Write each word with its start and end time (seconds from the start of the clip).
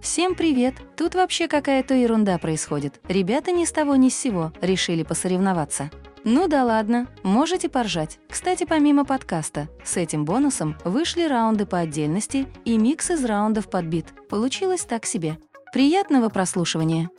Всем 0.00 0.34
привет! 0.34 0.76
Тут 0.96 1.14
вообще 1.14 1.46
какая-то 1.46 1.92
ерунда 1.92 2.38
происходит. 2.38 3.00
Ребята 3.06 3.52
ни 3.52 3.66
с 3.66 3.72
того 3.72 3.96
ни 3.96 4.08
с 4.08 4.16
сего 4.16 4.50
решили 4.62 5.02
посоревноваться. 5.02 5.90
Ну 6.24 6.48
да 6.48 6.64
ладно, 6.64 7.06
можете 7.22 7.68
поржать. 7.68 8.18
Кстати, 8.28 8.64
помимо 8.64 9.04
подкаста, 9.04 9.68
с 9.84 9.98
этим 9.98 10.24
бонусом 10.24 10.78
вышли 10.84 11.24
раунды 11.24 11.66
по 11.66 11.78
отдельности 11.78 12.46
и 12.64 12.78
микс 12.78 13.10
из 13.10 13.22
раундов 13.26 13.68
подбит. 13.68 14.06
Получилось 14.30 14.84
так 14.84 15.04
себе. 15.04 15.38
Приятного 15.70 16.30
прослушивания. 16.30 17.10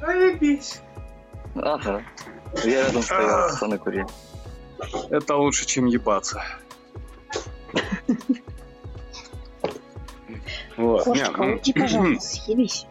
Заебись. 0.00 0.80
Ага. 1.54 2.02
Я 2.64 2.86
рядом 2.86 3.02
стоял, 3.02 3.50
пацаны 3.50 3.78
курили. 3.78 4.06
Это 5.10 5.36
лучше, 5.36 5.64
чем 5.64 5.86
ебаться. 5.86 6.42
Вот. 10.76 11.04
Кошка, 11.04 11.30
Не, 11.30 11.36
ну, 11.36 11.52
уйди, 11.54 11.72
пожалуйста, 11.80 12.20
съебись. 12.20 12.86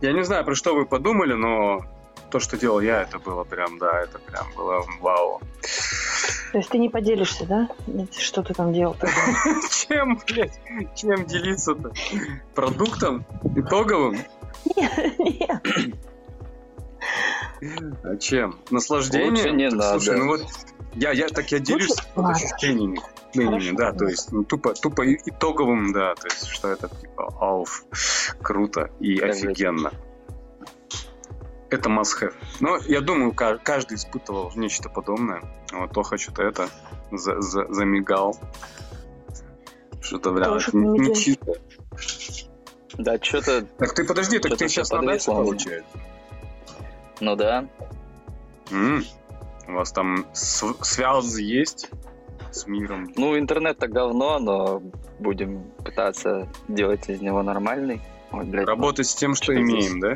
Я 0.00 0.12
не 0.12 0.24
знаю, 0.24 0.44
про 0.44 0.54
что 0.54 0.74
вы 0.74 0.86
подумали, 0.86 1.34
но 1.34 1.84
то, 2.30 2.38
что 2.40 2.56
делал 2.56 2.80
я, 2.80 3.02
это 3.02 3.18
было 3.18 3.44
прям, 3.44 3.78
да, 3.78 4.00
это 4.00 4.18
прям 4.18 4.46
было 4.56 4.84
вау. 5.00 5.40
То 6.52 6.58
есть 6.58 6.70
ты 6.70 6.78
не 6.78 6.88
поделишься, 6.88 7.46
да? 7.46 7.68
Что 8.16 8.42
ты 8.42 8.54
там 8.54 8.72
делал? 8.72 8.96
Чем, 9.88 10.18
блядь, 10.26 10.58
чем 10.96 11.24
делиться-то? 11.26 11.92
Продуктом? 12.54 13.24
Итоговым? 13.56 14.18
Нет. 14.76 15.62
А 18.02 18.16
чем? 18.16 18.58
Наслаждением? 18.70 19.34
Лучше 19.34 19.50
не 19.50 19.70
Так, 19.70 20.00
Слушай, 20.00 20.08
надо. 20.16 20.24
ну 20.24 20.28
вот 20.28 20.46
я, 20.94 21.12
я 21.12 21.28
так 21.28 21.50
я 21.52 21.58
делюсь 21.58 21.90
Лучше- 22.16 22.46
ощущениями 22.46 23.00
Хорошо, 23.34 23.76
да, 23.76 23.92
то 23.92 24.06
есть 24.06 24.32
ну, 24.32 24.42
тупо, 24.42 24.74
тупо 24.74 25.04
итоговым, 25.14 25.92
да, 25.92 26.14
то 26.16 26.26
есть 26.26 26.46
что 26.48 26.68
это 26.68 26.88
типа 26.88 27.32
ауф, 27.40 27.84
круто 28.42 28.90
и 28.98 29.16
же 29.18 29.24
офигенно. 29.26 29.92
Это 31.70 31.88
must 31.88 32.20
have. 32.20 32.34
Но 32.58 32.76
я 32.88 33.00
думаю, 33.00 33.32
ка- 33.32 33.58
каждый 33.58 33.94
испытывал 33.94 34.50
нечто 34.56 34.88
подобное. 34.88 35.42
Вот 35.72 35.92
Тоха 35.92 36.18
что-то 36.18 36.42
это 36.42 36.68
за- 37.12 37.40
за- 37.40 37.72
замигал. 37.72 38.36
Что-то, 40.00 40.30
не, 40.72 40.98
помидор. 40.98 41.16
чисто. 41.16 41.52
Да, 42.94 43.18
что-то, 43.22 43.62
Так 43.62 43.94
ты 43.94 44.04
подожди, 44.04 44.40
так 44.40 44.56
ты 44.56 44.68
сейчас 44.68 44.90
на 44.90 45.02
даче 45.02 45.26
получается? 45.26 45.98
ну 47.20 47.36
да. 47.36 47.68
М, 48.72 49.04
У 49.70 49.72
вас 49.74 49.92
там 49.92 50.26
с- 50.32 50.74
связь 50.82 51.38
есть 51.38 51.90
с 52.50 52.66
миром? 52.66 53.12
Ну, 53.16 53.38
интернет-то 53.38 53.86
говно, 53.86 54.38
но 54.40 54.82
будем 55.20 55.62
пытаться 55.84 56.48
делать 56.66 57.08
из 57.08 57.20
него 57.20 57.42
нормальный. 57.42 58.00
Ой, 58.32 58.44
блядь, 58.44 58.66
Работать 58.66 59.06
с 59.06 59.14
тем, 59.14 59.34
что 59.36 59.54
имеем, 59.56 60.00
да? 60.00 60.14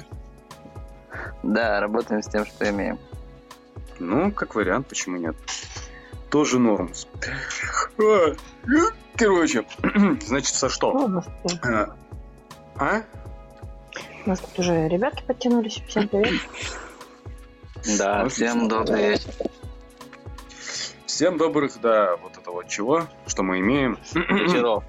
Да, 1.44 1.80
работаем 1.80 2.22
с 2.22 2.26
тем, 2.26 2.44
что 2.46 2.68
имеем. 2.68 2.98
Ну, 4.00 4.32
как 4.32 4.56
вариант, 4.56 4.88
почему 4.88 5.18
нет? 5.18 5.36
Тоже 6.30 6.58
норм. 6.58 6.90
Короче, 9.16 9.64
значит, 10.26 10.54
со 10.54 10.68
что? 10.68 10.92
Ну, 11.08 11.22
А? 11.62 11.94
А? 12.76 13.02
у 14.26 14.28
нас 14.28 14.40
тут 14.40 14.58
уже 14.58 14.88
ребятки 14.88 15.22
подтянулись. 15.22 15.80
Всем 15.86 16.08
привет. 16.08 16.40
Да, 17.98 18.22
Ну, 18.22 18.28
всем 18.28 18.68
добрый 18.68 19.10
вечер. 19.10 19.30
Всем 21.06 21.38
добрых, 21.38 21.80
да, 21.80 22.16
вот 22.16 22.36
это 22.36 22.50
вот 22.50 22.68
чего, 22.68 23.06
что 23.26 23.42
мы 23.42 23.60
имеем. 23.60 23.98
Вечеров. 24.14 24.84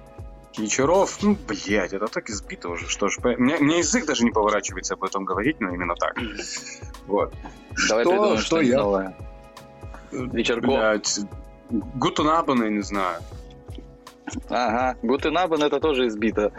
Вечеров, 0.58 1.18
ну, 1.22 1.36
блядь, 1.46 1.92
это 1.92 2.08
так 2.08 2.28
избито 2.28 2.70
уже, 2.70 2.88
что 2.88 3.08
ж, 3.08 3.18
по- 3.18 3.36
мне, 3.36 3.56
мне 3.58 3.78
язык 3.78 4.04
даже 4.04 4.24
не 4.24 4.30
поворачивается 4.32 4.94
об 4.94 5.04
этом 5.04 5.24
говорить, 5.24 5.60
но 5.60 5.72
именно 5.72 5.94
так. 5.94 6.16
Вот. 7.06 7.32
Давай 7.88 8.04
Что- 8.04 8.10
придумаем 8.10 8.36
что 8.38 8.46
что-нибудь 8.46 8.70
я? 8.70 8.78
новое. 8.78 9.16
Вечерков. 10.10 10.64
Блядь, 10.64 11.20
Гутунабан, 11.70 12.64
я 12.64 12.70
не 12.70 12.82
знаю. 12.82 13.20
Ага, 14.48 14.98
Гутенабен 15.02 15.62
это 15.62 15.78
тоже 15.78 16.08
избито. 16.08 16.52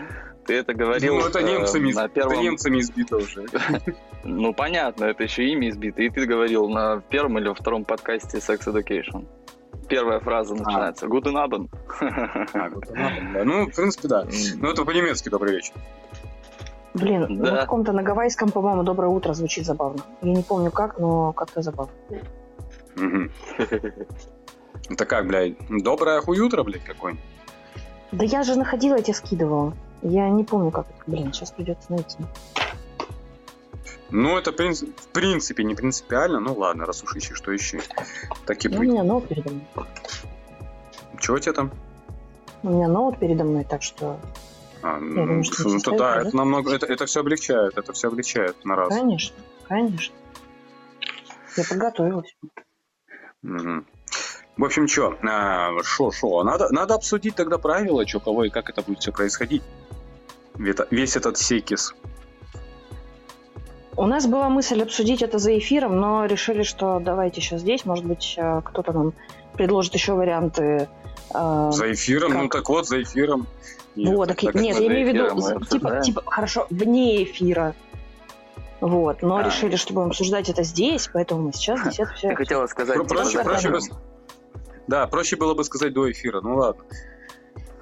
Ты 0.46 0.56
это 0.56 0.74
говорил 0.74 1.16
Ну, 1.18 1.28
это 1.28 1.40
э, 1.40 1.44
немцами, 1.44 1.92
на 1.94 2.06
это 2.06 2.14
первом... 2.14 2.42
немцами 2.42 2.80
избито 2.80 3.18
уже. 3.18 3.46
Ну, 4.24 4.54
понятно, 4.54 5.06
это 5.06 5.24
еще 5.24 5.46
имя 5.46 5.70
избито. 5.70 6.04
И 6.04 6.10
ты 6.10 6.28
говорил 6.28 6.70
на 6.70 7.02
первом 7.02 7.40
или 7.40 7.52
втором 7.54 7.86
подкасте 7.86 8.38
Sex 8.38 8.68
Education. 8.68 9.28
Первая 9.90 10.20
фраза 10.20 10.54
начинается. 10.54 11.08
Гутенабен. 11.08 11.70
А, 12.00 12.70
Гутунабан, 12.70 13.34
да. 13.34 13.44
Ну, 13.44 13.66
в 13.66 13.76
принципе, 13.76 14.08
да. 14.08 14.26
Ну, 14.58 14.70
это 14.70 14.86
по-немецки 14.86 15.30
добрый 15.30 15.56
вечер. 15.56 15.74
Блин, 16.94 17.40
Да. 17.40 17.52
на 17.52 17.58
каком-то 17.62 17.94
на 17.94 18.04
гавайском, 18.04 18.52
по-моему, 18.52 18.84
доброе 18.84 19.08
утро 19.08 19.34
звучит 19.34 19.66
забавно. 19.66 20.04
Я 20.22 20.34
не 20.34 20.44
помню 20.44 20.72
как, 20.72 21.00
но 21.00 21.34
как-то 21.34 21.62
забавно. 21.62 21.94
Это 24.90 25.06
как, 25.06 25.28
блядь, 25.28 25.56
доброе 25.70 26.22
хуютро, 26.22 26.64
блядь, 26.64 26.84
какой 26.84 27.18
Да 28.12 28.26
я 28.26 28.44
же 28.44 28.56
находила, 28.56 28.98
я 28.98 29.02
тебе 29.02 29.14
скидывала. 29.14 29.74
Я 30.02 30.30
не 30.30 30.44
помню, 30.44 30.72
как 30.72 30.88
это. 30.90 31.04
Блин, 31.08 31.32
сейчас 31.32 31.52
придется 31.52 31.92
найти. 31.92 32.18
Ну, 34.10 34.38
это, 34.38 34.52
в 34.52 35.08
принципе, 35.14 35.64
не 35.64 35.74
принципиально. 35.76 36.40
Ну, 36.40 36.54
ладно, 36.54 36.86
раз 36.86 37.04
уж 37.04 37.16
ищешь, 37.16 37.38
что 37.38 37.56
ищи. 37.56 37.80
Так 38.46 38.66
и 38.66 38.70
Ну, 38.70 38.76
у 38.76 38.80
быть. 38.80 38.90
меня 38.90 39.04
ноут 39.04 39.28
передо 39.28 39.52
мной. 39.52 39.66
Чего 41.20 41.40
тебе 41.40 41.54
там? 41.54 41.72
У 42.64 42.70
меня 42.70 42.88
ноут 42.88 43.20
передо 43.20 43.44
мной, 43.44 43.64
так 43.64 43.82
что, 43.84 44.20
А, 44.82 44.98
ну, 45.00 45.16
думаю, 45.16 45.44
что 45.44 45.70
ну, 45.70 45.80
то 45.80 45.98
да, 45.98 46.22
это 46.22 46.36
намного, 46.36 46.74
это, 46.74 46.86
это 46.88 47.06
все 47.06 47.22
облегчает, 47.22 47.78
это 47.78 47.94
все 47.94 48.08
облегчает 48.10 48.64
на 48.66 48.76
раз. 48.76 48.90
конечно, 48.90 49.36
конечно. 49.68 50.16
Я 51.58 51.64
подготовилась. 51.68 52.36
Мгм. 53.42 53.86
В 54.58 54.64
общем, 54.66 54.88
что, 54.88 55.16
шо, 55.84 56.12
шо, 56.12 56.44
надо, 56.44 56.68
надо 56.72 56.96
обсудить 56.96 57.36
тогда 57.36 57.58
правила, 57.58 58.06
что, 58.06 58.20
кого 58.20 58.44
и 58.44 58.50
как 58.50 58.70
это 58.70 58.82
будет 58.82 59.00
все 59.00 59.12
происходить. 59.12 59.64
Весь 60.92 61.16
этот 61.16 61.38
секис. 61.38 61.96
У 63.98 64.06
нас 64.06 64.26
была 64.28 64.50
мысль 64.50 64.82
обсудить 64.82 65.22
это 65.22 65.38
за 65.38 65.58
эфиром, 65.58 66.00
но 66.00 66.26
решили, 66.26 66.64
что 66.64 67.00
давайте 67.00 67.42
сейчас 67.42 67.62
здесь. 67.62 67.86
Может 67.86 68.06
быть, 68.06 68.36
э, 68.38 68.62
кто-то 68.64 68.94
нам 68.94 69.14
предложит 69.54 69.94
еще 69.94 70.14
варианты. 70.14 70.88
э, 71.34 71.70
За 71.72 71.92
эфиром, 71.92 72.34
ну 72.34 72.42
как? 72.44 72.52
так 72.62 72.70
вот, 72.70 72.88
за 72.88 73.02
эфиром. 73.02 73.48
И 73.96 74.06
Вот, 74.08 74.28
так- 74.30 74.40
так, 74.42 74.56
нет, 74.56 74.78
я 74.80 74.88
имею 74.88 75.06
в 75.06 75.14
виду, 75.14 75.66
типа, 75.66 76.02
типа, 76.02 76.24
хорошо, 76.26 76.68
вне 76.70 77.24
эфира. 77.24 77.74
Вот, 78.80 79.22
но 79.22 79.38
А. 79.38 79.44
решили, 79.44 79.76
что 79.76 79.94
будем 79.94 80.08
обсуждать 80.08 80.50
это 80.50 80.64
здесь, 80.64 81.10
поэтому 81.14 81.44
мы 81.44 81.54
сейчас 81.54 81.82
здесь 81.82 82.00
это 82.00 82.14
все. 82.14 82.30
Ты 82.30 82.36
хотела 82.36 82.68
сказать, 82.68 82.96
Про- 82.96 83.04
типа, 83.06 83.16
проще, 83.22 83.44
проще 83.44 83.70
бы- 83.70 83.80
Да, 84.88 85.08
проще 85.08 85.36
было 85.36 85.54
бы 85.54 85.64
сказать 85.64 85.94
до 85.94 86.10
эфира. 86.12 86.42
Ну 86.42 86.56
ладно. 86.58 86.84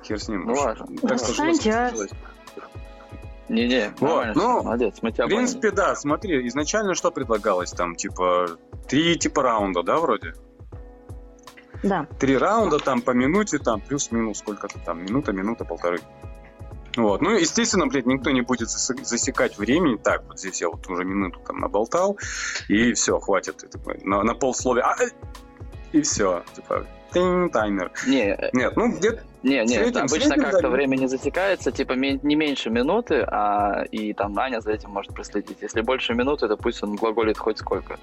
Хер 0.03 0.19
с 0.19 0.27
ним. 0.27 0.45
Ну 0.45 0.53
ладно. 0.53 0.87
Так 1.01 1.17
Встаньте, 1.19 1.71
а. 1.71 1.93
Не-не, 3.49 3.91
Вот, 3.99 4.35
ну, 4.35 4.61
молодец, 4.63 4.97
мы 5.01 5.11
тебя 5.11 5.25
В 5.25 5.29
принципе, 5.29 5.71
да, 5.71 5.95
смотри, 5.95 6.47
изначально 6.47 6.93
что 6.93 7.09
предлагалось 7.09 7.71
там, 7.71 7.95
типа, 7.95 8.57
три 8.87 9.17
типа 9.17 9.41
раунда, 9.41 9.81
да, 9.81 9.97
вроде? 9.97 10.35
Да, 11.81 12.07
Три 12.19 12.37
раунда 12.37 12.77
там 12.77 13.01
по 13.01 13.11
минуте, 13.11 13.57
там 13.57 13.81
плюс-минус 13.81 14.39
сколько-то 14.39 14.77
там, 14.79 15.03
минута, 15.03 15.31
минута, 15.31 15.65
полторы. 15.65 15.99
Вот. 16.97 17.21
Ну, 17.21 17.31
естественно, 17.31 17.87
блядь, 17.87 18.05
никто 18.05 18.31
не 18.31 18.41
будет 18.41 18.67
зас- 18.67 19.03
засекать 19.03 19.57
времени. 19.57 19.95
Так, 19.95 20.23
вот 20.27 20.39
здесь 20.39 20.61
я 20.61 20.69
вот 20.69 20.87
уже 20.89 21.05
минуту 21.05 21.39
там 21.45 21.59
наболтал, 21.59 22.17
и 22.67 22.93
все, 22.93 23.19
хватит. 23.19 23.63
И 23.63 23.67
такой, 23.67 23.99
на, 24.03 24.23
на 24.23 24.33
полсловия. 24.33 24.83
А, 24.83 24.95
э, 25.01 25.09
и 25.93 26.01
все. 26.01 26.43
Типа, 26.55 26.85
тинь, 27.13 27.49
таймер. 27.49 27.91
Не, 28.07 28.37
Нет, 28.53 28.75
ну 28.75 28.91
где 28.91 29.21
не, 29.41 29.61
не, 29.63 29.67
Среднем- 29.75 30.01
обычно 30.01 30.19
среднем, 30.27 30.43
как-то 30.43 30.61
да, 30.63 30.69
время 30.69 30.95
не 30.97 31.07
засекается, 31.07 31.71
типа 31.71 31.93
не 31.93 32.35
меньше 32.35 32.69
минуты, 32.69 33.21
а 33.27 33.83
и 33.91 34.13
там 34.13 34.37
Аня 34.37 34.59
за 34.59 34.71
этим 34.73 34.89
может 34.89 35.13
проследить. 35.13 35.57
Если 35.61 35.81
больше 35.81 36.13
минуты, 36.13 36.47
то 36.47 36.57
пусть 36.57 36.83
он 36.83 36.95
глаголит 36.95 37.37
хоть 37.37 37.57
сколько. 37.59 37.97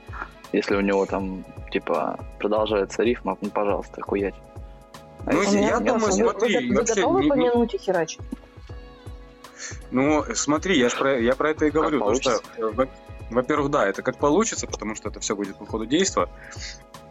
Если 0.53 0.75
у 0.76 0.81
него 0.81 1.05
там, 1.06 1.44
типа, 1.73 2.19
продолжается 2.38 3.03
рифма, 3.03 3.37
ну, 3.41 3.50
пожалуйста, 3.50 4.00
хуять. 4.00 4.35
А 5.26 5.32
Ну, 5.32 5.43
если 5.43 5.59
я 5.59 5.79
нет, 5.79 5.85
думаю, 5.85 5.99
вы, 5.99 6.06
нет, 6.19 6.31
смотри, 6.31 6.69
вы 6.70 6.76
вообще 6.76 6.94
готовы 6.94 7.23
не- 7.23 7.29
по 7.29 7.35
не- 7.35 7.44
минуте 7.49 7.79
херачить? 7.79 8.20
Ну, 9.91 10.25
смотри, 10.35 10.79
я, 10.79 10.88
ж 10.88 10.94
про, 10.97 11.19
я 11.20 11.35
про 11.35 11.50
это 11.50 11.67
и 11.67 11.70
говорю. 11.70 11.99
Потому 11.99 12.14
что, 12.20 12.31
получится. 12.31 12.52
э, 12.59 12.70
во- 12.73 12.88
во-первых, 13.31 13.70
да, 13.70 13.87
это 13.87 14.02
как 14.02 14.19
получится, 14.19 14.67
потому 14.67 14.94
что 14.94 15.09
это 15.09 15.20
все 15.20 15.35
будет 15.35 15.56
по 15.56 15.67
ходу 15.67 15.85
действия. 15.87 16.29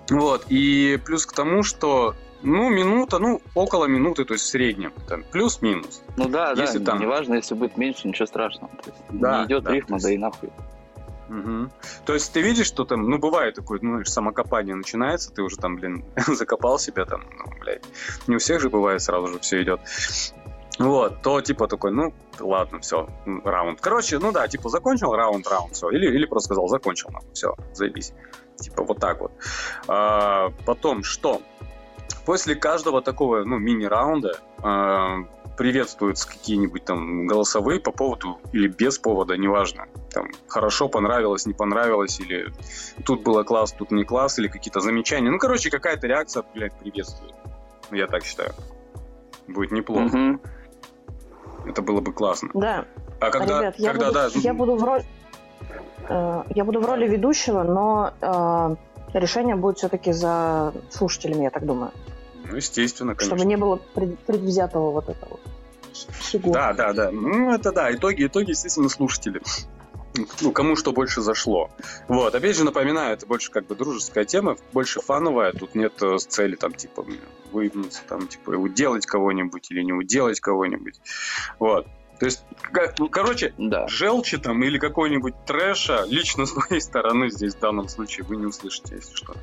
Вот, 0.10 0.46
и 0.50 1.00
плюс 1.04 1.26
к 1.26 1.34
тому, 1.34 1.64
что, 1.64 2.14
ну, 2.44 2.70
минута, 2.70 3.18
ну, 3.20 3.42
около 3.56 3.86
минуты, 3.86 4.24
то 4.26 4.34
есть 4.34 4.46
в 4.46 4.48
среднем, 4.50 4.94
там, 5.08 5.24
плюс-минус. 5.32 6.04
Ну 6.16 6.30
да, 6.30 6.52
Если 6.52 6.78
да, 6.78 6.92
там- 6.92 7.02
неважно, 7.02 7.34
если 7.36 7.56
будет 7.56 7.76
меньше, 7.78 8.08
ничего 8.08 8.26
страшного. 8.28 8.72
То 8.84 8.92
есть 8.92 9.02
Да, 9.10 9.40
не 9.42 9.46
идет 9.48 9.64
да, 9.64 9.72
рифма, 9.72 9.98
то 9.98 10.04
да 10.04 10.10
есть- 10.10 10.20
и 10.20 10.22
нахуй. 10.22 10.50
Мгм. 11.28 11.72
То 12.06 12.14
есть 12.14 12.32
ты 12.34 12.42
видишь, 12.42 12.68
что 12.68 12.86
там, 12.86 13.10
ну, 13.10 13.18
бывает 13.18 13.56
такое, 13.56 13.80
ну, 13.82 14.06
самокопание 14.06 14.76
начинается, 14.76 15.34
ты 15.34 15.42
уже 15.42 15.56
там, 15.58 15.76
блин, 15.78 16.06
закопал 16.28 16.78
себя 16.78 17.06
там, 17.06 17.24
ну, 17.36 17.46
блядь. 17.60 17.84
Не 18.28 18.36
у 18.36 18.40
всех 18.40 18.62
же 18.62 18.70
бывает 18.70 19.02
сразу 19.02 19.26
же 19.28 19.40
все 19.40 19.64
идет. 19.64 19.80
вот, 20.78 21.24
то 21.24 21.42
типа 21.42 21.68
такой, 21.68 21.92
ну, 21.92 22.14
ладно, 22.40 22.80
все, 22.80 23.10
раунд. 23.44 23.82
Короче, 23.82 24.20
ну 24.20 24.32
да, 24.32 24.48
типа 24.48 24.70
закончил 24.70 25.14
раунд, 25.16 25.48
раунд, 25.48 25.74
все. 25.74 25.90
Или, 25.90 26.06
или 26.14 26.26
просто 26.28 26.48
сказал, 26.50 26.68
закончил, 26.68 27.10
нам, 27.10 27.24
все, 27.34 27.56
заебись. 27.74 28.14
Типа 28.58 28.84
вот 28.84 29.00
так 29.00 29.22
вот. 29.22 29.32
А, 29.88 30.52
потом, 30.66 31.04
что? 31.04 31.42
После 32.26 32.56
каждого 32.56 33.02
такого, 33.02 33.44
ну, 33.44 33.58
мини-раунда 33.58 34.40
а, 34.64 35.18
приветствуются 35.58 36.28
какие-нибудь 36.28 36.86
там 36.86 37.28
голосовые 37.28 37.80
по 37.80 37.92
поводу 37.92 38.40
или 38.52 38.68
без 38.68 38.98
повода, 38.98 39.38
неважно. 39.38 39.88
Там 40.12 40.30
хорошо, 40.48 40.88
понравилось, 40.90 41.46
не 41.46 41.54
понравилось, 41.54 42.20
или 42.20 42.52
тут 43.06 43.24
было 43.24 43.44
класс, 43.44 43.74
тут 43.74 43.92
не 43.92 44.04
класс, 44.04 44.40
или 44.40 44.48
какие-то 44.48 44.80
замечания. 44.80 45.30
Ну, 45.30 45.38
короче, 45.38 45.70
какая-то 45.70 46.08
реакция, 46.08 46.44
блядь, 46.54 46.78
приветствует. 46.80 47.34
Я 47.92 48.08
так 48.08 48.24
считаю. 48.24 48.54
Будет 49.48 49.72
неплохо. 49.72 50.40
Это 51.66 51.82
было 51.82 52.02
бы 52.02 52.14
классно. 52.14 52.50
Да. 52.54 52.86
А 53.20 53.30
когда, 53.32 53.60
Ребят, 53.60 53.76
я, 53.80 53.92
когда 53.92 54.08
буду, 54.08 54.14
да, 54.14 54.30
я 54.40 54.54
буду 54.54 54.76
в 54.76 54.84
роли... 54.84 55.06
э, 56.10 56.44
Я 56.56 56.64
буду 56.66 56.80
в 56.82 56.86
роли 56.86 57.08
ведущего, 57.08 57.64
но 57.64 58.14
э, 58.22 59.18
решение 59.18 59.56
будет 59.56 59.78
все-таки 59.78 60.12
за 60.12 60.74
слушателями, 60.90 61.44
я 61.44 61.50
так 61.50 61.66
думаю. 61.66 61.92
ну, 62.50 62.56
естественно, 62.56 63.16
конечно. 63.16 63.38
Чтобы 63.38 63.48
не 63.50 63.58
было 63.58 63.80
пред- 63.94 64.20
предвзятого 64.20 64.92
вот 64.92 65.10
этого 65.10 65.40
всего. 66.20 66.52
Да, 66.52 66.74
да, 66.74 66.94
да. 66.94 67.12
Ну, 67.12 67.54
это 67.54 67.72
да. 67.72 67.92
Итоги, 67.94 68.26
итоги, 68.26 68.50
естественно, 68.52 68.90
слушатели. 68.90 69.42
Ну, 70.42 70.52
кому 70.52 70.76
что 70.78 70.94
больше 70.94 71.22
зашло. 71.22 71.70
Вот, 72.08 72.34
опять 72.36 72.56
же, 72.56 72.64
напоминаю, 72.64 73.14
это 73.14 73.26
больше 73.26 73.52
как 73.52 73.68
бы 73.68 73.76
дружеская 73.76 74.24
тема, 74.24 74.56
больше 74.72 75.02
фановая, 75.02 75.52
тут 75.52 75.76
нет 75.76 76.02
э, 76.02 76.18
цели 76.20 76.56
там, 76.56 76.72
типа, 76.72 77.06
выявиться, 77.52 78.02
там, 78.08 78.26
типа, 78.28 78.52
уделать 78.52 79.06
кого-нибудь 79.06 79.72
или 79.72 79.82
не 79.84 79.92
уделать 79.92 80.40
кого-нибудь. 80.40 81.02
Вот. 81.60 81.88
То 82.20 82.26
есть, 82.26 82.44
ну, 82.98 83.10
короче, 83.10 83.54
Да. 83.58 83.88
желчи 83.88 84.38
там 84.38 84.64
или 84.64 84.78
какой-нибудь 84.78 85.34
трэша 85.46 86.06
лично 86.08 86.46
с 86.46 86.56
моей 86.56 86.82
стороны 86.82 87.30
здесь 87.30 87.56
в 87.56 87.60
данном 87.60 87.90
случае 87.90 88.26
вы 88.26 88.38
не 88.38 88.46
услышите, 88.46 88.96
если 88.96 89.14
что. 89.16 89.36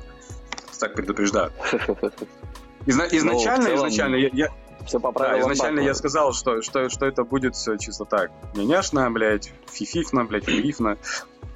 Так 0.79 0.95
предупреждаю. 0.95 1.51
Изна- 2.85 3.07
изначально, 3.11 3.69
Ну, 3.69 3.75
целом, 3.75 3.77
изначально 3.87 4.15
я- 4.17 4.29
я, 4.33 4.47
Все 4.85 4.99
по 4.99 5.11
да, 5.13 5.19
правилам 5.19 5.53
изначально 5.53 5.77
батла. 5.77 5.87
я 5.87 5.93
сказал, 5.93 6.33
что, 6.33 6.61
что, 6.61 6.89
что 6.89 7.05
это 7.05 7.23
будет 7.23 7.55
все 7.55 7.77
чисто 7.77 8.03
так. 8.05 8.31
Няняшно, 8.55 9.09
блядь, 9.11 9.53
фифифно, 9.71 10.25
блядь, 10.25 10.43
фифифно. 10.45 10.97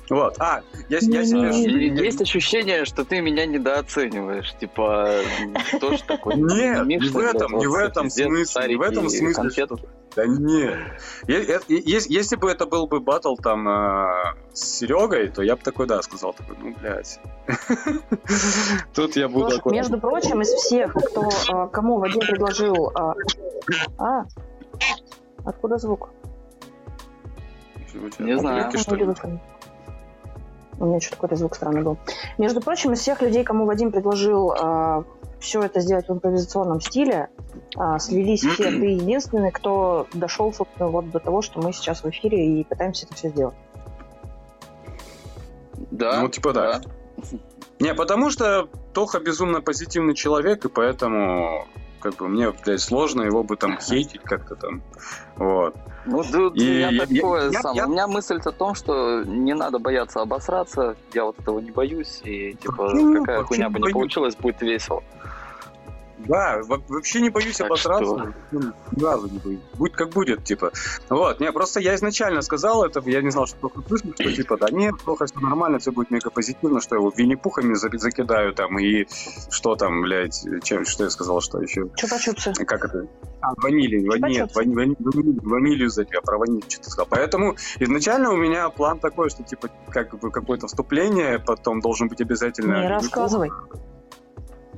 Вот. 0.09 0.35
А, 0.39 0.61
я, 0.89 0.99
я 1.01 1.25
себе... 1.25 2.05
Есть 2.05 2.21
ощущение, 2.21 2.85
что 2.85 3.03
ты 3.03 3.21
меня 3.21 3.45
недооцениваешь. 3.45 4.53
Типа, 4.59 5.19
то, 5.79 5.97
что 5.97 6.07
такое. 6.07 6.35
Нет, 6.35 6.85
не 6.85 6.97
в 6.97 7.17
этом, 7.17 7.57
не 7.57 7.67
в 7.67 7.75
этом 7.75 8.09
смысле, 8.09 8.67
не 8.67 8.75
в 8.75 8.81
этом 8.81 9.09
смысле. 9.09 9.67
Да 10.15 10.25
нет. 10.25 10.79
Если 11.27 12.35
бы 12.37 12.49
это 12.49 12.65
был 12.65 12.87
бы 12.87 12.99
батл 12.99 13.35
там 13.35 13.69
э, 13.69 14.33
с 14.51 14.77
Серегой, 14.79 15.27
то 15.27 15.43
я 15.43 15.55
бы 15.55 15.61
такой, 15.61 15.85
да, 15.85 16.01
сказал, 16.01 16.33
такой, 16.33 16.55
ну, 16.59 16.73
блядь. 16.81 17.19
Тут 18.95 19.15
я 19.15 19.27
буду 19.27 19.41
Слушай, 19.41 19.59
аккуратно. 19.59 19.77
между 19.77 19.99
прочим, 19.99 20.41
из 20.41 20.49
всех, 20.49 20.93
кто, 20.93 21.29
э, 21.29 21.67
кому 21.71 21.99
Вадим 21.99 22.21
предложил... 22.21 22.89
э, 22.89 23.13
А, 23.99 24.25
откуда 25.45 25.77
звук? 25.77 26.09
Не 28.17 28.39
знаю. 28.39 28.71
что 28.75 28.95
У 30.79 30.85
меня 30.85 30.99
что-то 30.99 31.15
какой-то 31.15 31.35
звук 31.35 31.55
странный 31.55 31.81
был. 31.81 31.97
Между 32.37 32.61
прочим, 32.61 32.93
из 32.93 32.99
всех 32.99 33.21
людей, 33.21 33.43
кому 33.43 33.65
Вадим 33.65 33.91
предложил 33.91 34.53
все 35.39 35.61
это 35.61 35.79
сделать 35.79 36.07
в 36.07 36.11
импровизационном 36.11 36.81
стиле, 36.81 37.29
а, 37.75 37.99
слились 37.99 38.43
все. 38.43 38.63
Ты 38.71 38.85
единственный, 38.85 39.51
кто 39.51 40.07
дошел, 40.13 40.53
собственно, 40.53 40.89
вот 40.89 41.11
до 41.11 41.19
того, 41.19 41.41
что 41.41 41.61
мы 41.61 41.73
сейчас 41.73 42.03
в 42.03 42.09
эфире 42.09 42.59
и 42.59 42.63
пытаемся 42.63 43.05
это 43.05 43.15
все 43.15 43.29
сделать. 43.29 43.55
Да. 45.91 46.21
Ну, 46.21 46.29
типа, 46.29 46.53
да. 46.53 46.81
Не, 47.79 47.93
потому 47.93 48.29
что 48.29 48.67
Тоха 48.93 49.19
безумно 49.19 49.61
позитивный 49.61 50.15
человек, 50.15 50.65
и 50.65 50.69
поэтому 50.69 51.67
как 52.11 52.19
бы 52.19 52.27
мне, 52.29 52.51
блядь, 52.51 52.81
сложно 52.81 53.21
его 53.23 53.43
бы 53.43 53.55
там 53.57 53.77
хейтить 53.81 54.21
как-то 54.23 54.55
там. 54.55 54.81
Вот. 55.35 55.75
Ну, 56.05 56.23
тут 56.23 56.55
И 56.55 56.61
у 56.61 56.73
меня 56.73 56.89
я- 56.89 57.05
такое 57.05 57.51
я- 57.51 57.61
самое. 57.61 57.77
я- 57.81 57.87
У 57.87 57.89
меня 57.91 58.07
мысль 58.07 58.39
о 58.43 58.51
том, 58.51 58.75
что 58.75 59.23
не 59.25 59.53
надо 59.53 59.77
бояться 59.79 60.21
обосраться. 60.21 60.95
Я 61.13 61.25
вот 61.25 61.37
этого 61.39 61.59
не 61.59 61.71
боюсь. 61.71 62.21
И, 62.23 62.53
типа, 62.53 62.87
Почему? 62.89 63.19
какая 63.19 63.43
хуйня 63.43 63.69
бы 63.69 63.79
не 63.79 63.81
боюсь? 63.83 63.93
получилась, 63.93 64.35
будет 64.35 64.61
весело. 64.61 65.03
Да, 66.19 66.61
во- 66.63 66.81
вообще 66.87 67.21
не 67.21 67.29
боюсь 67.29 67.57
Так 67.57 67.67
обосраться. 67.67 68.05
что? 68.05 68.33
Ну, 68.51 68.61
Ни 68.91 69.03
разу 69.03 69.27
не 69.29 69.37
боюсь. 69.39 69.59
Будь 69.75 69.93
как 69.93 70.09
будет, 70.09 70.43
типа. 70.43 70.71
Вот, 71.09 71.39
не, 71.39 71.51
просто 71.51 71.79
я 71.79 71.95
изначально 71.95 72.41
сказал 72.41 72.83
это, 72.83 73.01
я 73.05 73.21
не 73.21 73.29
знал, 73.29 73.45
что 73.47 73.57
Тоха 73.59 73.81
слышит, 73.87 74.15
что 74.19 74.31
типа, 74.33 74.57
да 74.57 74.69
нет, 74.71 74.95
Тоха, 75.05 75.25
все 75.27 75.39
нормально, 75.39 75.77
все 75.79 75.91
будет 75.91 76.09
мега 76.11 76.29
позитивно, 76.29 76.81
что 76.81 76.95
я 76.95 76.99
его 76.99 77.13
винни-пухами 77.15 77.75
за- 77.75 77.89
закидаю 77.97 78.53
там, 78.53 78.79
и 78.79 79.05
что 79.51 79.75
там, 79.75 80.01
блядь, 80.01 80.43
чем, 80.63 80.85
что 80.85 81.03
я 81.03 81.09
сказал, 81.09 81.39
что 81.41 81.61
еще, 81.61 81.81
Чупа-чупсы. 82.01 82.65
как 82.65 82.85
это, 82.85 83.07
а, 83.41 83.53
ванили, 83.61 84.07
вани- 84.07 84.33
нет, 84.37 84.49
Чупа-чупс. 84.49 84.73
вани- 84.73 84.95
вани- 84.99 85.39
ванилью, 85.43 85.89
запил, 85.89 86.21
про 86.21 86.37
ваниль 86.39 86.63
что-то 86.67 86.89
сказал. 86.89 87.07
Поэтому 87.09 87.55
изначально 87.79 88.31
у 88.31 88.37
меня 88.37 88.69
план 88.69 88.99
такой, 88.99 89.29
что 89.29 89.43
типа 89.43 89.69
как 89.89 90.17
бы 90.17 90.31
какое-то 90.31 90.67
вступление, 90.67 91.39
потом 91.39 91.79
должен 91.79 92.07
быть 92.07 92.21
обязательно... 92.21 92.81
Не 92.81 92.89
рассказывай. 92.89 93.49
Блядь, 93.49 93.81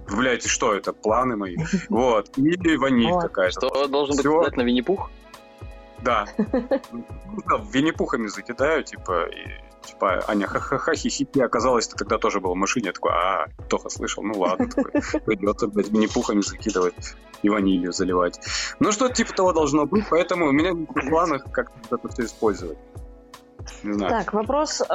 и 0.10 0.48
что 0.48 0.74
это? 0.74 0.94
Планы 0.94 1.36
мои. 1.36 1.58
Вот. 1.90 2.38
И 2.38 2.78
ваниль 2.78 3.12
Вот. 3.12 3.24
какая-то. 3.24 3.68
Что 3.68 3.88
должен 3.88 4.16
быть 4.16 4.26
обязательно 4.26 4.64
Винни-Пух? 4.64 5.10
Да. 6.02 6.26
Ну, 6.92 7.44
да, 7.48 7.64
Винни-пухами 7.72 8.28
закидаю, 8.28 8.84
типа, 8.84 9.28
и 9.28 9.46
типа, 9.86 10.24
Аня, 10.28 10.48
ха-ха-ха, 10.48 10.96
хихики. 10.96 11.40
Оказалось, 11.40 11.88
ты 11.88 11.96
тогда 11.96 12.18
тоже 12.18 12.40
был 12.40 12.54
в 12.54 12.56
машине. 12.56 12.88
Я 12.88 12.94
такой, 12.94 13.12
а, 13.12 13.48
Тоха 13.70 13.90
слышал, 13.90 14.24
ну 14.24 14.40
ладно, 14.40 14.68
такой, 14.70 14.92
придется, 15.26 15.68
блядь, 15.68 15.90
Винни-пухами 15.90 16.42
закидывать 16.42 17.16
и 17.42 17.50
ванилью 17.50 17.92
заливать. 17.92 18.40
Ну, 18.80 18.92
что-то 18.92 19.14
типа 19.16 19.34
того 19.34 19.54
должно 19.54 19.86
быть, 19.86 20.06
поэтому 20.10 20.48
у 20.48 20.52
меня 20.52 20.74
в 20.74 21.10
планах 21.10 21.44
как-то 21.52 21.96
это 21.96 22.08
все 22.10 22.26
использовать. 22.26 22.78
Не 23.84 23.94
знаю. 23.94 24.10
Так, 24.12 24.34
вопрос 24.34 24.82
э, 24.82 24.86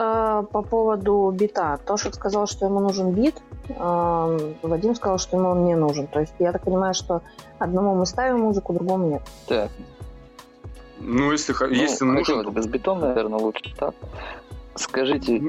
по 0.53 0.63
поводу 0.63 1.31
бита. 1.35 1.79
Тошик 1.87 2.15
сказал, 2.15 2.47
что 2.47 2.67
ему 2.67 2.81
нужен 2.81 3.13
бит. 3.13 3.37
э, 3.69 4.55
Вадим 4.63 4.95
сказал, 4.95 5.19
что 5.19 5.37
ему 5.37 5.51
он 5.51 5.65
не 5.65 5.75
нужен. 5.77 6.07
То 6.07 6.21
есть 6.21 6.35
я 6.39 6.53
так 6.53 6.63
понимаю, 6.65 6.95
что 6.95 7.23
одному 7.59 7.95
мы 7.95 8.07
ставим 8.07 8.41
музыку, 8.41 8.73
другому 8.73 9.09
нет. 9.09 9.23
Так, 9.47 9.71
Ну, 11.01 11.33
если, 11.33 11.55
ну, 11.59 11.69
если 11.69 12.05
нужен, 12.05 12.41
это 12.41 12.51
без 12.51 12.67
бетона, 12.67 13.09
наверное, 13.09 13.39
лучше 13.39 13.75
так. 13.77 13.95
Скажите, 14.75 15.41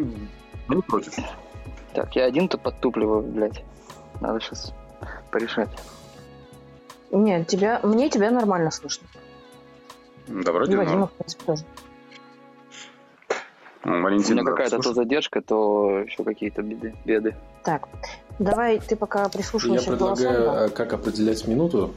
ну, 0.68 0.76
не 0.76 0.82
против. 0.82 1.14
так, 1.94 2.16
я 2.16 2.26
один-то 2.26 2.58
подтупливаю, 2.58 3.22
блядь. 3.22 3.64
Надо 4.22 4.40
сейчас 4.40 4.74
порешать. 5.32 5.70
Нет, 7.12 7.48
тебя, 7.48 7.80
мне 7.84 8.10
тебя 8.10 8.32
нормально 8.32 8.72
слышно. 8.72 9.08
Да, 10.28 10.52
И 10.52 10.54
вроде 10.54 10.76
Вадима, 10.78 11.08
в 11.08 11.12
принципе, 11.12 11.44
тоже. 11.46 11.64
Ну, 13.86 13.94
У 13.94 14.10
меня 14.10 14.44
какая-то 14.44 14.80
то 14.80 14.94
задержка, 14.94 15.42
то 15.42 16.00
еще 16.00 16.24
какие-то 16.24 16.64
беды. 16.64 16.96
беды. 17.06 17.36
Так, 17.64 17.88
давай 18.40 18.80
ты 18.80 18.96
пока 18.96 19.24
Я 19.24 19.30
прислушивайся 19.30 19.96
голосам. 19.96 20.16
предлагаю, 20.18 20.46
да? 20.46 20.66
а, 20.66 20.70
как 20.70 20.94
определять 20.94 21.48
минуту. 21.48 21.94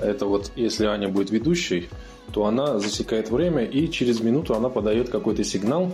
Это 0.00 0.26
вот, 0.26 0.52
если 0.54 0.86
Аня 0.86 1.08
будет 1.08 1.30
ведущей, 1.30 1.88
то 2.32 2.46
она 2.46 2.78
засекает 2.78 3.30
время, 3.30 3.64
и 3.64 3.90
через 3.90 4.20
минуту 4.20 4.54
она 4.54 4.68
подает 4.68 5.10
какой-то 5.10 5.42
сигнал, 5.44 5.90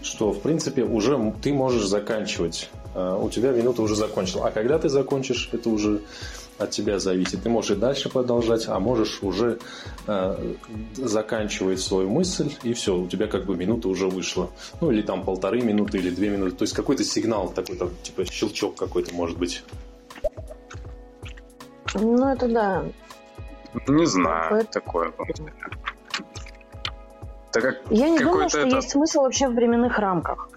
что, 0.00 0.32
в 0.32 0.40
принципе, 0.42 0.84
уже 0.84 1.18
ты 1.42 1.52
можешь 1.52 1.84
заканчивать. 1.86 2.70
А, 2.94 3.16
У 3.18 3.28
тебя 3.30 3.50
минута 3.50 3.82
уже 3.82 3.96
закончила. 3.96 4.46
А 4.46 4.50
когда 4.52 4.78
ты 4.78 4.88
закончишь, 4.88 5.50
это 5.52 5.70
уже 5.70 6.00
от 6.58 6.70
тебя 6.70 6.98
зависит. 6.98 7.42
Ты 7.42 7.48
можешь 7.48 7.70
и 7.72 7.74
дальше 7.76 8.08
продолжать, 8.10 8.66
а 8.68 8.78
можешь 8.80 9.22
уже 9.22 9.58
э, 10.06 10.54
заканчивать 10.96 11.80
свою 11.80 12.10
мысль, 12.10 12.52
и 12.62 12.72
все, 12.72 12.96
у 12.96 13.06
тебя 13.08 13.26
как 13.26 13.44
бы 13.46 13.56
минута 13.56 13.88
уже 13.88 14.08
вышла. 14.08 14.50
Ну, 14.80 14.90
или 14.90 15.02
там 15.02 15.24
полторы 15.24 15.60
минуты, 15.62 15.98
или 15.98 16.10
две 16.10 16.28
минуты. 16.30 16.56
То 16.56 16.62
есть 16.62 16.74
какой-то 16.74 17.04
сигнал 17.04 17.50
такой, 17.50 17.76
там, 17.76 17.90
типа 18.02 18.24
щелчок 18.24 18.74
какой-то 18.76 19.14
может 19.14 19.38
быть. 19.38 19.62
Ну, 21.94 22.28
это 22.28 22.48
да. 22.48 22.84
Не 23.86 24.06
знаю, 24.06 24.50
Поэт- 24.50 24.70
такое. 24.70 25.12
Так 27.52 27.62
как, 27.62 27.76
Я 27.90 28.08
не 28.10 28.18
думаю, 28.18 28.48
что 28.48 28.60
это- 28.60 28.76
есть 28.76 28.90
смысл 28.90 29.22
вообще 29.22 29.48
в 29.48 29.52
временных 29.52 29.98
рамках. 29.98 30.50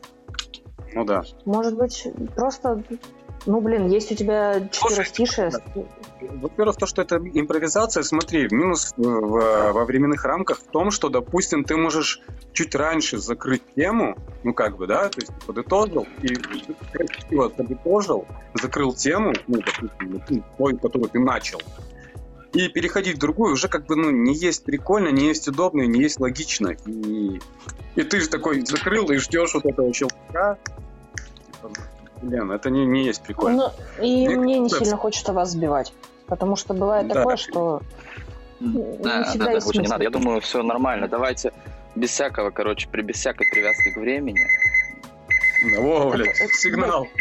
ну 0.94 1.06
да. 1.06 1.24
Может 1.46 1.78
быть, 1.78 2.08
просто... 2.36 2.84
Ну, 3.48 3.60
блин, 3.60 3.88
есть 3.88 4.12
у 4.12 4.16
тебя 4.16 4.68
четверостишие. 4.72 5.52
Во-первых, 6.22 6.78
то, 6.78 6.86
что 6.86 7.02
это 7.02 7.18
импровизация, 7.18 8.04
смотри, 8.04 8.48
минус 8.52 8.94
в- 8.96 9.72
во 9.72 9.86
временных 9.86 10.24
рамках 10.26 10.60
в 10.60 10.68
том, 10.68 10.92
что, 10.92 11.10
допустим, 11.10 11.64
ты 11.64 11.76
можешь 11.76 12.22
чуть 12.54 12.76
раньше 12.76 13.18
закрыть 13.18 13.64
тему, 13.76 14.16
ну 14.44 14.54
как 14.54 14.78
бы, 14.78 14.86
да, 14.86 15.10
то 15.10 15.20
есть 15.20 15.34
ты 15.34 15.46
подытожил, 15.48 16.06
и 16.22 16.36
красиво 16.94 17.50
подытожил, 17.50 18.28
закрыл 18.62 18.94
тему, 18.94 19.34
ну, 19.48 19.58
допустим, 19.58 20.22
ну, 20.30 20.44
той, 20.58 20.78
которую 20.78 21.10
ты 21.10 21.20
начал, 21.20 21.62
И 22.54 22.68
переходить 22.68 23.16
в 23.16 23.20
другую 23.20 23.54
уже 23.54 23.70
как 23.70 23.86
бы, 23.86 23.96
ну, 23.96 24.12
не 24.12 24.34
есть 24.36 24.66
прикольно, 24.66 25.08
не 25.08 25.26
есть 25.28 25.48
удобно, 25.48 25.84
не 25.84 26.02
есть 26.02 26.20
логично. 26.20 26.76
И, 26.86 27.40
и 27.96 28.04
ты 28.04 28.20
же 28.20 28.28
такой 28.28 28.66
закрыл 28.66 29.10
и 29.10 29.18
ждешь 29.18 29.54
вот 29.54 29.66
этого 29.66 29.92
щелчка. 29.94 30.58
Блин, 32.22 32.52
это 32.52 32.70
не, 32.70 32.86
не 32.86 33.04
есть 33.04 33.24
прикольно. 33.24 33.72
Ну, 33.98 34.04
и 34.06 34.28
Мне 34.28 34.38
мне 34.38 34.54
не 34.60 34.70
кажется- 34.70 34.86
сильно 34.86 34.98
хочется 34.98 35.34
вас 35.34 35.52
сбивать. 35.52 35.94
Потому 36.28 36.56
что 36.56 36.74
бывает 36.74 37.08
Да. 37.08 37.16
такое, 37.16 37.36
что 37.38 37.82
Да, 38.60 39.28
не 39.34 39.38
да, 39.40 39.46
да, 39.46 39.52
есть 39.54 39.66
лучше 39.68 39.82
не 39.82 39.88
надо. 39.88 40.04
Я 40.04 40.10
думаю, 40.12 40.40
все 40.42 40.62
нормально. 40.64 41.08
Давайте 41.08 41.52
без 41.96 42.12
всякого, 42.12 42.52
короче, 42.52 42.88
при 42.90 43.02
без 43.02 43.16
всякой 43.18 43.48
привязки 43.52 43.92
к 43.92 43.98
времени. 43.98 44.46
Во, 45.80 46.10
блядь, 46.12 46.36
сигнал. 46.54 47.08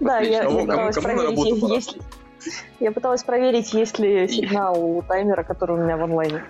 Да, 0.00 0.18
я, 0.20 0.48
пыталась 0.50 0.96
проверить, 0.96 1.70
есть 1.70 1.94
ли... 1.94 2.02
Я 2.80 2.90
пыталась 2.90 3.22
проверить, 3.22 3.72
есть 3.72 3.98
ли 4.00 4.26
сигнал 4.26 4.82
у 4.84 5.02
таймера, 5.02 5.44
который 5.44 5.76
у 5.78 5.80
меня 5.82 5.96
в 5.96 6.02
онлайне. 6.02 6.42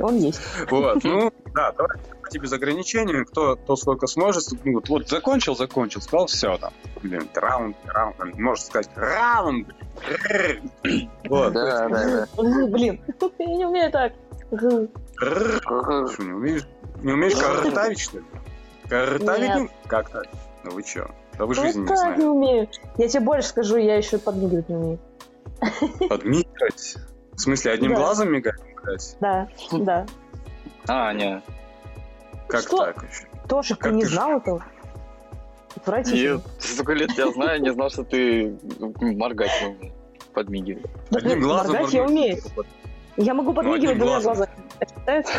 Он 0.00 0.16
есть. 0.16 0.40
Вот, 0.70 1.02
ну, 1.02 1.32
да, 1.54 1.72
давай 1.72 1.96
давайте 2.28 2.38
без 2.38 2.52
ограничений, 2.52 3.24
кто, 3.24 3.56
кто 3.56 3.76
сколько 3.76 4.06
сможет. 4.06 4.44
Ну, 4.64 4.74
Вот, 4.74 4.88
вот 4.88 5.08
закончил, 5.08 5.56
закончил, 5.56 6.00
сказал, 6.02 6.26
все, 6.26 6.58
там, 6.58 6.72
блин, 7.02 7.28
раунд, 7.34 7.76
раунд, 7.86 8.16
можно 8.38 8.64
сказать, 8.64 8.90
раунд. 8.96 9.68
Вот. 11.28 11.52
Да, 11.52 11.88
да, 11.88 12.04
да. 12.04 12.26
Ну, 12.36 12.68
Блин, 12.68 13.00
я 13.38 13.46
не 13.46 13.64
умею 13.66 13.90
так. 13.90 14.12
Что, 14.52 16.22
не 16.22 16.32
умеешь? 16.32 16.66
Не 17.02 17.12
умеешь 17.12 17.36
картавить, 17.36 18.00
что 18.00 18.18
ли? 18.18 18.24
Картавить? 18.88 19.54
Не- 19.54 19.70
Как 19.86 20.10
так? 20.10 20.26
Ну 20.64 20.70
вы 20.72 20.82
че? 20.82 21.08
Да 21.38 21.46
вы 21.46 21.54
жизни 21.54 21.80
не 21.82 21.86
так 21.86 21.96
не 21.96 22.00
знаете. 22.00 22.26
умею. 22.26 22.68
Я 22.98 23.08
тебе 23.08 23.20
больше 23.24 23.48
скажу, 23.48 23.76
я 23.76 23.96
еще 23.96 24.18
подмигивать 24.18 24.68
не 24.68 24.76
умею. 24.76 24.98
Подмигивать? 26.08 26.96
В 27.32 27.38
смысле, 27.38 27.72
одним 27.72 27.94
глазом 27.94 28.32
мигать? 28.32 28.56
Да, 29.20 29.48
да. 29.72 30.06
А, 30.88 31.12
не. 31.12 31.42
Как 32.48 32.62
Что? 32.62 32.78
так? 32.78 33.04
Тоже 33.48 33.74
ты 33.74 33.80
Как 33.82 33.92
не 33.92 34.02
ты 34.02 34.08
знал 34.08 34.38
этого? 34.38 34.64
Отвратительно. 35.76 36.36
Нет, 36.36 36.42
сколько 36.58 36.92
лет 36.94 37.10
я 37.12 37.30
знаю, 37.30 37.60
не 37.62 37.72
знал, 37.72 37.90
что 37.90 38.04
ты 38.04 38.58
моргать 39.00 39.50
умеешь. 39.62 39.92
Подмигивать. 40.32 40.84
Да, 41.10 41.18
Одним 41.18 41.40
глазом 41.40 41.72
моргать 41.72 41.92
я 41.92 42.02
умею. 42.04 42.38
Я 43.16 43.34
могу 43.34 43.52
подмигивать 43.52 43.84
одним 43.84 43.98
двумя 43.98 44.20
глазом. 44.20 44.34
глазами. 44.34 44.56
Это 44.80 44.94
считается? 44.94 45.32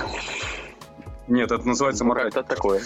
Нет, 1.28 1.52
это 1.52 1.68
называется 1.68 2.04
Ну, 2.04 2.10
моргать. 2.10 2.34
как-то 2.34 2.56
такое. 2.56 2.82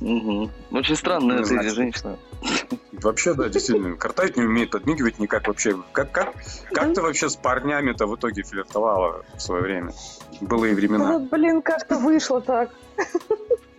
Мгм. 0.00 0.50
Очень 0.70 0.96
странная 0.96 1.38
Не 1.38 1.42
ты 1.42 1.48
знаю. 1.48 1.70
женщина. 1.70 2.18
Вообще, 2.92 3.34
да, 3.34 3.48
действительно, 3.48 3.96
картавить 3.96 4.36
не 4.36 4.44
умеет, 4.44 4.70
подмигивать 4.70 5.18
никак 5.18 5.46
вообще. 5.46 5.76
Как, 5.92 6.10
как, 6.10 6.34
как 6.72 6.94
ты 6.94 7.02
вообще 7.02 7.28
с 7.28 7.36
парнями-то 7.36 8.06
в 8.06 8.16
итоге 8.16 8.42
флиртовала 8.42 9.24
в 9.36 9.40
свое 9.40 9.62
время? 9.62 9.92
Былые 10.40 10.74
времена. 10.74 11.12
Ну, 11.12 11.28
блин, 11.28 11.62
как-то 11.62 11.96
вышло 11.96 12.40
так. 12.40 12.70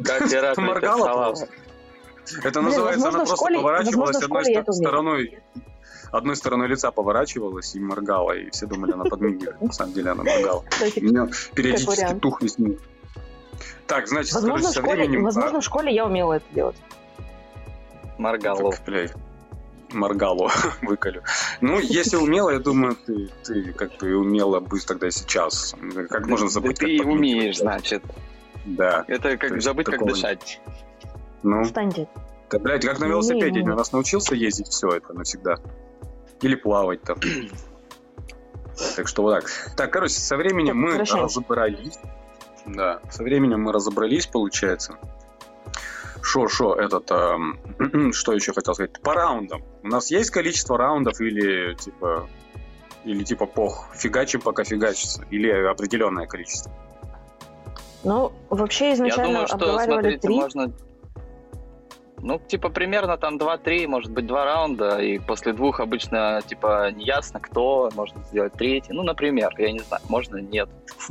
Как 0.04 0.32
я 0.32 0.42
рад 0.42 0.56
Ты 0.56 0.62
моргала? 0.62 1.36
Это 2.44 2.62
называется, 2.62 3.10
она 3.10 3.26
просто 3.26 3.46
поворачивалась 3.54 4.16
одной 4.16 4.74
стороной, 4.74 5.40
одной 6.12 6.36
стороной 6.36 6.68
лица 6.68 6.92
поворачивалась 6.92 7.76
и 7.76 7.80
моргала, 7.80 8.32
и 8.34 8.50
все 8.52 8.68
думали, 8.68 8.94
она 8.94 9.06
подмигивает. 9.06 9.62
На 9.62 9.74
самом 9.74 9.94
деле 9.94 10.12
она 10.12 10.24
моргала. 10.24 10.64
У 10.96 11.02
меня 11.02 11.28
периодически 11.56 12.48
с 12.48 12.58
ним. 12.58 12.78
Так, 13.88 14.08
значит, 14.08 14.34
Возможно, 14.34 14.70
в 14.70 14.74
короче, 14.74 14.74
со 14.74 14.82
школе, 14.82 14.96
временем... 15.04 15.24
возможно, 15.24 15.62
в 15.62 15.64
школе 15.64 15.94
я 15.94 16.06
умела 16.06 16.34
это 16.34 16.46
делать. 16.54 16.76
а, 17.18 17.22
Моргало. 18.22 18.72
так, 18.72 18.82
блядь, 18.86 19.14
моргало 19.92 20.52
выколю. 20.82 21.24
Ну, 21.62 21.80
если 21.80 22.18
умела, 22.18 22.52
я 22.52 22.60
думаю, 22.60 22.96
ты, 22.96 23.30
ты 23.44 23.74
как 23.74 23.98
бы 23.98 24.10
и 24.10 24.14
умела 24.14 24.60
бы 24.60 24.80
тогда 24.82 25.08
и 25.08 25.12
сейчас. 25.12 25.76
Как 26.10 26.28
можно 26.28 26.46
Да 26.48 26.52
забыть, 26.52 26.78
ты 26.78 26.86
как 26.86 26.90
и 26.90 26.98
подмигивать? 27.00 27.18
умеешь, 27.20 27.58
значит. 27.58 28.04
Да. 28.66 29.06
Это 29.08 29.30
То 29.32 29.38
как 29.38 29.52
есть 29.52 29.64
забыть, 29.64 29.86
как 29.86 29.96
такого- 29.96 30.12
дышать. 30.12 30.62
Ну, 31.42 31.64
Встаньте. 31.64 32.08
да, 32.52 32.60
блядь, 32.60 32.86
как 32.86 33.00
на 33.00 33.06
велосипеде. 33.06 33.60
Один 33.62 33.70
раз 33.72 33.92
научился 33.94 34.36
ездить, 34.36 34.68
все 34.68 34.90
это 34.90 35.14
навсегда. 35.14 35.56
Или 36.42 36.56
плавать 36.56 37.02
там. 37.02 37.18
Так 38.96 39.08
что 39.10 39.24
вот 39.24 39.34
так. 39.42 39.52
Так, 39.76 39.92
короче, 39.92 40.14
со 40.16 40.38
временем 40.38 40.78
мы 40.78 40.88
Возвращаемся. 40.92 41.26
разобрались. 41.40 42.00
Да, 42.74 43.00
со 43.10 43.24
временем 43.24 43.62
мы 43.62 43.72
разобрались, 43.72 44.28
получается. 44.28 44.98
Шо, 46.22 46.48
шо, 46.48 46.76
этот, 46.76 47.10
эм, 47.12 48.12
что 48.14 48.34
еще 48.34 48.54
хотел 48.54 48.74
сказать? 48.74 49.02
По 49.02 49.14
раундам. 49.14 49.64
У 49.84 49.88
нас 49.88 50.12
есть 50.12 50.30
количество 50.32 50.78
раундов 50.78 51.20
или 51.22 51.74
типа, 51.76 52.28
или 53.06 53.24
типа 53.24 53.46
пох, 53.46 53.88
фигачим 53.96 54.42
пока 54.42 54.64
фигачится, 54.64 55.26
или 55.32 55.50
определенное 55.50 56.28
количество? 56.28 56.72
Ну, 58.04 58.32
вообще 58.50 58.90
Я 58.90 58.94
изначально 58.96 59.28
думаю, 59.28 59.48
что, 59.48 59.56
обговаривали 59.56 60.02
смотрите, 60.02 60.20
три. 60.20 60.36
можно... 60.36 60.74
Ну, 62.22 62.40
типа, 62.48 62.70
примерно 62.70 63.18
там 63.18 63.38
2-3, 63.38 63.88
может 63.88 64.12
быть, 64.12 64.26
два 64.28 64.46
раунда, 64.46 64.98
и 65.00 65.20
после 65.20 65.54
двух 65.54 65.80
обычно, 65.80 66.42
типа, 66.46 66.92
неясно, 66.92 67.40
кто, 67.40 67.90
можно 67.96 68.24
сделать 68.26 68.54
третий. 68.54 68.94
Ну, 68.94 69.04
например, 69.04 69.52
я 69.58 69.72
не 69.72 69.80
знаю, 69.80 70.04
можно, 70.10 70.38
нет. 70.38 70.70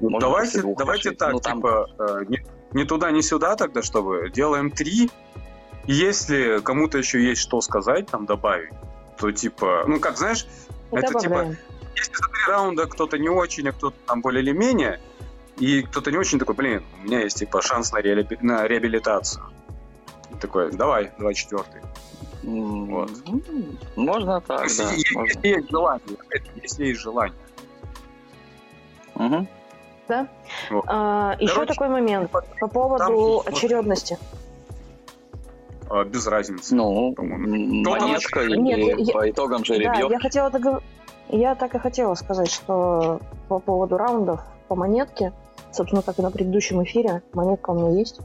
Ну, 0.00 0.10
Можно 0.10 0.28
давайте, 0.28 0.62
давайте 0.76 1.08
решить. 1.10 1.18
так, 1.18 1.32
Ну, 1.32 1.40
там- 1.40 1.58
типа, 1.58 1.88
э, 1.98 2.24
не, 2.28 2.44
не 2.72 2.84
туда, 2.84 3.10
не 3.10 3.22
сюда 3.22 3.56
тогда, 3.56 3.82
чтобы 3.82 4.30
делаем 4.30 4.70
три. 4.70 5.10
И 5.86 5.92
если 5.92 6.60
кому-то 6.60 6.98
еще 6.98 7.22
есть 7.22 7.40
что 7.40 7.60
сказать, 7.60 8.06
там 8.08 8.26
добавить, 8.26 8.72
то 9.18 9.30
типа, 9.32 9.84
ну 9.86 10.00
как 10.00 10.18
знаешь, 10.18 10.46
И 10.92 10.96
это 10.96 11.06
типа 11.08 11.22
добавляем. 11.22 11.56
если 11.94 12.12
за 12.12 12.28
три 12.28 12.42
раунда 12.48 12.86
кто-то 12.86 13.18
не 13.18 13.28
очень, 13.28 13.68
а 13.68 13.72
кто-то 13.72 13.96
там 14.06 14.20
более 14.20 14.42
или 14.42 14.52
менее, 14.52 15.00
и 15.58 15.82
кто-то 15.82 16.10
не 16.10 16.18
очень 16.18 16.38
такой, 16.38 16.54
блин, 16.54 16.82
у 17.00 17.06
меня 17.06 17.20
есть 17.20 17.38
типа 17.38 17.62
шанс 17.62 17.92
на 17.92 18.00
реабилитацию. 18.00 19.44
Такой, 20.40 20.70
давай, 20.72 21.10
давай 21.18 21.34
четвертый. 21.34 21.80
М, 22.44 22.86
Вот. 22.86 23.10
м, 23.26 23.78
Можно 23.96 24.40
так, 24.40 24.64
если, 24.64 24.82
да. 24.84 24.90
есть- 24.92 25.14
можно. 25.14 25.26
если 25.32 25.48
есть 25.48 25.70
желание, 25.70 26.16
если 26.62 26.84
есть 26.86 27.00
желание. 27.00 27.34
Мгм. 29.14 29.48
А, 30.86 31.36
еще 31.40 31.54
Короче, 31.54 31.72
такой 31.72 31.88
момент 31.88 32.30
по 32.30 32.40
там 32.60 32.70
поводу 32.70 33.12
вот- 33.12 33.48
очередности. 33.48 34.18
А, 35.88 36.04
без 36.04 36.26
разницы. 36.26 36.74
Ну, 36.76 37.14
монетка 37.18 38.40
там- 38.40 38.48
или 38.48 38.56
Нет, 38.58 38.98
я- 39.00 39.12
по 39.14 39.28
итогам 39.30 39.58
Да, 39.60 39.64
жеребьевки. 39.64 40.12
я 40.12 40.18
хотела 40.20 40.50
так 40.50 40.82
я 41.28 41.54
так 41.56 41.74
и 41.74 41.78
хотела 41.78 42.14
сказать, 42.14 42.50
что 42.50 43.20
по 43.48 43.58
поводу 43.58 43.96
раундов 43.96 44.40
по 44.68 44.76
монетке, 44.76 45.32
собственно, 45.72 46.02
как 46.02 46.18
и 46.20 46.22
на 46.22 46.30
предыдущем 46.30 46.82
эфире, 46.84 47.22
монетка 47.32 47.70
у 47.70 47.74
меня 47.74 47.98
есть. 47.98 48.20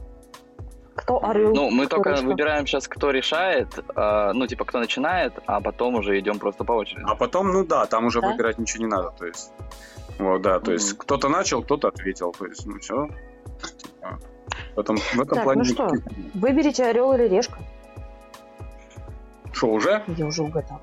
Кто 0.94 1.24
орел? 1.24 1.54
Ну, 1.54 1.70
мы 1.70 1.86
кто 1.86 1.96
только 1.96 2.10
ручка. 2.10 2.26
выбираем 2.26 2.66
сейчас, 2.66 2.86
кто 2.86 3.10
решает, 3.10 3.78
а, 3.96 4.32
ну, 4.34 4.46
типа, 4.46 4.64
кто 4.64 4.78
начинает, 4.78 5.32
а 5.46 5.60
потом 5.60 5.94
уже 5.94 6.18
идем 6.18 6.38
просто 6.38 6.64
по 6.64 6.72
очереди. 6.72 7.04
А 7.06 7.14
потом, 7.14 7.50
ну 7.52 7.64
да, 7.64 7.86
там 7.86 8.04
уже 8.06 8.20
Да? 8.20 8.28
выбирать 8.30 8.58
ничего 8.58 8.84
не 8.84 8.90
надо. 8.90 9.10
То 9.18 9.26
есть, 9.26 9.52
вот, 10.18 10.42
да, 10.42 10.60
то 10.60 10.72
есть 10.72 10.90
Мгм. 10.92 10.98
кто-то 10.98 11.28
начал, 11.28 11.62
кто-то 11.62 11.88
ответил. 11.88 12.32
То 12.32 12.46
есть, 12.46 12.66
ну 12.66 12.78
все. 12.78 13.08
В 14.74 14.80
этом, 14.80 14.96
в 14.96 15.14
этом 15.20 15.34
Так, 15.34 15.44
плане 15.44 15.60
ну 15.60 15.64
что? 15.64 15.88
Выберите 16.34 16.84
орел 16.84 17.12
или 17.14 17.26
решка. 17.28 17.58
Что, 19.52 19.68
уже? 19.68 20.02
Я 20.06 20.26
уже 20.26 20.42
угадал. 20.42 20.80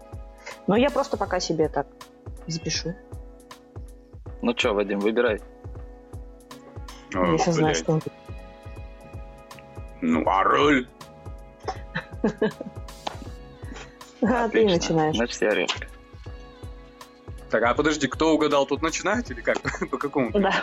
Но 0.68 0.76
я 0.76 0.90
просто 0.90 1.18
пока 1.18 1.40
себе 1.40 1.70
так 1.70 1.86
запишу. 2.48 2.96
Ну 4.42 4.54
что, 4.58 4.74
Вадим, 4.74 5.00
выбирай. 5.00 5.40
Ой, 7.16 7.32
я 7.34 7.38
сейчас 7.38 7.56
знаю, 7.56 7.76
что 7.76 7.92
он 7.94 8.02
Ну, 10.02 10.24
а 10.28 10.44
роль? 10.44 10.88
А, 14.22 14.50
ты 14.50 14.66
начинаешь. 14.66 15.16
Значит, 15.16 15.42
я 15.42 15.52
решка. 15.52 15.88
Так, 17.50 17.64
а 17.64 17.74
подожди, 17.74 18.08
кто 18.08 18.34
угадал, 18.34 18.66
тот 18.66 18.82
начинает 18.82 19.32
или 19.32 19.42
как? 19.42 19.58
По 19.92 19.98
какому? 19.98 20.32
Да. 20.32 20.54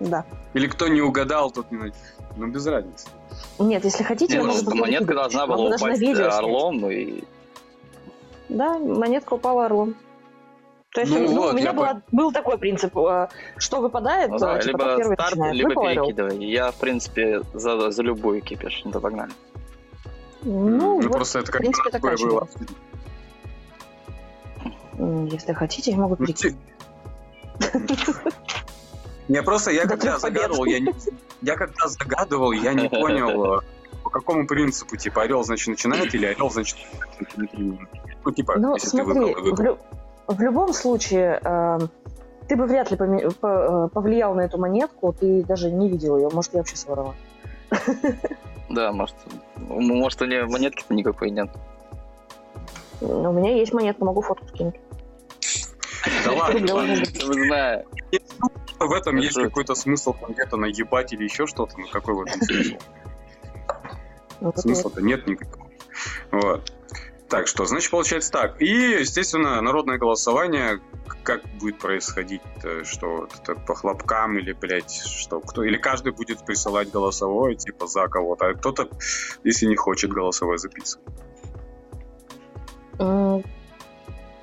Да. 0.00 0.24
Или 0.54 0.66
кто 0.66 0.88
не 0.88 1.00
угадал, 1.00 1.50
тот 1.50 1.70
не 1.70 1.78
начинает? 1.78 2.04
Ну, 2.36 2.48
без 2.48 2.66
разницы. 2.66 3.08
Нет, 3.58 3.84
если 3.84 4.02
хотите, 4.02 4.42
Ну, 4.42 4.48
показать 4.48 4.74
монетка 4.74 5.14
должна 5.14 5.46
была 5.46 5.68
упасть 5.68 6.02
э, 6.02 6.26
орлом, 6.26 6.90
и 6.90 7.22
Да, 8.48 8.78
монетка 8.78 9.34
упала 9.34 9.66
орлом. 9.66 9.94
То 10.94 11.00
есть, 11.00 11.12
Ну 11.12 11.18
ну, 11.22 11.34
вот, 11.42 11.54
у 11.54 11.56
меня 11.56 11.72
была- 11.72 12.00
был 12.12 12.30
такой 12.30 12.56
принцип, 12.56 12.96
э, 12.96 13.26
что 13.56 13.80
выпадает, 13.80 14.30
ну, 14.30 14.38
да, 14.38 14.60
типа, 14.60 14.68
либо 14.78 14.96
первый 14.96 15.14
старт, 15.16 15.30
начинает. 15.32 15.54
либо 15.56 15.68
Выпал 15.70 15.84
перекидывай. 15.86 16.44
Я, 16.46 16.70
в 16.70 16.76
принципе, 16.76 17.42
за, 17.52 17.90
за 17.90 18.02
любую 18.04 18.40
кипиш. 18.42 18.82
Ну, 18.84 18.92
то 18.92 19.00
погнали. 19.00 19.32
Ну, 20.42 21.00
вот, 21.02 21.10
просто 21.10 21.40
это 21.40 21.48
в 21.48 21.50
как 21.50 21.62
принципе, 21.62 21.90
такое 21.90 22.12
такая 22.12 22.28
было. 22.28 22.48
М, 24.98 25.26
Если 25.26 25.52
хотите, 25.52 25.90
я 25.90 25.96
могу 25.96 26.14
Ну, 26.16 26.26
перекинуть. 26.26 26.56
Не, 29.28 29.42
просто 29.42 29.72
я 29.72 29.86
когда 29.88 30.18
загадывал, 30.20 30.64
я, 30.66 30.78
не- 30.78 30.94
я 31.42 31.56
когда 31.56 31.88
загадывал, 31.88 32.52
я 32.52 32.72
не 32.72 32.88
понял, 33.00 33.56
э, 33.58 33.60
по 34.04 34.10
какому 34.10 34.46
принципу, 34.46 34.96
типа, 34.96 35.22
орел, 35.22 35.42
значит, 35.42 35.66
начинает, 35.68 36.14
или 36.14 36.26
орел, 36.26 36.50
значит. 36.50 36.76
Ну, 37.36 38.30
типа, 38.32 38.54
Ну, 38.58 38.74
если 38.74 38.96
ты 38.98 39.02
выбрал 39.02 39.32
в, 39.34 39.40
выбрал. 39.42 39.78
В 40.26 40.40
любом 40.40 40.72
случае, 40.72 41.40
э, 41.42 41.78
ты 42.48 42.56
бы 42.56 42.66
вряд 42.66 42.90
ли 42.90 42.96
поме- 42.96 43.30
по- 43.40 43.86
э, 43.86 43.88
повлиял 43.92 44.34
на 44.34 44.42
эту 44.42 44.58
монетку, 44.58 45.12
ты 45.12 45.42
даже 45.44 45.70
не 45.70 45.88
видел 45.88 46.16
ее, 46.18 46.28
может, 46.32 46.52
я 46.54 46.60
вообще 46.60 46.76
своровала. 46.76 47.14
Да, 48.70 48.92
может, 48.92 49.16
м- 49.56 49.86
может 49.86 50.20
у 50.22 50.26
нее 50.26 50.46
монетки-то 50.46 50.94
никакой 50.94 51.30
нет. 51.30 51.50
У 53.00 53.32
меня 53.32 53.50
есть 53.54 53.72
монетка, 53.72 54.04
могу 54.04 54.22
фотку 54.22 54.46
скинуть. 54.48 54.76
Да 56.24 56.32
ладно, 56.32 57.04
знаю. 57.46 57.84
В 58.78 58.92
этом 58.92 59.16
есть 59.16 59.36
какой-то 59.40 59.74
смысл 59.74 60.14
там 60.20 60.32
где-то 60.32 60.56
наебать 60.56 61.12
или 61.12 61.24
еще 61.24 61.46
что-то. 61.46 61.78
Ну 61.78 61.86
какой 61.90 62.14
в 62.14 62.22
этом 62.22 62.40
смысл? 62.42 62.76
Ну, 64.40 64.52
Смысла-то 64.56 65.00
нет 65.00 65.26
никакого. 65.26 65.66
Вот. 66.32 66.72
Так 67.28 67.46
что, 67.48 67.64
значит, 67.64 67.90
получается 67.90 68.30
так. 68.30 68.60
И, 68.60 68.66
естественно, 69.00 69.60
народное 69.60 69.98
голосование 69.98 70.80
как 71.22 71.42
будет 71.58 71.78
происходить? 71.78 72.42
э, 72.62 72.82
Что 72.84 73.26
это 73.42 73.54
по 73.54 73.74
хлопкам 73.74 74.38
или, 74.38 74.52
блядь, 74.52 74.92
что 74.92 75.40
кто? 75.40 75.64
Или 75.64 75.78
каждый 75.78 76.12
будет 76.12 76.44
присылать 76.44 76.90
голосовое, 76.90 77.56
типа, 77.56 77.86
за 77.86 78.08
кого-то, 78.08 78.48
а 78.48 78.54
кто-то, 78.54 78.88
если 79.42 79.66
не 79.66 79.76
хочет 79.76 80.10
голосовое 80.12 80.58
записывать. 80.58 81.06
М, 82.98 83.42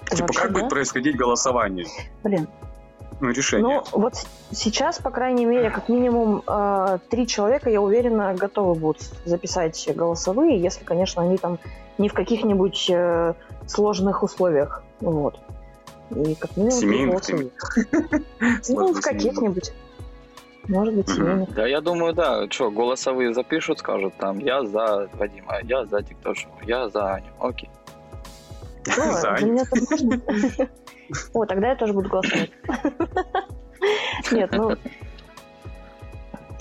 Типа, 0.09 0.23
вообще, 0.23 0.41
как 0.41 0.51
да. 0.53 0.59
будет 0.59 0.69
происходить 0.69 1.15
голосование? 1.15 1.85
Блин, 2.23 2.47
решение. 3.29 3.81
ну 3.93 3.99
вот 3.99 4.13
сейчас, 4.51 4.99
по 4.99 5.11
крайней 5.11 5.45
мере, 5.45 5.69
как 5.69 5.89
минимум 5.89 6.43
э, 6.47 6.99
три 7.09 7.27
человека, 7.27 7.69
я 7.69 7.81
уверена, 7.81 8.33
готовы 8.33 8.75
будут 8.75 9.01
записать 9.25 9.89
голосовые, 9.95 10.59
если, 10.59 10.83
конечно, 10.83 11.21
они 11.21 11.37
там 11.37 11.59
не 11.97 12.09
в 12.09 12.13
каких-нибудь 12.13 12.89
э, 12.89 13.33
сложных 13.67 14.23
условиях. 14.23 14.83
Вот. 14.99 15.39
И 16.15 16.35
как 16.35 16.57
минимум 16.57 17.19
три 17.19 17.21
Семейных. 17.21 18.23
Ну, 18.69 18.93
в 18.93 19.01
каких-нибудь. 19.01 19.71
Может 20.67 20.93
быть, 20.93 21.09
семейных. 21.09 21.53
Да, 21.53 21.65
я 21.65 21.81
думаю, 21.81 22.13
да. 22.13 22.49
Что, 22.49 22.69
голосовые 22.69 23.33
запишут, 23.33 23.79
скажут 23.79 24.13
там, 24.17 24.39
я 24.39 24.63
за 24.63 25.09
Вадима, 25.13 25.59
я 25.63 25.85
за 25.85 26.03
Тиктошу, 26.03 26.49
я 26.63 26.89
за 26.89 27.13
Аню. 27.13 27.31
Окей. 27.39 27.69
Ну, 28.85 28.93
За 29.21 29.33
для 29.33 29.47
меня 29.47 29.65
тоже 29.65 29.85
можно. 29.89 30.21
О, 31.33 31.45
тогда 31.45 31.69
я 31.69 31.75
тоже 31.75 31.93
буду 31.93 32.09
голосовать. 32.09 32.51
Нет, 34.31 34.51
ну... 34.53 34.75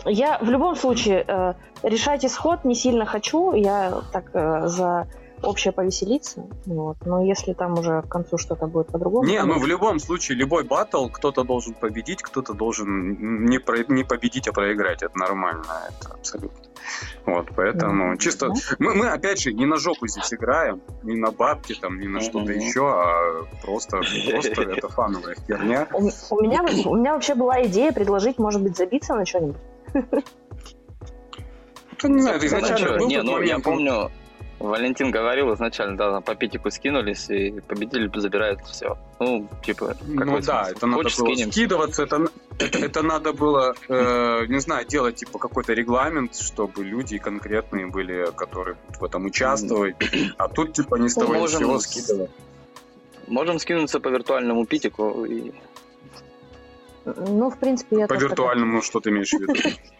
Я 0.06 0.38
в 0.38 0.48
любом 0.48 0.76
случае 0.76 1.24
э, 1.28 1.54
решать 1.82 2.24
исход 2.24 2.64
не 2.64 2.74
сильно 2.74 3.04
хочу. 3.04 3.52
Я 3.52 4.00
так 4.12 4.30
э, 4.32 4.66
за 4.66 5.06
общее 5.42 5.72
повеселиться. 5.72 6.46
Вот. 6.66 6.96
Но 7.04 7.22
если 7.24 7.52
там 7.52 7.78
уже 7.78 8.02
к 8.02 8.08
концу 8.08 8.38
что-то 8.38 8.66
будет 8.66 8.88
по-другому... 8.88 9.26
Не, 9.26 9.42
ну 9.42 9.58
в 9.58 9.66
любом 9.66 9.98
случае, 9.98 10.38
любой 10.38 10.64
батл, 10.64 11.08
кто-то 11.08 11.44
должен 11.44 11.74
победить, 11.74 12.22
кто-то 12.22 12.54
должен 12.54 13.44
не, 13.46 13.58
про- 13.58 13.84
не 13.88 14.04
победить, 14.04 14.48
а 14.48 14.52
проиграть. 14.52 15.02
Это 15.02 15.16
нормально, 15.18 15.64
это 15.88 16.14
абсолютно. 16.14 16.58
Вот, 17.26 17.48
поэтому 17.54 18.08
Мгм. 18.08 18.18
чисто... 18.18 18.48
Да. 18.48 18.54
Мы, 18.78 18.94
мы, 18.94 19.08
опять 19.08 19.40
же, 19.40 19.52
не 19.52 19.66
на 19.66 19.76
жопу 19.76 20.06
здесь 20.06 20.32
играем, 20.32 20.80
не 21.02 21.16
на 21.16 21.30
бабки, 21.30 21.74
там, 21.80 21.98
не 22.00 22.08
на 22.08 22.20
что-то 22.20 22.52
еще, 22.52 22.88
а 22.88 23.44
просто, 23.62 24.00
просто 24.30 24.62
это 24.62 24.88
фановая 24.90 25.36
херня. 25.46 25.86
У, 25.92 25.98
у 25.98 26.40
меня, 26.40 26.62
у 26.62 26.96
меня 26.96 27.14
вообще 27.14 27.34
была 27.34 27.62
идея 27.64 27.92
предложить, 27.92 28.38
может 28.38 28.62
быть, 28.62 28.76
забиться 28.76 29.14
на 29.14 29.24
что-нибудь. 29.26 29.56
Ну, 32.02 32.08
не 32.08 32.22
знаю, 32.22 32.36
это 32.38 32.46
изначально 32.46 32.98
был 32.98 33.08
не, 33.08 33.22
ну 33.22 33.40
я 33.42 33.58
помню, 33.58 34.10
Валентин 34.60 35.10
говорил 35.10 35.54
изначально, 35.54 35.96
да, 35.96 36.20
по 36.20 36.34
пятику 36.34 36.70
скинулись, 36.70 37.30
и 37.30 37.50
победитель 37.66 38.10
забирает 38.20 38.60
все. 38.66 38.98
Ну, 39.18 39.48
типа, 39.64 39.96
Ну 40.06 40.40
да, 40.40 40.64
смысл? 40.64 40.76
это 40.76 40.86
надо 40.86 41.02
Хочешь, 41.02 41.18
было 41.18 41.32
скинем? 41.34 41.50
скидываться, 41.52 42.02
это, 42.02 42.26
это, 42.58 42.78
это 42.84 43.02
надо 43.02 43.32
было, 43.32 43.74
э, 43.88 44.44
не 44.48 44.60
знаю, 44.60 44.86
делать 44.86 45.16
типа 45.16 45.38
какой-то 45.38 45.72
регламент, 45.72 46.36
чтобы 46.36 46.84
люди 46.84 47.16
конкретные 47.18 47.86
были, 47.86 48.30
которые 48.36 48.76
будут 48.86 49.00
в 49.00 49.04
этом 49.04 49.24
участвовать. 49.24 49.96
А 50.36 50.46
тут 50.48 50.74
типа 50.74 50.96
не 50.96 51.08
с 51.08 51.14
того 51.14 51.34
ни 51.34 51.38
с 51.38 51.40
Можем 51.40 51.58
сего 51.60 51.78
с- 51.78 51.84
скидывать. 51.86 52.30
Можем 53.28 53.58
скинуться 53.60 53.98
по 53.98 54.08
виртуальному 54.08 54.66
питику 54.66 55.24
и 55.24 55.52
Ну, 57.06 57.50
в 57.50 57.56
принципе, 57.58 58.00
я 58.00 58.06
По 58.08 58.14
виртуальному, 58.14 58.82
что 58.82 59.00
ты 59.00 59.08
имеешь 59.08 59.30
в 59.32 59.40
виду? 59.40 59.54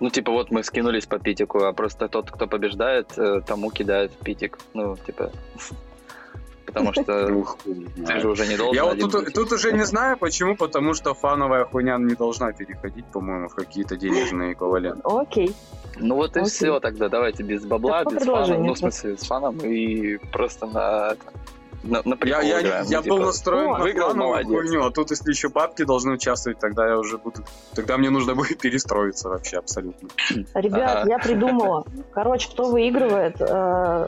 Ну, 0.00 0.10
типа, 0.10 0.32
вот 0.32 0.50
мы 0.50 0.62
скинулись 0.62 1.06
по 1.06 1.18
питику, 1.18 1.64
а 1.64 1.72
просто 1.72 2.08
тот, 2.08 2.30
кто 2.30 2.46
побеждает, 2.46 3.18
э, 3.18 3.40
тому 3.46 3.70
кидает 3.70 4.12
питик. 4.12 4.58
Ну, 4.74 4.96
типа, 4.96 5.30
потому 6.66 6.92
что 6.92 7.44
ты 8.06 8.20
же 8.20 8.28
уже 8.28 8.46
не 8.46 8.56
должен 8.56 8.74
Я 8.74 8.84
вот 8.84 8.98
тут, 8.98 9.32
тут 9.32 9.52
уже 9.52 9.72
не 9.72 9.84
знаю, 9.84 10.16
почему, 10.18 10.56
потому 10.56 10.94
что 10.94 11.14
фановая 11.14 11.64
хуйня 11.64 11.96
не 11.98 12.14
должна 12.14 12.52
переходить, 12.52 13.06
по-моему, 13.06 13.48
в 13.48 13.54
какие-то 13.54 13.96
денежные 13.96 14.52
эквиваленты. 14.52 15.00
Окей. 15.04 15.54
Ну 15.98 16.16
вот 16.16 16.36
и 16.36 16.44
все 16.44 16.78
тогда, 16.80 17.08
давайте 17.08 17.42
без 17.42 17.64
бабла, 17.64 18.04
без 18.04 18.22
фана, 18.22 18.58
ну, 18.58 18.74
в 18.74 18.78
смысле, 18.78 19.16
с 19.16 19.22
фаном 19.22 19.58
и 19.60 20.18
просто 20.32 20.66
на, 20.66 21.16
на, 21.86 22.02
на 22.04 22.10
Я, 22.10 22.16
прикол 22.16 22.42
я, 22.42 22.60
играем. 22.62 22.86
я 22.86 22.98
ну, 22.98 23.04
был 23.08 23.16
типа, 23.16 23.26
настроен 23.26 23.68
О, 23.68 23.78
на 23.78 23.84
выиграл, 23.84 24.14
молодец. 24.14 24.48
хуйню, 24.48 24.84
а 24.84 24.90
тут 24.90 25.10
если 25.10 25.30
еще 25.30 25.48
бабки 25.48 25.84
должны 25.84 26.12
участвовать, 26.12 26.58
тогда 26.58 26.86
я 26.86 26.98
уже 26.98 27.18
буду... 27.18 27.42
Тогда 27.74 27.96
мне 27.96 28.10
нужно 28.10 28.34
будет 28.34 28.58
перестроиться 28.60 29.28
вообще 29.28 29.58
абсолютно. 29.58 30.08
Ребят, 30.54 30.96
Ага. 30.98 31.10
я 31.10 31.18
придумала. 31.18 31.84
Короче, 32.12 32.50
кто 32.50 32.70
выигрывает, 32.70 33.36
э, 33.40 34.06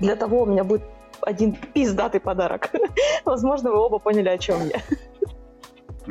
для 0.00 0.16
того 0.16 0.42
у 0.42 0.46
меня 0.46 0.64
будет 0.64 0.82
один 1.22 1.54
пиздатый 1.54 2.20
подарок. 2.20 2.70
Возможно, 3.24 3.70
вы 3.70 3.78
оба 3.78 3.98
поняли, 3.98 4.28
о 4.28 4.38
чем 4.38 4.58
я. 4.66 4.80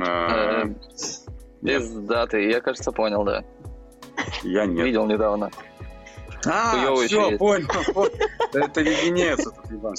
А, 0.01 0.65
без 1.61 1.89
даты, 1.91 2.49
я, 2.49 2.61
кажется, 2.61 2.91
понял, 2.91 3.23
да. 3.23 3.43
Я 4.43 4.65
нет. 4.65 4.85
Видел 4.85 5.05
недавно. 5.05 5.49
А, 6.45 6.71
Хуёвый 6.71 7.07
все, 7.07 7.37
понял. 7.37 7.67
понял. 7.93 8.09
Это 8.53 8.81
леденец. 8.81 9.39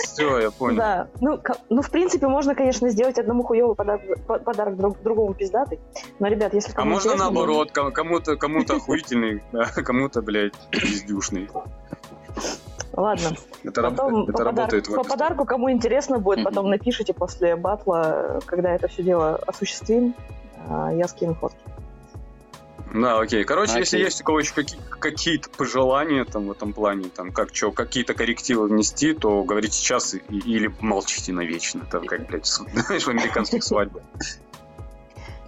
Все, 0.02 0.38
я 0.38 0.50
понял. 0.50 0.76
Да. 0.78 1.08
Ну, 1.20 1.38
ну, 1.68 1.82
в 1.82 1.90
принципе, 1.90 2.26
можно, 2.28 2.54
конечно, 2.54 2.88
сделать 2.88 3.18
одному 3.18 3.42
хуёвый 3.42 3.74
подарок, 3.76 4.02
по- 4.26 4.38
подарок 4.38 4.76
друг- 4.76 5.02
другому 5.02 5.34
пиздатый. 5.34 5.78
Но, 6.18 6.28
ребят, 6.28 6.54
если 6.54 6.72
А 6.76 6.84
можно 6.84 7.14
наоборот, 7.16 7.70
кому- 7.72 7.92
кому-то 7.92 8.36
кому-то 8.36 8.76
охуительный, 8.76 9.42
да, 9.52 9.66
кому-то, 9.66 10.22
блядь, 10.22 10.54
пиздюшный. 10.70 11.48
Ладно. 12.92 13.30
Это, 13.62 13.82
раб- 13.82 13.96
Потом 13.96 14.22
это 14.24 14.32
по, 14.32 14.44
работает 14.44 14.84
подарку, 14.86 14.92
в 14.92 14.96
по 15.04 15.08
подарку, 15.12 15.44
кому 15.44 15.70
интересно 15.70 16.18
будет, 16.18 16.44
потом 16.44 16.70
напишите 16.70 17.14
после 17.14 17.54
батла, 17.56 18.40
когда 18.46 18.70
это 18.74 18.88
все 18.88 19.02
дело 19.02 19.36
осуществим. 19.46 20.14
а, 20.68 20.90
Я 20.92 21.06
скину 21.06 21.34
фотки. 21.34 21.58
Да, 22.92 23.20
окей. 23.20 23.44
Короче, 23.44 23.70
Окей. 23.72 23.82
если 23.82 23.98
есть 23.98 24.20
у 24.20 24.24
кого 24.24 24.40
еще 24.40 24.52
какие- 24.52 24.80
какие-то 24.98 25.48
пожелания 25.50 26.24
там 26.24 26.46
в 26.48 26.50
этом 26.50 26.72
плане, 26.72 27.08
там 27.08 27.30
как 27.32 27.54
что, 27.54 27.70
какие-то 27.70 28.14
коррективы 28.14 28.66
внести, 28.66 29.14
то 29.14 29.44
говорите 29.44 29.74
сейчас 29.74 30.14
и- 30.14 30.18
или 30.28 30.72
молчите 30.80 31.32
навечно. 31.32 31.82
Это 31.86 32.00
как, 32.00 32.26
блядь, 32.26 32.46
с- 32.46 32.62
знаешь, 32.74 33.04
в 33.04 33.08
американских 33.08 33.62
свадьбах. 33.62 34.02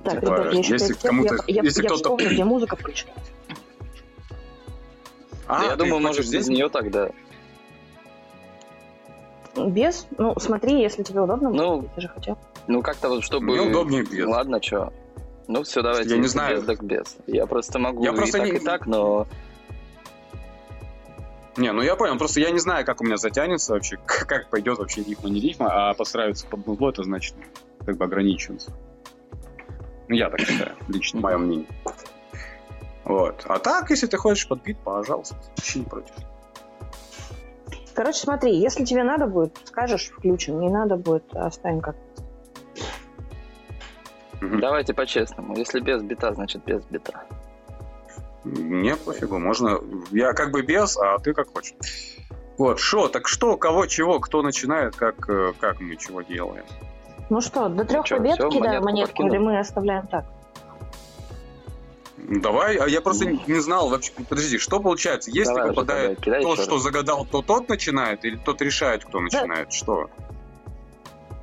Так, 0.05 0.21
Типа, 0.21 0.35
ребят, 0.41 0.53
я 0.55 0.61
если 0.77 0.93
кому-то- 0.95 1.35
я, 1.49 1.55
я- 1.57 1.63
если 1.63 1.83
я 1.83 1.89
кто-то- 1.89 2.03
вспомню, 2.05 2.31
где 2.31 2.45
музыка 2.45 2.77
включена. 2.77 3.13
А, 5.49 5.59
Да 5.61 5.65
я 5.67 5.77
думаю, 5.77 6.01
может, 6.01 6.25
здесь? 6.25 6.43
без 6.43 6.49
нее 6.49 6.69
тогда. 6.69 7.11
Без? 9.57 10.07
Ну, 10.17 10.35
смотри, 10.39 10.81
если 10.81 11.03
тебе 11.03 11.21
удобно. 11.21 11.51
Ну, 11.51 11.89
ты 11.95 12.01
же 12.01 12.09
хотел. 12.09 12.39
Ну, 12.69 12.83
как-то 12.83 13.09
вот, 13.09 13.23
чтобы... 13.23 13.47
Мне 13.47 13.61
удобнее 13.61 14.03
без. 14.05 14.27
Ладно, 14.27 14.63
что. 14.63 14.93
Ну, 15.53 15.65
все, 15.65 15.83
давайте. 15.83 16.09
Я 16.09 16.17
не 16.17 16.29
знаю. 16.29 16.61
Без, 16.61 16.65
так 16.65 16.83
без. 16.83 17.17
Я 17.27 17.47
просто 17.47 17.79
могу 17.79 18.03
Я 18.03 18.13
и 18.13 18.17
просто 18.17 18.39
так, 18.39 18.47
не- 18.47 18.57
и 18.57 18.59
так, 18.59 18.87
но... 18.87 19.27
Не, 21.59 21.73
ну 21.73 21.83
я 21.83 21.95
понял, 21.95 22.17
просто 22.17 22.41
я 22.41 22.51
не 22.51 22.59
знаю, 22.59 22.87
как 22.87 23.03
у 23.03 23.05
меня 23.05 23.19
затянется 23.19 23.75
вообще, 23.75 23.99
как 24.07 24.49
пойдет 24.49 24.79
вообще 24.79 25.03
рифма, 25.03 25.29
не 25.29 25.41
рифма, 25.41 25.91
а 25.91 25.93
подстраиваться 25.93 26.47
под 26.47 26.67
музло, 26.67 26.89
это 26.89 27.03
значит 27.03 27.35
как 27.85 27.99
бы 27.99 28.07
ограничиваться. 28.07 28.73
Ну, 30.09 30.15
я 30.15 30.31
так 30.31 30.41
считаю, 30.41 30.75
лично 30.89 31.21
мое 31.21 31.37
мнение. 31.37 31.69
Вот. 33.05 33.45
А 33.47 33.59
так, 33.59 33.91
если 33.91 34.07
ты 34.07 34.17
хочешь 34.17 34.49
под 34.49 34.63
бит, 34.63 34.79
пожалуйста, 34.79 35.37
вообще 35.55 35.81
не 35.81 35.85
против. 35.85 36.15
Короче, 37.93 38.21
смотри, 38.21 38.57
если 38.57 38.87
тебе 38.87 39.05
надо 39.05 39.27
будет, 39.27 39.59
скажешь, 39.67 40.11
включим. 40.17 40.61
Не 40.61 40.71
надо 40.71 40.97
будет, 40.97 41.25
оставим 41.35 41.83
как. 41.83 41.97
Давайте 44.43 44.95
по-честному. 44.95 45.57
Если 45.57 45.81
без 45.81 46.03
бита, 46.03 46.33
значит 46.35 46.65
без 46.65 46.83
бита. 46.85 47.25
Мне 48.45 48.97
пофигу, 48.97 49.39
можно... 49.39 49.79
Я 50.11 50.33
как 50.33 50.51
бы 50.51 50.63
без, 50.63 50.97
а 50.97 51.19
ты 51.19 51.33
как 51.33 51.53
хочешь. 51.53 51.75
Вот, 52.59 52.81
что, 52.81 53.09
так 53.09 53.29
что, 53.29 53.57
кого, 53.57 53.87
чего, 53.87 54.21
кто 54.21 54.43
начинает, 54.43 54.97
как, 54.97 55.29
э, 55.29 55.53
как 55.61 55.81
мы 55.81 55.97
чего 55.97 56.23
делаем. 56.23 56.65
Ну 57.31 57.41
что, 57.41 57.69
до 57.69 57.85
трех 57.85 58.05
чё, 58.05 58.17
побед 58.17 58.37
кидаем 58.37 58.83
монетку 58.85 59.23
монетку, 59.23 59.27
или 59.27 59.39
мы 59.39 59.59
оставляем 59.59 60.07
так? 60.07 60.25
Давай, 62.19 62.77
а 62.77 62.87
я 62.87 63.01
просто 63.01 63.27
не 63.27 63.43
не 63.47 63.61
знал 63.61 63.89
вообще. 63.89 64.13
Подожди, 64.29 64.59
что 64.59 64.81
получается? 64.81 65.31
Если 65.31 65.55
Давай 65.55 65.69
попадает 65.71 66.21
тот, 66.21 66.27
еще 66.27 66.63
что 66.63 66.75
раз. 66.75 66.83
загадал, 66.83 67.25
то 67.25 67.43
тот 67.43 67.69
начинает, 67.69 68.25
или 68.25 68.37
тот 68.37 68.61
решает, 68.63 69.05
кто 69.05 69.21
начинает? 69.21 69.73
Что? 69.73 70.11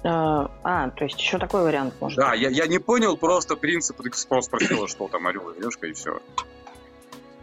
А, 0.03 0.49
а, 0.63 0.89
то 0.91 1.03
есть 1.03 1.19
еще 1.19 1.37
такой 1.37 1.63
вариант 1.63 1.93
может 1.99 2.17
Да, 2.17 2.33
я, 2.33 2.49
я 2.49 2.67
не 2.67 2.79
понял 2.79 3.17
просто 3.17 3.55
принцип, 3.57 3.97
ты 3.97 4.09
просто 4.09 4.41
спросила, 4.41 4.87
что 4.87 5.07
там 5.09 5.27
орел 5.27 5.49
и 5.49 5.61
решка, 5.61 5.87
и 5.87 5.93
все. 5.93 6.19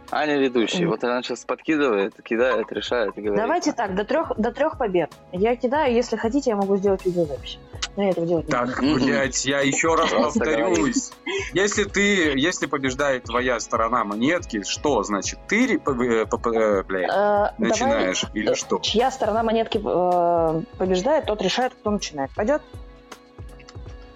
Аня 0.09 0.37
ведущий. 0.37 0.85
Вот 0.85 1.03
она 1.03 1.21
сейчас 1.21 1.43
подкидывает, 1.43 2.13
кидает, 2.23 2.71
решает 2.71 3.17
и 3.17 3.21
говорит. 3.21 3.43
Давайте 3.43 3.73
так, 3.73 3.93
до 3.95 4.05
трех, 4.05 4.31
до 4.37 4.51
трех 4.51 4.77
побед. 4.77 5.11
Я 5.31 5.55
кидаю, 5.55 5.93
если 5.93 6.15
хотите, 6.15 6.51
я 6.51 6.55
могу 6.55 6.77
сделать 6.77 7.05
видеозапись. 7.05 7.59
Но 7.97 8.03
я 8.03 8.09
этого 8.11 8.25
делать 8.27 8.47
не 8.47 8.55
буду. 8.55 8.71
Так, 8.71 8.81
блядь, 8.81 9.45
я 9.45 9.59
еще 9.61 9.95
раз 9.95 10.11
повторюсь. 10.11 11.11
Если 11.53 11.83
ты, 11.83 12.37
если 12.37 12.67
побеждает 12.67 13.23
твоя 13.23 13.59
сторона 13.59 14.03
монетки, 14.03 14.63
что 14.63 15.03
значит 15.03 15.39
ты, 15.47 15.75
э, 15.75 15.79
э, 15.85 16.83
блядь, 16.83 17.09
Э, 17.09 17.53
начинаешь 17.57 18.25
или 18.33 18.53
что? 18.53 18.79
Чья 18.79 19.11
сторона 19.11 19.43
монетки 19.43 19.77
побеждает, 19.77 21.25
тот 21.25 21.41
решает, 21.41 21.73
кто 21.73 21.91
начинает. 21.91 22.31
Пойдет? 22.35 22.61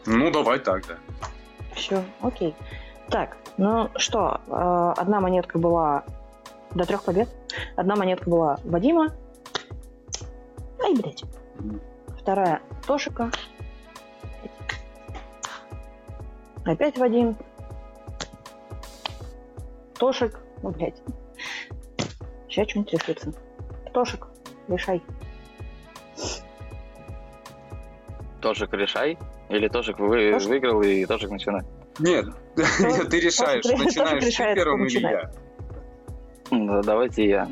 Ну, 0.05 0.31
давай 0.31 0.59
так, 0.59 0.85
да. 0.87 0.97
Все, 1.75 2.03
окей. 2.21 2.55
Так, 3.11 3.35
ну 3.57 3.89
что, 3.97 4.39
э, 4.47 4.93
одна 5.01 5.19
монетка 5.19 5.59
была 5.59 6.05
до 6.73 6.85
трех 6.85 7.03
побед. 7.03 7.27
Одна 7.75 7.97
монетка 7.97 8.29
была 8.29 8.57
Вадима. 8.63 9.13
Ай, 10.81 10.95
блядь. 10.95 11.25
Вторая 12.17 12.61
Тошика. 12.87 13.29
Опять 16.63 16.97
Вадим. 16.97 17.35
Тошик. 19.99 20.39
Ну, 20.63 20.69
блядь. 20.69 21.01
Сейчас 22.47 22.69
что-нибудь 22.69 22.93
решится. 22.93 23.33
Тошик, 23.93 24.27
решай. 24.69 25.03
Тожик 28.39 28.71
решай. 28.73 29.17
Или 29.49 29.67
Тожик 29.67 29.99
вы, 29.99 30.31
Тожик? 30.31 30.49
выиграл 30.49 30.81
и 30.81 31.05
Тожик 31.05 31.29
начинает. 31.29 31.65
Нет, 31.99 32.25
нет, 32.55 33.09
ты 33.09 33.19
решаешь, 33.19 33.63
начинаешь 33.65 34.23
ты 34.35 34.55
первым 34.55 34.85
или 34.87 34.99
я. 34.99 35.31
Да, 36.51 36.81
давайте 36.81 37.27
я. 37.27 37.49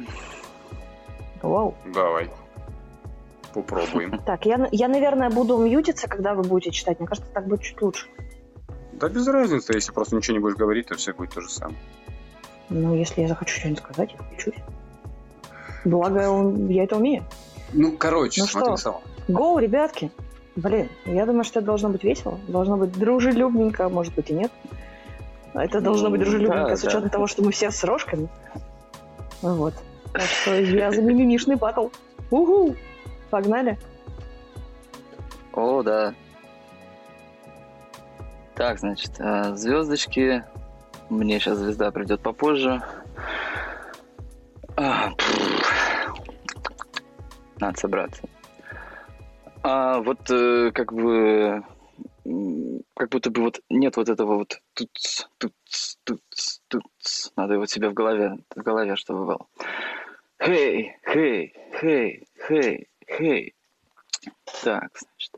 Вау. 1.42 1.76
Давай. 1.94 2.30
Попробуем. 3.54 4.20
Так, 4.26 4.46
я, 4.46 4.68
я, 4.72 4.88
наверное, 4.88 5.30
буду 5.30 5.58
мьютиться, 5.58 6.08
когда 6.08 6.34
вы 6.34 6.44
будете 6.44 6.72
читать. 6.72 7.00
Мне 7.00 7.08
кажется, 7.08 7.32
так 7.34 7.48
будет 7.48 7.62
чуть 7.62 7.82
лучше. 7.82 8.08
Да 8.94 9.08
без 9.08 9.28
разницы, 9.28 9.74
если 9.74 9.92
просто 9.94 10.16
ничего 10.18 10.36
не 10.38 10.42
будешь 10.42 10.56
говорить, 10.58 10.88
то 10.88 10.96
все 10.96 11.14
будет 11.14 11.34
то 11.34 11.42
же 11.42 11.50
самое. 11.50 11.78
Ну, 12.70 12.96
если 12.96 13.22
я 13.22 13.28
захочу 13.28 13.58
что-нибудь 13.58 13.80
сказать, 13.82 14.12
я 14.12 14.18
включусь. 14.18 14.62
Благо, 15.86 16.22
я 16.70 16.84
это 16.84 16.98
умею. 16.98 17.24
Ну, 17.72 17.94
короче, 17.98 18.42
Ну 18.42 18.48
смотри 18.48 18.74
что? 18.74 18.78
сама. 18.78 19.02
Гоу, 19.28 19.58
ребятки! 19.60 20.12
Блин, 20.60 20.90
я 21.06 21.26
думаю, 21.26 21.44
что 21.46 21.60
это 21.60 21.68
должно 21.68 21.90
быть 21.90 22.04
весело. 22.04 22.38
Должно 22.48 22.76
быть 22.76 22.92
дружелюбненько, 22.92 23.88
может 23.88 24.14
быть 24.14 24.30
и 24.30 24.34
нет. 24.34 24.52
А 25.54 25.64
Это 25.64 25.80
должно 25.80 26.10
быть 26.10 26.20
Ну, 26.20 26.26
дружелюбненько 26.26 26.70
да, 26.72 26.76
с 26.76 26.84
учетом 26.84 27.04
да. 27.04 27.10
того, 27.10 27.28
что 27.28 27.44
мы 27.44 27.52
все 27.52 27.72
с 27.72 27.84
рожками. 27.84 28.28
Вот. 29.42 29.74
Так 30.12 30.22
что 30.24 30.60
я 30.60 30.92
за 30.92 31.02
мимимишный 31.02 31.56
батл. 31.56 31.88
Угу! 32.30 32.76
Погнали. 33.30 33.80
О, 35.54 35.82
да. 35.82 36.14
Так, 38.56 38.80
значит, 38.80 39.14
а, 39.20 39.56
звездочки. 39.56 40.44
Мне 41.10 41.40
сейчас 41.40 41.58
звезда 41.58 41.92
придет 41.92 42.22
попозже. 42.22 42.82
А. 44.76 45.12
Надо 47.60 47.80
собраться. 47.80 48.24
А 49.64 50.00
вот 50.00 50.30
э, 50.30 50.72
как 50.72 50.94
бы 50.94 51.64
как 52.96 53.10
будто 53.10 53.32
бы 53.32 53.42
вот 53.42 53.62
нет 53.70 53.98
вот 53.98 54.10
этого 54.10 54.36
вот 54.36 54.62
тут 54.74 54.90
тут 55.38 55.54
тут 56.04 56.22
тут 56.68 56.84
надо 57.36 57.56
его 57.56 57.66
себе 57.66 57.90
в 57.90 57.94
голове 57.94 58.38
в 58.56 58.62
голове 58.62 58.96
чтобы 58.96 59.26
было. 59.26 59.48
Хей, 60.42 60.96
хей, 61.06 61.54
хей, 61.80 62.28
хей, 62.48 62.88
хей. 63.06 63.54
Так, 64.64 64.92
значит. 64.98 65.32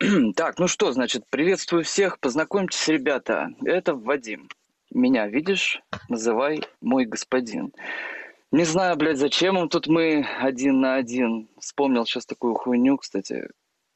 Так, 0.36 0.60
ну 0.60 0.68
что, 0.68 0.92
значит, 0.92 1.24
приветствую 1.28 1.82
всех. 1.82 2.20
Познакомьтесь, 2.20 2.86
ребята. 2.86 3.48
Это 3.64 3.94
Вадим. 3.94 4.48
Меня 4.92 5.26
видишь? 5.26 5.82
Называй 6.08 6.62
мой 6.80 7.04
господин. 7.04 7.72
Не 8.50 8.64
знаю, 8.64 8.96
блядь, 8.96 9.18
зачем 9.18 9.58
им 9.58 9.68
тут 9.68 9.88
мы 9.88 10.26
один 10.40 10.80
на 10.80 10.94
один. 10.94 11.48
Вспомнил 11.60 12.06
сейчас 12.06 12.24
такую 12.24 12.54
хуйню, 12.54 12.96
кстати. 12.96 13.48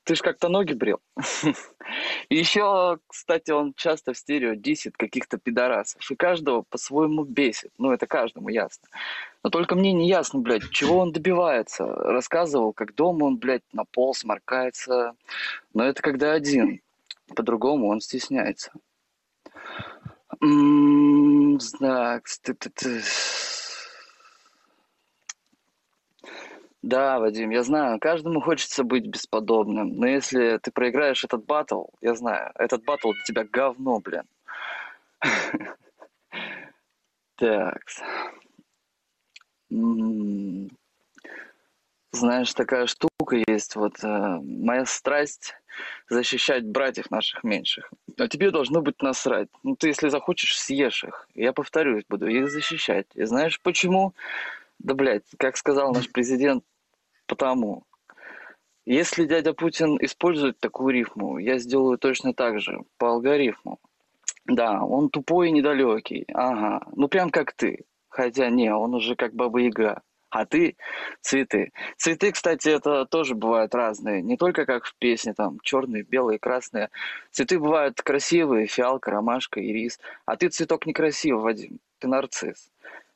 Ты 0.04 0.14
ж 0.14 0.20
как-то 0.20 0.48
ноги 0.48 0.74
брил. 0.74 1.00
И 2.28 2.36
еще, 2.36 2.98
кстати, 3.06 3.50
он 3.50 3.72
часто 3.76 4.12
в 4.12 4.18
стерео 4.18 4.54
дисит 4.54 4.96
каких-то 4.96 5.38
пидорасов. 5.38 6.10
И 6.10 6.16
каждого 6.16 6.62
по-своему 6.68 7.24
бесит. 7.24 7.70
Ну, 7.78 7.92
это 7.92 8.06
каждому 8.06 8.48
ясно. 8.50 8.88
Но 9.42 9.50
только 9.50 9.74
мне 9.74 9.92
не 9.92 10.08
ясно, 10.08 10.40
блядь, 10.40 10.68
чего 10.70 10.98
он 10.98 11.12
добивается. 11.12 11.86
Рассказывал, 11.86 12.72
как 12.72 12.94
дома 12.94 13.24
он, 13.24 13.36
блядь, 13.38 13.62
на 13.72 13.84
пол 13.84 14.12
сморкается. 14.14 15.14
Но 15.72 15.84
это 15.84 16.02
когда 16.02 16.32
один. 16.32 16.80
По-другому 17.34 17.88
он 17.88 18.00
стесняется. 18.00 18.72
Так, 21.80 22.24
ты- 22.42 22.54
ты- 22.54 22.70
ты. 22.70 23.02
Да, 26.82 27.20
Вадим, 27.20 27.50
я 27.50 27.62
знаю, 27.62 28.00
каждому 28.00 28.40
хочется 28.40 28.82
быть 28.82 29.06
бесподобным, 29.06 29.94
но 29.94 30.06
если 30.06 30.58
ты 30.58 30.72
проиграешь 30.72 31.22
этот 31.24 31.44
батл, 31.44 31.84
я 32.00 32.14
знаю, 32.14 32.50
этот 32.56 32.84
батл 32.84 33.12
для 33.12 33.22
тебя 33.22 33.44
говно, 33.44 34.00
блин. 34.00 34.24
Так. 37.36 37.82
М, 39.70 40.68
Знаешь, 42.12 42.52
такая 42.52 42.86
штука 42.86 43.36
есть, 43.48 43.74
вот 43.74 44.04
э, 44.04 44.38
моя 44.42 44.84
страсть 44.84 45.54
защищать 46.10 46.64
братьев 46.66 47.10
наших 47.10 47.42
меньших. 47.42 47.90
А 48.18 48.28
тебе 48.28 48.50
должно 48.50 48.82
быть 48.82 49.00
насрать. 49.00 49.48
Ну, 49.62 49.76
ты, 49.76 49.88
если 49.88 50.10
захочешь, 50.10 50.58
съешь 50.58 51.04
их. 51.04 51.26
Я 51.34 51.54
повторюсь, 51.54 52.04
буду 52.06 52.26
их 52.26 52.50
защищать. 52.50 53.06
И 53.14 53.24
знаешь 53.24 53.58
почему? 53.62 54.12
Да, 54.78 54.92
блядь, 54.94 55.24
как 55.38 55.56
сказал 55.56 55.94
наш 55.94 56.10
президент, 56.10 56.64
потому. 57.32 57.84
Если 58.84 59.24
дядя 59.24 59.54
Путин 59.54 59.96
использует 60.00 60.58
такую 60.60 60.92
рифму, 60.92 61.38
я 61.38 61.58
сделаю 61.58 61.96
точно 61.96 62.34
так 62.34 62.60
же, 62.60 62.80
по 62.98 63.08
алгоритму. 63.08 63.78
Да, 64.44 64.82
он 64.82 65.08
тупой 65.08 65.48
и 65.48 65.52
недалекий. 65.52 66.26
Ага, 66.34 66.82
ну 66.94 67.08
прям 67.08 67.30
как 67.30 67.52
ты. 67.54 67.84
Хотя 68.10 68.50
не, 68.50 68.74
он 68.74 68.94
уже 68.94 69.16
как 69.16 69.32
Баба 69.34 69.60
Яга. 69.60 70.02
А 70.28 70.44
ты 70.44 70.76
цветы. 71.22 71.72
Цветы, 71.96 72.32
кстати, 72.32 72.68
это 72.68 73.06
тоже 73.06 73.34
бывают 73.34 73.74
разные. 73.74 74.20
Не 74.20 74.36
только 74.36 74.66
как 74.66 74.84
в 74.84 74.94
песне, 74.98 75.32
там, 75.32 75.58
черные, 75.62 76.02
белые, 76.02 76.38
красные. 76.38 76.90
Цветы 77.30 77.58
бывают 77.58 78.02
красивые, 78.02 78.66
фиалка, 78.66 79.10
ромашка, 79.10 79.60
ирис. 79.60 79.98
А 80.26 80.36
ты 80.36 80.48
цветок 80.48 80.86
некрасивый, 80.86 81.42
Вадим. 81.42 81.78
Ты 81.98 82.08
нарцисс. 82.08 82.70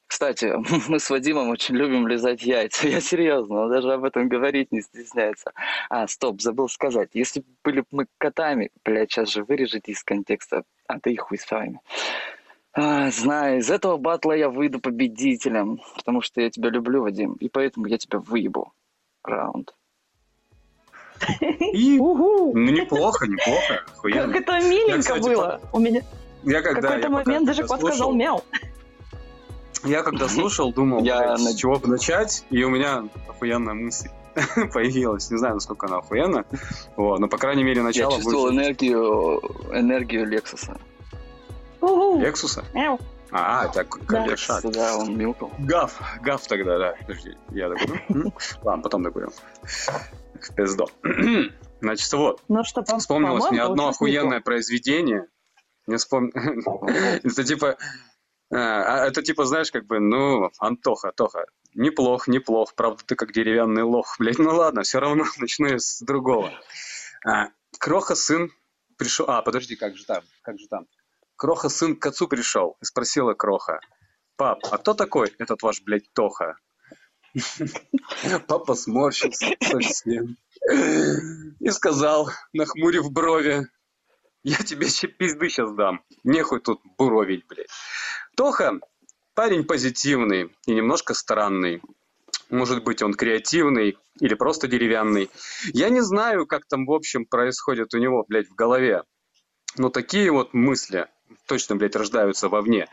Кстати, 0.07 0.53
мы 0.89 0.99
с 1.01 1.11
Вадимом 1.11 1.49
очень 1.51 1.75
любим 1.77 2.07
лизать 2.07 2.43
яйца. 2.43 2.89
Я 2.89 3.01
серьезно, 3.01 3.63
он 3.63 3.71
даже 3.71 3.93
об 3.93 4.05
этом 4.05 4.29
говорить 4.29 4.71
не 4.73 4.81
стесняется. 4.83 5.53
А, 5.91 6.07
стоп, 6.07 6.41
забыл 6.41 6.69
сказать. 6.69 7.11
Если 7.13 7.41
бы 7.41 7.47
были 7.65 7.81
бы 7.81 7.87
мы 7.91 8.07
котами, 8.19 8.71
блядь, 8.85 9.11
сейчас 9.11 9.31
же 9.31 9.45
вырежете 9.45 9.93
из 9.93 10.03
контекста. 10.05 10.63
А 10.87 11.01
ты 11.01 11.13
и 11.13 11.17
хуй 11.17 11.39
с 11.39 11.51
вами. 11.51 11.81
А, 12.73 13.11
знаю, 13.11 13.59
из 13.59 13.71
этого 13.71 13.97
батла 13.97 14.35
я 14.37 14.51
выйду 14.51 14.79
победителем, 14.81 15.81
потому 15.97 16.21
что 16.21 16.41
я 16.43 16.51
тебя 16.51 16.69
люблю, 16.69 17.03
Вадим, 17.03 17.33
и 17.41 17.49
поэтому 17.49 17.87
я 17.87 17.97
тебя 17.99 18.19
выебу. 18.19 18.73
Раунд. 19.25 19.75
И, 21.73 21.99
Угу! 22.01 22.53
ну, 22.55 22.71
неплохо, 22.71 23.27
неплохо, 23.27 23.83
Как 23.87 23.89
охуенно. 23.97 24.37
это 24.37 24.61
миленько 24.61 24.99
кстати, 25.01 25.23
было. 25.23 25.61
У 25.73 25.79
меня 25.81 26.03
Я 26.45 26.61
в 26.61 26.63
когда, 26.63 26.81
какой-то 26.83 27.09
я 27.09 27.15
пока- 27.15 27.25
момент 27.31 27.47
даже 27.47 27.63
когда 27.63 27.75
кот 27.77 27.81
сказал 27.81 27.97
слушал- 28.11 28.15
мяу. 28.15 28.45
Я 29.85 30.03
когда 30.03 30.29
слушал, 30.29 30.73
думал, 30.73 31.03
Я 31.03 31.37
с 31.37 31.55
чего 31.55 31.79
бы 31.79 31.89
начать, 31.89 32.45
и 32.51 32.63
у 32.65 32.71
меня 32.71 33.05
охуенная 33.29 33.75
мысль 33.75 34.09
появилась. 34.73 35.31
Не 35.31 35.39
знаю, 35.39 35.55
насколько 35.55 35.87
она 35.87 35.99
охуенна. 35.99 36.45
Вот, 36.97 37.19
но, 37.21 37.29
по 37.29 37.39
крайней 37.39 37.65
мере, 37.65 37.79
Я 37.79 37.83
начало 37.85 38.13
чувствовал 38.17 38.45
будет 38.47 38.55
энергию, 38.55 39.41
энергию 39.73 40.27
Лексуса. 40.27 40.77
Лексуса. 41.83 42.65
А, 43.33 43.67
это 43.67 43.85
Да. 44.09 44.27
кошак. 44.29 44.65
Да, 44.71 44.97
он 44.97 45.17
мяукал. 45.17 45.51
Гав, 45.59 46.01
гав 46.23 46.47
тогда, 46.47 46.79
да. 46.79 46.95
Подожди, 47.01 47.37
я 47.51 47.69
докурю. 47.69 48.33
Ладно, 48.63 48.83
потом 48.83 49.03
докурю. 49.03 49.31
В 49.63 50.55
пизду. 50.55 50.87
Значит, 51.81 52.13
вот, 52.15 52.41
Ну 52.49 52.65
что, 52.65 52.83
по- 52.83 52.99
вспомнилось 52.99 53.51
мне 53.51 53.63
одно 53.63 53.89
охуенное 53.89 54.41
произведение. 54.41 55.27
Не 55.87 55.97
вспомню. 55.97 56.33
Это 57.23 57.45
типа... 57.45 57.77
а, 58.53 58.57
а, 59.03 59.07
Это 59.07 59.23
типа, 59.23 59.45
знаешь, 59.45 59.73
как 59.73 59.87
бы, 59.87 59.99
ну, 59.99 60.51
Антоха, 60.59 61.13
Тоха, 61.13 61.47
неплох, 61.75 62.29
неплох, 62.29 62.75
правда, 62.75 63.03
ты 63.05 63.17
как 63.17 63.33
деревянный 63.33 63.83
лох, 63.83 64.17
блядь, 64.19 64.39
ну 64.39 64.55
ладно, 64.55 64.83
все 64.83 65.01
равно 65.01 65.25
начну 65.39 65.79
с 65.79 66.01
другого. 66.01 66.53
А, 67.27 67.49
Кроха 67.79 68.15
сын 68.15 68.51
пришел... 68.97 69.27
А, 69.29 69.43
подожди, 69.43 69.77
как 69.77 69.97
же 69.97 70.05
там, 70.05 70.23
как 70.43 70.59
же 70.59 70.69
там? 70.69 70.87
Кроха 71.37 71.69
сын 71.69 71.97
к 71.97 72.07
отцу 72.07 72.29
пришел 72.29 72.77
и 72.81 72.85
спросила 72.85 73.35
Кроха, 73.35 73.81
пап, 74.37 74.61
а 74.71 74.79
кто 74.79 74.95
такой 74.95 75.35
этот 75.39 75.63
ваш, 75.63 75.83
блядь, 75.83 76.11
Тоха? 76.15 76.57
Папа 78.47 78.75
сморщился 78.75 79.49
совсем 79.61 80.39
и 81.61 81.71
сказал, 81.71 82.31
нахмурив 82.55 83.11
брови, 83.13 83.69
я 84.43 84.59
тебе 84.59 84.89
ще 84.89 85.09
пизды 85.09 85.49
сейчас 85.49 85.73
дам. 85.73 86.05
Нехуй 86.25 86.61
тут 86.61 86.81
буровить, 86.97 87.47
блядь. 87.49 87.67
Тоха 88.37 88.79
парень 89.35 89.65
позитивный 89.65 90.55
и 90.67 90.75
немножко 90.75 91.15
странный. 91.15 91.83
Может 92.51 92.85
быть, 92.85 93.03
он 93.03 93.15
креативный 93.15 93.99
или 94.21 94.35
просто 94.35 94.69
деревянный. 94.69 95.31
Я 95.73 95.89
не 95.89 96.03
знаю, 96.03 96.47
как 96.47 96.67
там 96.67 96.85
в 96.85 96.93
общем 96.93 97.25
происходит 97.25 97.95
у 97.95 97.99
него, 97.99 98.25
блядь, 98.29 98.49
в 98.49 98.55
голове. 98.55 99.03
Но 99.77 99.89
такие 99.89 100.31
вот 100.31 100.53
мысли 100.53 101.07
точно, 101.47 101.77
блядь, 101.77 101.97
рождаются 101.97 102.49
вовне. 102.49 102.89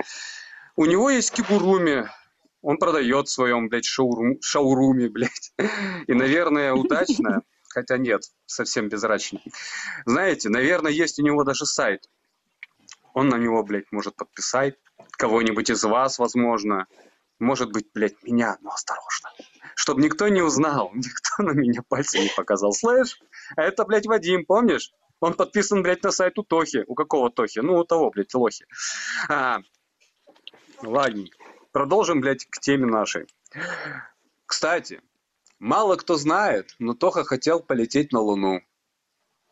У 0.77 0.85
него 0.85 1.09
есть 1.09 1.31
кигуруми, 1.31 2.09
он 2.61 2.77
продает 2.77 3.27
в 3.27 3.31
своем, 3.31 3.67
блядь, 3.67 3.85
шоурум, 3.85 4.41
шоуруме, 4.41 5.09
блядь. 5.09 5.53
И, 6.07 6.13
наверное, 6.13 6.73
удачно, 6.73 7.41
хотя 7.67 7.97
нет, 7.97 8.23
совсем 8.45 8.87
безрачно. 8.87 9.41
Знаете, 10.05 10.47
наверное, 10.47 10.91
есть 10.91 11.19
у 11.19 11.23
него 11.23 11.43
даже 11.43 11.65
сайт. 11.65 12.09
Он 13.13 13.27
на 13.27 13.35
него, 13.35 13.61
блядь, 13.63 13.91
может 13.91 14.15
подписать. 14.15 14.75
Кого-нибудь 15.11 15.69
из 15.69 15.83
вас, 15.83 16.19
возможно. 16.19 16.87
Может 17.39 17.71
быть, 17.71 17.87
блядь, 17.93 18.21
меня, 18.23 18.57
но 18.61 18.71
осторожно. 18.71 19.29
Чтобы 19.75 20.01
никто 20.01 20.27
не 20.27 20.41
узнал, 20.41 20.91
никто 20.93 21.43
на 21.43 21.51
меня 21.51 21.81
пальцем 21.87 22.21
не 22.21 22.31
показал. 22.35 22.71
Слышь, 22.73 23.19
а 23.55 23.63
это, 23.63 23.85
блядь, 23.85 24.05
Вадим, 24.05 24.45
помнишь? 24.45 24.91
Он 25.19 25.33
подписан, 25.33 25.83
блядь, 25.83 26.03
на 26.03 26.11
сайт 26.11 26.37
у 26.37 26.43
Тохи. 26.43 26.83
У 26.87 26.95
какого 26.95 27.29
Тохи? 27.29 27.59
Ну, 27.59 27.77
у 27.77 27.83
того, 27.85 28.11
блядь, 28.11 28.33
Лохи. 28.33 28.65
А, 29.29 29.61
ладненько. 30.81 31.37
Продолжим, 31.71 32.21
блядь, 32.21 32.45
к 32.45 32.59
теме 32.59 32.85
нашей. 32.85 33.27
Кстати, 34.45 35.01
мало 35.59 35.95
кто 35.95 36.17
знает, 36.17 36.75
но 36.77 36.93
Тоха 36.93 37.23
хотел 37.23 37.59
полететь 37.61 38.11
на 38.11 38.19
Луну. 38.19 38.61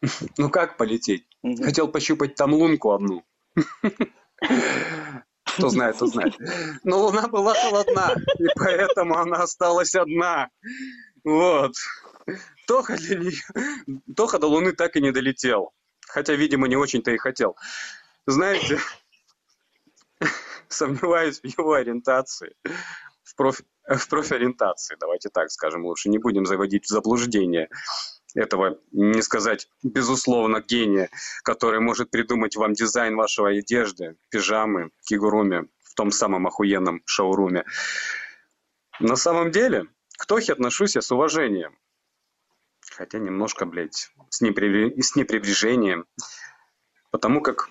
Ну 0.38 0.50
как 0.50 0.78
полететь? 0.78 1.26
Хотел 1.64 1.88
пощупать 1.88 2.36
там 2.36 2.54
лунку 2.54 2.92
одну. 2.92 3.24
Кто 5.58 5.70
знает, 5.70 5.98
то 5.98 6.08
знает. 6.08 6.36
Но 6.84 7.00
Луна 7.00 7.28
была 7.28 7.54
холодна, 7.54 8.16
и 8.40 8.46
поэтому 8.56 9.18
она 9.18 9.38
осталась 9.38 9.96
одна. 9.96 10.50
Вот. 11.24 11.74
Тоха, 12.68 12.98
для 12.98 13.18
нее... 13.18 13.42
Тоха 14.16 14.40
до 14.40 14.48
Луны 14.48 14.74
так 14.74 14.96
и 14.96 15.02
не 15.02 15.12
долетел. 15.12 15.72
Хотя, 16.08 16.34
видимо, 16.34 16.68
не 16.68 16.76
очень-то 16.76 17.12
и 17.12 17.18
хотел. 17.18 17.56
Знаете, 18.26 18.80
сомневаюсь 20.68 21.40
в 21.40 21.46
его 21.46 21.74
ориентации. 21.74 22.56
В, 23.24 23.36
профи... 23.36 23.64
в 23.88 24.08
профориентации, 24.10 24.96
давайте 25.00 25.30
так 25.30 25.50
скажем 25.52 25.86
лучше. 25.86 26.10
Не 26.10 26.18
будем 26.18 26.46
заводить 26.46 26.86
в 26.86 26.90
заблуждение 26.90 27.70
этого, 28.36 28.80
не 28.92 29.22
сказать, 29.22 29.70
безусловно, 29.84 30.62
гения, 30.62 31.10
который 31.44 31.80
может 31.80 32.12
придумать 32.12 32.56
вам 32.56 32.74
дизайн 32.74 33.16
вашей 33.16 33.60
одежды, 33.60 34.16
пижамы, 34.30 34.92
кигуруми 35.06 35.68
в 35.84 35.94
том 35.96 36.12
самом 36.12 36.48
охуенном 36.48 37.02
шоуруме. 37.06 37.66
На 39.00 39.16
самом 39.16 39.52
деле, 39.52 39.88
к 40.18 40.26
Тохе 40.26 40.54
отношусь 40.54 40.96
я 40.96 41.02
с 41.02 41.12
уважением. 41.12 41.78
Хотя 42.92 43.20
немножко, 43.20 43.66
блядь, 43.66 44.12
с, 44.30 44.42
неприбре- 44.42 45.00
с 45.02 45.16
непребрежением. 45.16 46.06
Потому 47.10 47.42
как 47.42 47.70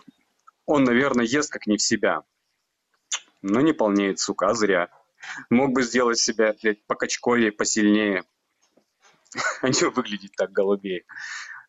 он, 0.66 0.84
наверное, 0.84 1.24
ест 1.24 1.50
как 1.50 1.66
не 1.66 1.76
в 1.76 1.82
себя. 1.82 2.22
Но 3.42 3.60
не 3.60 3.72
полнеет, 3.72 4.18
сука, 4.18 4.48
а 4.48 4.54
зря. 4.54 4.90
Мог 5.48 5.72
бы 5.72 5.82
сделать 5.82 6.18
себя, 6.18 6.54
блядь, 6.62 6.84
покачковее, 6.86 7.52
посильнее. 7.52 8.24
А 9.62 9.68
не 9.68 9.88
выглядеть 9.90 10.32
так 10.36 10.50
голубее. 10.52 11.02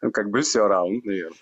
Ну, 0.01 0.11
как 0.11 0.29
бы 0.29 0.41
все 0.41 0.67
равно, 0.67 0.99
наверное. 1.03 1.37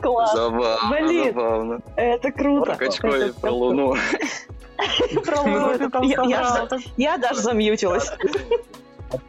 Класс. 0.00 0.32
Забавно, 0.34 0.90
Блин. 1.06 1.24
забавно. 1.34 1.80
Это 1.96 2.30
круто. 2.32 2.64
Про 2.66 2.76
Качкови, 2.76 3.24
Это 3.28 3.40
про 3.40 3.50
Луну. 3.50 3.94
Про 5.24 5.40
Луну. 5.42 5.70
это- 5.72 6.78
я- 6.96 7.18
даже 7.18 7.40
замьютилась. 7.40 8.10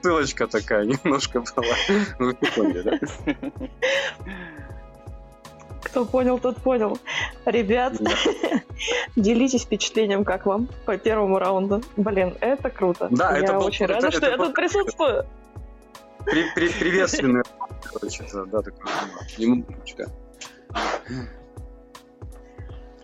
Ссылочка 0.01 0.47
такая 0.47 0.85
немножко 0.85 1.41
была. 1.41 1.75
Ну, 2.19 2.27
вы 2.27 2.33
поняли, 2.55 2.81
да? 2.81 2.99
Кто 5.83 6.05
понял, 6.05 6.39
тот 6.39 6.57
понял. 6.57 6.97
Ребят, 7.45 7.97
Да. 7.99 8.11
делитесь 9.15 9.63
впечатлением, 9.63 10.23
как 10.23 10.45
вам 10.45 10.69
по 10.85 10.97
первому 10.97 11.39
раунду. 11.39 11.81
Блин, 11.97 12.35
это 12.39 12.69
круто. 12.69 13.07
Да, 13.11 13.31
я 13.37 13.43
это 13.43 13.53
был- 13.53 13.65
очень 13.65 13.85
это- 13.85 13.95
рада, 13.95 14.07
это 14.07 14.17
что 14.17 14.29
я 14.29 14.37
был- 14.37 14.45
тут 14.45 14.55
присутствую. 14.55 15.25
При- 16.25 16.45
при- 16.55 16.69
Приветственный, 16.79 17.43
короче, 17.83 18.23
да, 18.45 18.61
такой 18.61 18.79
немножечко. 19.37 20.09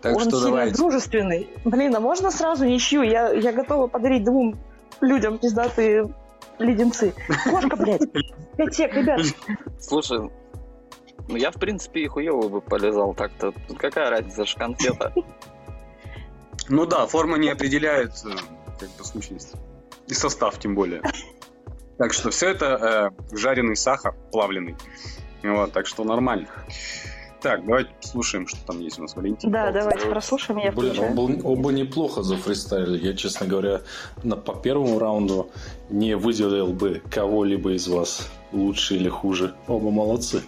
Так 0.00 0.14
Он 0.16 0.20
что 0.22 0.30
сильно 0.30 0.44
давайте. 0.46 0.76
дружественный. 0.76 1.48
Блин, 1.66 1.94
а 1.94 2.00
можно 2.00 2.30
сразу 2.30 2.64
ничью? 2.64 3.02
Я, 3.02 3.30
я 3.32 3.52
готова 3.52 3.86
подарить 3.86 4.24
двум 4.24 4.58
людям 5.02 5.38
пиздатые 5.38 6.08
леденцы. 6.58 7.12
Кошка, 7.50 7.76
блядь. 7.76 8.10
Пять 8.56 8.74
сек, 8.74 8.94
ребят. 8.94 9.20
Слушай, 9.78 10.30
ну 11.30 11.36
я, 11.36 11.50
в 11.50 11.58
принципе, 11.58 12.00
и 12.00 12.08
хуёво 12.08 12.48
бы 12.48 12.60
полезал 12.60 13.14
так-то. 13.14 13.52
Тут 13.68 13.78
какая 13.78 14.10
разница, 14.10 14.44
ж 14.44 14.54
конфета. 14.54 15.12
Ну 16.68 16.86
да, 16.86 17.06
форма 17.06 17.38
не 17.38 17.48
определяет 17.48 18.12
э, 18.24 18.36
как 18.78 18.88
бы 18.90 19.04
сущность. 19.04 19.54
И 20.06 20.14
состав 20.14 20.58
тем 20.58 20.74
более. 20.74 21.02
Так 21.98 22.12
что 22.12 22.30
все 22.30 22.50
это 22.50 23.12
э, 23.30 23.36
жареный 23.36 23.76
сахар 23.76 24.14
плавленый. 24.32 24.76
Вот, 25.42 25.72
так 25.72 25.86
что 25.86 26.04
нормально. 26.04 26.48
Так, 27.40 27.64
давайте 27.64 27.90
послушаем, 28.02 28.46
что 28.46 28.58
там 28.66 28.80
есть 28.80 28.98
у 28.98 29.02
нас, 29.02 29.16
Валентин. 29.16 29.50
Да, 29.50 29.72
давайте 29.72 30.06
прослушаем, 30.06 30.60
я 30.60 30.72
Блин, 30.72 30.92
включаю. 30.92 31.12
оба, 31.18 31.46
оба 31.46 31.70
неплохо 31.72 32.22
зафристайлили. 32.22 33.06
Я, 33.06 33.14
честно 33.14 33.46
говоря, 33.46 33.80
на, 34.22 34.36
по 34.36 34.54
первому 34.54 34.98
раунду 34.98 35.50
не 35.88 36.16
выделил 36.16 36.72
бы 36.72 37.02
кого-либо 37.10 37.72
из 37.72 37.88
вас 37.88 38.30
лучше 38.52 38.96
или 38.96 39.08
хуже. 39.08 39.54
Оба 39.68 39.90
молодцы. 39.90 40.42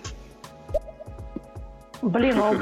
Блин, 2.02 2.40
он- 2.40 2.56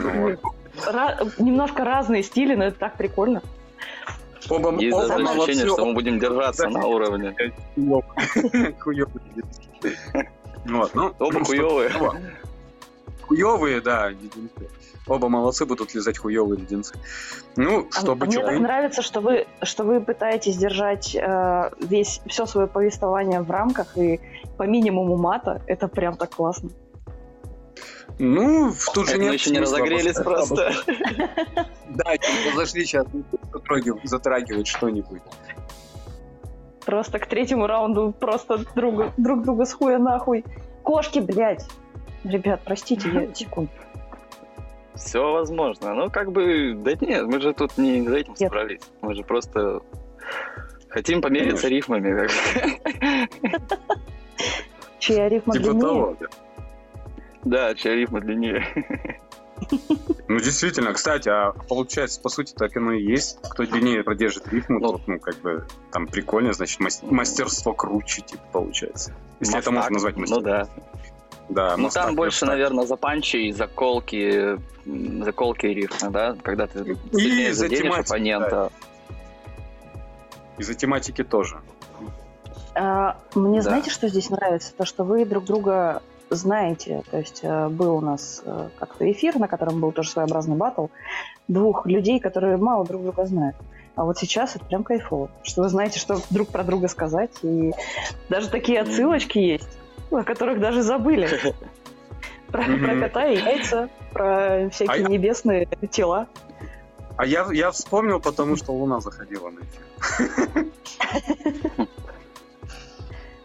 ра- 0.87 1.33
немножко 1.39 1.85
разные 1.85 2.23
стили, 2.23 2.55
но 2.55 2.65
это 2.65 2.79
так 2.79 2.97
прикольно. 2.97 3.43
Оба, 4.49 4.73
Есть 4.79 4.97
оба 4.97 5.09
даже 5.09 5.25
молодцы, 5.25 5.43
ощущение, 5.51 5.73
что 5.75 5.87
мы 5.87 5.95
будем 5.95 6.19
держаться 6.19 6.69
на 6.69 6.87
уровне. 6.87 7.35
Хуёвые. 8.79 9.45
Вот, 10.67 10.95
ну, 10.95 11.15
Оба 11.19 11.45
хуёвые. 11.45 11.91
вот. 11.99 12.17
Хуёвые, 13.27 13.81
да. 13.81 14.11
Оба 15.07 15.29
молодцы 15.29 15.67
будут 15.67 15.95
лизать 15.95 16.19
хуёвые 16.19 16.61
леденцы. 16.61 16.95
Ну, 17.57 17.89
чтобы 17.91 18.27
а 18.27 18.29
мне 18.29 18.39
так 18.41 18.59
нравится, 18.61 19.03
что 19.03 19.21
вы, 19.21 19.47
что 19.63 19.85
вы 19.85 20.01
пытаетесь 20.01 20.57
держать 20.57 21.15
э, 21.15 21.71
весь, 21.81 22.21
все 22.27 22.47
свое 22.47 22.67
повествование 22.67 23.41
в 23.41 23.51
рамках 23.51 23.97
и 23.97 24.21
по 24.57 24.65
минимуму 24.65 25.17
мата. 25.17 25.63
Это 25.67 25.89
прям 25.89 26.17
так 26.17 26.31
классно. 26.31 26.71
Ну, 28.23 28.71
в 28.71 28.93
тут 28.93 29.07
же 29.07 29.15
Это 29.15 29.19
мы 29.19 29.25
нет 29.31 29.41
еще 29.41 29.51
не 29.51 29.61
разогрелись 29.61 30.15
просто. 30.15 30.73
Да, 31.89 32.13
зашли 32.55 32.85
сейчас 32.85 33.07
затрагивать, 33.53 34.09
затрагивать 34.09 34.69
что-нибудь. 34.69 35.23
Просто 36.85 37.19
к 37.19 37.27
третьему 37.27 37.67
раунду 37.67 38.15
просто 38.19 38.59
друг, 38.77 39.13
друг 39.17 39.43
друга 39.43 39.65
с 39.65 39.73
хуя 39.73 39.99
нахуй. 39.99 40.45
Кошки, 40.85 41.19
блядь. 41.19 41.67
Ребят, 42.23 42.61
простите, 42.65 43.09
я 43.09 43.35
секунду. 43.35 43.73
Все 44.95 45.33
возможно. 45.33 45.95
Ну, 45.95 46.11
как 46.11 46.31
бы, 46.31 46.75
да 46.77 46.93
нет, 47.01 47.27
мы 47.27 47.41
же 47.41 47.55
тут 47.55 47.77
не 47.79 48.03
за 48.03 48.19
этим 48.19 48.35
Нет. 48.39 48.39
собрались. 48.39 48.83
Мы 49.01 49.15
же 49.15 49.23
просто 49.25 49.81
хотим 50.89 51.23
помериться 51.23 51.69
рифмами. 51.69 52.27
как. 52.27 53.71
Чья 54.99 55.29
рифма 55.29 55.55
Типа 55.55 55.73
длиннее? 55.73 56.17
Да. 57.45 57.69
Да, 57.69 57.75
чья 57.75 57.95
рифма 57.95 58.21
длиннее. 58.21 58.67
Ну, 60.29 60.41
действительно, 60.41 60.93
кстати, 60.95 61.29
а 61.29 61.53
получается, 61.69 62.21
по 62.21 62.29
сути, 62.31 62.55
так 62.55 62.75
оно 62.77 62.93
и 62.93 63.03
есть. 63.03 63.39
Кто 63.43 63.65
длиннее 63.67 64.03
продержит 64.03 64.49
рифму, 64.49 64.79
Ну. 64.81 64.93
тот, 64.93 65.07
ну, 65.09 65.19
как 65.21 65.37
бы, 65.41 65.67
там 65.93 66.07
прикольно, 66.07 66.53
значит, 66.55 66.81
мас- 66.81 67.03
мастерство 67.03 67.75
круче, 67.75 68.23
типа, 68.23 68.43
получается. 68.53 69.13
Если 69.41 69.59
это 69.59 69.71
можно 69.71 69.91
Мастак. 69.91 69.93
назвать 69.93 70.15
Ну 70.17 70.21
мастерством. 70.21 70.45
да. 70.45 70.69
Да, 71.51 71.77
Ну 71.77 71.83
Мастак 71.85 72.07
там 72.07 72.15
больше, 72.17 72.37
верстак. 72.37 72.49
наверное, 72.49 72.87
за 72.87 72.97
панчи 72.97 73.37
и 73.49 73.53
заколки, 73.53 74.59
заколки 75.25 75.67
и 75.67 75.75
рифма, 75.75 76.11
да? 76.11 76.37
Когда 76.43 76.67
ты 76.67 76.97
И 77.13 77.51
за 77.51 77.69
тематику, 77.69 78.01
оппонента. 78.01 78.71
Из-за 80.59 80.75
тематики 80.75 81.25
тоже. 81.25 81.61
А, 82.75 83.19
Мне 83.35 83.59
Да. 83.59 83.63
знаете, 83.65 83.91
что 83.91 84.09
здесь 84.09 84.31
нравится? 84.31 84.73
То, 84.77 84.85
что 84.85 85.05
вы 85.05 85.25
друг 85.25 85.45
друга 85.45 86.03
знаете. 86.31 87.03
То 87.11 87.19
есть 87.19 87.41
э, 87.43 87.69
был 87.69 87.97
у 87.97 88.01
нас 88.01 88.43
э, 88.45 88.69
как-то 88.79 89.11
эфир, 89.11 89.39
на 89.39 89.49
котором 89.49 89.81
был 89.81 89.93
тоже 89.93 90.11
своеобразный 90.11 90.57
батл 90.57 90.87
двух 91.49 91.87
людей, 91.87 92.21
которые 92.21 92.57
мало 92.57 92.85
друг 92.85 93.03
друга 93.03 93.27
знают. 93.27 93.57
А 93.97 94.05
вот 94.05 94.19
сейчас 94.19 94.57
это 94.57 94.65
прям 94.65 94.85
кайфово, 94.85 95.31
что 95.43 95.63
вы 95.63 95.69
знаете, 95.69 95.99
что 95.99 96.21
друг 96.31 96.49
про 96.49 96.63
друга 96.65 96.89
сказать. 96.89 97.31
И 97.43 97.73
даже 98.29 98.49
такие 98.49 98.81
отсылочки 98.81 99.39
есть, 99.39 99.69
о 100.11 100.23
которых 100.23 100.61
даже 100.61 100.83
забыли. 100.83 101.29
Про, 102.51 102.65
про 102.65 102.99
кота 102.99 103.27
и 103.29 103.37
яйца, 103.37 103.89
про 104.13 104.69
всякие 104.71 104.97
А 104.97 104.99
я- 104.99 105.07
небесные 105.07 105.69
тела. 105.89 106.27
А 107.17 107.25
я, 107.25 107.47
я 107.53 107.71
вспомнил, 107.71 108.19
потому 108.19 108.57
что 108.57 108.73
Луна 108.73 108.99
заходила 108.99 109.51
на 109.51 109.61
эфир. 109.61 110.67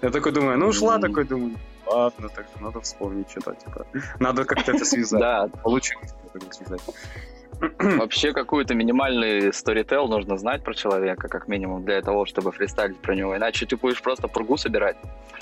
Я 0.01 0.09
такой 0.09 0.31
думаю, 0.31 0.57
ну 0.57 0.67
ушла, 0.67 0.97
такой 0.97 1.25
думаю, 1.25 1.55
ладно, 1.87 2.29
так 2.29 2.45
надо 2.59 2.81
вспомнить 2.81 3.29
что-то, 3.29 3.55
типа. 3.55 3.85
Надо 4.19 4.45
как-то 4.45 4.71
это 4.73 4.85
связать. 4.85 5.19
Да, 5.19 5.47
Получилось 5.63 6.13
это 6.33 6.53
связать. 6.53 6.81
вообще 7.79 8.33
какую-то 8.33 8.73
минимальный 8.73 9.53
сторител 9.53 10.07
нужно 10.07 10.37
знать 10.37 10.63
про 10.63 10.73
человека, 10.73 11.27
как 11.27 11.47
минимум, 11.47 11.85
для 11.85 12.01
того, 12.01 12.25
чтобы 12.25 12.51
фристайлить 12.51 12.97
про 12.97 13.15
него. 13.15 13.35
Иначе 13.35 13.65
ты 13.65 13.77
будешь 13.77 14.01
просто 14.01 14.27
пургу 14.27 14.57
собирать, 14.57 14.97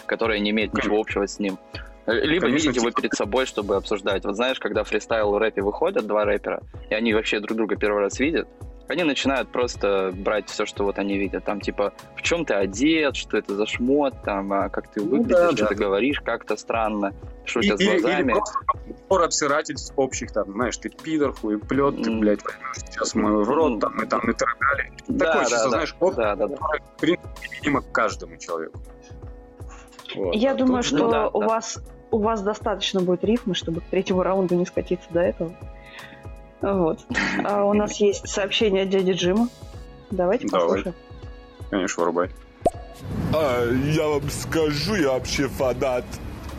которая 0.06 0.40
не 0.40 0.52
имеет 0.52 0.74
ничего 0.74 1.00
общего 1.00 1.26
с 1.28 1.40
ним. 1.40 1.58
Либо 2.06 2.48
Конечно, 2.48 2.68
видеть 2.68 2.76
его 2.76 2.90
типа- 2.90 3.02
перед 3.02 3.14
собой, 3.14 3.46
чтобы 3.46 3.76
обсуждать. 3.78 4.26
Вот 4.26 4.36
знаешь, 4.36 4.60
когда 4.60 4.84
фристайл 4.84 5.32
в 5.32 5.38
рэпе 5.38 5.62
выходят 5.62 6.06
два 6.06 6.26
рэпера, 6.26 6.62
и 6.90 6.94
они 6.94 7.14
вообще 7.14 7.40
друг 7.40 7.56
друга 7.58 7.78
первый 7.78 8.02
раз 8.02 8.20
видят, 8.20 8.48
они 8.88 9.04
начинают 9.04 9.50
просто 9.50 10.12
брать 10.14 10.50
все, 10.50 10.66
что 10.66 10.84
вот 10.84 11.00
они 11.00 11.18
видят. 11.18 11.46
Там 11.46 11.62
типа, 11.62 11.94
в 12.16 12.22
чем 12.22 12.46
ты 12.46 12.54
одет, 12.54 13.16
что 13.16 13.38
это 13.38 13.56
за 13.56 13.66
шмот, 13.66 14.14
там, 14.24 14.52
а 14.54 14.70
как 14.70 14.90
ты 14.92 15.02
Ну 15.02 15.08
выглядишь, 15.10 15.36
да, 15.38 15.52
что 15.52 15.62
да. 15.64 15.68
ты 15.68 15.76
говоришь, 15.76 16.20
как-то 16.22 16.58
странно, 16.58 17.14
что 17.46 17.60
у 17.60 17.62
И- 17.62 17.66
тебя 17.68 17.78
с 17.78 17.82
Или, 17.82 17.90
или 17.92 18.02
глазами. 18.02 18.34
просто 19.08 19.26
обсирательств 19.26 19.94
общих, 19.96 20.32
там, 20.32 20.52
знаешь, 20.52 20.78
ты 20.78 20.90
пидор, 20.90 21.34
хуеплет, 21.34 22.04
ты, 22.04 22.12
блядь, 22.12 22.44
возьмешь 22.44 22.78
сейчас 22.90 23.16
мой 23.16 23.44
в 23.44 23.50
рот, 23.50 23.80
там, 23.80 24.02
и 24.04 24.06
там, 24.06 24.20
и 24.30 24.34
так 24.34 24.58
далее. 24.60 24.92
Да, 25.08 25.26
Такое 25.28 25.44
да, 25.44 25.50
чувство, 25.50 25.64
да. 25.64 25.70
знаешь, 25.70 25.96
оп, 26.00 26.16
Да, 26.16 26.36
да, 26.36 26.48
да. 26.48 26.56
в 26.56 27.00
принципе, 27.00 27.30
видимо, 27.52 27.82
каждому 27.82 28.38
человеку. 28.38 28.80
Вот. 30.16 30.36
Я 30.36 30.52
А 30.52 30.56
думаю, 30.56 30.84
тут, 30.84 30.86
что 30.86 30.98
ну 30.98 31.12
да, 31.12 31.28
у 31.30 31.40
да. 31.40 31.48
вас 31.48 31.80
у 32.12 32.20
вас 32.20 32.44
достаточно 32.44 33.02
будет 33.02 33.24
рифмы, 33.24 33.56
чтобы 33.56 33.82
к 33.82 33.86
третьему 33.86 34.22
раунду 34.22 34.54
не 34.54 34.68
скатиться 34.68 35.08
до 35.10 35.22
этого. 35.22 35.52
Вот. 36.64 37.00
А 37.44 37.66
у 37.66 37.74
нас 37.74 37.98
есть 37.98 38.28
сообщение 38.28 38.84
от 38.84 38.90
дяди 38.90 39.12
Джима. 39.12 39.50
Давайте 40.12 40.48
Давай. 40.48 40.68
послушаем. 40.68 40.96
Конечно, 41.70 42.02
вырубай. 42.02 42.30
А, 43.34 43.70
я 43.70 44.08
вам 44.08 44.30
скажу, 44.30 44.96
я 44.96 45.12
вообще 45.12 45.50
фанат 45.50 46.06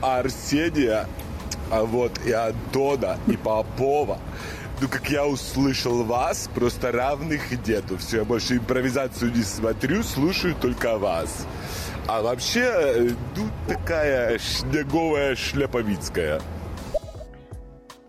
Арсения, 0.03 1.07
а 1.71 1.85
вот 1.85 2.13
и 2.27 2.33
Антона, 2.33 3.17
и 3.27 3.37
Попова. 3.37 4.19
Ну, 4.81 4.89
как 4.89 5.09
я 5.09 5.27
услышал 5.27 6.03
вас, 6.05 6.51
просто 6.55 6.93
равных 6.93 7.51
нету. 7.67 7.97
Все, 7.97 8.19
я 8.19 8.25
больше 8.25 8.57
импровизацию 8.59 9.33
не 9.33 9.43
смотрю, 9.43 10.03
слушаю 10.03 10.55
только 10.61 10.99
вас. 10.99 11.47
А 12.07 12.21
вообще, 12.21 12.61
э, 12.61 13.11
ну, 13.37 13.49
такая 13.67 14.39
снеговая 14.39 15.37
шляповицкая. 15.37 16.43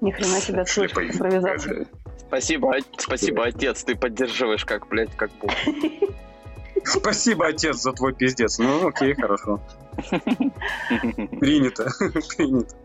Ни 0.05 0.11
хрена 0.11 0.39
себе 0.39 0.65
Шлепай. 0.65 1.07
импровизацию. 1.09 1.87
Спасибо, 2.27 2.75
о- 2.75 2.79
спасибо, 2.97 3.45
отец, 3.45 3.83
ты 3.83 3.95
поддерживаешь 3.95 4.63
как, 4.65 4.87
блядь, 4.87 5.15
как 5.15 5.31
бог. 5.41 5.51
Спасибо, 6.83 7.47
отец, 7.47 7.77
за 7.77 7.91
твой 7.93 8.13
пиздец. 8.13 8.59
Ну, 8.59 8.87
окей, 8.87 9.15
хорошо. 9.15 9.59
Принято. 11.39 11.89
Принято. 12.37 12.75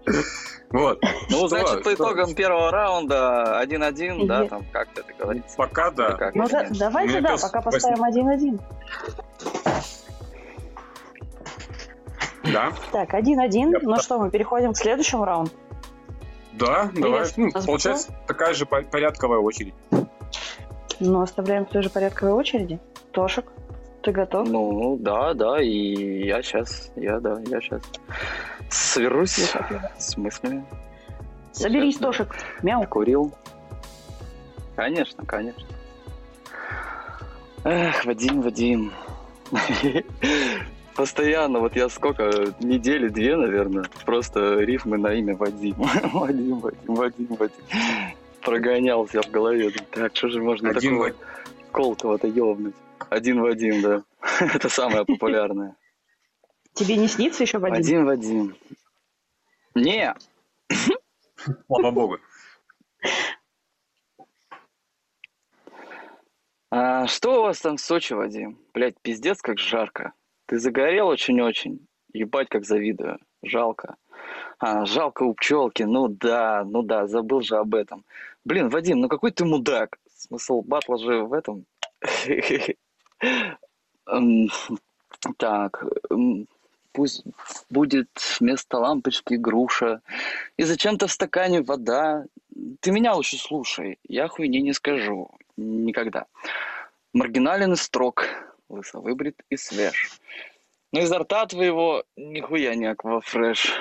Вот. 0.70 1.02
Ну, 1.30 1.36
Что? 1.36 1.48
значит, 1.48 1.82
по 1.82 1.92
итогам 1.92 2.34
первого 2.34 2.70
раунда 2.70 3.60
1-1, 3.62 4.26
да, 4.26 4.46
там 4.46 4.64
как-то 4.72 5.02
это 5.02 5.12
говорится. 5.18 5.56
Пока 5.56 5.90
да. 5.90 6.12
Как? 6.12 6.34
Ну 6.34 6.46
давайте, 6.70 7.20
да, 7.20 7.36
пока 7.36 7.60
поставим 7.60 8.02
один-один. 8.02 8.58
Да? 12.44 12.72
Так, 12.92 13.12
один-один. 13.14 13.72
Я 13.72 13.78
Ну 13.82 13.94
пос- 13.96 14.02
что, 14.02 14.18
мы 14.18 14.30
переходим 14.30 14.72
к 14.72 14.76
следующему 14.78 15.24
раунду. 15.24 15.50
Да, 16.60 16.90
давай. 16.94 17.26
Ну, 17.36 17.50
получается, 17.66 18.14
такая 18.26 18.54
же 18.54 18.66
по- 18.66 18.82
порядковая 18.82 19.38
очередь. 19.38 19.74
Но 21.00 21.22
оставляем 21.22 21.64
в 21.64 21.70
той 21.70 21.82
же 21.82 21.90
порядковой 21.90 22.34
очереди. 22.34 22.78
Тошек, 23.12 23.46
ты 24.02 24.12
готов? 24.12 24.48
Ну, 24.48 24.96
да, 25.00 25.32
да, 25.34 25.60
и 25.62 26.26
я 26.26 26.42
сейчас, 26.42 26.92
я, 26.96 27.18
да, 27.20 27.40
я 27.46 27.60
сейчас 27.60 27.82
сверрусь 28.68 29.50
с 29.98 30.16
мыслями. 30.16 30.64
Соберись, 31.52 31.94
Сейчас, 31.94 32.00
да. 32.00 32.06
Тошек. 32.08 32.36
Мяу. 32.62 32.86
Курил. 32.86 33.32
Конечно, 34.76 35.24
конечно. 35.24 35.66
Эх, 37.64 38.04
Вадим, 38.04 38.40
Вадим. 38.42 38.92
Постоянно, 40.94 41.60
вот 41.60 41.76
я 41.76 41.88
сколько, 41.88 42.54
недели, 42.60 43.08
две, 43.08 43.36
наверное, 43.36 43.84
просто 44.04 44.58
рифмы 44.60 44.98
на 44.98 45.14
имя 45.14 45.36
Вадим. 45.36 45.74
Вадим, 46.12 46.58
Вадим, 46.58 46.94
Вадим, 46.94 47.26
Вадим. 47.36 47.64
Прогонялся 48.42 49.22
в 49.22 49.30
голове. 49.30 49.70
Так, 49.92 50.16
что 50.16 50.28
же 50.28 50.42
можно 50.42 50.70
Один 50.70 50.92
такого 50.92 51.12
колкого-то 51.72 52.26
ёбнуть? 52.26 52.74
Один 53.08 53.40
Вадим, 53.40 53.82
да. 53.82 54.02
Это 54.40 54.68
самое 54.68 55.04
популярное. 55.04 55.76
Тебе 56.74 56.96
не 56.96 57.08
снится 57.08 57.42
еще 57.42 57.58
Вадим? 57.58 58.04
Вадим, 58.04 58.06
Вадим. 58.06 58.56
Не, 59.74 60.14
Слава 61.66 61.90
богу. 61.90 62.18
А 66.70 67.06
что 67.06 67.40
у 67.40 67.42
вас 67.42 67.60
там 67.60 67.76
в 67.76 67.80
Сочи, 67.80 68.12
Вадим? 68.12 68.58
Блять, 68.72 69.00
пиздец, 69.00 69.42
как 69.42 69.58
жарко. 69.58 70.12
Ты 70.50 70.58
загорел 70.58 71.06
очень-очень. 71.06 71.86
Ебать, 72.12 72.48
как 72.48 72.64
завидую. 72.64 73.20
Жалко. 73.40 73.94
А, 74.58 74.84
жалко 74.84 75.22
у 75.22 75.32
пчелки. 75.32 75.84
Ну 75.84 76.08
да, 76.08 76.64
ну 76.64 76.82
да, 76.82 77.06
забыл 77.06 77.40
же 77.40 77.56
об 77.56 77.76
этом. 77.76 78.04
Блин, 78.44 78.68
Вадим, 78.68 78.98
ну 78.98 79.08
какой 79.08 79.30
ты 79.30 79.44
мудак. 79.44 79.98
Смысл 80.12 80.62
батла 80.62 80.98
же 80.98 81.22
в 81.22 81.34
этом. 81.34 81.66
М, 84.08 84.48
Так, 85.36 85.84
м, 86.10 86.48
пусть 86.90 87.22
будет 87.68 88.08
вместо 88.40 88.78
лампочки 88.78 89.34
груша. 89.34 90.00
И 90.56 90.64
зачем-то 90.64 91.06
в 91.06 91.12
стакане 91.12 91.62
вода. 91.62 92.24
Ты 92.80 92.90
меня 92.90 93.14
лучше 93.14 93.36
слушай. 93.36 94.00
Я 94.08 94.26
хуйни 94.26 94.60
не 94.62 94.72
скажу. 94.72 95.30
Никогда. 95.56 96.26
Маргинален 97.12 97.74
и 97.74 97.76
строг, 97.76 98.24
лысо 98.70 99.00
выбрит 99.00 99.36
и 99.50 99.56
свеж. 99.56 100.20
Но 100.92 101.00
изо 101.00 101.18
рта 101.18 101.46
твоего 101.46 102.04
нихуя 102.16 102.74
не 102.74 102.86
аквафреш. 102.86 103.72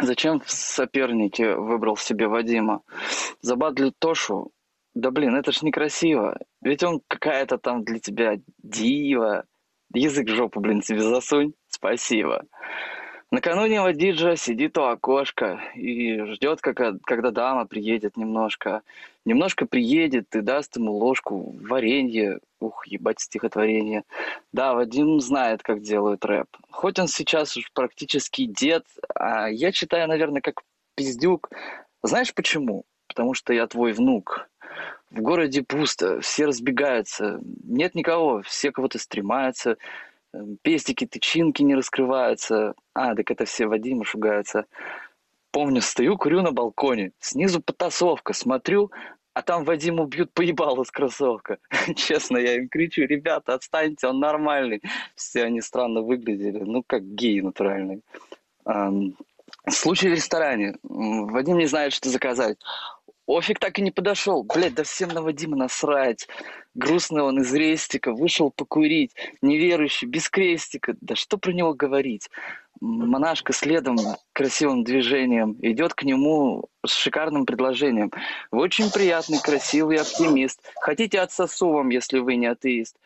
Зачем 0.00 0.40
в 0.40 0.50
сопернике 0.50 1.56
выбрал 1.56 1.96
себе 1.96 2.28
Вадима? 2.28 2.82
Забадлить 3.40 3.98
Тошу? 3.98 4.52
Да 4.94 5.10
блин, 5.10 5.34
это 5.34 5.52
ж 5.52 5.62
некрасиво. 5.62 6.38
Ведь 6.60 6.82
он 6.82 7.00
какая-то 7.08 7.58
там 7.58 7.82
для 7.82 7.98
тебя 7.98 8.36
дива. 8.62 9.44
Язык 9.94 10.28
в 10.28 10.34
жопу, 10.34 10.60
блин, 10.60 10.82
себе 10.82 11.00
засунь. 11.00 11.54
Спасибо. 11.68 12.44
Накануне 13.32 13.80
Вадиджа 13.80 14.36
сидит 14.36 14.76
у 14.76 14.82
окошка 14.82 15.58
и 15.74 16.22
ждет, 16.34 16.60
когда, 16.60 16.92
когда 17.02 17.30
дама 17.30 17.64
приедет 17.64 18.18
немножко. 18.18 18.82
Немножко 19.24 19.64
приедет 19.64 20.36
и 20.36 20.42
даст 20.42 20.76
ему 20.76 20.92
ложку 20.92 21.56
варенье. 21.62 22.40
Ух, 22.60 22.86
ебать 22.86 23.20
стихотворение. 23.20 24.02
Да, 24.52 24.74
Вадим 24.74 25.18
знает, 25.18 25.62
как 25.62 25.80
делают 25.80 26.26
рэп. 26.26 26.48
Хоть 26.70 26.98
он 26.98 27.08
сейчас 27.08 27.56
уж 27.56 27.72
практически 27.72 28.44
дед, 28.44 28.84
а 29.14 29.48
я 29.48 29.72
читаю, 29.72 30.08
наверное, 30.08 30.42
как 30.42 30.60
пиздюк. 30.94 31.48
Знаешь 32.02 32.34
почему? 32.34 32.84
Потому 33.08 33.32
что 33.32 33.54
я 33.54 33.66
твой 33.66 33.92
внук. 33.92 34.46
В 35.10 35.22
городе 35.22 35.62
пусто, 35.62 36.20
все 36.20 36.44
разбегаются, 36.44 37.40
нет 37.64 37.94
никого, 37.94 38.42
все 38.42 38.72
кого-то 38.72 38.98
стремаются, 38.98 39.78
пестики, 40.62 41.06
тычинки 41.06 41.62
не 41.62 41.74
раскрываются. 41.74 42.74
А, 42.94 43.14
так 43.14 43.30
это 43.30 43.44
все 43.44 43.66
Вадимы 43.66 44.04
шугаются. 44.04 44.66
Помню, 45.50 45.82
стою, 45.82 46.16
курю 46.16 46.42
на 46.42 46.52
балконе, 46.52 47.12
снизу 47.20 47.60
потасовка, 47.60 48.32
смотрю, 48.32 48.90
а 49.34 49.42
там 49.42 49.64
Вадиму 49.64 50.06
бьют 50.06 50.32
поебало 50.34 50.84
с 50.84 50.90
кроссовка. 50.90 51.58
Честно, 51.96 52.38
я 52.38 52.56
им 52.56 52.68
кричу, 52.68 53.02
ребята, 53.02 53.54
отстаньте, 53.54 54.08
он 54.08 54.18
нормальный. 54.18 54.82
Все 55.14 55.44
они 55.44 55.60
странно 55.60 56.02
выглядели, 56.02 56.58
ну, 56.58 56.82
как 56.86 57.02
геи 57.02 57.40
натуральные. 57.40 58.00
Случай 59.68 60.08
в 60.08 60.14
ресторане. 60.14 60.76
Вадим 60.82 61.58
не 61.58 61.66
знает, 61.66 61.92
что 61.92 62.08
заказать. 62.08 62.58
Офиг 63.26 63.58
так 63.58 63.78
и 63.78 63.82
не 63.82 63.90
подошел. 63.90 64.42
Блядь, 64.42 64.74
да 64.74 64.82
всем 64.82 65.10
на 65.10 65.22
Вадима 65.22 65.56
насрать. 65.56 66.28
Грустный 66.74 67.22
он 67.22 67.40
из 67.40 67.52
рестика, 67.54 68.12
вышел 68.12 68.50
покурить. 68.50 69.14
Неверующий, 69.42 70.06
без 70.06 70.28
крестика. 70.28 70.96
Да 71.00 71.14
что 71.14 71.38
про 71.38 71.52
него 71.52 71.74
говорить? 71.74 72.30
Монашка 72.80 73.52
следом, 73.52 73.96
красивым 74.32 74.82
движением, 74.82 75.56
идет 75.62 75.94
к 75.94 76.02
нему 76.02 76.68
с 76.84 76.90
шикарным 76.90 77.46
предложением. 77.46 78.10
Вы 78.50 78.62
очень 78.62 78.90
приятный, 78.90 79.38
красивый 79.40 79.98
оптимист. 79.98 80.60
Хотите 80.80 81.20
отсосу 81.20 81.68
вам, 81.68 81.90
если 81.90 82.18
вы 82.18 82.34
не 82.34 82.46
атеист? 82.46 82.96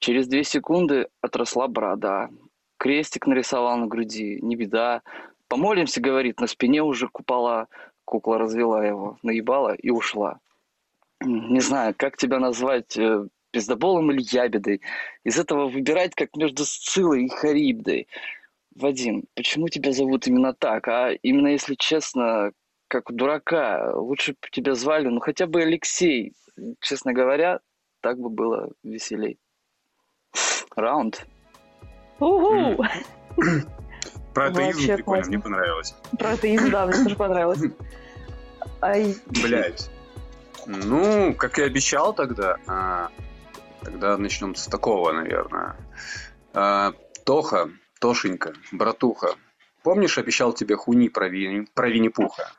Через 0.00 0.26
две 0.26 0.44
секунды 0.44 1.06
отросла 1.22 1.66
борода. 1.66 2.28
Крестик 2.76 3.26
нарисовал 3.26 3.78
на 3.78 3.86
груди. 3.86 4.38
Не 4.42 4.54
беда. 4.54 5.00
Помолимся, 5.48 6.00
говорит, 6.00 6.40
на 6.40 6.46
спине 6.46 6.82
уже 6.82 7.08
купола. 7.08 7.68
Кукла 8.12 8.36
развела 8.36 8.84
его, 8.84 9.16
наебала 9.22 9.72
и 9.74 9.88
ушла. 9.88 10.38
Не 11.24 11.60
знаю, 11.60 11.94
как 11.96 12.18
тебя 12.18 12.38
назвать, 12.38 12.94
э, 12.98 13.26
пиздоболом 13.52 14.12
или 14.12 14.20
ябедой. 14.20 14.82
Из 15.24 15.38
этого 15.38 15.70
выбирать, 15.70 16.14
как 16.14 16.36
между 16.36 16.66
Сцилой 16.66 17.24
и 17.24 17.30
Харибдой. 17.30 18.08
Вадим, 18.76 19.24
почему 19.34 19.70
тебя 19.70 19.92
зовут 19.92 20.26
именно 20.26 20.52
так? 20.52 20.88
А 20.88 21.12
именно, 21.22 21.48
если 21.48 21.74
честно, 21.74 22.52
как 22.86 23.10
дурака, 23.10 23.94
лучше 23.94 24.32
бы 24.32 24.48
тебя 24.50 24.74
звали, 24.74 25.08
ну 25.08 25.20
хотя 25.20 25.46
бы 25.46 25.62
Алексей. 25.62 26.34
Честно 26.80 27.14
говоря, 27.14 27.60
так 28.02 28.18
бы 28.18 28.28
было 28.28 28.72
веселей. 28.82 29.38
Раунд. 30.76 31.26
Про 34.34 34.46
атеизм 34.46 34.78
Вообще 34.78 34.96
прикольно, 34.96 35.22
классно. 35.22 35.28
мне 35.28 35.42
понравилось. 35.42 35.94
Про 36.18 36.30
атеизм, 36.30 36.70
да, 36.70 36.86
мне 36.86 37.02
тоже 37.02 37.16
понравилось. 37.16 37.60
Ай, 38.80 39.16
Блять. 39.26 39.90
Ну, 40.66 41.34
как 41.34 41.58
и 41.58 41.62
обещал 41.62 42.14
тогда, 42.14 42.56
а, 42.66 43.10
тогда 43.82 44.16
начнем 44.16 44.54
с 44.54 44.66
такого, 44.66 45.12
наверное. 45.12 45.76
А, 46.54 46.92
Тоха, 47.24 47.70
Тошенька, 48.00 48.52
братуха, 48.70 49.34
помнишь, 49.82 50.18
обещал 50.18 50.52
тебе 50.52 50.76
хуни 50.76 51.08
про, 51.08 51.28
Винни, 51.28 51.66
про 51.74 51.88
Винни-Пуха? 51.88 52.50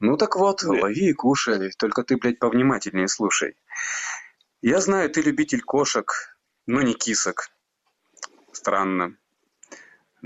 Ну 0.00 0.16
так 0.16 0.36
вот, 0.36 0.60
Да. 0.62 0.68
лови 0.70 1.08
и 1.10 1.12
кушай, 1.12 1.70
только 1.78 2.02
ты, 2.02 2.16
блядь, 2.16 2.38
повнимательнее 2.38 3.08
слушай. 3.08 3.56
Я 4.60 4.80
знаю, 4.80 5.08
ты 5.10 5.22
любитель 5.22 5.62
кошек, 5.62 6.36
но 6.66 6.82
не 6.82 6.94
кисок. 6.94 7.48
Странно. 8.52 9.16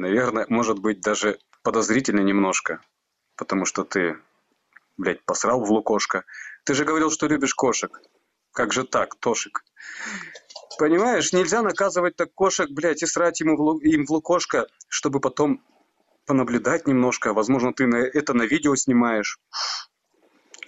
Наверное, 0.00 0.46
может 0.48 0.78
быть, 0.78 1.02
даже 1.02 1.38
подозрительно 1.62 2.20
немножко. 2.20 2.80
Потому 3.36 3.66
что 3.66 3.84
ты, 3.84 4.18
блядь, 4.96 5.22
посрал 5.24 5.62
в 5.62 5.70
лукошко. 5.70 6.24
Ты 6.64 6.72
же 6.72 6.86
говорил, 6.86 7.10
что 7.10 7.26
любишь 7.26 7.54
кошек. 7.54 8.00
Как 8.52 8.72
же 8.72 8.84
так, 8.84 9.16
Тошик? 9.16 9.62
Понимаешь, 10.78 11.34
нельзя 11.34 11.60
наказывать 11.60 12.16
так 12.16 12.32
кошек, 12.32 12.70
блядь, 12.70 13.02
и 13.02 13.06
срать 13.06 13.40
ему 13.40 13.58
в 13.58 13.60
лу- 13.60 13.80
им 13.82 14.06
в 14.06 14.10
лукошко, 14.10 14.68
чтобы 14.88 15.20
потом 15.20 15.62
понаблюдать 16.24 16.86
немножко. 16.86 17.34
Возможно, 17.34 17.74
ты 17.74 17.86
на, 17.86 17.96
это 17.96 18.32
на 18.32 18.44
видео 18.44 18.74
снимаешь. 18.76 19.38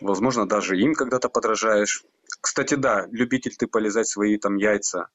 Возможно, 0.03 0.47
даже 0.47 0.79
им 0.79 0.93
когда-то 0.95 1.31
подражаешь. 1.31 2.05
Кстати, 2.43 2.75
да, 2.75 3.07
любитель 3.11 3.57
ты 3.57 3.67
полезать 3.67 4.09
свои 4.09 4.37
там 4.37 4.57
яйца. 4.57 5.09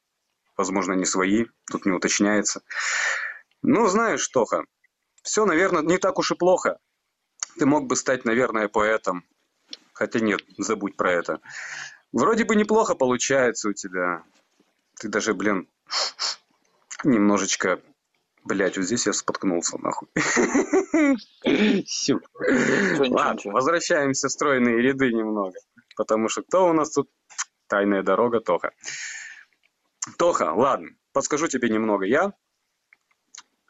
Возможно, 0.57 0.93
не 0.93 1.05
свои, 1.05 1.45
тут 1.70 1.86
не 1.86 1.91
уточняется. 1.91 2.63
Ну, 3.70 3.86
знаешь, 3.88 4.26
Тоха, 4.30 4.63
все, 5.24 5.45
наверное, 5.45 5.82
не 5.82 5.97
так 5.97 6.20
уж 6.20 6.32
и 6.32 6.36
плохо. 6.36 6.80
Ты 7.59 7.65
мог 7.65 7.86
бы 7.86 7.97
стать, 7.97 8.24
наверное, 8.24 8.70
поэтом. 8.70 9.26
Хотя 9.91 10.22
нет, 10.22 10.41
забудь 10.57 10.95
про 10.95 11.11
это. 11.11 11.41
Вроде 12.13 12.45
бы 12.45 12.55
неплохо 12.55 12.95
получается 12.95 13.68
у 13.68 13.74
тебя. 13.74 14.24
Ты 14.97 15.09
даже, 15.09 15.34
блин, 15.34 15.68
немножечко... 17.03 17.82
Блять, 18.45 18.78
вот 18.78 18.86
здесь 18.86 19.05
я 19.05 19.11
споткнулся, 19.11 19.78
нахуй. 19.78 20.07
Ладно, 23.09 23.51
возвращаемся 23.51 24.30
в 24.30 24.32
стройные 24.32 24.82
ряды 24.82 25.11
немного. 25.11 25.59
Потому 25.97 26.30
что 26.30 26.41
кто 26.41 26.70
у 26.70 26.74
нас 26.74 26.91
тут? 26.91 27.09
Тайная 27.68 28.01
дорога, 28.01 28.39
Тоха. 28.39 28.72
Тоха, 30.18 30.53
ладно, 30.53 30.91
подскажу 31.11 31.47
тебе 31.47 31.70
немного. 31.70 32.05
Я, 32.05 32.32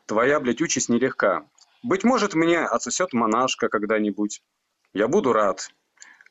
твоя, 0.07 0.39
блядь, 0.39 0.61
участь 0.61 0.89
нелегка. 0.89 1.47
Быть 1.83 2.03
может, 2.03 2.33
мне 2.33 2.59
отсосет 2.59 3.13
монашка 3.13 3.69
когда-нибудь. 3.69 4.41
Я 4.93 5.07
буду 5.07 5.33
рад. 5.33 5.69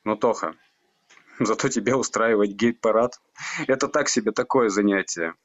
Но, 0.03 0.15
Тоха, 0.15 0.55
зато 1.39 1.69
тебе 1.69 1.95
устраивать 1.95 2.51
гей-парад– 2.51 3.21
это 3.67 3.87
так 3.87 4.09
себе 4.09 4.31
такое 4.31 4.69
занятие. 4.69 5.35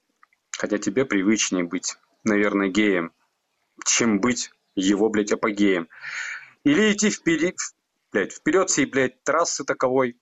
Хотя 0.51 0.79
тебе 0.79 1.05
привычнее 1.05 1.65
быть, 1.65 1.97
наверное, 2.25 2.69
геем, 2.69 3.13
чем 3.85 4.21
быть 4.21 4.51
его, 4.75 5.09
блядь, 5.09 5.33
апогеем. 5.33 5.89
Или 6.65 6.93
идти 6.93 7.11
вперед, 7.11 7.57
блядь, 8.13 8.33
вперед 8.33 8.71
всей, 8.71 8.87
блядь, 8.87 9.23
трассы 9.25 9.65
таковой, 9.65 10.21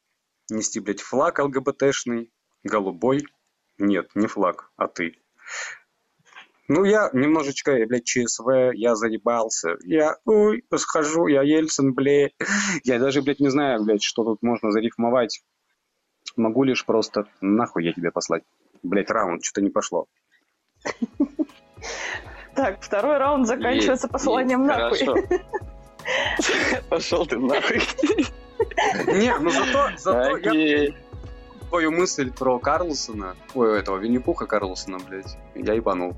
нести, 0.50 0.80
блядь, 0.80 1.02
флаг 1.02 1.38
ЛГБТшный, 1.38 2.32
голубой. 2.62 3.26
Нет, 3.78 4.10
не 4.14 4.26
флаг, 4.26 4.70
а 4.76 4.88
ты. 4.88 5.16
Ну, 6.72 6.84
я 6.84 7.10
немножечко, 7.12 7.72
блядь, 7.88 8.04
ЧСВ, 8.04 8.70
я 8.74 8.94
заебался. 8.94 9.70
Я, 9.82 10.18
ой, 10.24 10.62
схожу, 10.76 11.26
я 11.26 11.42
Ельцин, 11.42 11.94
блядь. 11.94 12.30
Я 12.84 13.00
даже, 13.00 13.22
блядь, 13.22 13.40
не 13.40 13.48
знаю, 13.48 13.82
блядь, 13.82 14.04
что 14.04 14.22
тут 14.22 14.38
можно 14.40 14.70
зарифмовать. 14.70 15.42
Могу 16.36 16.62
лишь 16.62 16.86
просто 16.86 17.24
нахуй 17.40 17.84
я 17.84 17.92
тебе 17.92 18.12
послать. 18.12 18.44
Блядь, 18.84 19.10
раунд, 19.10 19.44
что-то 19.44 19.62
не 19.62 19.70
пошло. 19.70 20.06
так, 22.54 22.80
второй 22.80 23.18
раунд 23.18 23.48
заканчивается 23.48 24.06
посланием 24.06 24.64
нахуй. 24.64 25.00
Пошел 26.88 27.26
ты 27.26 27.36
нахуй. 27.36 27.80
Не, 29.08 29.36
ну 29.40 29.50
зато, 29.50 29.88
зато 29.96 30.36
я 30.36 30.94
твою 31.68 31.90
мысль 31.90 32.30
про 32.30 32.60
Карлсона, 32.60 33.34
ой, 33.54 33.80
этого 33.80 33.96
Винни-Пуха 33.96 34.46
Карлсона, 34.46 34.98
блядь, 35.00 35.36
я 35.56 35.74
ебанул. 35.74 36.14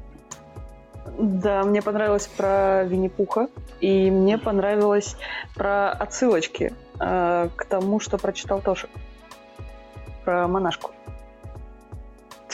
Да, 1.18 1.62
мне 1.64 1.82
понравилось 1.82 2.26
про 2.26 2.84
Винни-Пуха, 2.84 3.48
и 3.80 4.10
мне 4.10 4.38
понравилось 4.38 5.16
про 5.54 5.90
отсылочки 5.90 6.72
э, 7.00 7.48
к 7.54 7.64
тому, 7.66 8.00
что 8.00 8.18
прочитал 8.18 8.60
Тошик. 8.60 8.90
Про 10.24 10.46
монашку. 10.48 10.92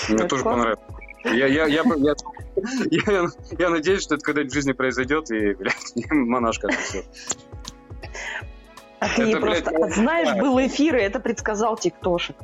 Мне 0.09 0.17
Это 0.17 0.29
тоже 0.29 0.43
классно. 0.43 0.63
понравилось. 0.63 0.89
Я, 1.25 1.47
я, 1.47 1.67
я, 1.67 1.83
я, 1.83 2.15
я, 2.91 3.27
я 3.59 3.71
надеюсь, 3.71 4.03
что 4.03 4.15
это 4.15 4.25
когда-нибудь 4.25 4.53
в 4.53 4.55
жизни 4.55 4.73
произойдет, 4.73 5.31
и, 5.31 5.55
блядь, 5.55 5.95
монашка 6.11 6.69
отсосет. 6.69 7.05
А 9.01 9.09
ты 9.15 9.31
Это, 9.31 9.41
просто 9.41 9.71
блядь, 9.71 9.95
знаешь, 9.95 10.41
был 10.41 10.59
эфир, 10.61 10.97
и 10.97 11.01
это 11.01 11.21
предсказал 11.21 11.77
Тиктошик. 11.77 12.37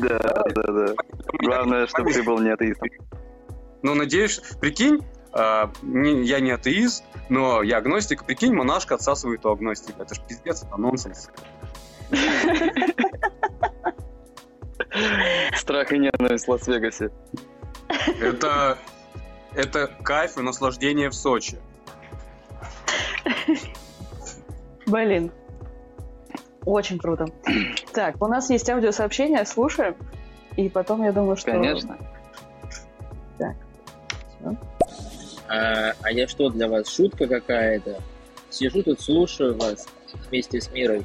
Да, 0.00 0.18
да, 0.54 0.72
да. 0.72 0.94
Главное, 1.40 1.86
чтобы 1.86 2.12
ты 2.12 2.22
был 2.22 2.38
не 2.38 2.50
атеистом. 2.50 2.88
Ну, 3.82 3.94
надеюсь, 3.94 4.40
прикинь, 4.60 5.04
не- 5.82 6.24
я 6.24 6.40
не 6.40 6.50
атеист, 6.50 7.04
но 7.28 7.62
я 7.62 7.78
агностик, 7.78 8.24
прикинь, 8.24 8.54
монашка 8.54 8.94
отсасывает 8.96 9.44
у 9.46 9.50
агностика. 9.50 10.02
Это 10.02 10.14
ж 10.14 10.20
пиздец, 10.26 10.62
это 10.62 10.76
нонсенс. 10.76 11.30
Страх 15.54 15.92
и 15.92 15.98
ненависть 15.98 16.46
в 16.46 16.50
Лас-Вегасе. 16.50 17.10
Это, 18.20 18.78
это 19.54 19.86
кайф 20.02 20.38
и 20.38 20.42
наслаждение 20.42 21.10
в 21.10 21.14
Сочи. 21.14 21.58
Блин. 24.86 25.30
Очень 26.64 26.98
круто. 26.98 27.26
Так, 27.92 28.20
у 28.22 28.26
нас 28.26 28.50
есть 28.50 28.68
аудиосообщение, 28.68 29.44
слушаем. 29.46 29.96
И 30.56 30.68
потом 30.68 31.02
я 31.02 31.12
думаю, 31.12 31.36
что... 31.36 31.52
Конечно. 31.52 31.98
Всё. 34.40 34.56
А, 35.48 35.92
а 36.02 36.12
я 36.12 36.28
что, 36.28 36.50
для 36.50 36.68
вас 36.68 36.88
шутка 36.88 37.26
какая-то? 37.26 38.00
Сижу 38.50 38.82
тут, 38.82 39.00
слушаю 39.00 39.56
вас 39.56 39.86
вместе 40.28 40.60
с 40.60 40.70
Мирой. 40.70 41.04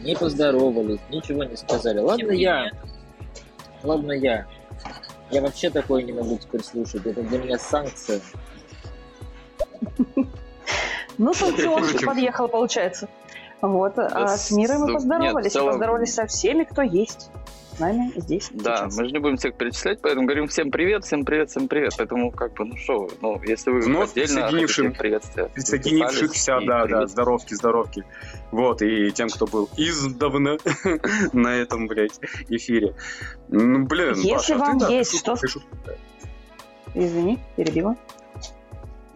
Не 0.00 0.16
поздоровались, 0.16 1.00
ничего 1.10 1.44
не 1.44 1.56
сказали. 1.56 1.98
Ладно 1.98 2.32
я. 2.32 2.70
Ладно 3.82 4.12
я. 4.12 4.46
Я 5.30 5.42
вообще 5.42 5.70
такое 5.70 6.02
не 6.02 6.12
могу 6.12 6.38
теперь 6.38 6.62
слушать. 6.62 7.06
Это 7.06 7.22
для 7.22 7.38
меня 7.38 7.58
санкция. 7.58 8.20
Ну, 11.18 11.34
санкционщик 11.34 12.06
подъехал, 12.06 12.48
получается. 12.48 13.06
Вот, 13.60 13.98
а 13.98 14.08
Да, 14.08 14.36
с 14.38 14.50
Мирой 14.52 14.78
мы 14.78 14.94
поздоровались. 14.94 15.54
и 15.54 15.58
поздоровались 15.58 16.14
со 16.14 16.26
всеми, 16.26 16.64
кто 16.64 16.80
есть. 16.80 17.30
С 17.74 17.78
нами 17.78 18.12
здесь 18.16 18.50
Да, 18.52 18.76
сейчас. 18.78 18.96
мы 18.96 19.04
же 19.06 19.10
не 19.12 19.18
будем 19.18 19.36
всех 19.36 19.54
перечислять, 19.56 20.00
поэтому 20.00 20.26
говорим 20.26 20.46
всем 20.48 20.70
привет, 20.70 21.04
всем 21.04 21.24
привет, 21.24 21.50
всем 21.50 21.68
привет. 21.68 21.92
Поэтому 21.96 22.30
как 22.30 22.54
бы, 22.54 22.64
ну 22.64 22.76
что 22.76 23.08
ну, 23.20 23.40
если 23.42 23.70
вы 23.70 23.80
Вновь 23.80 24.10
отдельно 24.12 24.48
присоединившим- 24.48 24.82
хотите 24.84 24.98
приветствия. 24.98 25.44
Присоединившихся, 25.46 26.60
да, 26.66 26.86
да, 26.86 27.06
здоровки, 27.06 27.54
здоровки. 27.54 28.04
Вот, 28.50 28.82
и 28.82 29.10
тем, 29.12 29.28
кто 29.28 29.46
был 29.46 29.68
издавна 29.76 30.58
на 31.32 31.54
этом, 31.54 31.86
блядь, 31.86 32.18
эфире. 32.48 32.94
Ну, 33.48 33.84
блин, 33.86 34.14
Если 34.14 34.30
Паша, 34.32 34.54
а 34.54 34.56
ты, 34.56 34.60
вам 34.64 34.78
да, 34.78 34.88
есть 34.88 35.18
что-. 35.18 35.36
Извини, 36.94 37.38
перебила. 37.56 37.96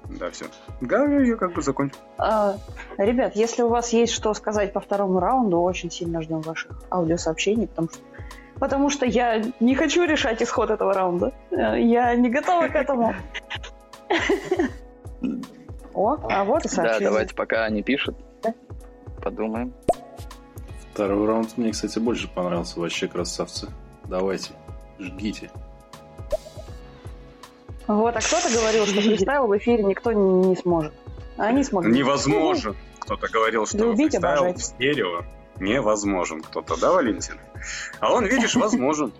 Да, 0.08 0.30
все. 0.30 0.44
Да, 0.80 1.04
я 1.06 1.34
как 1.36 1.54
бы 1.54 1.62
закончил. 1.62 1.96
А, 2.18 2.56
ребят, 2.98 3.34
если 3.34 3.62
у 3.62 3.68
вас 3.68 3.92
есть 3.92 4.12
что 4.12 4.32
сказать 4.34 4.72
по 4.72 4.78
второму 4.80 5.18
раунду, 5.18 5.58
очень 5.60 5.90
сильно 5.90 6.22
ждем 6.22 6.40
ваших 6.42 6.70
аудиосообщений, 6.90 7.66
потому 7.66 7.88
что, 7.88 7.98
потому 8.58 8.90
что 8.90 9.06
я 9.06 9.42
не 9.60 9.74
хочу 9.74 10.04
решать 10.04 10.42
исход 10.42 10.70
этого 10.70 10.92
раунда. 10.94 11.32
Э, 11.50 11.80
Я 11.80 12.14
не 12.14 12.28
готова 12.30 12.68
к 12.68 12.74
этому. 12.76 13.14
О, 15.94 16.16
а 16.28 16.44
вот 16.44 16.64
и 16.64 16.68
Да, 16.68 16.74
сообщение. 16.74 17.08
давайте, 17.08 17.34
пока 17.34 17.64
они 17.64 17.82
пишут, 17.82 18.16
подумаем. 19.22 19.72
Второй 20.92 21.26
раунд 21.26 21.56
мне, 21.56 21.72
кстати, 21.72 21.98
больше 21.98 22.28
понравился. 22.28 22.78
Вообще 22.80 23.08
красавцы. 23.08 23.68
Давайте, 24.04 24.50
жгите. 24.98 25.50
Вот, 27.86 28.16
а 28.16 28.20
кто-то 28.20 28.48
говорил, 28.52 28.86
что 28.86 29.00
фристайл 29.00 29.46
в 29.46 29.56
эфире 29.58 29.84
никто 29.84 30.12
не, 30.12 30.48
не 30.48 30.56
сможет. 30.56 30.92
А 31.36 31.44
они 31.44 31.62
смогут. 31.64 31.90
Невозможно. 31.92 32.74
Кто-то 33.00 33.28
говорил, 33.28 33.66
что 33.66 33.78
Любить, 33.78 34.12
фристайл 34.12 34.38
обожать. 34.44 34.58
в 34.60 34.62
стерео 34.64 35.24
невозможен. 35.60 36.42
Кто-то, 36.42 36.76
да, 36.80 36.92
Валентин? 36.92 37.38
А 38.00 38.12
он, 38.12 38.26
видишь, 38.26 38.54
возможен. 38.56 39.12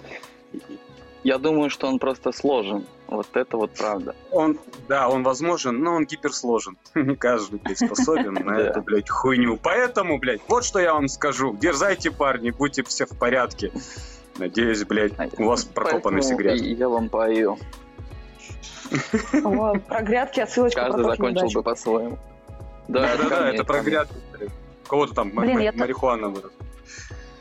Я 1.23 1.39
думаю, 1.39 1.71
что 1.71 1.87
он 1.89 1.99
просто 1.99 2.33
сложен. 2.33 2.85
Вот 3.07 3.29
это 3.35 3.57
вот 3.57 3.73
правда. 3.73 4.15
Он, 4.31 4.59
да, 4.89 5.09
он 5.09 5.23
возможен, 5.23 5.79
но 5.79 5.95
он 5.95 6.05
гиперсложен. 6.05 6.77
Не 6.95 7.17
каждый, 7.17 7.61
блядь, 7.61 7.79
способен 7.79 8.35
на 8.35 8.41
Да. 8.57 8.61
эту, 8.61 8.83
блядь, 8.83 9.09
хуйню. 9.09 9.59
Поэтому, 9.63 10.19
блядь, 10.19 10.41
вот 10.49 10.65
что 10.65 10.79
я 10.81 10.93
вам 10.95 11.09
скажу. 11.09 11.57
Дерзайте, 11.57 12.11
парни, 12.11 12.51
будьте 12.51 12.83
все 12.83 13.07
в 13.07 13.17
порядке. 13.19 13.73
Надеюсь, 14.39 14.85
блядь, 14.85 15.13
у 15.39 15.45
вас 15.45 15.65
прокопаны 15.65 16.21
все 16.21 16.35
Поэтому 16.35 16.57
грязь. 16.57 16.61
и 16.63 16.75
Я 16.75 16.89
вам 16.89 17.09
пою. 17.09 17.57
Про 19.33 20.03
грядки 20.03 20.41
отсылочка 20.41 20.83
Каждый 20.83 21.05
закончил 21.05 21.49
бы 21.53 21.63
по-своему. 21.63 22.19
Да-да-да, 22.89 23.29
ко 23.29 23.43
мне, 23.43 23.51
это 23.55 23.65
про 23.65 23.81
грядки. 23.81 24.15
У 24.85 24.89
кого-то 24.89 25.15
там 25.15 25.31
Блин, 25.31 25.55
ма- 25.55 25.63
я 25.63 25.73
так- 25.73 25.81
марихуана 25.81 26.29
вырос. 26.29 26.53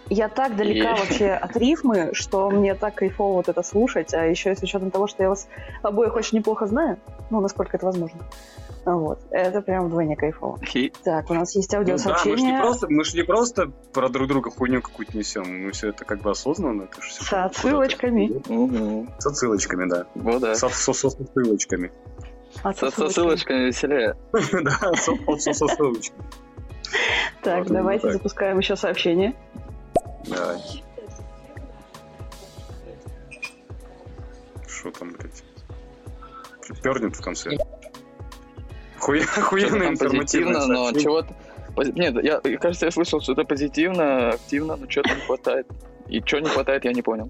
Я 0.10 0.28
так 0.30 0.56
далека 0.58 0.96
И- 0.96 1.00
вообще 1.00 1.30
от 1.32 1.56
рифмы, 1.58 2.10
что 2.14 2.50
мне 2.52 2.76
так 2.76 2.96
кайфово 2.96 3.36
вот 3.38 3.50
это 3.50 3.64
слушать, 3.64 4.14
а 4.14 4.26
еще 4.26 4.56
с 4.56 4.62
учетом 4.62 4.92
того, 4.92 5.08
что 5.08 5.24
я 5.24 5.30
вас 5.30 5.48
обоих 5.82 6.16
очень 6.16 6.38
неплохо 6.40 6.68
знаю, 6.68 6.98
ну, 7.30 7.40
насколько 7.40 7.78
это 7.78 7.86
возможно. 7.86 8.20
Вот, 8.86 9.20
это 9.32 9.62
прям 9.62 9.88
вдвойне 9.88 10.18
кайфово. 10.18 10.60
И 10.74 10.92
Так, 11.06 11.30
у 11.30 11.34
нас 11.34 11.56
есть 11.56 11.72
Ну 11.72 11.84
да, 11.86 11.94
мы 11.94 11.98
же 11.98 12.04
не 12.04 12.12
аудиосообщение 12.12 12.62
просто, 12.62 12.88
мы 12.90 13.04
ж 13.06 13.14
не 13.14 13.24
просто 13.24 13.72
про 13.94 14.10
друг 14.10 14.28
друга 14.28 14.50
хуйню 14.52 14.82
какую-то 14.82 15.18
несем, 15.18 15.64
мы 15.66 15.72
все 15.72 15.90
это 15.90 16.04
как 16.04 16.20
бы 16.22 16.32
осознанно. 16.32 16.84
Это 16.84 17.02
ж 17.02 17.06
всё 17.06 17.24
с 17.24 17.30
куда-то- 17.30 17.46
отсылочками. 17.46 18.42
Мгм. 18.50 19.10
С 19.20 19.26
отсылочками, 19.26 19.90
да. 19.90 20.06
Вот 20.16 20.42
да. 20.42 20.54
Со, 20.56 20.68
со- 20.68 20.92
со 20.94 21.10
ссылочками. 21.10 21.92
А, 22.62 22.74
Со 22.74 22.92
со 22.92 23.10
ссылочками 23.10 23.68
веселее. 23.68 24.16
Да, 24.34 24.94
со 24.96 25.16
со- 25.40 25.54
со 25.54 25.68
ссылочками. 25.68 26.24
Так, 27.42 27.68
давайте 27.68 28.04
так. 28.08 28.14
запускаем 28.14 28.60
еще 28.60 28.76
сообщение. 28.76 29.34
Давай. 30.28 30.84
Что 34.68 34.92
там, 34.92 35.14
блядь? 35.14 35.44
Пернет 36.82 37.16
в 37.16 37.22
конце. 37.22 37.58
Хуя, 39.00 39.24
охуенно 39.24 39.84
информативно. 39.84 40.66
но 40.66 40.92
чего-то... 40.94 41.34
пози- 41.76 41.94
Нет, 41.94 42.24
я, 42.24 42.40
кажется, 42.58 42.86
я 42.86 42.92
слышал 42.92 43.20
что-то 43.20 43.44
позитивно, 43.44 44.30
активно, 44.30 44.78
но 44.78 44.90
что-то 44.90 45.14
не 45.14 45.22
хватает. 45.22 45.68
И 46.08 46.22
что 46.22 46.40
не 46.40 46.48
хватает, 46.50 46.86
я 46.86 46.94
не 46.94 47.02
понял. 47.02 47.30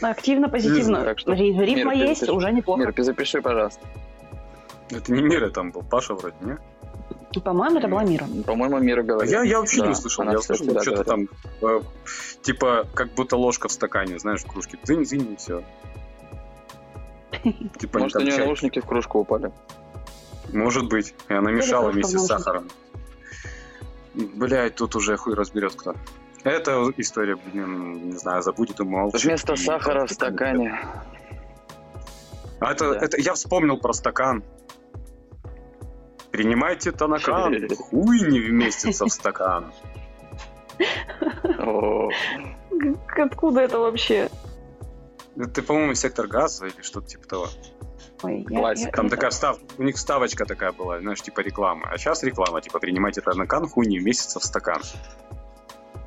Активно, 0.00 0.48
позитивно. 0.48 1.02
Так 1.02 1.18
что, 1.18 1.32
есть, 1.32 2.28
уже 2.28 2.52
неплохо. 2.52 2.80
Мир, 2.80 2.94
запиши, 2.96 3.42
пожалуйста. 3.42 3.80
Это 4.90 5.12
не 5.12 5.22
Мира 5.22 5.50
там 5.50 5.70
был, 5.72 5.82
Паша 5.82 6.14
вроде, 6.14 6.36
не? 6.40 6.56
По-моему, 7.40 7.78
это 7.78 7.88
была 7.88 8.04
Мира. 8.04 8.26
По-моему, 8.46 8.78
Мира 8.78 9.00
А 9.00 9.04
говорит. 9.04 9.30
я, 9.32 9.42
я 9.42 9.58
вообще 9.60 9.80
Да, 9.80 9.86
не 9.86 9.92
услышал. 9.92 10.22
она 10.22 10.32
Я 10.32 10.38
услышал 10.38 10.66
всегда 10.66 10.82
что-то 10.82 11.04
там, 11.04 11.28
э, 11.62 11.80
типа, 12.42 12.86
как 12.94 13.12
будто 13.14 13.36
ложка 13.36 13.68
в 13.68 13.72
стакане, 13.72 14.18
знаешь, 14.18 14.42
в 14.42 14.46
кружке. 14.46 14.78
Зынь-зынь, 14.84 15.32
и 15.32 15.36
все. 15.36 15.62
Типа, 17.78 17.98
Может, 18.00 18.16
у 18.16 18.20
нее 18.20 18.36
наушники 18.38 18.80
в 18.80 18.86
кружку 18.86 19.20
упали. 19.20 19.52
Может 20.52 20.88
быть. 20.88 21.14
И 21.28 21.34
она 21.34 21.50
мешала 21.50 21.90
вместе 21.90 22.18
с 22.18 22.26
сахаром. 22.26 22.68
Блять, 24.14 24.74
тут 24.76 24.96
уже 24.96 25.16
хуй 25.16 25.34
разберет 25.34 25.74
кто. 25.74 25.94
Эта 26.44 26.90
история, 26.96 27.36
блин, 27.36 28.10
не 28.10 28.16
знаю, 28.16 28.42
забудет 28.42 28.80
и 28.80 28.84
молчит. 28.84 29.24
Вместо 29.24 29.52
и 29.54 29.56
сахара 29.56 30.06
в 30.06 30.10
стакане. 30.12 30.78
А 32.60 32.72
это, 32.72 32.92
Да. 32.92 32.98
это 33.04 33.20
я 33.20 33.34
вспомнил 33.34 33.76
про 33.76 33.92
стакан. 33.92 34.42
Принимайте 36.38 36.92
танакан, 36.92 37.68
хуй 37.76 38.20
не 38.30 38.38
вместится 38.40 39.04
в 39.06 39.08
стакан. 39.10 39.72
Откуда 43.16 43.60
это 43.62 43.78
вообще? 43.80 44.28
Это, 45.36 45.62
по-моему, 45.62 45.94
сектор 45.94 46.26
газа 46.26 46.66
или 46.66 46.80
что-то 46.82 47.08
типа 47.08 47.26
того. 47.28 47.46
Ой, 48.22 48.46
я- 48.48 48.58
Классика. 48.60 48.88
я- 48.90 48.92
Там 48.96 49.08
такая 49.08 49.30
встав... 49.30 49.58
у 49.78 49.82
них 49.82 49.96
вставочка 49.96 50.44
такая 50.44 50.72
была, 50.72 51.00
знаешь, 51.00 51.20
типа 51.22 51.40
реклама. 51.40 51.88
А 51.90 51.98
сейчас 51.98 52.22
реклама, 52.22 52.60
типа, 52.60 52.78
принимайте 52.78 53.20
танакан, 53.20 53.66
хуй 53.68 53.86
не 53.86 53.98
вместится 53.98 54.38
в 54.40 54.44
стакан. 54.44 54.82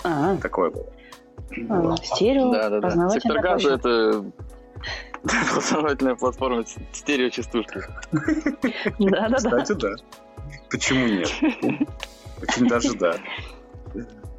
А, 0.04 0.36
Такое 0.38 0.72
было. 0.72 0.88
а, 1.70 1.96
стерео, 1.98 2.52
Да, 2.52 2.70
да, 2.70 2.80
да. 2.80 3.10
Сектор 3.10 3.40
газа 3.42 3.74
это 3.76 4.26
познавательная 5.24 6.16
платформа 6.16 6.66
с- 6.66 6.76
стереочастушки. 6.94 7.82
Да, 9.00 9.30
да, 9.30 9.30
да. 9.30 9.36
Кстати, 9.38 9.74
да. 9.74 9.90
Почему 10.70 11.08
нет? 11.08 11.30
Очень 12.42 12.68
даже 12.68 12.94
да. 12.96 13.16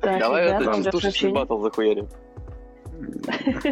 Давай 0.01 0.47
это 0.47 0.65
частушечный 0.83 1.33
батл 1.33 1.63
захуярим. 1.63 2.09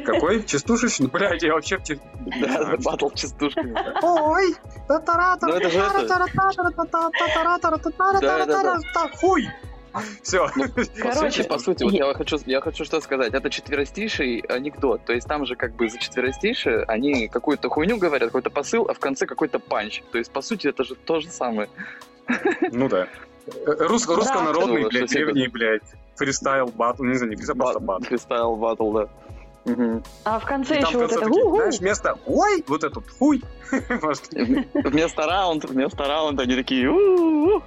Какой? 0.04 0.42
Частушечный? 0.44 1.08
Блядь, 1.08 1.42
я 1.42 1.54
вообще 1.54 1.78
в 1.78 1.82
те- 1.82 1.98
Да, 2.40 2.76
батл 2.84 3.10
частушками. 3.10 3.74
Ой! 4.02 4.54
Ну 5.48 5.54
это 5.54 5.70
же 5.70 5.78
это. 6.04 6.08
Хуй! 9.20 9.48
Все. 10.22 10.48
Ну, 10.56 10.64
По 10.68 10.84
Короче, 11.00 11.30
сути, 11.42 11.48
по 11.48 11.58
сути, 11.58 11.84
вот 11.84 11.92
я- 11.92 12.14
хочу, 12.14 12.38
я 12.46 12.60
хочу 12.60 12.84
что 12.84 13.00
сказать. 13.00 13.34
Это 13.34 13.50
четверостиший 13.50 14.38
анекдот. 14.40 15.04
То 15.04 15.12
есть 15.12 15.26
там 15.26 15.46
же 15.46 15.56
как 15.56 15.74
бы 15.74 15.88
за 15.88 15.98
четверостишие 15.98 16.84
они 16.84 17.28
какую-то 17.28 17.68
хуйню 17.68 17.96
говорят, 17.98 18.28
какой-то 18.28 18.50
посыл, 18.50 18.86
а 18.88 18.94
в 18.94 18.98
конце 18.98 19.26
какой-то 19.26 19.58
панч. 19.58 20.02
То 20.12 20.18
есть, 20.18 20.30
по 20.30 20.42
сути, 20.42 20.68
это 20.68 20.84
же 20.84 20.94
то 20.94 21.20
же 21.20 21.28
самое. 21.28 21.68
Ну 22.72 22.88
да. 22.88 23.08
Рус- 23.66 24.06
Руссконародный, 24.06 24.82
Ну, 24.82 24.88
блядь, 24.90 25.10
древний, 25.10 25.48
блядь, 25.48 25.82
фристайл 26.14 26.66
батл, 26.68 27.02
не 27.04 27.14
знаю, 27.14 27.30
не 27.30 27.36
фристайл, 27.36 27.56
просто 27.58 27.80
батл. 27.80 28.04
Фристайл 28.04 28.56
батл, 28.56 28.92
да. 28.92 29.08
А 30.24 30.38
в 30.38 30.44
конце 30.46 30.78
И 30.78 30.82
еще 30.82 30.98
вот 30.98 31.12
это 31.12 31.26
знаешь, 31.26 31.78
вместо 31.80 32.18
«ой», 32.26 32.64
вот 32.66 32.82
этот 32.84 33.08
«хуй». 33.10 33.42
Вместо 34.72 35.26
раунд, 35.26 35.64
вместо 35.64 36.04
раунда 36.04 36.44
они 36.44 36.54
такие 36.56 36.88
«У-у-у». 36.88 37.62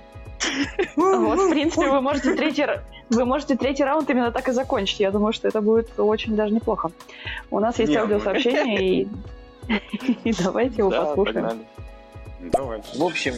Вот, 0.95 1.39
в 1.39 1.49
принципе, 1.49 1.89
вы 1.89 2.01
можете 2.01 2.35
третий, 2.35 2.65
вы 3.09 3.25
можете 3.25 3.55
третий 3.55 3.83
раунд 3.83 4.09
именно 4.09 4.31
так 4.31 4.47
и 4.47 4.51
закончить. 4.51 4.99
Я 4.99 5.11
думаю, 5.11 5.33
что 5.33 5.47
это 5.47 5.61
будет 5.61 5.99
очень 5.99 6.35
даже 6.35 6.53
неплохо. 6.53 6.91
У 7.51 7.59
нас 7.59 7.79
есть 7.79 7.93
ну- 7.93 8.01
аудиосообщение, 8.01 9.01
и... 9.01 9.07
давайте 10.43 10.77
его 10.77 10.89
послушаем. 10.89 11.65
В 12.41 13.03
общем, 13.03 13.35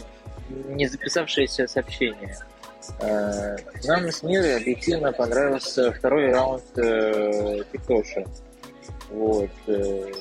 не 0.48 0.86
записавшееся 0.86 1.66
сообщение. 1.66 2.36
Э, 3.00 3.56
Нам 3.84 4.10
с 4.10 4.22
Мирой 4.22 4.56
объективно 4.56 5.12
понравился 5.12 5.92
второй 5.92 6.32
раунд 6.32 6.62
э, 6.76 7.62
Тиктоша. 7.72 8.24
Вот. 9.10 9.50
э, 9.66 10.12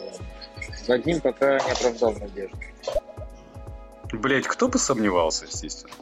Вадим 0.87 1.21
пока 1.21 1.59
не 1.59 1.71
оправдал 1.71 2.13
надежды. 2.13 2.57
Блять, 4.21 4.47
кто 4.47 4.67
бы 4.67 4.77
сомневался, 4.77 5.45
естественно. 5.45 5.93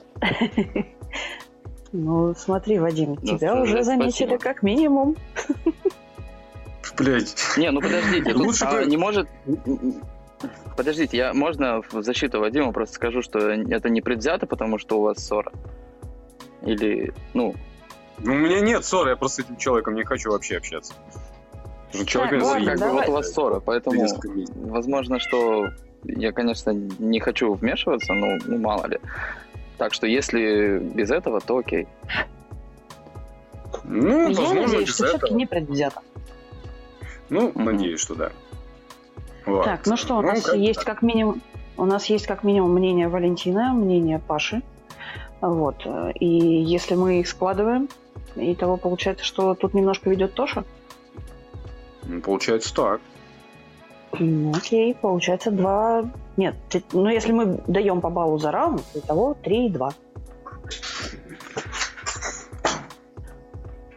Ну, 1.92 2.34
смотри, 2.36 2.80
Вадим, 2.80 3.20
Ну, 3.22 3.38
тебя 3.38 3.56
уже 3.62 3.78
же, 3.78 3.84
заметили 3.84 4.26
спасибо. 4.26 4.38
как 4.40 4.64
минимум. 4.64 5.16
Блять. 6.98 7.36
Не, 7.58 7.72
ну 7.72 7.82
подождите, 7.82 8.34
тут, 8.34 8.46
Лучше 8.46 8.66
а 8.66 8.72
бы- 8.82 8.86
не 8.86 8.98
может... 8.98 9.28
Подождите, 10.76 11.18
я 11.18 11.34
можно 11.34 11.82
в 11.92 12.02
защиту 12.02 12.40
Вадима 12.40 12.72
просто 12.74 12.96
скажу, 12.96 13.22
что 13.22 13.40
это 13.40 13.90
не 13.90 14.02
предвзято, 14.02 14.48
потому 14.48 14.80
что 14.80 15.00
у 15.00 15.04
вас 15.04 15.20
ссора? 15.20 15.52
Или, 16.64 17.14
ну, 17.34 17.54
Ну, 18.20 18.34
у 18.34 18.38
меня 18.38 18.60
нет 18.60 18.84
ссоры, 18.84 19.12
я 19.12 19.16
просто 19.16 19.44
с 19.44 19.46
этим 19.46 19.58
человеком 19.58 19.96
не 19.96 20.04
хочу 20.04 20.32
вообще 20.32 20.58
общаться. 20.58 20.94
Человек 22.06 22.42
Так, 22.42 22.44
ладно, 22.44 22.72
как 22.72 22.80
бы 22.80 22.90
вот 22.90 23.10
у 23.10 23.12
вас 23.12 23.32
ссора, 23.32 23.60
поэтому 23.60 24.08
возможно, 24.56 25.20
что 25.20 25.68
я, 26.06 26.32
конечно, 26.32 26.72
не 26.72 27.20
хочу 27.20 27.54
вмешиваться, 27.54 28.14
но 28.14 28.38
ну, 28.46 28.58
мало 28.58 28.88
ли. 28.88 29.00
Так 29.78 29.94
что 29.94 30.08
если 30.08 30.80
без 30.80 31.12
этого, 31.12 31.40
то 31.42 31.58
окей. 31.58 31.88
Ну, 33.84 34.30
Я 34.30 34.36
возможно, 34.38 34.62
надеюсь, 34.62 34.88
без 34.88 34.96
что 34.96 35.04
все-таки 35.06 35.26
этого. 35.28 35.38
не 35.38 35.46
предвзято. 35.46 36.02
Ну, 37.30 37.50
Мгм. 37.50 37.66
надеюсь, 37.66 38.00
что 38.00 38.16
да. 38.16 38.32
Вот. 39.46 39.66
Так, 39.66 39.86
ну 39.88 39.98
что, 39.98 40.18
у 40.18 40.22
Ну, 40.22 40.28
нас 40.28 40.42
как-то 40.44 40.58
есть 40.58 40.80
так. 40.80 40.86
как 40.86 41.02
минимум, 41.02 41.42
у 41.78 41.86
нас 41.86 42.06
есть 42.06 42.28
как 42.28 42.44
минимум 42.44 42.74
мнение 42.74 43.08
Валентина, 43.10 43.74
мнение 43.74 44.20
Паши. 44.20 44.62
Вот. 45.42 45.86
И 46.20 46.26
если 46.28 46.96
мы 46.96 47.20
их 47.20 47.28
складываем, 47.28 47.90
и 48.36 48.56
того 48.56 48.78
получается, 48.78 49.26
что 49.26 49.54
тут 49.56 49.74
немножко 49.74 50.10
ведет 50.10 50.34
Тоша. 50.34 50.64
Получается 52.24 52.74
так. 52.74 53.02
Ну, 54.20 54.52
окей, 54.56 54.94
получается 54.94 55.52
два... 55.52 56.06
Нет, 56.38 56.56
ну 56.94 57.10
если 57.10 57.32
мы 57.32 57.60
даем 57.68 58.02
по 58.02 58.10
баллу 58.10 58.38
за 58.38 58.52
раунд, 58.52 58.84
то 58.94 59.00
итого 59.00 59.34
3 59.36 59.66
и 59.68 59.70
2. 59.70 59.92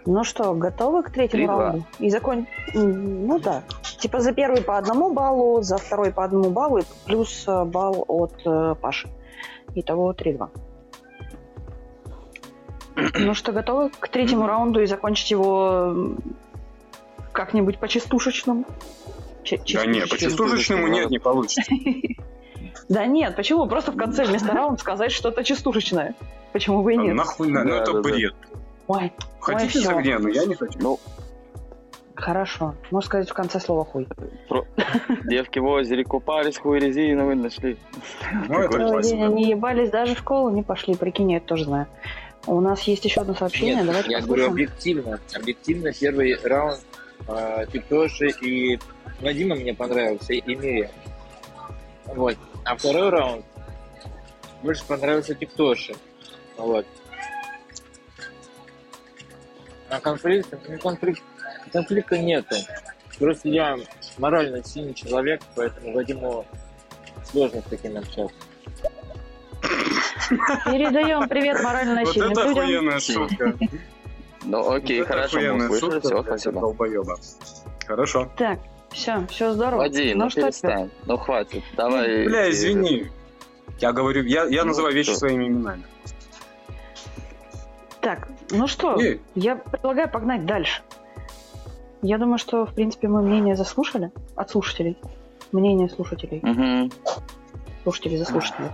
Ну 0.07 0.23
что, 0.23 0.55
готовы 0.55 1.03
к 1.03 1.11
третьему 1.11 1.45
3-2. 1.45 1.59
раунду? 1.59 1.85
И 1.99 2.11
закон... 2.11 2.47
Ну 2.75 3.39
да. 3.41 3.63
Типа 3.99 4.21
за 4.21 4.33
первый 4.33 4.63
по 4.63 4.79
одному 4.79 5.13
баллу, 5.13 5.63
за 5.63 5.79
второй 5.79 6.13
по 6.13 6.25
одному 6.25 6.51
баллу, 6.51 6.79
и 6.79 6.83
плюс 7.07 7.45
э, 7.49 7.65
балл 7.65 8.05
от 8.07 8.35
э, 8.45 8.75
Паши. 8.81 9.09
Итого 9.75 10.13
3-2. 10.13 10.49
Ну 13.19 13.35
что, 13.35 13.53
готовы 13.53 13.91
к 13.91 14.09
третьему 14.09 14.47
раунду 14.47 14.81
и 14.81 14.87
закончить 14.87 15.31
его 15.31 16.15
как-нибудь 17.33 17.79
по-частушечному? 17.79 18.65
Ч- 19.47 19.75
Да 19.75 19.87
не, 19.87 20.01
частушечному. 20.01 20.09
по 20.09 20.19
частушечному 20.19 20.87
нет, 20.89 21.11
не 21.11 21.19
получится. 21.19 21.63
Да 22.89 23.07
нет, 23.07 23.35
почему? 23.37 23.67
Просто 23.67 23.91
в 23.93 23.97
конце 23.97 24.25
вместо 24.25 24.53
раунда 24.53 24.79
сказать 24.81 25.11
что-то 25.11 25.43
частушечное. 25.43 26.15
Почему 26.53 26.83
бы 26.83 26.95
и 26.95 26.99
А 26.99 27.01
нет? 27.03 27.15
Нахуй, 27.17 27.49
на- 27.49 27.65
ну 27.65 27.75
это 27.75 28.01
бред. 28.01 28.35
Ой, 28.87 29.13
Хотите 29.41 29.81
за 29.81 29.95
где? 29.95 30.19
Ну 30.19 30.29
я 30.29 30.45
не 30.45 30.55
хочу. 30.55 30.79
Ну, 30.81 31.01
хорошо. 32.15 32.75
Можно 32.91 33.07
сказать 33.07 33.29
в 33.31 33.33
конце 33.35 33.59
слова 33.61 33.85
хуй. 33.85 34.07
девки 35.25 35.59
в 35.59 35.67
озере 35.67 36.05
купались, 36.05 36.59
хуй 36.59 36.79
резиновый 36.79 37.35
нашли. 37.35 37.77
Ну 38.49 38.69
Целый 38.71 39.03
день 39.03 39.25
они 39.25 39.49
ебались, 39.51 39.91
даже 39.91 40.15
в 40.15 40.19
школу 40.19 40.51
не 40.51 40.63
пошли. 40.63 40.95
Прикинь, 40.95 41.33
я 41.33 41.39
это 41.39 41.47
тоже 41.47 41.65
знаю. 41.65 41.87
У 42.47 42.61
нас 42.61 42.83
есть 42.83 43.05
еще 43.05 43.23
одно 43.23 43.35
сообщение. 43.35 43.77
Нет, 43.77 43.87
Давайте 43.87 44.11
я 44.13 44.21
говорю 44.21 44.45
послушаем. 44.45 44.53
объективно. 44.53 45.21
Объективно 45.35 45.93
первый 45.93 46.37
раунд 46.45 46.81
э, 47.27 47.67
Тиктоши 47.73 48.29
и 48.41 48.79
Вадима 49.21 49.55
мне 49.57 49.75
понравился, 49.75 50.33
и 50.35 50.55
Мире. 50.55 50.91
Вот. 52.07 52.37
А 52.65 52.77
второй 52.77 53.11
раунд 53.11 53.45
больше 54.63 54.85
понравился 54.87 55.35
Тиктоши. 55.35 55.95
Вот. 56.57 56.87
А 59.89 60.01
конфликт, 60.01 60.53
ну, 60.69 60.79
конфликт, 60.79 61.23
конфликта 61.73 62.19
нету. 62.19 62.57
Просто 63.19 63.49
я 63.49 63.79
морально 64.19 64.63
сильный 64.65 64.95
человек, 64.95 65.41
поэтому 65.55 65.93
Вадиму 65.95 66.45
сложно 67.25 67.61
с 67.61 67.65
таким 67.65 67.97
общаться. 67.97 68.35
Передаем 70.65 71.29
привет 71.29 71.63
морально 71.63 72.01
Вот 72.05 72.13
сильным 72.13 72.33
это 72.33 72.43
людям. 72.49 72.59
охуенная 72.63 73.01
шутка. 73.01 73.55
Ну 74.45 74.71
окей, 74.73 75.01
Вот 75.01 75.09
хорошо, 75.09 75.41
мы 75.41 75.69
услышали, 75.71 76.01
все, 76.01 76.23
спасибо. 76.23 76.61
долбоеба. 76.61 77.19
Хорошо. 77.87 78.31
Так, 78.37 78.59
все, 78.97 79.27
все 79.29 79.53
здорово. 79.53 79.81
Вадим, 79.81 80.19
ну 80.19 80.25
ну 80.25 80.31
что 80.31 80.41
перестань, 80.43 80.91
ну 81.07 81.17
хватит, 81.19 81.63
давай. 81.77 82.25
Бля, 82.25 82.51
извини. 82.51 83.11
Я 83.79 83.93
говорю, 83.93 84.23
я, 84.25 84.45
я 84.45 84.63
Ну, 84.63 84.69
называю 84.69 84.95
вещи 84.95 85.11
что? 85.11 85.19
своими 85.19 85.47
именами. 85.49 85.85
Так, 88.01 88.29
ну 88.51 88.67
что, 88.67 88.95
И- 89.01 89.21
я 89.35 89.57
предлагаю 89.57 90.11
погнать 90.11 90.47
дальше. 90.47 90.83
Я 92.03 92.19
думаю, 92.19 92.39
что, 92.39 92.65
в 92.65 92.75
принципе, 92.75 93.09
мы 93.09 93.21
мнение 93.23 93.55
заслушали 93.57 94.13
от 94.35 94.51
слушателей. 94.51 94.97
Мнение 95.53 95.89
слушателей. 95.89 96.41
мгм. 96.43 96.91
Слушатели 97.83 98.17
за 98.17 98.25
слушателей. 98.25 98.71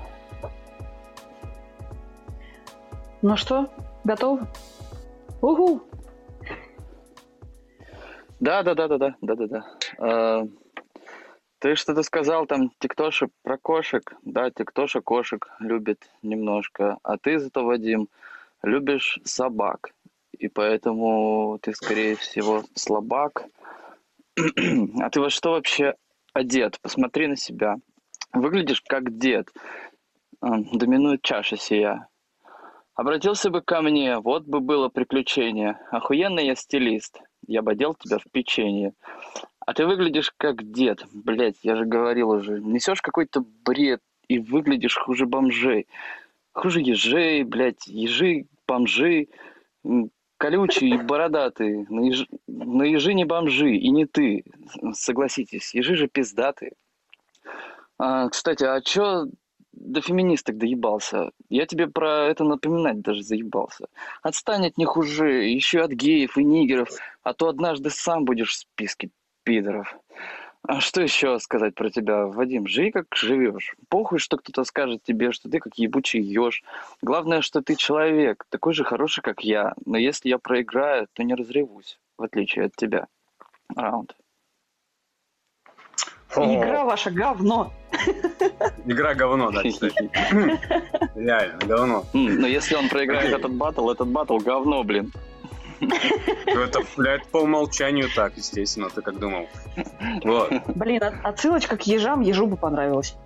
Ну 3.22 3.36
что, 3.36 3.68
готовы? 4.04 4.46
Угу! 5.40 5.82
Да, 8.40 8.62
да, 8.62 8.74
да, 8.74 8.88
да, 8.88 8.98
да, 8.98 9.14
да, 9.20 9.34
да, 9.36 9.46
да. 9.46 9.64
Э, 9.98 10.46
Ты 11.58 11.76
что-то 11.76 12.02
сказал 12.02 12.46
там, 12.46 12.70
Тиктоша 12.78 13.28
про 13.42 13.56
кошек. 13.56 14.14
Да, 14.22 14.50
Тиктоша 14.50 15.00
кошек 15.00 15.48
любит 15.60 16.08
немножко. 16.22 16.98
А 17.02 17.16
ты 17.18 17.38
зато, 17.38 17.64
Вадим, 17.64 18.08
любишь 18.62 19.20
собак. 19.24 19.92
И 20.38 20.48
поэтому 20.48 21.58
ты, 21.62 21.72
скорее 21.74 22.16
всего, 22.16 22.64
слабак. 22.74 23.44
А 24.36 25.10
ты 25.10 25.20
во 25.20 25.30
что 25.30 25.52
вообще 25.52 25.94
одет? 26.32 26.80
Посмотри 26.80 27.26
на 27.26 27.36
себя. 27.36 27.76
Выглядишь 28.32 28.82
как 28.82 29.18
дед. 29.18 29.48
Э, 30.42 30.46
Доминует 30.72 31.22
чаша 31.22 31.56
сия. 31.56 32.08
Обратился 32.94 33.50
бы 33.50 33.62
ко 33.62 33.80
мне, 33.80 34.18
вот 34.18 34.44
бы 34.44 34.60
было 34.60 34.88
приключение. 34.88 35.78
Охуенный 35.90 36.46
я 36.46 36.54
стилист. 36.54 37.20
Я 37.46 37.62
бы 37.62 37.72
одел 37.72 37.94
тебя 37.94 38.18
в 38.18 38.24
печенье. 38.30 38.92
А 39.66 39.74
ты 39.74 39.86
выглядишь 39.86 40.32
как 40.36 40.70
дед. 40.72 41.04
Блять, 41.12 41.56
я 41.62 41.76
же 41.76 41.84
говорил 41.84 42.30
уже. 42.30 42.60
Несешь 42.60 43.02
какой-то 43.02 43.44
бред 43.64 44.00
и 44.28 44.38
выглядишь 44.38 44.96
хуже 44.96 45.26
бомжей. 45.26 45.86
Хуже 46.52 46.80
ежей, 46.80 47.44
блядь, 47.44 47.86
ежи, 47.86 48.46
бомжи, 48.66 49.28
колючие 50.36 50.94
и 50.94 50.98
бородатые. 50.98 51.86
На, 51.88 52.00
еж... 52.00 52.26
на 52.46 52.82
ежи 52.82 53.14
не 53.14 53.24
бомжи, 53.24 53.76
и 53.76 53.88
не 53.90 54.06
ты. 54.06 54.44
Согласитесь, 54.92 55.74
ежи 55.74 55.94
же 55.96 56.08
пиздатые. 56.08 56.72
А, 57.98 58.28
кстати, 58.28 58.64
а 58.64 58.80
чё 58.80 59.26
до 59.72 60.00
феминисток 60.00 60.58
доебался? 60.58 61.30
Я 61.48 61.66
тебе 61.66 61.86
про 61.86 62.26
это 62.26 62.44
напоминать 62.44 63.00
даже 63.00 63.22
заебался. 63.22 63.86
Отстань 64.22 64.66
от 64.66 64.76
них 64.76 64.96
уже, 64.96 65.48
еще 65.48 65.82
от 65.82 65.92
геев 65.92 66.36
и 66.36 66.44
нигеров, 66.44 66.88
а 67.22 67.32
то 67.32 67.48
однажды 67.48 67.90
сам 67.90 68.24
будешь 68.24 68.50
в 68.50 68.58
списке 68.58 69.10
пидоров. 69.42 69.96
А 70.64 70.80
что 70.80 71.02
еще 71.02 71.40
сказать 71.40 71.74
про 71.74 71.90
тебя, 71.90 72.26
Вадим? 72.26 72.68
Живи 72.68 72.92
как 72.92 73.06
живешь. 73.14 73.74
Похуй, 73.88 74.20
что 74.20 74.36
кто-то 74.36 74.62
скажет 74.62 75.02
тебе, 75.02 75.32
что 75.32 75.50
ты 75.50 75.58
как 75.58 75.74
ебучий 75.74 76.20
еж. 76.20 76.62
Главное, 77.02 77.42
что 77.42 77.62
ты 77.62 77.74
человек, 77.74 78.44
такой 78.48 78.72
же 78.72 78.84
хороший, 78.84 79.22
как 79.22 79.42
я. 79.42 79.74
Но 79.84 79.98
если 79.98 80.28
я 80.28 80.38
проиграю, 80.38 81.08
то 81.12 81.24
не 81.24 81.34
разревусь, 81.34 81.98
в 82.16 82.22
отличие 82.22 82.66
от 82.66 82.76
тебя. 82.76 83.08
Раунд. 83.74 84.14
Игра 86.36 86.84
ваша 86.84 87.10
говно. 87.10 87.72
Игра 88.86 89.14
говно, 89.14 89.50
да, 89.50 89.62
кстати. 89.64 90.10
Реально, 91.18 91.58
говно. 91.66 92.04
Но 92.12 92.46
если 92.46 92.76
он 92.76 92.88
проиграет 92.88 93.32
этот 93.32 93.52
батл, 93.52 93.90
этот 93.90 94.08
батл 94.08 94.38
говно, 94.38 94.82
блин. 94.84 95.12
Ну, 96.46 96.60
Это, 96.60 96.80
блядь, 96.96 97.26
по 97.28 97.38
умолчанию 97.38 98.08
так, 98.14 98.36
естественно, 98.36 98.88
ты 98.90 99.02
как 99.02 99.18
думал. 99.18 99.48
Вот. 100.24 100.52
Блин, 100.68 101.02
от- 101.02 101.24
отсылочка 101.24 101.76
к 101.76 101.82
ежам 101.86 102.20
ежу 102.20 102.46
бы 102.46 102.56
понравилась. 102.56 103.16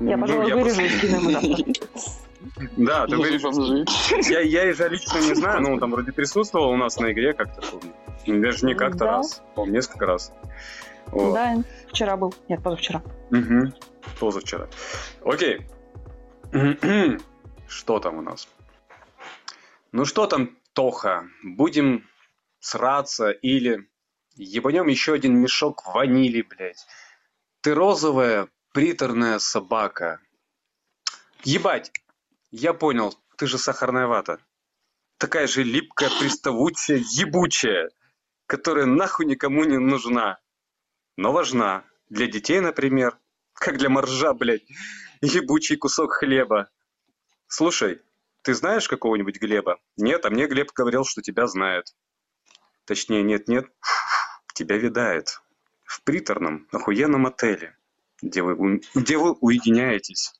Я, 0.00 0.16
Ну, 0.16 0.22
пожалуй, 0.26 0.52
вырежу 0.52 0.82
и 0.82 0.88
скину 0.88 1.16
ему 1.16 1.30
завтра. 1.30 1.74
Да, 2.76 3.06
ты 3.06 3.16
бомжи. 3.40 3.84
я, 4.30 4.40
я 4.40 4.62
ежа 4.64 4.88
лично 4.88 5.18
не 5.18 5.34
знаю, 5.34 5.62
но 5.62 5.72
он 5.72 5.80
там 5.80 5.90
вроде 5.92 6.12
присутствовал 6.12 6.70
у 6.70 6.76
нас 6.76 6.98
на 6.98 7.10
игре 7.12 7.32
как-то, 7.32 7.62
помню. 7.62 8.40
Даже 8.42 8.66
не 8.66 8.74
как-то 8.74 9.04
раз, 9.06 9.42
помню, 9.54 9.74
несколько 9.74 10.06
раз. 10.06 10.32
Вот. 11.06 11.34
Да, 11.34 11.56
вчера 11.90 12.16
был. 12.16 12.34
Нет, 12.48 12.62
позавчера. 12.62 13.02
Мгм. 13.30 13.72
Позавчера. 14.20 14.68
Окей. 15.24 15.66
Что 17.68 17.98
там 17.98 18.18
у 18.18 18.22
нас? 18.22 18.48
Ну 19.92 20.04
что 20.04 20.26
там, 20.26 20.50
Тоха? 20.74 21.28
Будем 21.42 22.06
сраться 22.58 23.30
или 23.30 23.88
ебанем 24.34 24.88
еще 24.88 25.14
один 25.14 25.38
мешок 25.38 25.86
ванили, 25.86 26.42
блядь. 26.42 26.84
Ты 27.60 27.74
розовая, 27.74 28.48
приторная 28.72 29.38
собака. 29.38 30.20
Ебать! 31.44 31.92
Я 32.50 32.74
понял, 32.74 33.16
ты 33.36 33.46
же 33.46 33.58
сахарная 33.58 34.06
вата. 34.06 34.38
Такая 35.18 35.46
же 35.46 35.62
липкая, 35.62 36.10
приставучая, 36.18 36.98
ебучая, 36.98 37.90
которая 38.46 38.86
нахуй 38.86 39.26
никому 39.26 39.64
не 39.64 39.78
нужна. 39.78 40.38
Но 41.16 41.32
важна. 41.32 41.84
Для 42.08 42.26
детей, 42.26 42.60
например. 42.60 43.18
Как 43.54 43.78
для 43.78 43.88
моржа, 43.88 44.34
блядь. 44.34 44.66
Ебучий 45.20 45.76
кусок 45.76 46.12
хлеба. 46.14 46.68
Слушай, 47.46 48.02
ты 48.44 48.52
знаешь 48.52 48.88
какого-нибудь 48.88 49.40
Глеба? 49.40 49.78
Нет, 49.96 50.26
а 50.26 50.30
мне 50.30 50.46
Глеб 50.46 50.70
говорил, 50.72 51.04
что 51.04 51.22
тебя 51.22 51.46
знает. 51.46 51.86
Точнее, 52.84 53.22
нет-нет. 53.22 53.66
тебя 54.54 54.76
видает 54.76 55.40
в 55.84 56.04
приторном, 56.04 56.68
охуенном 56.70 57.26
отеле, 57.26 57.76
где 58.20 58.42
вы, 58.42 58.82
где 58.94 59.16
вы 59.16 59.32
уединяетесь 59.40 60.34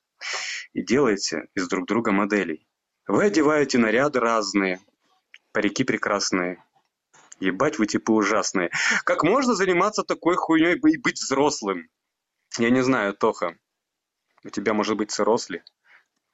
и 0.73 0.83
делаете 0.83 1.47
из 1.55 1.67
друг 1.67 1.87
друга 1.87 2.11
моделей. 2.11 2.67
Вы 3.07 3.25
одеваете 3.25 3.79
наряды 3.79 4.19
разные, 4.19 4.79
парики 5.51 5.83
прекрасные. 5.83 6.63
Ебать, 7.39 7.79
вы 7.79 7.87
типа 7.87 8.11
ужасные. 8.11 8.69
Как 9.03 9.23
можно 9.23 9.55
заниматься 9.55 10.03
такой 10.03 10.35
хуйней 10.35 10.75
и 10.75 10.97
быть 10.97 11.19
взрослым? 11.19 11.89
Я 12.59 12.69
не 12.69 12.83
знаю, 12.83 13.15
Тоха. 13.15 13.57
У 14.43 14.49
тебя 14.49 14.73
может 14.73 14.95
быть 14.95 15.11
сыросли? 15.11 15.63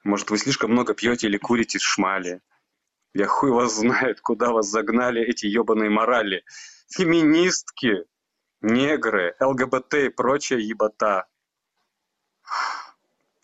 Может, 0.04 0.30
вы 0.30 0.38
слишком 0.38 0.72
много 0.72 0.94
пьете 0.94 1.28
или 1.28 1.38
курите 1.38 1.78
шмали? 1.78 2.40
Я 3.14 3.26
хуй 3.26 3.50
вас 3.50 3.76
знает, 3.76 4.20
куда 4.20 4.50
вас 4.50 4.66
загнали 4.66 5.22
эти 5.22 5.46
ебаные 5.46 5.90
морали. 5.90 6.44
Феминистки, 6.88 8.04
негры, 8.62 9.36
ЛГБТ 9.40 9.94
и 9.94 10.08
прочая 10.08 10.58
ебота. 10.58 11.26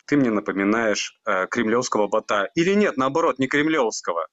Ты 0.05 0.17
мне 0.17 0.31
напоминаешь 0.31 1.19
э, 1.25 1.47
кремлевского 1.47 2.07
бота. 2.07 2.49
Или 2.55 2.73
нет, 2.73 2.97
наоборот, 2.97 3.37
не 3.39 3.47
кремлевского, 3.47 4.27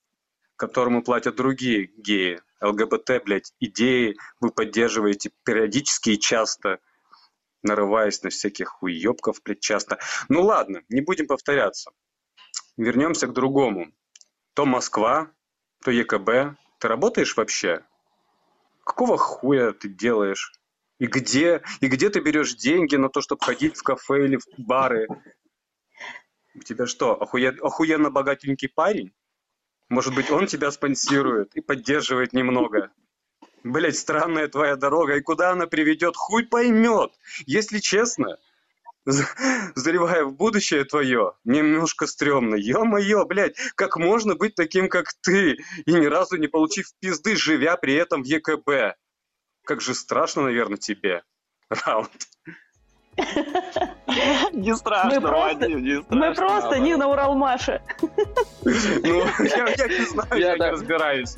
которому 0.57 1.03
платят 1.03 1.37
другие 1.37 1.91
геи. 1.99 2.41
ЛГБТ, 2.63 3.23
блядь, 3.25 3.53
идеи 3.61 4.17
вы 4.41 4.51
поддерживаете 4.51 5.31
периодически 5.45 6.11
и 6.11 6.19
часто, 6.19 6.81
нарываясь 7.63 8.23
на 8.23 8.31
всяких 8.31 8.83
уебков, 8.83 9.43
блядь, 9.45 9.61
часто. 9.61 9.99
Ну 10.31 10.43
ладно, 10.43 10.83
не 10.89 11.03
будем 11.03 11.27
повторяться. 11.27 11.93
Вернемся 12.77 13.27
к 13.27 13.33
другому. 13.33 13.91
То 14.55 14.67
Москва, 14.67 15.31
то 15.83 15.91
ЕКБ. 15.91 16.59
Ты 16.79 16.89
работаешь 16.89 17.37
вообще? 17.37 17.83
Какого 18.85 19.17
хуя 19.17 19.73
ты 19.73 19.89
делаешь? 19.89 20.53
И 20.99 21.07
где? 21.07 21.63
И 21.81 21.89
где 21.89 22.11
ты 22.11 22.21
берешь 22.21 22.55
деньги 22.55 22.97
на 22.97 23.09
то, 23.09 23.21
чтобы 23.21 23.45
ходить 23.45 23.77
в 23.77 23.83
кафе 23.83 24.25
или 24.25 24.37
в 24.37 24.45
бары? 24.59 25.09
У 26.55 26.61
тебя 26.61 26.87
что, 26.87 27.19
охуе- 27.21 27.59
охуенно 27.61 28.11
богатенький 28.11 28.69
парень? 28.69 29.13
Может 29.89 30.15
быть, 30.15 30.31
он 30.31 30.47
тебя 30.47 30.71
спонсирует 30.71 31.55
и 31.55 31.61
поддерживает 31.61 32.33
немного? 32.33 32.91
Блять, 33.63 33.97
странная 33.97 34.49
твоя 34.49 34.77
дорога, 34.77 35.17
и 35.17 35.23
куда 35.23 35.51
она 35.51 35.67
приведет, 35.67 36.17
хуй 36.17 36.47
поймет. 36.47 37.13
Если 37.47 37.79
честно, 37.79 38.39
з- 39.07 39.27
заливая 39.75 40.25
в 40.25 40.35
будущее 40.35 40.85
твое, 40.85 41.33
мне 41.45 41.61
немножко 41.61 42.07
стрёмно. 42.07 42.57
Ё-моё, 42.57 43.25
блядь, 43.25 43.57
как 43.77 43.97
можно 43.97 44.35
быть 44.35 44.55
таким, 44.55 44.89
как 44.89 45.07
ты, 45.23 45.57
и 45.87 45.93
ни 45.93 46.07
разу 46.07 46.37
не 46.37 46.49
получив 46.49 46.87
пизды, 47.01 47.37
живя 47.37 47.77
при 47.77 47.95
этом 47.95 48.23
в 48.23 48.27
ЕКБ? 48.27 48.97
Как 49.65 49.81
же 49.81 49.95
страшно, 49.95 50.43
наверное, 50.43 50.77
тебе. 50.79 51.23
Раунд. 51.71 52.11
Не 54.53 54.73
Мы 54.73 55.21
просто- 55.21 55.69
не 55.69 56.05
Мы 56.11 56.35
просто 56.35 56.79
не 56.79 56.97
на 56.97 57.09
Уралмаше. 57.09 57.81
Ну, 58.63 59.25
я, 59.39 59.69
я 59.77 59.89
не 59.89 60.05
знаю, 60.05 60.29
Я 60.33 60.47
я, 60.49 60.53
не 60.53 60.59
да. 60.59 60.71
разбираюсь. 60.73 61.35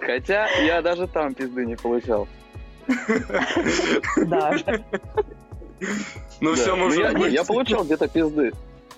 Хотя 0.00 0.48
я 0.62 0.82
даже 0.82 1.06
там 1.06 1.34
пизды 1.34 1.64
не 1.64 1.76
получал. 1.76 2.26
Да. 4.16 4.56
Ну, 6.40 6.54
все, 6.54 6.74
мы 6.76 6.82
Ну, 6.82 6.86
уже... 6.88 7.30
я, 7.30 7.44
получал 7.44 7.84
где-то 7.84 8.08
пизды. 8.08 8.52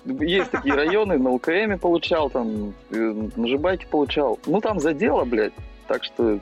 Есть 0.05 0.49
такие 0.51 0.73
районы, 0.73 1.17
на 1.19 1.29
УКМе 1.29 1.77
получал, 1.77 2.29
там, 2.29 2.73
э, 2.89 2.95
на 3.35 3.47
Жибайке 3.47 3.85
получал. 3.87 4.39
Ну, 4.47 4.59
там 4.61 4.79
за 4.79 4.93
дело, 4.93 5.25
блядь. 5.25 5.53
Так 5.87 6.03
что 6.03 6.39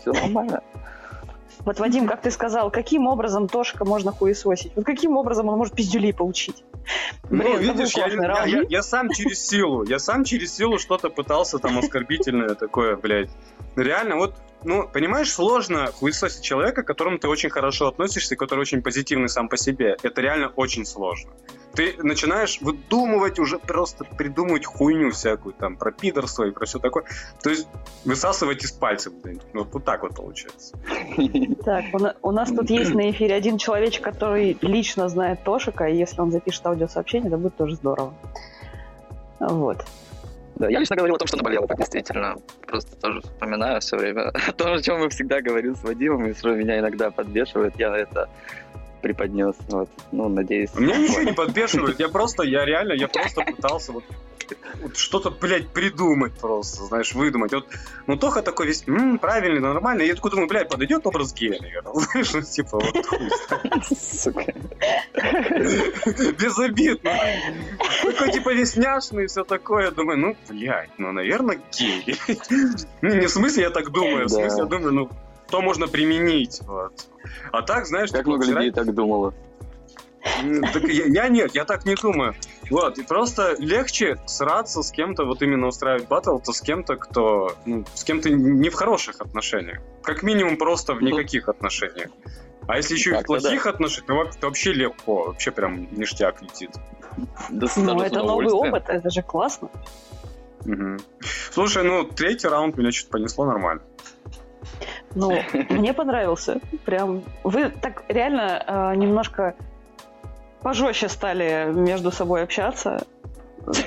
все 0.00 0.12
нормально. 0.12 0.62
Вот, 1.60 1.80
Вадим, 1.80 2.06
как 2.06 2.20
ты 2.22 2.30
сказал, 2.30 2.70
каким 2.70 3.06
образом 3.08 3.48
Тошка 3.48 3.84
можно 3.84 4.12
хуесосить? 4.12 4.72
Вот 4.76 4.84
каким 4.84 5.16
образом 5.16 5.48
он 5.48 5.58
может 5.58 5.74
пиздюлей 5.74 6.12
получить? 6.14 6.62
Ну, 7.28 7.42
Блин, 7.42 7.58
видишь, 7.58 7.96
я, 7.96 8.06
я- 8.06 8.16
раунд. 8.28 8.46
я- 8.46 8.62
я 8.68 8.82
сам 8.82 9.10
через 9.10 9.44
силу, 9.44 9.82
я 9.84 9.98
сам 9.98 10.22
через 10.24 10.54
силу 10.54 10.78
что-то 10.78 11.10
пытался 11.10 11.58
там 11.58 11.78
оскорбительное 11.78 12.54
такое, 12.54 12.96
блядь. 12.96 13.30
Реально, 13.74 14.16
вот, 14.16 14.34
ну, 14.66 14.88
понимаешь, 14.88 15.32
сложно 15.32 15.92
хуесосить 15.92 16.42
человека, 16.42 16.82
к 16.82 16.86
которому 16.86 17.18
ты 17.18 17.28
очень 17.28 17.50
хорошо 17.50 17.86
относишься, 17.86 18.34
и 18.34 18.36
который 18.36 18.60
очень 18.60 18.82
позитивный 18.82 19.28
сам 19.28 19.48
по 19.48 19.56
себе. 19.56 19.96
Это 20.02 20.20
реально 20.20 20.48
очень 20.48 20.84
сложно. 20.84 21.30
Ты 21.74 21.94
начинаешь 21.98 22.60
выдумывать 22.60 23.38
уже 23.38 23.58
просто 23.58 24.04
придумывать 24.04 24.64
хуйню 24.64 25.12
всякую 25.12 25.54
там 25.54 25.76
про 25.76 25.92
пидорство 25.92 26.44
и 26.44 26.50
про 26.50 26.66
все 26.66 26.80
такое. 26.80 27.04
То 27.42 27.50
есть 27.50 27.68
высасывать 28.04 28.64
из 28.64 28.72
пальцев. 28.72 29.12
Вот, 29.52 29.68
вот 29.72 29.84
так 29.84 30.02
вот 30.02 30.16
получается. 30.16 30.76
Так, 31.64 31.84
у, 31.92 32.28
у 32.28 32.32
нас 32.32 32.50
тут 32.50 32.68
есть 32.68 32.92
на 32.92 33.10
эфире 33.10 33.34
один 33.34 33.58
человечек, 33.58 34.02
который 34.02 34.58
лично 34.62 35.08
знает 35.08 35.44
Тошика, 35.44 35.86
и 35.86 35.96
если 35.96 36.20
он 36.20 36.32
запишет 36.32 36.66
аудиосообщение, 36.66 37.28
это 37.28 37.36
будет 37.36 37.56
тоже 37.56 37.76
здорово. 37.76 38.14
Вот. 39.38 39.84
Да, 40.56 40.70
я 40.70 40.80
лично 40.80 40.96
говорил 40.96 41.16
о 41.16 41.18
том, 41.18 41.28
что 41.28 41.36
наболело, 41.36 41.68
действительно. 41.76 42.36
Просто 42.66 42.96
тоже 42.96 43.20
вспоминаю 43.20 43.80
все 43.80 43.96
время 43.96 44.28
о 44.48 44.52
том, 44.52 44.72
о 44.72 44.82
чем 44.82 45.00
мы 45.00 45.10
всегда 45.10 45.40
говорим 45.40 45.76
с 45.76 45.82
Вадимом, 45.82 46.26
и 46.26 46.34
что 46.34 46.54
меня 46.54 46.78
иногда 46.78 47.10
подбешивает. 47.10 47.78
Я 47.78 47.94
это 47.96 48.28
преподнес. 49.02 49.54
Вот. 49.68 49.90
Ну, 50.12 50.28
надеюсь. 50.28 50.74
Меня 50.74 50.96
ничего 50.96 51.22
не 51.30 51.32
подбешивает, 51.32 52.00
я 52.00 52.08
просто, 52.08 52.42
я 52.42 52.64
реально, 52.64 52.92
я 52.94 53.08
просто 53.08 53.42
пытался 53.42 53.92
вот, 53.92 54.04
вот 54.82 54.96
что-то, 54.96 55.30
блядь, 55.30 55.68
придумать 55.68 56.32
просто, 56.34 56.84
знаешь, 56.84 57.14
выдумать. 57.14 57.52
Вот, 57.52 57.66
ну, 58.06 58.16
Тоха 58.16 58.42
такой 58.42 58.66
весь, 58.66 58.84
«М, 58.86 59.18
правильный, 59.18 59.60
нормальный. 59.60 60.06
Я 60.06 60.14
такой 60.14 60.30
думаю, 60.30 60.48
блядь, 60.48 60.68
подойдет 60.68 61.06
образ 61.06 61.32
гея, 61.34 61.58
наверное. 61.60 61.92
Знаешь, 61.94 62.32
ну, 62.34 62.42
типа, 62.42 62.78
вот 62.78 63.06
хуй. 63.06 63.30
Сука. 63.96 64.44
Без 66.38 66.58
обид, 66.58 67.00
ну, 67.04 67.10
такой, 68.12 68.32
типа, 68.32 68.52
весь 68.54 68.76
няшный 68.76 69.24
и 69.24 69.26
все 69.26 69.44
такое. 69.44 69.90
Думаю, 69.90 70.18
ну, 70.18 70.36
блядь, 70.48 70.90
ну, 70.98 71.12
наверное, 71.12 71.60
гей. 71.72 72.16
Ну, 73.02 73.14
не 73.14 73.26
в 73.26 73.30
смысле 73.30 73.64
я 73.64 73.70
так 73.70 73.90
думаю, 73.90 74.26
в 74.26 74.30
Да. 74.30 74.36
смысле 74.36 74.58
я 74.58 74.64
думаю, 74.64 74.92
ну, 74.92 75.10
что 75.48 75.62
можно 75.62 75.86
применить, 75.86 76.60
вот. 76.62 77.06
А 77.52 77.62
так, 77.62 77.86
знаешь, 77.86 78.10
Как 78.10 78.20
типа, 78.20 78.30
много 78.30 78.46
людей 78.46 78.70
так 78.72 78.92
думало. 78.94 79.32
Так 80.72 80.84
я, 80.84 81.04
я 81.06 81.28
нет, 81.28 81.54
я 81.54 81.64
так 81.64 81.84
не 81.86 81.94
думаю. 81.94 82.34
Вот, 82.70 82.98
и 82.98 83.02
просто 83.02 83.54
легче 83.58 84.16
сраться 84.26 84.82
с 84.82 84.90
кем-то, 84.90 85.24
вот 85.24 85.42
именно 85.42 85.68
устраивать 85.68 86.08
батл, 86.08 86.38
то 86.38 86.52
с 86.52 86.60
кем-то, 86.60 86.96
кто, 86.96 87.54
ну, 87.64 87.84
с 87.94 88.02
кем-то 88.04 88.28
не 88.30 88.68
в 88.70 88.74
хороших 88.74 89.20
отношениях. 89.20 89.78
Как 90.02 90.22
минимум 90.22 90.56
просто 90.56 90.94
в 90.94 91.00
Ну. 91.00 91.08
никаких 91.08 91.48
отношениях. 91.48 92.10
А 92.66 92.76
если 92.76 92.94
еще 92.94 93.10
и 93.10 93.12
в 93.12 93.16
Так-то 93.18 93.34
да. 93.34 93.40
плохих 93.40 93.66
отношениях, 93.66 94.06
то 94.06 94.14
во- 94.14 94.24
то 94.40 94.46
вообще 94.48 94.72
легко, 94.72 95.24
вообще 95.26 95.50
прям 95.52 95.86
ништяк 95.92 96.42
летит. 96.42 96.70
Да, 97.50 97.66
Ну, 97.76 98.00
это 98.02 98.22
новый 98.22 98.48
опыт, 98.48 98.84
это 98.88 99.08
же 99.10 99.22
классно. 99.22 99.68
Мгм. 100.64 100.98
Слушай, 101.52 101.84
ну, 101.84 102.02
третий 102.04 102.48
раунд 102.48 102.76
меня 102.76 102.90
что-то 102.90 103.12
понесло 103.12 103.44
нормально. 103.46 103.82
Ну, 105.14 105.38
мне 105.70 105.94
понравился. 105.94 106.60
Прям 106.84 107.22
вы 107.44 107.70
так 107.70 108.02
реально 108.08 108.64
э, 108.66 108.96
немножко 108.96 109.54
пожестче 110.66 111.08
стали 111.08 111.70
между 111.72 112.10
собой 112.10 112.42
общаться. 112.42 113.04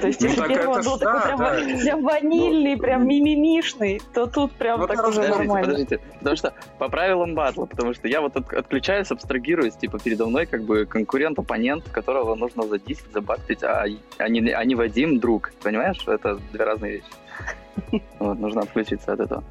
То 0.02 0.08
есть, 0.08 0.22
Ну, 0.22 0.28
если 0.28 0.40
так 0.40 0.48
первый 0.48 0.82
был 0.82 0.98
такой 0.98 1.14
да, 1.14 1.26
прям, 1.26 1.38
да. 1.40 1.54
прям 1.84 2.04
ванильный, 2.04 2.78
прям 2.78 3.06
мимимишный, 3.06 4.02
то 4.14 4.28
тут 4.28 4.54
прям 4.54 4.80
Ну, 4.80 4.88
так 4.88 4.98
уже 5.06 5.20
Подождите, 5.20 5.38
нормально. 5.38 5.68
подождите. 5.68 6.00
Потому 6.20 6.36
что 6.38 6.54
по 6.78 6.88
правилам 6.88 7.36
батла, 7.36 7.66
потому 7.66 7.94
что 7.94 8.08
я 8.08 8.22
вот 8.22 8.38
от- 8.38 8.54
отключаюсь, 8.54 9.12
абстрагируюсь, 9.12 9.74
типа 9.76 10.00
передо 10.00 10.28
мной 10.28 10.46
как 10.46 10.64
бы 10.64 10.86
конкурент, 10.86 11.38
оппонент, 11.38 11.84
которого 11.92 12.36
нужно 12.36 12.64
задисить, 12.64 13.12
забактить, 13.14 13.62
а, 13.62 13.86
а, 14.18 14.30
не, 14.30 14.50
а 14.52 14.64
не 14.64 14.76
Вадим 14.76 15.20
друг. 15.20 15.52
Понимаешь? 15.62 16.02
Это 16.08 16.40
две 16.54 16.64
разные 16.64 16.92
вещи. 16.92 18.04
Вот, 18.20 18.40
нужно 18.40 18.62
отключиться 18.62 19.12
от 19.14 19.20
этого. 19.20 19.44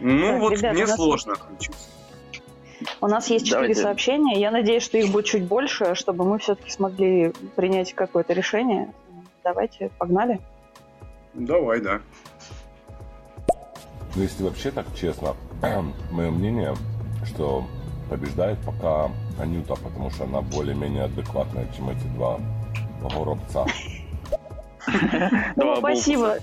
Ну, 0.00 0.32
Так, 0.32 0.40
вот 0.40 0.52
ребят, 0.52 0.74
мне 0.74 0.86
сложно 0.86 1.32
отключиться. 1.32 1.88
У 3.00 3.06
нас 3.06 3.28
есть 3.28 3.44
четыре 3.44 3.62
Давайте. 3.62 3.82
сообщения. 3.82 4.40
Я 4.40 4.50
надеюсь, 4.50 4.82
что 4.82 4.98
их 4.98 5.10
будет 5.10 5.26
чуть 5.26 5.44
больше, 5.44 5.94
чтобы 5.94 6.24
мы 6.24 6.38
все-таки 6.38 6.70
смогли 6.70 7.32
принять 7.56 7.92
какое-то 7.94 8.32
решение. 8.32 8.92
Давайте, 9.44 9.90
погнали. 9.98 10.40
Давай, 11.34 11.80
да. 11.80 12.00
Ну, 14.14 14.22
если 14.22 14.44
вообще 14.44 14.70
так 14.70 14.86
честно, 14.94 15.34
мое 16.10 16.30
мнение, 16.30 16.74
что 17.24 17.64
побеждает 18.10 18.58
пока 18.60 19.10
Анюта, 19.40 19.74
потому 19.74 20.10
что 20.10 20.24
она 20.24 20.42
более-менее 20.42 21.04
адекватная, 21.04 21.66
чем 21.74 21.88
эти 21.90 22.04
два 22.14 22.38
горобца. 23.00 23.64
О, 25.56 25.76
спасибо. 25.76 26.36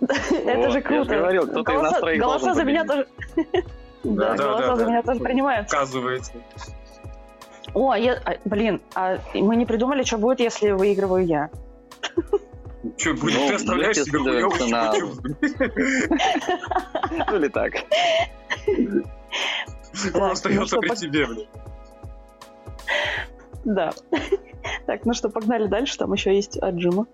Это 0.00 0.70
же 0.70 0.80
круто. 0.80 1.16
говорил, 1.16 1.46
кто-то 1.46 1.72
Голоса- 2.16 2.54
за 2.54 2.64
меня 2.64 2.84
тоже... 2.84 3.08
Да, 4.04 4.34
Да, 4.36 4.44
голоса 4.44 4.66
да, 4.66 4.76
за 4.76 4.84
да. 4.84 4.90
меня 4.90 5.02
тоже 5.02 5.20
принимаются. 5.20 5.76
Оказывается. 5.76 6.32
О, 7.74 7.94
я, 7.94 8.14
а, 8.24 8.36
блин, 8.44 8.80
а 8.94 9.18
мы 9.34 9.56
не 9.56 9.66
придумали, 9.66 10.02
что 10.02 10.18
будет, 10.18 10.40
если 10.40 10.70
выигрываю 10.70 11.26
я. 11.26 11.50
Че, 12.96 13.14
будет, 13.14 13.38
Ну, 13.38 13.48
ты 13.48 13.54
оставляешь 13.54 13.96
себе 13.96 14.18
хуёвый 14.18 14.50
становится 14.52 14.66
на-. 14.68 14.92
Ну 17.28 17.36
или 17.36 17.48
так. 17.48 17.72
Он 18.68 19.02
ну 20.14 20.30
остается 20.30 20.66
что, 20.66 20.80
при 20.80 20.94
тебе, 20.94 21.26
блин. 21.26 21.48
Да. 23.64 23.92
Так, 24.86 25.04
ну 25.04 25.12
что, 25.12 25.28
погнали 25.28 25.66
дальше. 25.66 25.98
Там 25.98 26.12
еще 26.12 26.34
есть 26.34 26.56
отжима. 26.58 27.06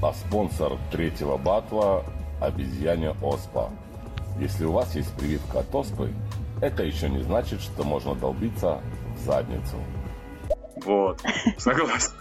А 0.00 0.12
спонсор 0.12 0.78
третьего 0.90 1.36
батла– 1.36 2.04
обезьяне 2.40 3.14
Оспа. 3.22 3.70
Если 4.38 4.64
у 4.64 4.72
вас 4.72 4.94
есть 4.94 5.12
прививка 5.16 5.60
от 5.60 5.74
оспы, 5.74 6.12
это 6.60 6.82
еще 6.82 7.08
не 7.08 7.22
значит, 7.22 7.60
что 7.60 7.82
можно 7.84 8.14
долбиться 8.14 8.80
в 9.16 9.20
задницу. 9.24 9.76
Вот, 10.84 11.20
согласен. 11.56 12.12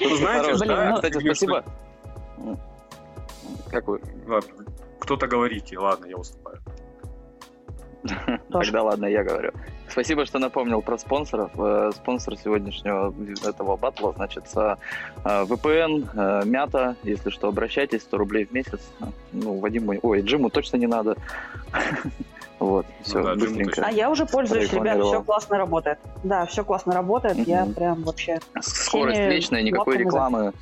Ну, 0.00 0.16
знаете, 0.16 0.64
да, 0.66 0.90
ну- 0.90 0.94
Кстати, 0.96 1.24
спасибо. 1.24 1.64
Какой? 3.70 4.00
Кто-то 5.00 5.26
говорите, 5.26 5.78
ладно, 5.78 6.06
я 6.06 6.16
уступаю. 6.16 6.58
Тогда 8.50 8.82
ладно, 8.82 9.06
я 9.06 9.22
говорю. 9.22 9.52
Спасибо, 9.90 10.26
что 10.26 10.38
напомнил 10.38 10.82
про 10.82 10.98
спонсоров. 10.98 11.50
Э, 11.58 11.90
Спонсор 11.94 12.36
сегодняшнего 12.36 13.14
этого 13.48 13.76
батла, 13.76 14.12
значит, 14.12 14.44
э, 14.54 14.76
VPN, 15.24 16.08
э, 16.14 16.42
Мята, 16.44 16.96
если 17.02 17.30
что, 17.30 17.48
обращайтесь, 17.48 18.02
100 18.02 18.18
рублей 18.18 18.44
в 18.44 18.52
месяц. 18.52 18.80
Ну, 19.32 19.58
Вадиму, 19.58 19.94
ой, 20.02 20.22
Джиму 20.22 20.50
точно 20.50 20.76
не 20.76 20.86
надо. 20.86 21.16
Вот, 22.60 22.86
все, 23.02 23.22
да, 23.22 23.34
Джиму 23.34 23.58
быстренько. 23.58 23.86
А 23.86 23.92
я 23.92 24.10
уже 24.10 24.26
пользуюсь, 24.26 24.72
ребят, 24.72 25.00
все 25.00 25.22
классно 25.22 25.58
работает. 25.58 26.00
Да, 26.24 26.44
все 26.46 26.64
классно 26.64 26.92
работает. 26.92 27.38
Я 27.46 27.64
прям 27.66 28.02
вообще... 28.02 28.40
Скорость 28.60 29.20
вечная, 29.20 29.62
никакой 29.62 29.96
рекламы. 29.96 30.52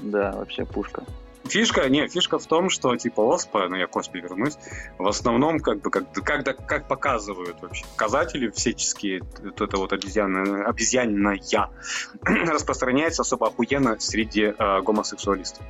Да, 0.00 0.32
вообще 0.32 0.64
пушка. 0.64 1.04
Фишка, 1.52 1.86
не, 1.90 2.08
фишка 2.08 2.38
в 2.38 2.46
том, 2.46 2.70
что 2.70 2.96
типа 2.96 3.34
ОСПА, 3.34 3.68
ну 3.68 3.76
я 3.76 3.86
к 3.86 3.94
ОСПе 3.94 4.20
вернусь, 4.20 4.56
в 4.96 5.06
основном 5.06 5.60
как 5.60 5.82
бы 5.82 5.90
как, 5.90 6.10
когда, 6.10 6.54
как 6.54 6.88
показывают 6.88 7.60
вообще 7.60 7.84
показатели 7.92 8.48
всяческие, 8.48 9.20
вот 9.42 9.60
это 9.60 9.76
вот 9.76 9.92
обезьяна, 9.92 10.64
обезьянная 10.64 11.36
распространяется 12.22 13.20
особо 13.20 13.48
охуенно 13.48 14.00
среди 14.00 14.54
э, 14.58 14.80
гомосексуалистов. 14.80 15.62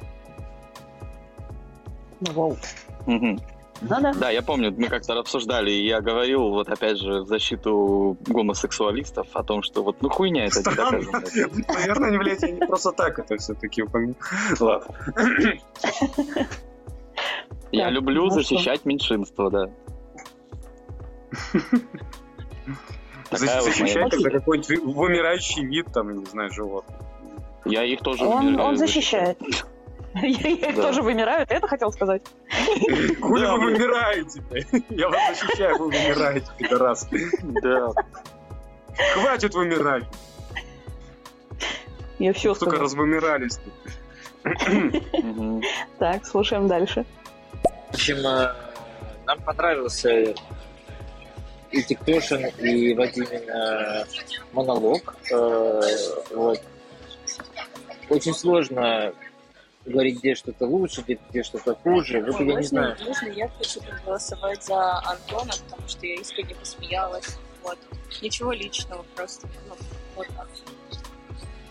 Ну, 2.20 2.32
вау. 2.32 2.56
Мгм. 3.06 3.40
Ну 3.82 4.00
да. 4.00 4.12
Да, 4.14 4.30
я 4.30 4.42
помню, 4.42 4.72
мы 4.76 4.88
как-то 4.88 5.18
обсуждали, 5.18 5.70
и 5.70 5.86
я 5.86 6.00
говорил, 6.00 6.50
вот 6.50 6.68
опять 6.68 6.98
же, 6.98 7.22
в 7.22 7.26
защиту 7.26 8.16
гомосексуалистов 8.26 9.26
о 9.32 9.42
том, 9.42 9.62
что 9.62 9.82
вот 9.82 10.00
ну 10.02 10.08
хуйня 10.08 10.46
это 10.46 10.58
не 10.58 10.62
Странно. 10.62 11.22
Наверное, 11.68 12.10
не, 12.10 12.18
блядь, 12.18 12.42
я 12.42 12.50
не 12.50 12.66
просто 12.66 12.92
так 12.92 13.18
это 13.18 13.36
все-таки 13.38 13.82
упомянул. 13.82 14.16
Ладно. 14.60 14.94
Я 17.72 17.90
люблю 17.90 18.24
ну 18.24 18.30
защищать 18.30 18.84
меньшинство, 18.84 19.50
да. 19.50 19.70
Защищать 23.30 24.10
тогда 24.10 24.30
какой-нибудь 24.30 24.94
вымирающий 24.94 25.64
вид, 25.64 25.86
там, 25.92 26.10
я 26.10 26.16
не 26.16 26.26
знаю, 26.26 26.50
животных. 26.50 26.98
Я 27.64 27.84
их 27.84 28.00
тоже 28.00 28.24
Он, 28.24 28.48
люблю, 28.48 28.64
он 28.64 28.76
защищает. 28.76 29.38
Я 30.22 30.50
их 30.50 30.74
тоже 30.74 31.02
вымираю, 31.02 31.46
ты 31.46 31.54
это 31.54 31.66
хотел 31.66 31.90
сказать? 31.92 32.22
Хули 33.20 33.46
вы 33.46 33.58
вымираете? 33.58 34.42
Я 34.90 35.08
вас 35.08 35.38
защищаю, 35.40 35.78
вы 35.78 35.86
вымираете, 35.86 36.46
пидорас. 36.58 37.08
Да. 37.62 37.88
Хватит 39.14 39.54
вымирать. 39.54 40.04
Я 42.18 42.32
все 42.34 42.54
сказал. 42.54 42.78
развымирались 42.78 43.56
тут. 43.58 43.74
Так, 45.98 46.26
слушаем 46.26 46.68
дальше. 46.68 47.04
В 47.90 47.94
общем, 47.94 48.18
э, 48.26 48.54
нам 49.26 49.40
понравился 49.42 50.34
и 51.70 51.82
Тиктошин, 51.82 52.46
и 52.58 52.94
Вадимин 52.94 53.48
э, 53.48 54.04
монолог. 54.52 55.14
Э, 55.32 55.80
Вот. 56.34 56.60
Очень 58.10 58.34
сложно 58.34 59.12
говорить, 59.84 60.18
где 60.18 60.34
что-то 60.34 60.66
лучше, 60.66 61.02
где, 61.02 61.18
где 61.30 61.42
что-то 61.42 61.74
хуже. 61.74 62.20
Вот 62.20 62.40
я 62.40 62.54
не 62.56 62.62
знаю. 62.62 62.96
можно 63.04 63.28
я 63.28 63.48
хочу 63.48 63.80
проголосовать 63.80 64.64
за 64.64 64.98
Антона, 64.98 65.52
потому 65.68 65.88
что 65.88 66.06
я 66.06 66.14
искренне 66.16 66.54
посмеялась. 66.54 67.38
Вот. 67.62 67.78
Ничего 68.20 68.52
личного, 68.52 69.04
просто 69.14 69.48
ну, 69.68 69.74
вот 70.16 70.26
так. 70.36 70.48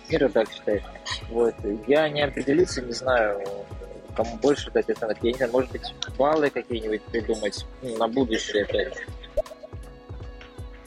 Мира 0.10 0.30
так 0.30 0.52
считает. 0.52 0.84
Вот. 1.30 1.56
Я 1.88 2.10
не 2.10 2.22
определился, 2.22 2.82
не 2.82 2.92
знаю, 2.92 3.42
кому 4.16 4.38
больше 4.38 4.72
дать 4.72 4.90
оценок. 4.90 5.18
Я 5.22 5.32
не 5.32 5.38
знаю, 5.38 5.52
может 5.52 5.72
быть, 5.72 5.94
баллы 6.18 6.50
какие-нибудь 6.50 7.02
придумать 7.04 7.66
ну, 7.82 7.98
на 7.98 8.08
будущее 8.08 8.64
опять. 8.64 8.98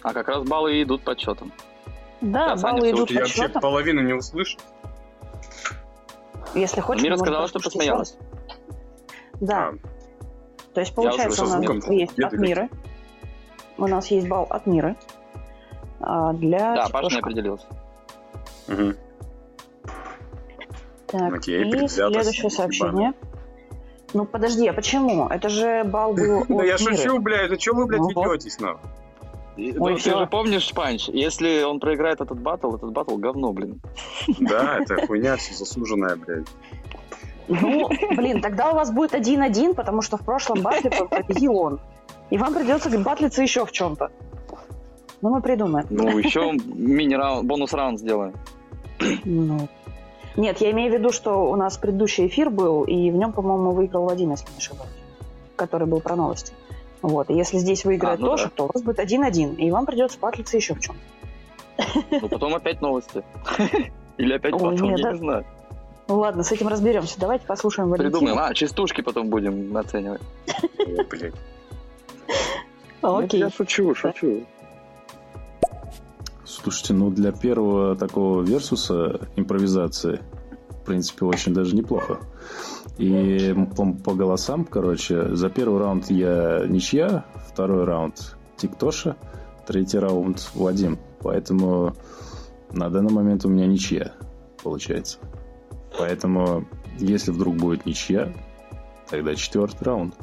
А 0.02 0.12
как 0.12 0.28
раз 0.28 0.46
баллы 0.46 0.76
и 0.76 0.82
идут 0.82 1.02
подсчетом. 1.02 1.52
Да, 2.20 2.48
Да, 2.48 2.56
Саня, 2.56 2.80
баллы 2.80 2.92
всё 2.92 2.96
идут 2.96 3.10
Я 3.10 3.16
по 3.16 3.22
вообще 3.22 3.48
половину 3.60 4.02
не 4.02 4.12
услышал. 4.12 4.60
Если 6.54 6.80
хочешь, 6.80 7.02
Мира 7.02 7.16
сказала, 7.16 7.48
что 7.48 7.60
посмеялась. 7.60 8.16
Да, 9.40 9.70
А, 9.70 9.74
то 10.74 10.80
есть 10.80 10.94
получается 10.94 11.42
у 11.44 11.46
нас 11.48 11.64
звуком, 11.64 11.92
есть 11.92 12.12
где 12.12 12.26
от 12.26 12.32
мира. 12.34 12.68
У 13.78 13.86
нас 13.86 14.06
есть 14.08 14.28
балл 14.28 14.46
от 14.50 14.66
мира. 14.66 14.96
А, 16.00 16.32
Для 16.32 16.74
Да, 16.74 16.88
Паша 16.90 17.14
не 17.14 17.18
определился. 17.20 17.66
мгм. 18.68 18.96
Так, 21.06 21.34
Окей, 21.34 21.62
и 21.62 21.88
следующее 21.88 22.50
сообщение. 22.50 23.14
Ну 24.14 24.24
подожди, 24.26 24.66
а 24.68 24.72
почему? 24.72 25.28
Это 25.28 25.48
же 25.48 25.84
балл 25.84 26.14
был 26.14 26.40
от 26.48 26.48
Да 26.48 26.64
я 26.64 26.78
шучу, 26.78 27.18
блядь, 27.18 27.50
да 27.50 27.58
что 27.58 27.74
вы, 27.74 27.86
блядь, 27.86 28.00
Ну 28.00 28.32
ведетесь, 28.32 28.58
нахуй? 28.60 28.90
И- 29.56 29.76
Ой, 29.78 29.92
ну, 29.92 29.98
ты 29.98 30.10
же 30.10 30.26
помнишь, 30.26 30.72
Панч, 30.74 31.08
если 31.08 31.62
он 31.62 31.78
проиграет 31.80 32.20
этот 32.20 32.40
батл, 32.40 32.74
этот 32.74 32.90
батл 32.92 33.16
говно, 33.16 33.52
блин. 33.52 33.80
Да, 34.40 34.78
это 34.80 35.06
хуйня 35.06 35.36
все 35.36 35.54
заслуженная, 35.54 36.16
блядь. 36.16 36.48
Ну, 37.48 37.88
блин, 38.16 38.40
тогда 38.40 38.72
у 38.72 38.74
вас 38.74 38.90
будет 38.90 39.14
один-один, 39.14 39.74
потому 39.74 40.02
что 40.02 40.16
в 40.16 40.24
прошлом 40.24 40.62
батле 40.62 40.90
победил 40.90 41.56
он. 41.56 41.80
И 42.30 42.38
вам 42.38 42.54
придется 42.54 42.90
батлиться 42.98 43.42
еще 43.42 43.64
в 43.64 43.72
чем-то. 43.72 44.10
Ну, 45.20 45.30
мы 45.30 45.40
придумаем. 45.40 45.86
Ну, 45.90 46.18
еще 46.18 46.52
мини-раунд, 46.52 47.46
бонус-раунд 47.46 47.98
сделаем. 47.98 48.34
Ну. 49.24 49.68
Нет, 50.36 50.60
я 50.60 50.70
имею 50.72 50.90
в 50.90 50.94
виду, 50.94 51.12
что 51.12 51.50
у 51.50 51.54
нас 51.56 51.76
предыдущий 51.78 52.26
эфир 52.26 52.50
был, 52.50 52.82
и 52.84 53.10
в 53.10 53.14
нем, 53.14 53.32
по-моему, 53.32 53.70
выиграл 53.70 54.04
Вадим, 54.06 54.32
если 54.32 54.50
не 54.50 54.58
ошибаюсь, 54.58 54.90
который 55.54 55.86
был 55.86 56.00
про 56.00 56.16
новости. 56.16 56.52
Вот. 57.04 57.28
И 57.28 57.34
если 57.34 57.58
здесь 57.58 57.84
выиграет 57.84 58.18
А, 58.18 58.22
ну 58.22 58.28
Тоша, 58.30 58.44
да. 58.44 58.50
то 58.56 58.64
у 58.64 58.70
вас 58.72 58.82
будет 58.82 58.98
один-один, 58.98 59.56
и 59.56 59.70
вам 59.70 59.84
придется 59.84 60.18
батлиться 60.18 60.56
еще 60.56 60.74
в 60.74 60.80
чем. 60.80 60.96
Ну, 62.10 62.28
потом 62.30 62.54
опять 62.54 62.80
новости. 62.80 63.22
Или 64.16 64.32
опять 64.32 64.54
нет, 64.54 64.98
я 64.98 65.12
не 65.12 65.18
знаю. 65.18 65.44
Ну 66.08 66.18
ладно, 66.18 66.42
с 66.42 66.50
этим 66.50 66.68
разберемся. 66.68 67.20
Давайте 67.20 67.44
послушаем 67.44 67.90
Валентина. 67.90 68.10
Придумаем. 68.10 68.38
А, 68.38 68.54
частушки 68.54 69.02
потом 69.02 69.28
будем 69.28 69.76
оценивать. 69.76 70.22
Блядь. 71.10 71.34
Окей. 73.02 73.40
Я 73.40 73.50
шучу, 73.50 73.94
шучу. 73.94 74.46
Слушайте, 76.46 76.94
ну 76.94 77.10
для 77.10 77.32
первого 77.32 77.96
такого 77.96 78.40
версуса 78.40 79.28
импровизации, 79.36 80.22
в 80.70 80.84
принципе, 80.86 81.26
очень 81.26 81.52
даже 81.52 81.76
неплохо. 81.76 82.20
И 82.98 83.54
по, 83.76 83.92
по 83.92 84.14
голосам, 84.14 84.64
короче, 84.64 85.34
за 85.34 85.50
первый 85.50 85.80
раунд 85.80 86.10
я 86.10 86.64
ничья, 86.68 87.24
второй 87.48 87.84
раунд 87.84 88.36
Тиктоша, 88.56 89.16
третий 89.66 89.98
раунд 89.98 90.50
Вадим. 90.54 90.98
Поэтому 91.20 91.94
на 92.70 92.90
данный 92.90 93.12
момент 93.12 93.44
у 93.44 93.48
меня 93.48 93.66
ничья 93.66 94.12
получается. 94.62 95.18
Поэтому, 95.98 96.64
если 96.98 97.30
вдруг 97.32 97.56
будет 97.56 97.84
ничья, 97.86 98.32
тогда 99.10 99.34
четвертый 99.34 99.84
раунд. 99.84 100.14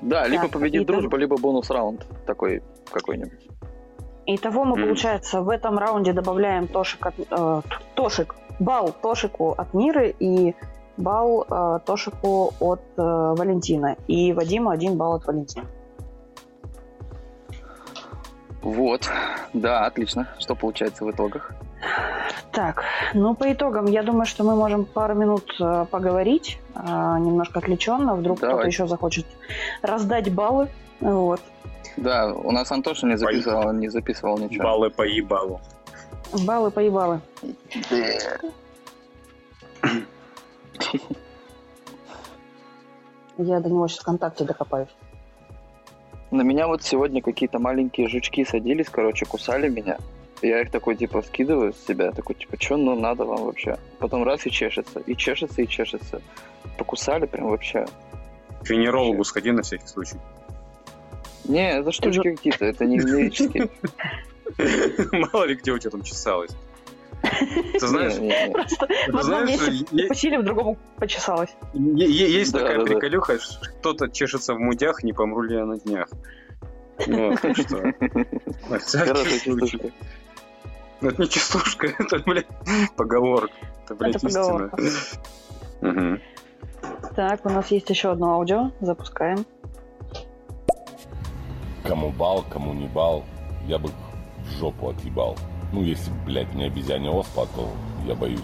Да, 0.00 0.26
либо 0.26 0.44
Так, 0.44 0.52
победит 0.52 0.86
дружба, 0.86 1.16
либо 1.16 1.36
бонус-раунд 1.36 2.04
такой 2.26 2.62
какой-нибудь. 2.90 3.48
Итого 4.26 4.64
мы, 4.64 4.76
Мгм. 4.76 4.84
получается, 4.86 5.42
в 5.42 5.48
этом 5.48 5.78
раунде 5.78 6.12
добавляем 6.12 6.66
Тошик 6.68 7.06
от, 7.06 7.14
э, 7.18 7.62
Тошик, 7.94 8.34
балл 8.58 8.92
Тошику 9.02 9.54
от 9.56 9.74
Миры 9.74 10.14
и 10.18 10.54
балл 10.96 11.46
э, 11.48 11.80
Тошику 11.84 12.52
от 12.60 12.80
э, 12.96 13.02
Валентина. 13.02 13.96
И 14.06 14.32
Вадиму 14.32 14.70
один 14.70 14.96
балл 14.96 15.14
от 15.14 15.26
Валентина. 15.26 15.66
Вот. 18.62 19.10
Да, 19.52 19.86
отлично. 19.86 20.28
Что 20.38 20.54
получается 20.54 21.04
в 21.04 21.10
итогах? 21.10 21.52
Так, 22.52 22.84
ну 23.14 23.34
по 23.34 23.50
итогам, 23.50 23.86
я 23.86 24.02
думаю, 24.02 24.26
что 24.26 24.44
мы 24.44 24.54
можем 24.54 24.84
пару 24.84 25.14
минут 25.14 25.44
э, 25.58 25.86
поговорить, 25.90 26.60
э, 26.74 26.80
немножко 26.80 27.58
отвлеченно, 27.60 28.14
вдруг 28.14 28.38
кто-то 28.38 28.52
Давай. 28.52 28.66
еще 28.66 28.86
захочет 28.86 29.26
раздать 29.80 30.32
баллы. 30.32 30.68
Вот. 31.00 31.40
Да, 31.96 32.32
у 32.32 32.52
нас 32.52 32.70
Антоша 32.70 33.06
не 33.06 33.16
записывал, 33.16 33.72
не 33.72 33.88
записывал 33.88 34.38
ничего. 34.38 34.64
Баллы 34.64 34.90
по 34.90 35.02
ебалу. 35.02 35.60
Баллы 36.32 36.70
поебалы. 36.70 37.20
Я 43.38 43.60
до 43.60 43.68
него 43.68 43.88
сейчас 43.88 44.00
ВКонтакте 44.00 44.44
докопаюсь. 44.44 44.88
На 46.30 46.42
меня 46.42 46.66
вот 46.66 46.82
сегодня 46.82 47.20
какие-то 47.20 47.58
маленькие 47.58 48.08
жучки 48.08 48.44
садились, 48.44 48.88
короче, 48.90 49.26
кусали 49.26 49.68
меня. 49.68 49.98
Я 50.40 50.62
их 50.62 50.70
такой, 50.70 50.96
типа, 50.96 51.22
скидываю 51.22 51.72
с 51.72 51.86
себя, 51.86 52.10
такой, 52.12 52.34
типа, 52.34 52.56
что, 52.58 52.76
ну, 52.76 52.98
надо 52.98 53.24
вам 53.24 53.44
вообще? 53.44 53.78
Потом 53.98 54.24
раз 54.24 54.46
и 54.46 54.50
чешется, 54.50 55.00
и 55.00 55.14
чешется, 55.14 55.62
и 55.62 55.68
чешется. 55.68 56.20
Покусали 56.78 57.26
прям 57.26 57.48
вообще. 57.48 57.86
К 58.62 58.70
венерологу 58.70 59.24
сходи 59.24 59.52
на 59.52 59.62
всякий 59.62 59.86
случай. 59.86 60.16
Не, 61.44 61.78
это 61.78 61.92
штучки 61.92 62.34
какие-то, 62.34 62.64
это 62.64 62.86
не 62.86 62.98
венерические. 62.98 63.68
Мало 65.12 65.44
ли 65.44 65.54
где 65.54 65.72
у 65.72 65.78
тебя 65.78 65.90
там 65.90 66.02
чесалось. 66.02 66.50
Ты 67.78 67.86
знаешь, 67.86 68.14
в 69.08 69.16
одном 69.16 69.46
месте 69.46 69.84
укусили, 70.04 70.36
в 70.36 70.42
другом 70.42 70.76
почесалось. 70.96 71.50
есть 71.72 72.52
такая 72.52 72.84
приколюха, 72.84 73.38
что 73.38 73.60
кто-то 73.60 74.08
чешется 74.08 74.54
в 74.54 74.58
мудях, 74.58 75.02
не 75.04 75.12
помру 75.12 75.42
ли 75.42 75.54
я 75.54 75.64
на 75.64 75.78
днях. 75.78 76.08
Вот, 77.06 77.40
так 77.42 77.56
что, 77.56 77.94
Хорошая 78.98 79.38
частушка. 79.38 79.90
Ну, 81.00 81.08
Это 81.08 81.22
не 81.22 81.28
частушка, 81.28 81.86
это, 81.98 82.18
блядь, 82.20 82.46
поговорка. 82.96 83.54
Это, 83.84 83.94
блядь, 83.94 84.16
Это 84.16 84.26
истина. 84.26 84.44
поговорка. 84.44 84.82
Мгм. 85.80 86.20
Так, 87.16 87.44
у 87.44 87.48
нас 87.50 87.70
есть 87.70 87.90
еще 87.90 88.12
одно 88.12 88.34
аудио. 88.34 88.70
Запускаем. 88.80 89.44
Кому 91.84 92.10
бал, 92.10 92.44
кому 92.48 92.72
не 92.72 92.86
бал, 92.86 93.24
я 93.66 93.78
бы 93.78 93.90
жопу 94.52 94.88
отъебал. 94.90 95.36
Ну, 95.72 95.82
если, 95.82 96.12
блядь, 96.26 96.52
не 96.54 96.64
обезьяне 96.66 97.10
оспа, 97.10 97.46
то 97.54 97.70
я 98.06 98.14
боюсь. 98.14 98.40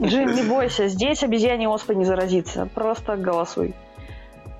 Джим, 0.00 0.32
не 0.32 0.42
бойся, 0.42 0.88
здесь 0.88 1.22
обезьяне 1.22 1.68
оспа 1.68 1.92
не 1.92 2.04
заразится. 2.04 2.66
Просто 2.66 3.16
голосуй. 3.16 3.74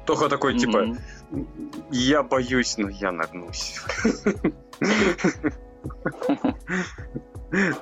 Тоха 0.06 0.28
такой, 0.28 0.58
типа, 0.58 0.96
я 1.90 2.22
боюсь, 2.22 2.76
но 2.78 2.88
я 2.88 3.12
нагнусь. 3.12 3.80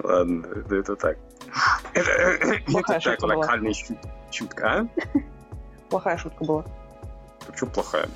Ладно, 0.03 0.47
это, 0.71 0.97
так. 0.97 1.19
Это, 1.95 2.63
так, 2.87 3.03
шутка 3.03 3.27
была. 3.27 3.37
локальная 3.37 3.73
щу- 3.73 3.99
шутка, 4.31 4.73
а? 4.73 4.89
Плохая 5.89 6.17
шутка 6.19 6.45
была. 6.45 6.65
Почему 7.47 7.71
плохая? 7.71 8.09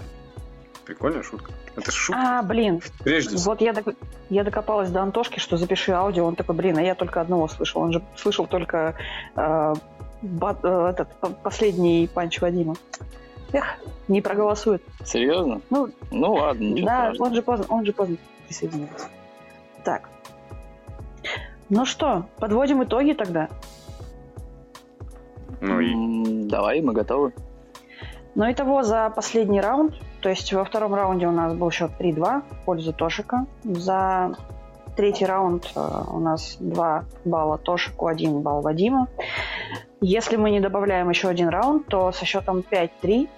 Прикольная 0.84 1.22
шутка. 1.22 1.52
Это 1.80 1.90
шутка. 1.92 2.38
А, 2.38 2.42
блин, 2.42 2.80
Прежде 3.04 3.36
всего. 3.36 3.52
вот 3.52 3.60
я, 3.60 3.72
док- 3.72 3.94
я 4.28 4.44
докопалась 4.44 4.90
до 4.90 5.02
Антошки, 5.02 5.38
что 5.38 5.56
запиши 5.56 5.92
аудио. 5.92 6.24
Он 6.26 6.36
такой, 6.36 6.54
блин, 6.54 6.78
а 6.78 6.82
я 6.82 6.94
только 6.94 7.20
одного 7.20 7.48
слышал. 7.48 7.82
Он 7.82 7.92
же 7.92 8.02
слышал 8.16 8.46
только 8.46 8.94
э, 9.36 9.74
бат- 10.22 10.64
э, 10.64 10.86
этот 10.90 11.08
последний 11.42 12.08
панч 12.12 12.40
Вадима. 12.40 12.74
Эх, 13.52 13.64
не 14.08 14.20
проголосует. 14.20 14.82
Серьезно? 15.04 15.60
Ну, 15.70 15.88
Ну 16.10 16.34
ладно, 16.34 16.62
ничего 16.64 16.86
да, 16.86 17.00
страшного. 17.14 17.28
он 17.28 17.34
же 17.34 17.42
поздно, 17.42 17.66
он 17.68 17.84
же 17.86 17.92
поздно 17.92 18.16
присоединился. 18.46 19.08
Так. 19.84 20.08
Ну 21.68 21.84
что, 21.86 22.26
подводим 22.38 22.82
итоги 22.84 23.12
тогда. 23.12 23.48
Ну 25.60 25.80
и 25.80 26.44
Давай, 26.48 26.80
мы 26.80 26.92
готовы. 26.92 27.32
Ну, 28.34 28.50
итого 28.50 28.82
за 28.82 29.10
последний 29.10 29.60
раунд, 29.60 29.94
то 30.20 30.28
есть 30.28 30.52
во 30.52 30.64
втором 30.64 30.94
раунде 30.94 31.26
у 31.26 31.32
нас 31.32 31.54
был 31.54 31.70
счет 31.70 31.90
3-2 31.98 32.42
в 32.50 32.64
пользу 32.64 32.92
Тошика. 32.92 33.46
За 33.64 34.34
третий 34.96 35.24
раунд 35.26 35.70
э, 35.74 36.02
у 36.12 36.18
нас 36.20 36.56
2 36.60 37.04
балла 37.24 37.58
Тошику, 37.58 38.06
1 38.06 38.40
балл 38.40 38.60
Вадима. 38.60 39.08
Если 40.00 40.36
мы 40.36 40.50
не 40.50 40.60
добавляем 40.60 41.08
еще 41.10 41.28
один 41.28 41.48
раунд, 41.48 41.86
то 41.86 42.12
со 42.12 42.24
счетом 42.24 42.62
5-3 42.70 43.28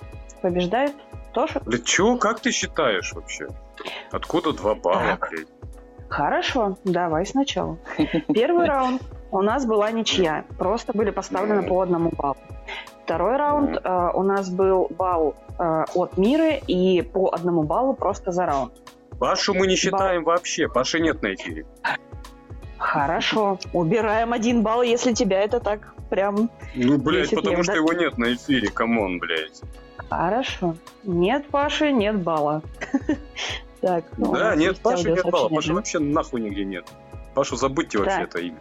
побеждает 0.41 0.95
Тошик. 1.33 1.62
Да 1.64 1.78
чё, 1.78 2.16
как 2.16 2.41
ты 2.41 2.51
считаешь 2.51 3.12
вообще? 3.12 3.49
Откуда 4.11 4.53
два 4.53 4.74
балла, 4.74 5.16
Так. 5.18 5.30
блядь? 5.30 5.49
Хорошо, 6.09 6.76
давай 6.85 7.24
сначала. 7.24 7.78
Первый 8.33 8.66
раунд 8.68 9.03
у 9.30 9.41
нас 9.41 9.64
была 9.64 9.91
ничья, 9.91 10.45
просто 10.59 10.93
были 10.93 11.11
поставлены 11.11 11.62
по 11.62 11.80
одному 11.80 12.11
баллу. 12.11 12.37
Второй 13.05 13.36
раунд 13.36 13.78
э, 13.82 14.11
у 14.14 14.22
нас 14.22 14.48
был 14.50 14.88
балл 14.90 15.34
э, 15.59 15.84
от 15.94 16.16
Миры 16.16 16.61
и 16.66 17.03
по 17.03 17.32
одному 17.34 17.62
баллу 17.64 17.94
просто 17.94 18.30
за 18.30 18.46
раунд. 18.46 18.72
Пашу 19.18 19.55
мы 19.55 19.66
не 19.66 19.76
считаем 19.76 20.24
вообще, 20.24 20.68
Паши 20.68 21.00
нет 21.00 21.22
на 21.22 21.34
эфире. 21.34 21.66
Хорошо, 22.78 23.59
убираем 23.72 24.32
один 24.32 24.62
балл, 24.62 24.82
если 24.82 25.12
тебя 25.12 25.40
это 25.40 25.61
так 25.61 25.94
прям... 26.11 26.50
Ну, 26.74 26.98
блядь, 26.98 27.30
потому 27.30 27.57
лет, 27.57 27.64
что 27.64 27.72
да? 27.72 27.78
его 27.78 27.92
нет 27.92 28.18
на 28.18 28.34
эфире, 28.34 28.68
come 28.68 28.97
on, 28.97 29.18
блядь. 29.18 29.62
Хорошо. 30.11 30.76
Нет 31.05 31.46
Паши, 31.48 31.92
нет 31.92 32.20
балла. 32.20 32.62
Так, 33.80 34.05
у 34.16 34.32
Да, 34.32 34.55
нет, 34.55 34.78
Паши 34.78 35.11
нет 35.11 35.24
балла. 35.24 35.48
Паши 35.48 35.74
вообще 35.74 35.98
нахуй 35.98 36.40
нигде 36.40 36.64
нет. 36.64 36.86
Пашу 37.34 37.57
забудьте 37.57 37.98
вообще 37.98 38.22
это 38.22 38.38
имя. 38.38 38.61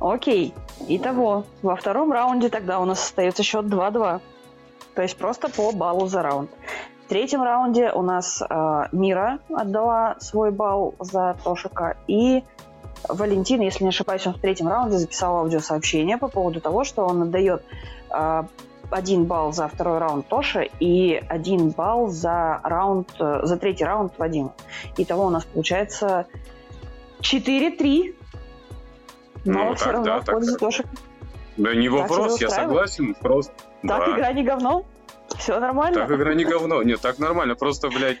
Окей. 0.00 0.54
Итого, 0.88 1.44
во 1.62 1.76
втором 1.76 2.12
раунде 2.12 2.48
тогда 2.48 2.80
у 2.80 2.84
нас 2.84 3.02
остается 3.02 3.42
счет 3.42 3.64
2-2. 3.64 4.20
То 4.94 5.02
есть 5.02 5.16
просто 5.16 5.48
по 5.48 5.72
баллу 5.72 6.06
за 6.06 6.22
раунд. 6.22 6.50
В 7.04 7.08
третьем 7.08 7.42
раунде 7.42 7.92
у 7.92 8.02
нас 8.02 8.42
э, 8.42 8.82
Мира 8.92 9.38
отдала 9.48 10.16
свой 10.18 10.50
балл 10.50 10.94
за 10.98 11.36
Тошика. 11.44 11.96
И 12.08 12.42
Валентин, 13.08 13.60
если 13.60 13.84
не 13.84 13.90
ошибаюсь, 13.90 14.26
он 14.26 14.34
в 14.34 14.40
третьем 14.40 14.68
раунде 14.68 14.98
записал 14.98 15.36
аудиосообщение 15.36 16.18
по 16.18 16.28
поводу 16.28 16.60
того, 16.60 16.84
что 16.84 17.06
он 17.06 17.22
отдает 17.22 17.62
э, 18.10 18.42
один 18.90 19.24
балл 19.24 19.52
за 19.52 19.68
второй 19.68 19.98
раунд 19.98 20.26
Тоше 20.28 20.68
и 20.80 21.22
один 21.28 21.70
балл 21.70 22.08
за 22.08 22.60
раунд, 22.62 23.08
э, 23.18 23.40
за 23.42 23.56
третий 23.56 23.84
раунд 23.84 24.18
Вадима. 24.18 24.52
Итого 24.96 25.26
у 25.26 25.30
нас 25.30 25.44
получается 25.44 26.26
4-3. 27.20 28.14
Но 29.46 29.64
Ну, 29.70 29.74
все 29.74 29.84
так, 29.84 29.92
равно 29.94 30.06
да, 30.06 30.20
в 30.20 30.24
пользу 30.26 30.50
так. 30.52 30.60
Тошика. 30.60 30.88
Да 31.56 31.74
не 31.74 31.88
вопрос, 31.88 32.40
я 32.40 32.50
согласен, 32.50 33.14
просто... 33.14 33.52
Так 33.86 34.06
да. 34.06 34.14
игра 34.16 34.32
не 34.32 34.44
говно? 34.44 34.84
Все 35.38 35.58
нормально? 35.58 36.00
Так 36.00 36.10
игра 36.10 36.34
не 36.34 36.44
говно. 36.44 36.82
Нет, 36.82 37.00
так 37.00 37.18
нормально. 37.18 37.54
Просто, 37.54 37.88
блядь, 37.88 38.18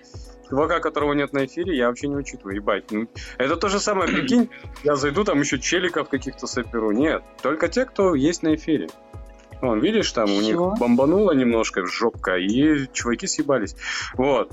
чувака, 0.48 0.80
которого 0.80 1.12
нет 1.12 1.32
на 1.32 1.44
эфире, 1.44 1.76
я 1.76 1.88
вообще 1.88 2.08
не 2.08 2.16
учитываю. 2.16 2.56
Ебать. 2.56 2.90
ну, 2.90 3.08
это 3.38 3.56
то 3.56 3.68
же 3.68 3.78
самое, 3.78 4.08
прикинь, 4.10 4.48
я 4.84 4.96
зайду, 4.96 5.24
там 5.24 5.40
еще 5.40 5.58
челиков 5.58 6.08
каких-то 6.08 6.46
соберу. 6.46 6.92
Нет, 6.92 7.22
только 7.42 7.68
те, 7.68 7.84
кто 7.84 8.14
есть 8.14 8.42
на 8.42 8.54
эфире. 8.54 8.88
Вон, 9.60 9.80
видишь, 9.80 10.12
там 10.12 10.24
у 10.24 10.40
Всё. 10.40 10.40
них 10.40 10.78
бомбануло 10.78 11.32
немножко 11.32 11.86
жопка, 11.86 12.36
и 12.36 12.86
чуваки 12.92 13.26
съебались. 13.26 13.74
Вот. 14.14 14.52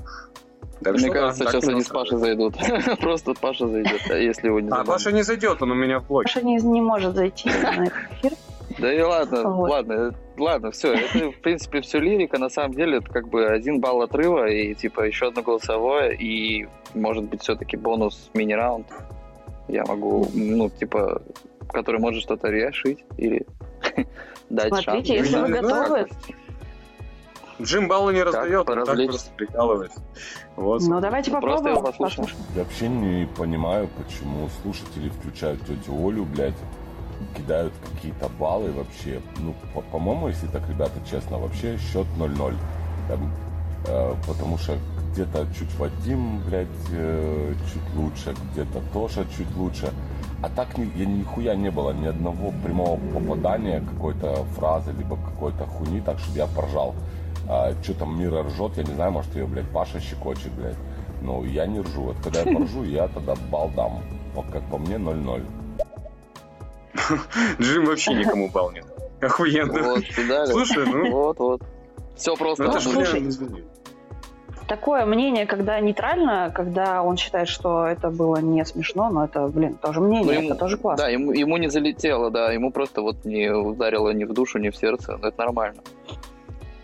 Так 0.83 0.93
Мне 0.93 0.99
что 0.99 1.13
да, 1.13 1.19
кажется, 1.19 1.43
так 1.43 1.53
сейчас 1.53 1.67
они 1.69 1.81
с 1.81 1.87
Пашей 1.87 2.17
зайдут. 2.17 2.55
Просто 2.99 3.33
Паша 3.39 3.67
зайдет, 3.67 4.01
а 4.09 4.15
если 4.17 4.47
его 4.47 4.59
не 4.59 4.69
А. 4.69 4.83
Паша 4.83 5.11
не 5.11 5.21
зайдет, 5.23 5.61
он 5.61 5.71
у 5.71 5.75
меня 5.75 5.99
в 5.99 6.07
блоке. 6.07 6.25
Паша 6.25 6.45
не, 6.45 6.55
не 6.57 6.81
может 6.81 7.15
зайти 7.15 7.49
на 7.49 7.85
этот 7.85 7.93
эфир. 8.11 8.31
Да 8.79 8.91
и 8.91 9.01
ладно, 9.01 9.43
Вот. 9.43 9.69
ладно, 9.69 9.93
э, 9.93 10.11
ладно, 10.37 10.71
все. 10.71 10.93
Это, 10.93 11.31
в 11.31 11.39
принципе, 11.41 11.81
все 11.81 11.99
лирика. 11.99 12.39
На 12.39 12.49
самом 12.49 12.73
деле, 12.73 12.97
это 12.97 13.09
как 13.09 13.27
бы 13.29 13.45
один 13.45 13.79
балл 13.79 14.01
отрыва 14.01 14.49
и, 14.49 14.73
типа, 14.73 15.01
еще 15.01 15.27
одно 15.27 15.43
голосовое. 15.43 16.15
И, 16.15 16.67
может 16.95 17.23
быть, 17.25 17.41
все-таки 17.43 17.77
бонус 17.77 18.31
мини-раунд. 18.33 18.87
Я 19.67 19.85
могу, 19.85 20.27
ну, 20.33 20.69
типа, 20.69 21.21
который 21.69 21.99
может 21.99 22.23
что-то 22.23 22.49
решить 22.49 22.99
или 23.17 23.45
дать 24.49 24.69
Смотрите, 24.69 25.17
шанс. 25.17 25.27
если 25.29 25.39
вы 25.39 25.47
Ну, 25.49 25.61
готовы, 25.61 26.07
Джим 27.63 27.87
баллы 27.87 28.13
не 28.13 28.23
раздает, 28.23 28.69
он 28.69 28.85
так 28.85 28.95
просто 29.07 29.31
прикалывается. 29.35 30.01
Вот. 30.55 30.81
ну 30.81 30.99
давайте 31.01 31.31
Просто 31.31 31.47
попробуем. 31.47 31.75
его 31.77 31.85
послушаем. 31.87 32.27
послушаем. 32.27 32.45
Я 32.55 32.63
вообще 32.63 32.87
не 32.87 33.25
понимаю, 33.27 33.89
почему 33.97 34.49
слушатели 34.61 35.09
включают 35.09 35.61
тетю 35.65 35.93
Олю, 36.07 36.25
блядь, 36.25 36.53
кидают 37.37 37.73
какие-то 37.93 38.29
баллы 38.39 38.71
вообще. 38.71 39.21
Ну, 39.37 39.55
по- 39.73 39.81
по-моему, 39.81 40.27
если 40.27 40.47
так, 40.47 40.67
ребята, 40.69 40.93
честно, 41.09 41.37
вообще 41.39 41.77
счет 41.77 42.05
0-0. 42.17 42.53
Там, 43.07 43.31
э, 43.87 44.13
потому 44.27 44.57
что 44.57 44.77
где-то 45.13 45.47
чуть 45.57 45.73
Вадим, 45.77 46.41
блядь, 46.47 46.67
э, 46.91 47.53
чуть 47.71 47.95
лучше, 47.95 48.35
где-то 48.51 48.81
Тоша 48.93 49.25
чуть 49.37 49.55
лучше. 49.55 49.89
А 50.41 50.49
так 50.49 50.77
ни, 50.77 50.91
я 50.97 51.05
нихуя 51.05 51.55
не 51.55 51.69
было 51.71 51.91
ни 51.91 52.05
одного 52.07 52.51
прямого 52.65 52.97
попадания 53.13 53.81
какой-то 53.93 54.43
фразы, 54.57 54.91
либо 54.91 55.15
какой-то 55.15 55.65
хуйни, 55.65 56.01
так 56.01 56.19
что 56.19 56.33
я 56.37 56.47
поржал. 56.47 56.93
А, 57.49 57.73
что 57.83 57.93
там 57.93 58.19
Мира 58.19 58.43
ржет, 58.43 58.77
я 58.77 58.83
не 58.83 58.93
знаю, 58.93 59.11
может 59.11 59.35
ее, 59.35 59.45
блядь, 59.45 59.69
Паша 59.69 59.99
щекочет, 59.99 60.51
блядь. 60.53 60.77
Ну, 61.21 61.43
я 61.45 61.65
не 61.65 61.79
ржу. 61.81 62.01
Вот 62.01 62.17
когда 62.23 62.41
я 62.41 62.57
поржу, 62.57 62.83
я 62.85 63.07
тогда 63.07 63.33
бал 63.51 63.69
дам. 63.75 64.01
Вот 64.33 64.45
как 64.51 64.63
по 64.69 64.77
мне 64.77 64.95
0-0. 64.95 65.41
Джим 67.61 67.85
вообще 67.85 68.13
никому 68.13 68.49
бал 68.49 68.71
не 68.71 68.81
дал. 68.81 68.89
Охуенно. 69.21 69.81
Вот? 69.83 70.03
Слушай, 70.47 70.85
ну, 70.85 71.11
Вот, 71.11 71.39
вот. 71.39 71.61
Все 72.15 72.35
просто. 72.35 72.63
ну 72.63 72.69
это 72.71 72.79
ж, 72.79 72.83
слушай, 72.83 73.13
блин, 73.13 73.29
извини. 73.29 73.63
такое 74.67 75.05
мнение, 75.05 75.45
когда 75.45 75.79
нейтрально, 75.79 76.51
когда 76.53 77.01
он 77.01 77.17
считает, 77.17 77.47
что 77.47 77.87
это 77.87 78.09
было 78.11 78.37
не 78.37 78.63
смешно, 78.65 79.09
но 79.09 79.25
это, 79.25 79.47
блин, 79.47 79.75
тоже 79.81 79.99
мнение, 79.99 80.25
Ну, 80.25 80.31
ему- 80.31 80.49
это 80.51 80.55
тоже 80.59 80.77
классно. 80.77 81.05
Да, 81.05 81.09
ему, 81.09 81.31
ему 81.31 81.57
не 81.57 81.69
залетело, 81.69 82.29
да, 82.29 82.51
ему 82.51 82.71
просто 82.71 83.01
вот 83.01 83.25
не 83.25 83.49
ударило 83.49 84.13
ни 84.13 84.25
в 84.25 84.33
душу, 84.33 84.59
ни 84.59 84.69
в 84.69 84.75
сердце, 84.75 85.17
но 85.17 85.29
это 85.29 85.39
нормально. 85.39 85.81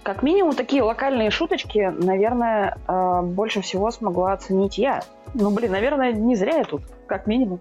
Как 0.03 0.23
минимум, 0.23 0.55
такие 0.55 0.81
локальные 0.81 1.29
шуточки, 1.29 1.93
наверное, 1.97 2.77
э, 2.87 3.21
больше 3.21 3.61
всего 3.61 3.91
смогла 3.91 4.33
оценить 4.33 4.77
я. 4.77 5.03
Ну, 5.33 5.51
блин, 5.51 5.71
наверное, 5.71 6.11
не 6.13 6.35
зря 6.35 6.57
я 6.57 6.63
тут, 6.63 6.81
как 7.05 7.27
минимум. 7.27 7.59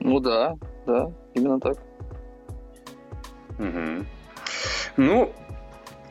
Ну 0.00 0.18
да, 0.18 0.54
да, 0.86 1.10
именно 1.34 1.60
так. 1.60 1.76
Мгм. 3.58 4.06
Ну, 4.96 5.30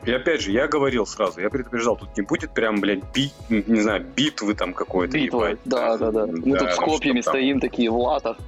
и 0.04 0.12
опять 0.12 0.40
же, 0.42 0.50
я 0.52 0.68
говорил 0.68 1.06
сразу, 1.06 1.40
я 1.40 1.50
предупреждал, 1.50 1.96
тут 1.96 2.16
не 2.16 2.22
будет 2.22 2.52
прям, 2.52 2.80
блядь, 2.80 3.02
би- 3.12 3.32
не 3.48 3.80
знаю, 3.80 4.04
битвы 4.14 4.54
там 4.54 4.72
какой-то. 4.74 5.18
Битва, 5.18 5.46
ебать. 5.46 5.58
да, 5.64 5.96
да, 5.98 6.10
да. 6.10 6.26
Мы 6.26 6.56
тут 6.56 6.70
с 6.72 6.76
копьями 6.76 7.20
чтоб 7.20 7.32
там- 7.32 7.40
стоим 7.40 7.60
такие 7.60 7.90
в 7.90 7.96
латах, 7.98 8.38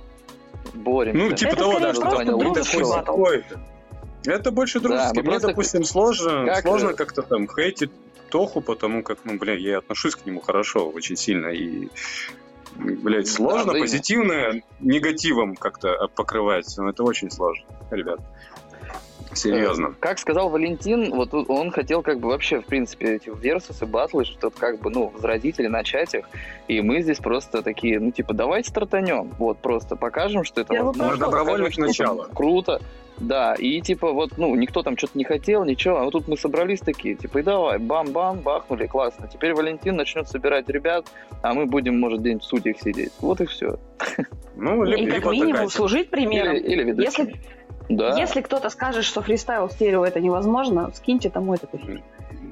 боремся. 0.74 1.18
Ну, 1.22 1.32
типа 1.32 1.48
Это 1.50 1.56
того, 1.58 1.78
да, 1.80 1.92
что 1.92 2.02
просто 2.02 2.24
допустим, 2.24 2.82
батл. 2.82 3.12
какой-то. 3.12 3.60
Это 4.26 4.50
больше 4.50 4.80
Да, 4.80 4.88
дружеский. 4.88 5.16
мы 5.16 5.22
Мне, 5.22 5.30
просто 5.30 5.48
допустим, 5.48 5.84
сложно, 5.84 6.46
как, 6.46 6.62
сложно 6.62 6.94
как-то 6.94 7.22
там 7.22 7.48
хейтить 7.48 7.90
Тоху, 8.30 8.60
потому 8.60 9.02
как, 9.02 9.18
ну, 9.24 9.38
бля, 9.38 9.54
я 9.54 9.78
отношусь 9.78 10.16
к 10.16 10.26
нему 10.26 10.40
хорошо, 10.40 10.88
очень 10.88 11.16
сильно, 11.16 11.48
и, 11.48 11.88
блядь, 12.74 13.28
сложно 13.28 13.66
взаимно. 13.66 13.80
позитивное 13.80 14.62
негативом 14.80 15.54
как-то 15.54 16.08
покрывать. 16.14 16.66
Ну, 16.76 16.88
это 16.88 17.04
очень 17.04 17.30
сложно, 17.30 17.64
ребят. 17.90 18.20
Серьезно. 19.36 19.86
Э, 19.88 19.92
Как 20.00 20.18
сказал 20.18 20.48
Валентин, 20.48 21.10
вот 21.10 21.30
тут 21.30 21.48
он 21.50 21.70
хотел 21.70 22.02
как 22.02 22.18
бы 22.20 22.28
вообще, 22.28 22.60
в 22.60 22.64
принципе, 22.66 23.16
эти 23.16 23.30
версусы, 23.40 23.86
батлы, 23.86 24.24
что-то 24.24 24.50
как 24.50 24.80
бы, 24.80 24.90
ну, 24.90 25.08
возродить 25.08 25.58
или 25.58 25.66
начать 25.68 26.14
их. 26.14 26.28
И 26.68 26.80
мы 26.80 27.02
здесь 27.02 27.18
просто 27.18 27.62
такие, 27.62 28.00
ну, 28.00 28.10
типа, 28.10 28.34
давайте 28.34 28.70
стартанем. 28.70 29.32
Вот, 29.38 29.58
просто 29.58 29.96
покажем, 29.96 30.44
что 30.44 30.60
это. 30.62 30.72
Ну, 30.74 30.92
что 31.16 31.26
это 31.76 31.82
начало. 31.86 32.28
Круто. 32.34 32.80
Да, 33.18 33.54
и 33.54 33.80
типа 33.80 34.12
вот, 34.12 34.32
ну, 34.36 34.54
никто 34.56 34.82
там 34.82 34.96
что-то 34.98 35.16
не 35.16 35.24
хотел, 35.24 35.64
ничего, 35.64 35.96
а 35.96 36.04
вот 36.04 36.10
тут 36.10 36.28
мы 36.28 36.36
собрались 36.36 36.80
такие, 36.80 37.14
типа, 37.14 37.38
и 37.38 37.42
давай, 37.42 37.78
бам-бам, 37.78 38.40
бахнули, 38.40 38.86
классно. 38.86 39.26
Теперь 39.32 39.54
Валентин 39.54 39.96
начнет 39.96 40.28
собирать 40.28 40.68
ребят, 40.68 41.06
а 41.40 41.54
мы 41.54 41.64
будем, 41.64 41.98
может, 41.98 42.20
день 42.22 42.40
в 42.40 42.44
судьях 42.44 42.76
сидеть. 42.78 43.12
Вот 43.20 43.40
и 43.40 43.46
все. 43.46 43.78
Ну, 44.54 44.84
ли- 44.84 45.02
И 45.02 45.06
как 45.06 45.14
либо 45.20 45.30
минимум 45.30 45.52
такая 45.52 45.68
служить 45.68 46.10
примером. 46.10 46.56
Или, 46.56 46.90
или. 46.90 47.02
Если, 47.02 47.36
Да. 47.88 48.18
если 48.18 48.40
кто-то 48.40 48.68
скажет, 48.70 49.04
что 49.04 49.22
фристайл 49.22 49.68
в 49.68 49.72
стерео 49.72 50.04
это 50.04 50.20
невозможно, 50.20 50.90
скиньте 50.94 51.30
тому 51.30 51.54
этот 51.54 51.74
эфир. 51.74 52.02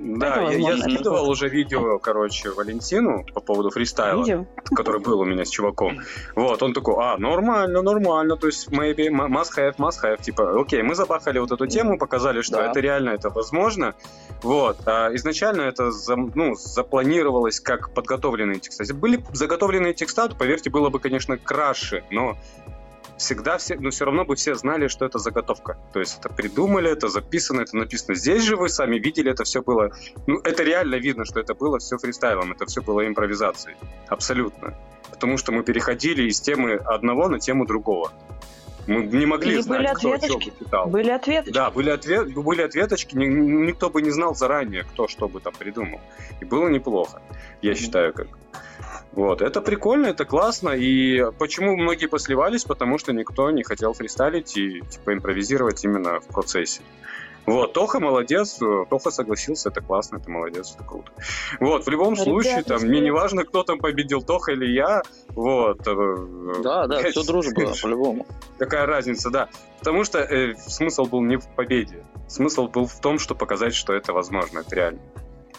Да, 0.07 0.43
Это 0.45 0.53
я, 0.53 0.70
я 0.70 0.78
скидывал 0.78 1.30
уже 1.30 1.49
видео, 1.49 1.99
короче, 1.99 2.51
Валентину 2.51 3.24
по 3.32 3.41
поводу 3.41 3.70
фристайла, 3.70 4.20
Видео? 4.20 4.45
который 4.74 5.01
был 5.01 5.20
у 5.20 5.24
меня 5.24 5.45
с 5.47 5.49
чуваком. 5.49 6.01
Вот, 6.37 6.62
он 6.62 6.74
такой, 6.74 6.97
а, 7.03 7.16
нормально, 7.16 7.80
нормально, 7.80 8.37
то 8.37 8.47
есть 8.47 8.68
maybe, 8.68 9.09
must 9.09 9.57
have, 9.57 9.76
must 9.78 10.03
have, 10.05 10.22
типа, 10.22 10.61
окей, 10.61 10.82
мы 10.82 10.95
забахали 10.95 11.39
вот 11.39 11.53
эту 11.53 11.66
тему, 11.66 11.99
показали, 11.99 12.43
что 12.43 12.57
Да. 12.59 12.70
это 12.70 12.80
реально, 12.80 13.11
это 13.11 13.30
возможно. 13.30 13.95
Вот, 14.43 14.76
а 14.87 15.09
изначально 15.14 15.62
это 15.62 15.91
зам- 15.91 16.32
ну, 16.35 16.55
запланировалось 16.55 17.59
как 17.61 17.91
подготовленные 17.95 18.61
текста. 18.61 18.82
Если 18.82 18.93
были 18.95 19.24
заготовленные 19.32 19.95
текста, 19.95 20.28
то, 20.28 20.37
поверьте, 20.37 20.68
было 20.68 20.91
бы, 20.91 20.99
конечно, 20.99 21.39
краше, 21.39 22.05
но 22.11 22.37
всегда 23.16 23.58
все, 23.58 23.76
но 23.76 23.90
все 23.90 24.04
равно 24.04 24.24
бы 24.24 24.36
все 24.36 24.54
знали, 24.54 24.88
что 24.88 25.04
это 25.04 25.18
заготовка. 25.18 25.78
То 25.92 26.00
есть 26.00 26.18
это 26.18 26.28
придумали, 26.28 26.90
это 26.90 27.08
записано, 27.08 27.60
это 27.60 27.76
написано. 27.76 28.14
Здесь 28.14 28.42
же 28.42 28.56
вы 28.56 28.68
сами 28.68 28.98
видели, 28.98 29.30
это 29.30 29.44
все 29.44 29.62
было... 29.62 29.90
Ну, 30.26 30.38
это 30.40 30.62
реально 30.62 30.96
видно, 30.96 31.24
что 31.24 31.40
это 31.40 31.54
было 31.54 31.78
все 31.78 31.96
фристайлом, 31.98 32.52
это 32.52 32.66
все 32.66 32.82
было 32.82 33.06
импровизацией. 33.06 33.76
Абсолютно. 34.08 34.74
Потому 35.10 35.36
что 35.36 35.52
мы 35.52 35.62
переходили 35.62 36.28
из 36.28 36.40
темы 36.40 36.74
одного 36.74 37.28
на 37.28 37.38
тему 37.38 37.66
другого. 37.66 38.12
Мы 38.86 39.04
не 39.04 39.24
могли 39.26 39.60
знать, 39.62 39.78
были 39.80 39.88
кто 39.88 39.98
что 39.98 40.12
ответочки. 40.14 40.50
бы 40.50 40.64
читал. 40.64 40.86
Были 40.88 41.10
ответы. 41.10 41.50
Да, 41.52 41.70
были, 41.70 41.90
ответ, 41.90 42.34
были 42.34 42.62
ответочки, 42.62 43.16
ни- 43.16 43.66
никто 43.66 43.88
бы 43.88 44.02
не 44.02 44.10
знал 44.10 44.34
заранее, 44.34 44.84
кто 44.84 45.08
что 45.08 45.26
бы 45.26 45.40
там 45.40 45.54
придумал. 45.54 46.00
И 46.40 46.44
было 46.44 46.68
неплохо, 46.68 47.22
я 47.62 47.74
считаю, 47.74 48.12
как. 48.12 48.26
Вот, 49.12 49.42
это 49.42 49.61
прикольно, 49.61 50.07
это 50.07 50.24
классно, 50.24 50.70
и 50.70 51.24
почему 51.38 51.76
многие 51.76 52.07
посливались, 52.07 52.64
потому 52.64 52.99
что 52.99 53.12
никто 53.12 53.51
не 53.51 53.62
хотел 53.62 53.92
фристайлить 53.92 54.57
и 54.57 54.80
типа 54.80 55.14
импровизировать 55.14 55.84
именно 55.84 56.20
в 56.20 56.26
процессе. 56.26 56.82
Вот, 57.47 57.74
Тоха 57.74 58.01
молодец, 58.01 58.61
э, 58.62 58.84
Тоха 58.88 59.11
согласился, 59.11 59.68
это 59.68 59.82
классно, 59.82 60.16
это 60.16 60.30
молодец, 60.30 60.72
это 60.74 60.84
круто. 60.84 61.12
Вот, 61.61 61.84
в 61.84 61.90
любом 61.90 62.14
Ребята, 62.14 62.30
случае, 62.30 62.62
там, 62.62 62.82
мне 62.82 63.01
не 63.01 63.11
важно, 63.11 63.45
кто 63.45 63.62
там 63.64 63.78
победил, 63.78 64.22
Тоха 64.22 64.53
или 64.53 64.66
я, 64.72 65.03
вот. 65.28 65.86
э, 65.86 66.16
Да, 66.62 66.86
да, 66.86 67.03
все 67.03 67.22
дружба, 67.22 67.74
по-любому. 67.82 68.26
Какая 68.59 68.86
разница, 68.86 69.30
да. 69.30 69.49
Потому 69.78 70.05
что 70.05 70.20
э, 70.20 70.55
смысл 70.55 71.05
был 71.05 71.20
не 71.20 71.36
в 71.36 71.47
победе. 71.49 72.03
Смысл 72.28 72.68
был 72.68 72.86
в 72.86 72.99
том, 73.01 73.18
что 73.18 73.34
показать, 73.34 73.74
что 73.74 73.92
это 73.92 74.14
возможно, 74.14 74.61
это 74.61 74.74
реально. 74.74 75.01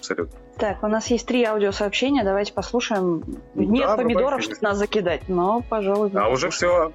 Абсолютно. 0.05 0.39
Так, 0.57 0.83
у 0.83 0.87
нас 0.87 1.07
есть 1.07 1.25
три 1.27 1.43
аудиосообщения, 1.43 2.23
давайте 2.23 2.53
послушаем. 2.53 3.23
Нет 3.55 3.87
Да, 3.87 3.97
помидоров, 3.97 4.41
чтобы 4.41 4.59
нас 4.61 4.77
закидать, 4.77 5.27
но, 5.27 5.61
пожалуй, 5.67 6.11
А 6.13 6.29
уже 6.29 6.49
все. 6.51 6.91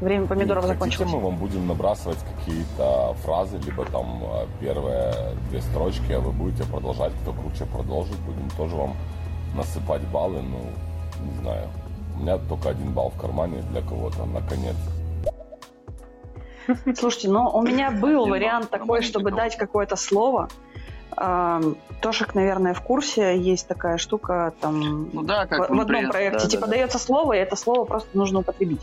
время 0.00 0.26
помидоров 0.26 0.66
закончилось. 0.66 1.10
мы 1.10 1.18
вам 1.20 1.36
будем 1.36 1.66
набрасывать 1.66 2.18
какие-то 2.36 3.14
фразы, 3.24 3.58
либо 3.58 3.86
там 3.86 4.22
э, 4.22 4.46
первые 4.60 5.14
две 5.48 5.62
строчки, 5.62 6.12
а 6.12 6.20
вы 6.20 6.32
будете 6.32 6.64
продолжать, 6.64 7.12
кто 7.22 7.32
круче 7.32 7.64
продолжит, 7.64 8.18
будем 8.20 8.50
тоже 8.50 8.76
вам 8.76 8.94
насыпать 9.56 10.02
баллы, 10.08 10.42
ну, 10.42 10.58
не 11.24 11.34
знаю. 11.40 11.68
У 12.16 12.20
меня 12.22 12.36
только 12.36 12.68
один 12.70 12.92
балл 12.92 13.10
в 13.10 13.20
кармане 13.20 13.62
для 13.70 13.80
кого-то, 13.80 14.26
наконец. 14.26 14.76
Слушайте, 16.96 17.28
ну 17.28 17.48
у 17.48 17.62
меня 17.62 17.90
был 17.90 18.20
Один 18.22 18.30
вариант 18.30 18.70
такой, 18.70 19.02
чтобы 19.02 19.32
дать 19.32 19.56
какое-то 19.56 19.96
слово. 19.96 20.48
Тошек, 22.00 22.34
наверное, 22.34 22.74
в 22.74 22.80
курсе. 22.80 23.36
Есть 23.38 23.68
такая 23.68 23.96
штука 23.98 24.52
там 24.60 25.10
Ну 25.12 25.22
да, 25.22 25.46
в, 25.46 25.48
как 25.48 25.58
в 25.60 25.62
одном 25.64 25.86
проекте. 25.86 26.38
Да, 26.38 26.46
типа 26.48 26.62
да, 26.62 26.66
да. 26.68 26.72
дается 26.76 26.98
слово, 26.98 27.34
и 27.34 27.38
это 27.38 27.56
слово 27.56 27.84
просто 27.84 28.08
нужно 28.14 28.40
употребить. 28.40 28.80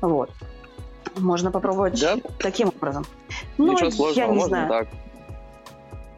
Вот. 0.00 0.30
Можно 1.18 1.50
попробовать 1.50 2.00
Да? 2.00 2.16
таким 2.38 2.68
образом. 2.68 3.04
Ну, 3.58 3.72
Ничего 3.72 3.86
я 3.86 3.92
сложного, 3.92 4.28
не 4.32 4.34
можно 4.38 4.48
знаю. 4.48 4.68
так. 4.68 4.88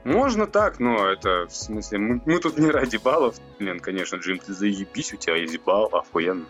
Можно 0.04 0.46
так, 0.46 0.78
но 0.80 1.06
это 1.06 1.46
в 1.48 1.54
смысле, 1.54 1.98
мы, 1.98 2.20
мы 2.24 2.38
тут 2.38 2.58
не 2.58 2.70
ради 2.70 2.96
баллов. 2.96 3.34
Блин, 3.58 3.78
конечно, 3.80 4.16
Джим, 4.16 4.38
ты 4.38 4.54
заебись, 4.54 5.12
у 5.12 5.16
тебя 5.16 5.36
есть 5.36 5.60
балл, 5.64 5.86
охуенно. 5.92 6.46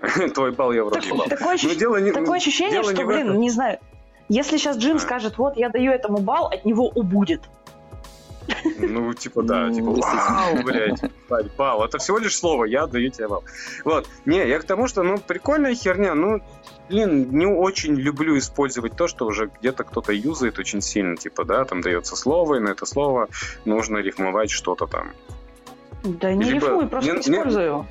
Твой 0.34 0.52
балл 0.52 0.72
я 0.72 0.84
вроде 0.84 1.00
Так- 1.00 1.08
ебал. 1.10 1.26
такое, 1.26 1.46
Но 1.48 1.50
ощущение, 1.54 1.74
Ну, 1.74 1.80
дело 1.80 1.96
не, 2.00 2.12
такое 2.12 2.36
ощущение, 2.36 2.72
дело 2.72 2.84
что, 2.84 2.96
не 2.98 3.04
в 3.04 3.06
блин, 3.08 3.26
этом. 3.28 3.40
не 3.40 3.50
знаю. 3.50 3.78
Если 4.28 4.56
сейчас 4.56 4.76
Джим 4.76 4.96
А. 4.96 5.00
скажет, 5.00 5.38
вот, 5.38 5.56
я 5.56 5.68
даю 5.68 5.90
этому 5.90 6.18
балл, 6.18 6.46
от 6.46 6.64
него 6.64 6.86
убудет. 6.88 7.42
Ну, 8.78 9.12
типа, 9.14 9.42
да, 9.42 9.66
Ну, 9.66 9.74
типа, 9.74 9.94
действительно. 9.94 10.36
вау, 10.36 10.62
блядь, 10.64 11.56
балл. 11.56 11.84
Это 11.84 11.98
всего 11.98 12.18
лишь 12.18 12.36
слово, 12.36 12.64
я 12.64 12.86
даю 12.86 13.10
тебе 13.10 13.28
балл. 13.28 13.44
Вот, 13.84 14.08
не, 14.24 14.46
я 14.46 14.58
к 14.58 14.64
тому, 14.64 14.86
что, 14.88 15.02
ну, 15.02 15.18
прикольная 15.18 15.74
херня, 15.74 16.14
ну, 16.14 16.40
блин, 16.88 17.30
не 17.30 17.46
очень 17.46 17.94
люблю 17.94 18.36
использовать 18.38 18.96
то, 18.96 19.08
что 19.08 19.26
уже 19.26 19.50
где-то 19.60 19.84
кто-то 19.84 20.12
юзает 20.12 20.58
очень 20.58 20.80
сильно, 20.80 21.16
типа, 21.16 21.44
да, 21.44 21.64
там 21.64 21.80
дается 21.80 22.16
слово, 22.16 22.56
и 22.56 22.60
на 22.60 22.70
это 22.70 22.86
слово 22.86 23.28
нужно 23.64 23.98
рифмовать 23.98 24.50
что-то 24.50 24.86
там. 24.86 25.12
Да 26.04 26.32
не 26.32 26.44
Либо- 26.44 26.66
рифмуй, 26.66 26.86
просто 26.88 27.10
не- 27.12 27.16
не- 27.16 27.20
используй 27.38 27.64
его. 27.64 27.86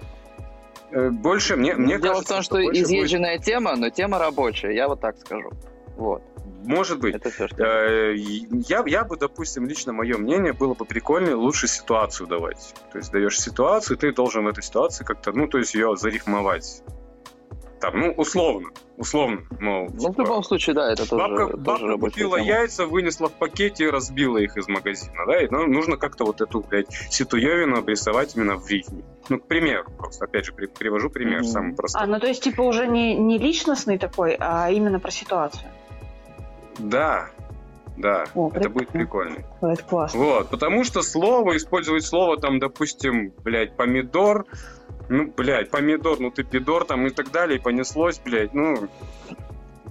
Э, 0.91 1.09
Больше, 1.09 1.55
мне, 1.57 1.73
мне 1.75 1.97
Дело 1.97 2.13
кажется, 2.13 2.25
в 2.33 2.35
том, 2.37 2.43
что, 2.43 2.55
будет- 2.55 2.77
изъезженная 2.83 3.39
тема, 3.39 3.75
но 3.75 3.89
тема 3.89 4.19
рабочая, 4.19 4.71
я 4.73 4.87
вот 4.87 5.01
так 5.01 5.17
скажу. 5.17 5.51
Вот. 5.97 6.21
Может 6.65 6.99
быть. 6.99 7.15
Это 7.15 7.29
все, 7.29 7.47
что... 7.47 7.63
Э, 7.63 8.15
Я, 8.15 8.83
я 8.85 9.03
бы, 9.03 9.17
допустим, 9.17 9.67
лично 9.67 9.93
мое 9.93 10.17
мнение 10.17 10.53
было 10.53 10.73
бы 10.73 10.85
прикольнее 10.85 11.35
лучше 11.35 11.67
ситуацию 11.67 12.27
давать. 12.27 12.73
То 12.91 12.97
есть 12.97 13.11
даешь 13.11 13.39
ситуацию, 13.39 13.97
ты 13.97 14.11
должен 14.13 14.43
в 14.45 14.47
этой 14.47 14.63
ситуации 14.63 15.03
как-то, 15.03 15.31
ну, 15.31 15.47
то 15.47 15.57
есть 15.57 15.73
ее 15.75 15.95
зарифмовать. 15.95 16.81
Там, 17.81 17.99
ну, 17.99 18.11
условно, 18.13 18.69
условно, 18.97 19.41
мол, 19.59 19.89
Ну, 19.93 20.07
в 20.07 20.11
типа, 20.11 20.21
любом 20.21 20.43
случае, 20.43 20.73
да, 20.75 20.91
это 20.93 21.07
тоже, 21.07 21.27
бабка, 21.27 21.57
тоже 21.57 21.87
бабка 21.97 21.97
купила 22.09 22.37
тема. 22.39 22.47
яйца, 22.49 22.85
вынесла 22.87 23.27
в 23.27 23.33
пакете 23.33 23.83
и 23.83 23.89
разбила 23.89 24.37
их 24.37 24.55
из 24.57 24.67
магазина, 24.69 25.25
да, 25.27 25.41
и 25.41 25.47
ну, 25.51 25.67
нужно 25.67 25.97
как-то 25.97 26.23
вот 26.25 26.39
эту, 26.41 26.61
блядь, 26.61 26.91
ситуевину 27.11 27.77
обрисовать 27.77 28.35
именно 28.35 28.55
в 28.55 28.67
рифме. 28.69 29.03
Ну, 29.29 29.39
к 29.39 29.47
примеру, 29.47 29.91
просто, 29.97 30.23
опять 30.25 30.45
же, 30.45 30.53
при- 30.53 30.67
привожу 30.67 31.09
пример, 31.09 31.39
Мгм. 31.41 31.47
самый 31.47 31.75
простой. 31.75 32.01
А, 32.01 32.07
ну 32.07 32.19
то 32.19 32.27
есть, 32.27 32.41
типа, 32.43 32.61
уже 32.61 32.87
не, 32.87 33.13
не 33.15 33.37
личностный 33.37 33.97
такой, 33.99 34.37
а 34.39 34.71
именно 34.71 34.99
про 34.99 35.11
ситуацию. 35.11 35.69
Да, 36.79 37.29
да, 37.97 38.25
О, 38.35 38.51
это 38.53 38.69
будет 38.69 38.89
прикольно. 38.89 39.35
прикольно. 39.35 39.73
Это 39.73 39.83
классно. 39.83 40.19
Вот, 40.19 40.49
потому 40.49 40.83
что 40.83 41.01
слово, 41.01 41.55
использовать 41.57 42.03
слово, 42.05 42.37
там, 42.37 42.59
допустим, 42.59 43.31
блядь, 43.43 43.75
помидор, 43.75 44.45
ну, 45.09 45.31
блядь, 45.35 45.69
помидор, 45.71 46.19
ну 46.19 46.31
ты 46.31 46.43
пидор, 46.43 46.83
там, 46.85 47.05
и 47.07 47.09
так 47.11 47.31
далее, 47.31 47.57
и 47.57 47.61
понеслось, 47.61 48.19
блядь, 48.19 48.53
ну, 48.53 48.89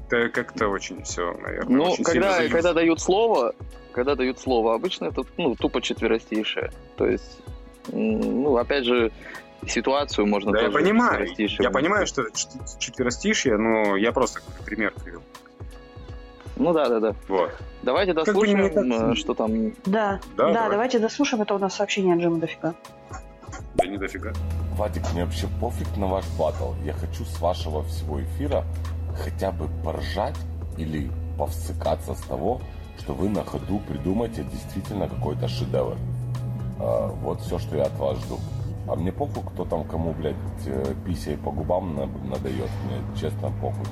это 0.08 0.28
как-то 0.28 0.68
очень 0.68 1.02
все, 1.04 1.32
наверное, 1.32 1.76
Ну, 1.76 1.96
когда, 2.04 2.46
когда 2.48 2.72
дают 2.74 3.00
слово, 3.00 3.54
когда 3.92 4.14
дают 4.16 4.38
слово, 4.38 4.74
обычно 4.74 5.06
это 5.06 5.22
ну, 5.38 5.54
тупо 5.54 5.80
четверостишее. 5.80 6.72
То 6.96 7.06
есть 7.06 7.40
Ну, 7.92 8.56
опять 8.56 8.84
же, 8.84 9.12
ситуацию 9.66 10.26
можно 10.26 10.52
Да, 10.52 10.58
я 10.60 10.66
тоже 10.66 10.78
понимаю. 10.78 11.20
растишь 11.20 11.56
Я 11.58 11.66
им. 11.68 11.72
понимаю, 11.72 12.06
что 12.06 12.22
это 12.22 12.32
чет- 12.36 12.78
четверостишье, 12.78 13.56
но 13.56 13.96
я 13.96 14.12
просто 14.12 14.40
пример 14.66 14.92
привел. 15.02 15.22
Ну 16.56 16.72
да, 16.72 16.88
да, 16.88 17.00
да. 17.00 17.14
Вот. 17.28 17.50
Давайте 17.82 18.14
Как 18.14 18.24
бы 18.26 18.32
дослушаем, 18.32 18.62
не 18.62 18.68
так 18.70 19.12
э, 19.12 19.14
что 19.16 19.34
там. 19.34 19.70
Да, 19.86 20.20
Да, 20.36 20.46
да, 20.46 20.52
давай. 20.52 20.70
давайте 20.70 20.98
дослушаем, 20.98 21.42
это 21.42 21.54
у 21.54 21.58
нас 21.58 21.74
сообщение 21.74 22.14
от 22.14 22.20
Джима 22.20 22.38
дофига. 22.38 22.74
Да 23.74 23.86
не 23.86 23.98
дофига. 23.98 24.32
Вадик, 24.76 25.02
мне 25.12 25.24
вообще 25.24 25.48
пофиг 25.60 25.96
на 25.96 26.06
ваш 26.06 26.24
батл. 26.38 26.72
Я 26.84 26.92
хочу 26.92 27.24
с 27.24 27.40
вашего 27.40 27.82
всего 27.84 28.22
эфира 28.22 28.64
хотя 29.16 29.50
бы 29.50 29.68
поржать 29.84 30.36
или 30.76 31.10
повсыкаться 31.38 32.14
с 32.14 32.20
того, 32.22 32.60
что 32.98 33.14
вы 33.14 33.28
на 33.28 33.44
ходу 33.44 33.80
придумаете 33.88 34.44
действительно 34.44 35.08
какой-то 35.08 35.48
шедевр. 35.48 35.96
А, 36.80 37.08
вот 37.08 37.40
все, 37.40 37.58
что 37.58 37.76
я 37.76 37.84
от 37.84 37.96
вас 37.98 38.18
жду. 38.18 38.38
А 38.88 38.94
мне 38.96 39.10
похуй, 39.12 39.42
кто 39.42 39.64
там 39.64 39.84
кому, 39.84 40.12
блядь, 40.12 40.34
э, 40.66 40.94
писей 41.06 41.36
по 41.36 41.50
губам 41.50 41.94
на- 41.96 42.06
надает. 42.06 42.70
Мне 42.86 43.00
честно 43.20 43.50
похуй. 43.60 43.86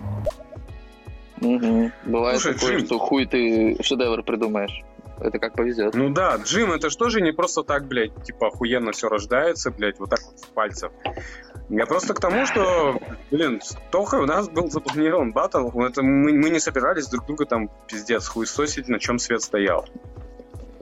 Мгм. 1.43 1.93
Бывает 2.05 2.41
Слушай, 2.41 2.55
такое, 2.55 2.79
Джим. 2.79 2.87
что 2.87 2.99
хуй 2.99 3.27
ты 3.27 3.77
шедевр 3.83 4.23
придумаешь. 4.23 4.83
Это 5.21 5.39
как 5.39 5.55
повезет. 5.55 5.95
Ну 5.95 6.11
да, 6.11 6.37
Джим, 6.37 6.73
это 6.73 6.91
что 6.91 7.09
же 7.09 7.21
не 7.21 7.33
просто 7.33 7.63
так, 7.63 7.87
блядь, 7.87 8.11
типа 8.25 8.49
охуенно 8.49 8.93
все 8.93 9.09
рождается, 9.09 9.71
блядь, 9.71 9.99
вот 9.99 10.11
так 10.11 10.21
вот 10.25 10.39
с 10.39 10.47
пальцев. 10.47 10.93
Я 11.69 11.87
просто 11.87 12.13
к 12.15 12.21
тому, 12.21 12.45
что, 12.45 13.01
блин, 13.31 13.61
с 13.63 13.77
Тохой 13.91 14.21
у 14.21 14.27
нас 14.27 14.49
был 14.49 14.71
запланирован 14.71 15.33
батл, 15.33 15.69
это 15.81 16.03
мы, 16.03 16.33
мы 16.33 16.51
не 16.51 16.59
собирались 16.59 17.07
друг 17.07 17.27
друга 17.27 17.47
там 17.47 17.71
пиздец 17.87 18.27
хуесосить, 18.27 18.89
на 18.89 18.99
чем 18.99 19.19
свет 19.19 19.43
стоял. 19.43 19.87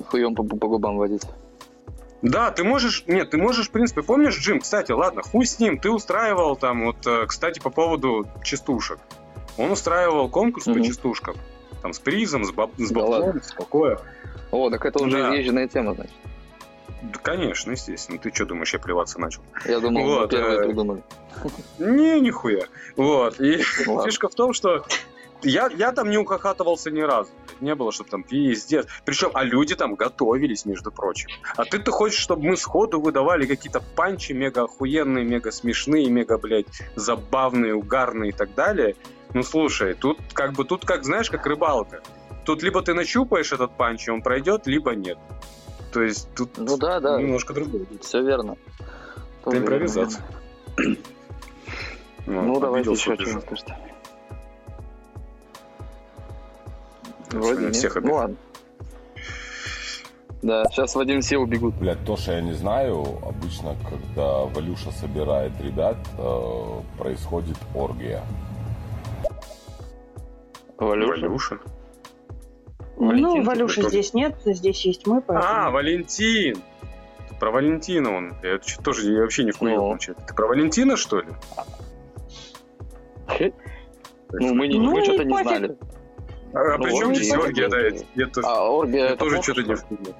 Хуем 0.08 0.34
по, 0.34 0.42
по 0.42 0.68
губам 0.68 0.96
водить. 0.96 1.22
Да, 2.22 2.50
ты 2.50 2.64
можешь, 2.64 3.04
нет, 3.06 3.30
ты 3.30 3.38
можешь, 3.38 3.68
в 3.68 3.70
принципе, 3.70 4.02
помнишь, 4.02 4.38
Джим, 4.38 4.60
кстати, 4.60 4.92
ладно, 4.92 5.22
хуй 5.22 5.46
с 5.46 5.58
ним, 5.58 5.78
ты 5.78 5.90
устраивал 5.90 6.56
там, 6.56 6.84
вот, 6.84 7.06
э, 7.06 7.26
кстати, 7.26 7.60
по 7.60 7.70
поводу 7.70 8.26
частушек. 8.42 8.98
Он 9.60 9.70
устраивал 9.72 10.28
конкурс 10.28 10.64
по 10.64 10.70
Мгм. 10.70 10.84
частушкам. 10.84 11.36
Там 11.82 11.92
с 11.92 11.98
призом, 11.98 12.44
с, 12.44 12.50
баб, 12.50 12.70
с 12.78 12.88
Да 12.90 12.94
баблом, 13.00 13.22
ладно. 13.26 13.42
с 13.42 13.52
покоя. 13.52 14.00
О, 14.50 14.70
так 14.70 14.84
это 14.86 15.02
уже 15.04 15.18
Да. 15.18 15.28
изъезженная 15.34 15.68
тема, 15.68 15.94
значит. 15.94 16.12
Да, 17.02 17.18
конечно, 17.22 17.70
естественно. 17.70 18.18
Ты 18.18 18.32
что 18.34 18.46
думаешь, 18.46 18.72
я 18.72 18.78
плеваться 18.78 19.20
начал? 19.20 19.42
Я 19.66 19.80
думал, 19.80 20.02
мы 20.02 20.14
Вот, 20.20 20.30
первые 20.30 20.60
э, 20.60 20.64
придумали. 20.66 21.02
Не, 21.78 22.20
нихуя. 22.20 22.64
Вот. 22.96 23.40
И 23.40 23.62
Ладно. 23.86 24.04
фишка 24.04 24.28
в 24.28 24.34
том, 24.34 24.52
что 24.52 24.84
я, 25.42 25.70
я 25.74 25.92
там 25.92 26.10
не 26.10 26.18
ухахатывался 26.18 26.90
ни 26.90 27.00
разу. 27.00 27.30
Не 27.60 27.74
было, 27.74 27.92
чтобы 27.92 28.10
там 28.10 28.22
пиздец. 28.22 28.86
Причем, 29.06 29.30
а 29.34 29.44
люди 29.44 29.74
там 29.76 29.94
готовились, 29.94 30.64
между 30.66 30.90
прочим. 30.92 31.28
А 31.56 31.64
ты-то 31.64 31.90
хочешь, 31.90 32.18
чтобы 32.20 32.42
мы 32.44 32.56
сходу 32.56 33.00
выдавали 33.00 33.46
какие-то 33.46 33.80
панчи 33.80 34.32
мега 34.32 34.64
охуенные, 34.64 35.24
мега 35.24 35.50
смешные, 35.50 36.08
мега, 36.10 36.36
блядь, 36.38 36.66
забавные, 36.96 37.74
угарные 37.74 38.30
и 38.30 38.32
так 38.34 38.54
далее. 38.54 38.96
Ну, 39.34 39.42
слушай, 39.42 39.94
тут 39.94 40.18
как 40.32 40.52
бы, 40.52 40.64
тут 40.64 40.84
как, 40.84 41.04
знаешь, 41.04 41.30
как 41.30 41.46
рыбалка. 41.46 42.02
Тут 42.44 42.62
либо 42.62 42.82
ты 42.82 42.94
нащупаешь 42.94 43.52
этот 43.52 43.76
панч, 43.76 44.08
и 44.08 44.10
он 44.10 44.22
пройдет, 44.22 44.66
либо 44.66 44.94
нет. 44.94 45.18
То 45.92 46.02
есть 46.02 46.28
тут 46.34 46.56
Ну 46.56 46.76
да, 46.76 47.00
да, 47.00 47.20
немножко 47.20 47.52
другое. 47.52 47.86
все 48.00 48.22
верно. 48.22 48.56
Это 49.44 49.58
импровизация. 49.58 50.22
верно. 50.76 50.96
Вот, 52.26 52.26
Ну, 52.26 52.60
давайте 52.60 52.90
еще 52.92 53.14
что-нибудь 53.14 53.44
Вроде 57.30 57.70
всех 57.72 57.94
нет. 57.96 58.04
Ну 58.04 58.10
обидел. 58.10 58.14
ладно. 58.16 58.36
Да, 60.42 60.64
сейчас 60.70 60.94
Вадим 60.94 61.20
все 61.20 61.36
убегут. 61.36 61.74
Блядь, 61.74 62.02
то, 62.04 62.16
что 62.16 62.32
я 62.32 62.40
не 62.40 62.54
знаю, 62.54 63.18
обычно, 63.22 63.76
когда 63.88 64.44
Валюша 64.44 64.90
собирает 64.90 65.52
ребят, 65.60 65.98
э, 66.16 66.80
происходит 66.98 67.58
оргия. 67.74 68.24
Валюша. 70.86 71.20
Валюша. 71.20 71.58
Ну, 72.96 73.42
Валюши 73.42 73.82
здесь 73.88 74.12
нет, 74.14 74.36
здесь 74.44 74.84
есть 74.84 75.06
мы, 75.06 75.22
поэтому... 75.22 75.48
А, 75.48 75.70
Валентин. 75.70 76.56
Про 77.38 77.50
Валентина 77.50 78.14
он. 78.14 78.34
Я 78.42 78.58
тоже 78.82 79.12
я 79.12 79.22
вообще 79.22 79.44
не 79.44 79.52
вкурил, 79.52 79.76
получается. 79.76 80.24
Ты 80.26 80.34
про 80.34 80.46
Валентина, 80.46 80.96
что 80.96 81.20
ли? 81.20 81.28
Ну, 84.32 84.54
мы, 84.54 84.68
не, 84.68 84.78
Ну 84.78 84.92
мы 84.92 85.04
что-то 85.04 85.24
не 85.24 85.42
знали. 85.42 85.76
А, 86.52 86.76
ну, 86.78 86.84
при 86.84 86.96
чем 86.96 87.14
здесь 87.14 87.32
Оргия, 87.32 87.68
да? 87.68 87.80
Я, 87.80 87.92
я 88.14 88.28
А 88.42 88.70
оргия 88.70 89.00
я 89.00 89.06
это 89.10 89.16
тоже 89.18 89.42
что-то 89.42 89.62
не 89.62 89.74
вкурил. 89.74 90.14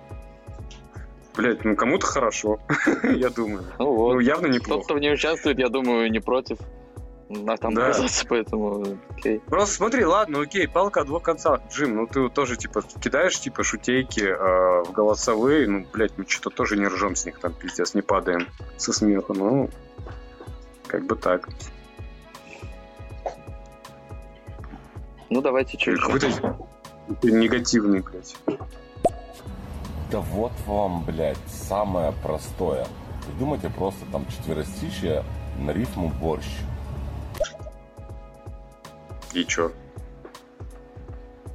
Блять, 1.37 1.65
ну 1.65 1.77
кому-то 1.77 2.07
хорошо, 2.07 2.61
я 3.03 3.31
думаю. 3.31 3.65
Ну 3.79 3.95
вот. 3.95 4.15
Ну, 4.15 4.21
явно 4.21 4.49
Тот, 4.49 4.57
неплохо. 4.57 4.85
кто 4.85 4.95
в 4.95 4.99
ней 4.99 5.13
участвует, 5.13 5.59
я 5.59 5.69
думаю, 5.69 6.11
не 6.11 6.21
против. 6.21 6.59
А 7.47 7.57
там 7.57 7.75
Да. 7.75 7.87
оказаться, 7.91 8.27
поэтому 8.29 8.99
окей. 9.11 9.39
Просто 9.41 9.77
смотри, 9.77 10.05
ладно, 10.05 10.41
окей, 10.41 10.67
палка 10.67 11.03
о 11.03 11.05
двух 11.05 11.23
концах. 11.23 11.61
Джим, 11.71 11.95
ну 11.95 12.07
ты 12.09 12.29
тоже, 12.29 12.57
типа, 12.57 12.83
кидаешь, 12.83 13.39
типа, 13.39 13.63
шутейки 13.63 14.21
э, 14.21 14.83
в 14.83 14.91
голосовые, 14.91 15.69
ну, 15.69 15.87
блядь, 15.93 16.19
мы 16.19 16.25
что-то 16.27 16.51
тоже 16.51 16.77
не 16.77 16.87
ржем 16.89 17.15
с 17.15 17.25
них 17.27 17.39
там, 17.39 17.53
пиздец, 17.53 17.95
не 17.95 18.03
падаем 18.03 18.49
со 18.77 18.93
смеха, 18.93 19.33
ну, 19.33 19.71
как 20.89 21.07
бы 21.07 21.15
так. 21.15 21.49
Ну 25.29 25.41
давайте 25.41 25.79
что. 25.79 25.97
Какой-то 25.97 26.57
негативный, 27.23 28.01
блядь. 28.01 28.37
Да 30.11 30.19
вот 30.19 30.53
вам, 30.67 31.05
блядь, 31.05 31.39
самое 31.47 32.13
простое. 32.25 32.89
Придумайте 33.25 33.71
просто 33.71 34.05
там 34.11 34.27
четверостишие 34.27 35.23
на 35.61 35.71
рифму 35.71 36.09
борщ. 36.21 36.49
И 39.35 39.45
чё? 39.45 39.73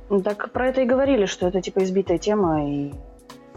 Ну, 0.10 0.22
Так 0.22 0.52
про 0.52 0.68
это 0.68 0.82
и 0.82 0.86
говорили, 0.86 1.26
что 1.26 1.48
это 1.48 1.62
типа 1.62 1.84
избитая 1.84 2.18
тема, 2.18 2.70
и 2.70 2.94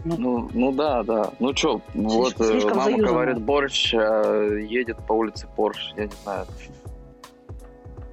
Ну, 0.03 0.49
ну 0.53 0.71
да, 0.71 1.03
да. 1.03 1.31
Ну 1.39 1.55
что, 1.55 1.81
вот 1.93 2.39
э, 2.39 2.45
слишком 2.45 2.77
мама 2.77 2.85
заюзанно. 2.85 3.07
говорит 3.07 3.41
борщ, 3.41 3.93
а 3.93 4.57
едет 4.57 4.97
по 5.07 5.13
улице 5.13 5.47
Порш, 5.55 5.93
я 5.95 6.05
не 6.05 6.11
знаю. 6.23 6.45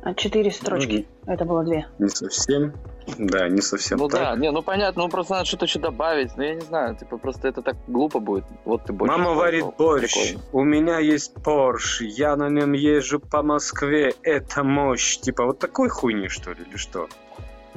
а, 0.02 0.14
четыре 0.14 0.50
строчки. 0.50 1.06
Это 1.26 1.44
было 1.44 1.64
две. 1.64 1.86
Не 1.98 2.08
совсем. 2.08 2.72
Да, 3.18 3.48
не 3.48 3.62
совсем 3.62 3.98
Ну 3.98 4.08
так. 4.08 4.20
да, 4.20 4.36
не, 4.36 4.50
ну 4.50 4.62
понятно, 4.62 5.02
ну 5.02 5.08
просто 5.08 5.34
надо 5.34 5.46
что-то 5.46 5.64
еще 5.66 5.78
добавить, 5.78 6.36
ну 6.36 6.42
я 6.42 6.54
не 6.54 6.60
знаю, 6.60 6.96
типа 6.96 7.18
просто 7.18 7.48
это 7.48 7.62
так 7.62 7.76
глупо 7.86 8.18
будет. 8.18 8.44
Вот 8.64 8.84
ты 8.84 8.92
борщ. 8.92 9.10
Мама 9.10 9.32
варит 9.34 9.64
борщ. 9.78 10.12
Прикольно. 10.12 10.40
У 10.52 10.64
меня 10.64 10.98
есть 10.98 11.34
Порш. 11.34 12.00
Я 12.00 12.36
на 12.36 12.48
нем 12.48 12.72
езжу 12.72 13.20
по 13.20 13.42
Москве. 13.42 14.14
Это 14.22 14.64
мощь. 14.64 15.18
Типа 15.18 15.44
вот 15.44 15.58
такой 15.58 15.88
хуйни, 15.88 16.28
что 16.28 16.50
ли, 16.52 16.64
или 16.68 16.76
что? 16.76 17.08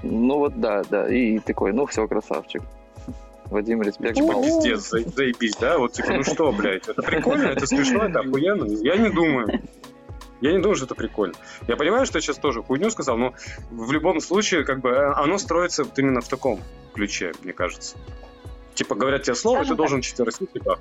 Ну 0.02 0.38
вот 0.38 0.60
да, 0.60 0.82
да, 0.90 1.08
и 1.10 1.40
такой, 1.40 1.74
ну 1.74 1.86
все, 1.86 2.08
красавчик. 2.08 2.64
Вадим, 3.46 3.82
респект. 3.82 4.16
Типа, 4.16 4.34
пиздец, 4.42 4.90
за- 4.90 5.10
заебись, 5.10 5.56
да? 5.60 5.78
Вот 5.80 5.94
типа, 5.94 6.14
ну 6.14 6.24
что, 6.24 6.52
блядь, 6.52 6.88
это 6.88 7.02
прикольно, 7.02 7.48
это 7.48 7.66
смешно, 7.66 8.06
это 8.06 8.20
охуенно? 8.20 8.66
Я 8.84 8.96
не 8.98 9.10
думаю. 9.10 9.62
Я 10.42 10.52
не 10.52 10.60
думаю, 10.60 10.76
что 10.76 10.86
это 10.86 10.96
прикольно. 10.96 11.36
Я 11.68 11.76
понимаю, 11.76 12.06
что 12.06 12.18
я 12.18 12.22
сейчас 12.22 12.38
тоже 12.38 12.64
хуйню 12.64 12.90
сказал, 12.90 13.18
но 13.18 13.34
в 13.72 13.92
любом 13.92 14.20
случае, 14.22 14.64
как 14.64 14.80
бы, 14.80 14.90
э, 14.90 15.12
оно 15.16 15.38
строится 15.38 15.84
вот 15.84 15.98
именно 16.00 16.22
в 16.22 16.28
таком 16.28 16.62
ключе, 16.94 17.34
мне 17.44 17.54
кажется. 17.54 17.98
Типа, 18.74 18.96
говорят 18.96 19.24
тебе 19.24 19.36
слово, 19.36 19.58
и 19.58 19.60
ты 19.60 19.66
Скажем 19.66 19.78
должен 19.78 20.02
четверостишь, 20.02 20.48
типа, 20.54 20.80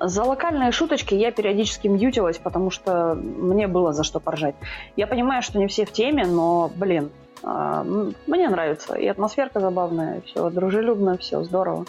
За 0.00 0.24
локальные 0.24 0.72
шуточки 0.72 1.14
я 1.14 1.30
периодически 1.30 1.86
мьютилась, 1.86 2.38
потому 2.38 2.70
что 2.70 3.14
мне 3.14 3.68
было 3.68 3.92
за 3.92 4.02
что 4.02 4.18
поржать. 4.18 4.56
Я 4.96 5.06
понимаю, 5.06 5.42
что 5.42 5.58
не 5.58 5.68
все 5.68 5.86
в 5.86 5.92
теме, 5.92 6.26
но, 6.26 6.72
блин, 6.74 7.10
а, 7.44 7.84
мне 8.26 8.48
нравится. 8.48 8.94
И 8.94 9.06
атмосферка 9.06 9.60
забавная, 9.60 10.22
все 10.22 10.50
дружелюбно, 10.50 11.18
все 11.18 11.42
здорово. 11.44 11.86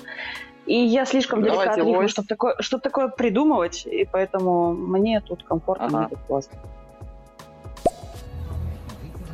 И 0.66 0.76
я 0.76 1.06
слишком 1.06 1.42
далека 1.42 1.56
Давайте 1.66 1.82
от 1.82 1.88
рифма, 1.88 1.98
войс. 2.00 2.12
чтобы 2.12 2.28
такое, 2.28 2.56
чтоб 2.60 2.82
такое 2.82 3.08
придумывать, 3.10 3.86
и 3.86 4.06
поэтому 4.10 4.74
мне 4.74 5.20
тут 5.22 5.44
комфортно, 5.44 5.86
Ага. 5.88 5.98
мне 6.00 6.08
тут 6.10 6.20
классно. 6.28 6.58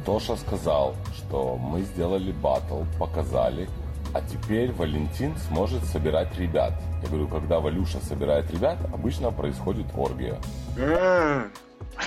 Тоша 0.05 0.35
сказал, 0.37 0.95
что 1.15 1.55
мы 1.57 1.81
сделали 1.81 2.31
батл, 2.31 2.81
показали, 2.97 3.69
а 4.13 4.21
теперь 4.21 4.71
Валентин 4.71 5.35
сможет 5.49 5.83
собирать 5.83 6.35
ребят. 6.39 6.73
Я 7.03 7.09
говорю, 7.09 7.27
когда 7.27 7.59
Валюша 7.59 7.99
собирает 7.99 8.49
ребят, 8.51 8.77
обычно 8.91 9.31
происходит 9.31 9.85
оргия. 9.95 10.37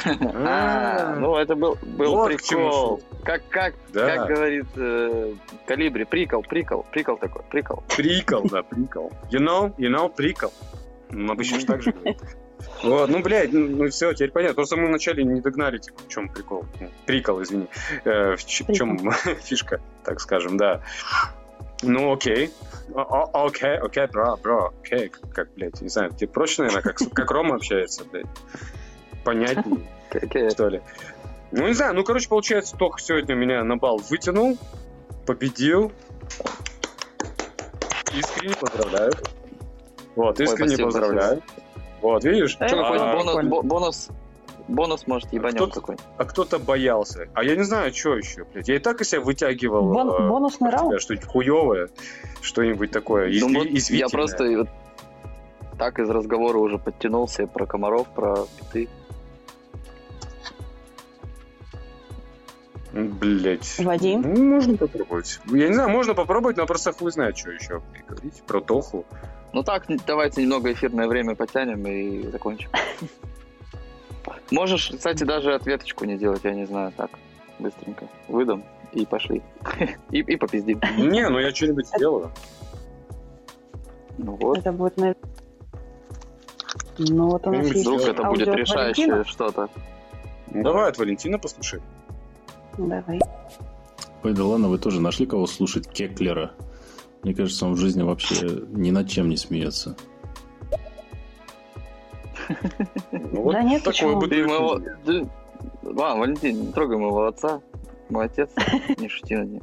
«А, 0.04 1.12
А, 1.12 1.16
ну 1.16 1.36
это 1.36 1.54
был, 1.54 1.76
был 1.82 2.12
Вот 2.14 2.28
прикол. 2.28 3.02
Как, 3.24 3.42
как, 3.48 3.74
Да. 3.92 4.06
как 4.16 4.28
говорит 4.28 4.66
э, 4.76 5.34
Калибри, 5.66 6.04
прикол, 6.04 6.42
прикол, 6.42 6.86
прикол 6.90 7.16
такой, 7.18 7.42
прикол. 7.50 7.82
Прикол, 7.96 8.42
да, 8.48 8.62
прикол. 8.62 9.12
You 9.30 9.40
know, 9.40 9.74
you 9.76 9.90
know, 9.90 10.08
прикол. 10.14 10.52
Ну, 11.10 11.32
обычно 11.32 11.60
же 11.60 11.66
так 11.66 11.82
же. 11.82 11.94
Вот, 12.84 13.10
ну, 13.10 13.20
блядь, 13.20 13.52
ну, 13.52 13.66
ну 13.68 13.88
все, 13.90 14.12
теперь 14.14 14.30
понятно. 14.30 14.54
Просто 14.54 14.76
мы 14.76 14.86
вначале 14.86 15.24
не 15.24 15.40
догнали, 15.40 15.78
типа, 15.78 16.00
в 16.04 16.08
чем 16.08 16.28
прикол. 16.28 16.64
Ну, 16.80 16.88
Прикол, 17.06 17.42
извини. 17.42 17.66
Э, 18.04 18.36
в 18.36 18.44
ч- 18.44 18.64
в 18.66 18.72
чем 18.72 18.98
фишка, 19.42 19.80
так 20.04 20.20
скажем, 20.20 20.56
да. 20.56 20.80
Ну, 21.82 22.12
окей. 22.12 22.50
О- 22.94 23.46
Окей, 23.46 23.76
окей, 23.78 24.06
бро, 24.06 24.36
бро, 24.36 24.72
окей. 24.80 25.08
Как, 25.08 25.30
как, 25.34 25.54
блядь, 25.54 25.80
не 25.82 25.88
знаю, 25.88 26.12
тебе 26.12 26.28
проще, 26.28 26.62
наверное, 26.62 26.82
как, 26.82 26.98
как 27.12 27.30
Рома 27.30 27.56
общается, 27.56 28.04
блядь. 28.04 28.26
Понятнее, 29.24 29.80
что 30.50 30.68
ли. 30.68 30.80
Ну, 31.50 31.66
не 31.66 31.74
знаю, 31.74 31.94
ну, 31.94 32.02
короче, 32.04 32.28
получается, 32.28 32.76
только 32.76 32.98
сегодня 33.00 33.34
меня 33.34 33.62
на 33.62 33.76
бал 33.76 33.98
вытянул, 34.08 34.56
победил. 35.26 35.92
Искренне 38.14 38.54
поздравляю. 38.56 39.12
Вот, 40.16 40.40
искренне 40.40 40.76
поздравляю. 40.78 41.42
Вот, 42.00 42.24
видишь? 42.24 42.56
Э, 42.60 42.68
Что, 42.68 42.84
А- 42.84 43.16
бонус, 43.16 43.64
бонус, 43.64 44.08
бонус, 44.68 45.06
может, 45.06 45.32
ебанем 45.32 45.56
Кто-то- 45.56 45.80
какой 45.80 45.96
а 46.18 46.24
кто-то 46.24 46.58
боялся. 46.58 47.28
А 47.34 47.44
я 47.44 47.54
не 47.56 47.62
знаю, 47.62 47.92
что 47.94 48.16
еще, 48.16 48.44
блядь. 48.44 48.68
Я 48.68 48.76
и 48.76 48.78
так 48.78 49.00
из 49.00 49.08
себя 49.10 49.20
вытягивал 49.20 49.92
Бон- 49.92 50.08
э, 50.08 50.28
бонусный 50.28 50.70
раунд? 50.70 51.00
что-нибудь 51.00 51.26
хуевое, 51.26 51.88
что-нибудь 52.40 52.90
такое, 52.90 53.28
Ну 53.40 53.48
изви- 53.64 53.92
вот 53.92 53.98
я 53.98 54.08
просто 54.08 54.44
вот 54.58 54.68
так 55.78 55.98
из 55.98 56.10
разговора 56.10 56.58
уже 56.58 56.78
подтянулся 56.78 57.46
про 57.46 57.66
комаров, 57.66 58.08
про 58.08 58.46
биты. 58.60 58.88
Блять. 62.92 63.78
Вадим? 63.78 64.20
Ну, 64.20 64.44
можно 64.44 64.76
попробовать. 64.76 65.40
Я 65.46 65.68
не 65.68 65.74
знаю, 65.74 65.88
можно 65.88 66.14
попробовать, 66.14 66.56
но 66.58 66.66
просто 66.66 66.92
хуй 66.92 67.10
знает, 67.10 67.38
что 67.38 67.50
еще 67.50 67.82
говорить. 68.06 68.42
Про 68.46 68.60
Тоху. 68.60 69.06
Ну 69.52 69.62
так, 69.62 69.84
давайте 70.06 70.42
немного 70.42 70.72
эфирное 70.72 71.08
время 71.08 71.34
потянем 71.34 71.86
и 71.86 72.26
закончим. 72.30 72.70
Можешь, 74.50 74.92
кстати, 74.94 75.24
даже 75.24 75.54
ответочку 75.54 76.04
не 76.04 76.18
делать, 76.18 76.42
я 76.44 76.54
не 76.54 76.66
знаю, 76.66 76.92
так, 76.96 77.10
быстренько. 77.58 78.08
Выдам 78.28 78.64
и 78.92 79.06
пошли. 79.06 79.42
И, 80.10 80.18
и 80.20 80.36
попиздим. 80.36 80.80
Не, 80.98 81.28
ну 81.30 81.38
я 81.38 81.54
что-нибудь 81.54 81.88
сделаю. 81.88 82.30
Ну 84.18 84.36
вот. 84.36 84.58
Это 84.58 84.72
будет, 84.72 84.96
на... 84.98 85.14
Ну 86.98 87.30
вот 87.30 87.46
у 87.46 87.52
нас 87.52 87.66
есть 87.66 87.80
Вдруг 87.80 88.02
это 88.02 88.22
будет 88.24 88.48
решающее 88.48 89.24
что-то. 89.24 89.70
Давай 90.50 90.90
от 90.90 90.98
Валентина 90.98 91.38
послушай. 91.38 91.80
Давай. 92.78 93.20
Ой, 94.24 94.32
да 94.32 94.44
ладно, 94.44 94.68
вы 94.68 94.78
тоже 94.78 95.00
нашли 95.00 95.26
кого 95.26 95.46
слушать 95.46 95.88
Кеклера? 95.88 96.52
Мне 97.22 97.34
кажется, 97.34 97.66
он 97.66 97.74
в 97.74 97.76
жизни 97.78 98.02
вообще 98.02 98.46
ни 98.70 98.90
над 98.90 99.08
чем 99.08 99.28
не 99.28 99.36
смеется. 99.36 99.96
Ну, 103.12 103.42
вот 103.42 103.52
Да 103.52 103.62
нет, 103.62 103.82
такой 103.82 103.92
почему? 103.92 104.20
бы 104.20 104.28
Ты 104.28 104.46
моего... 104.46 104.78
ты- 105.04 105.28
Ладно, 105.82 106.20
Валентин, 106.20 106.60
не 106.66 106.72
трогай 106.72 106.98
моего 106.98 107.26
отца. 107.26 107.60
Мой 108.08 108.26
отец, 108.26 108.50
не 108.98 109.08
шути 109.08 109.36
над 109.36 109.48
ним. 109.50 109.62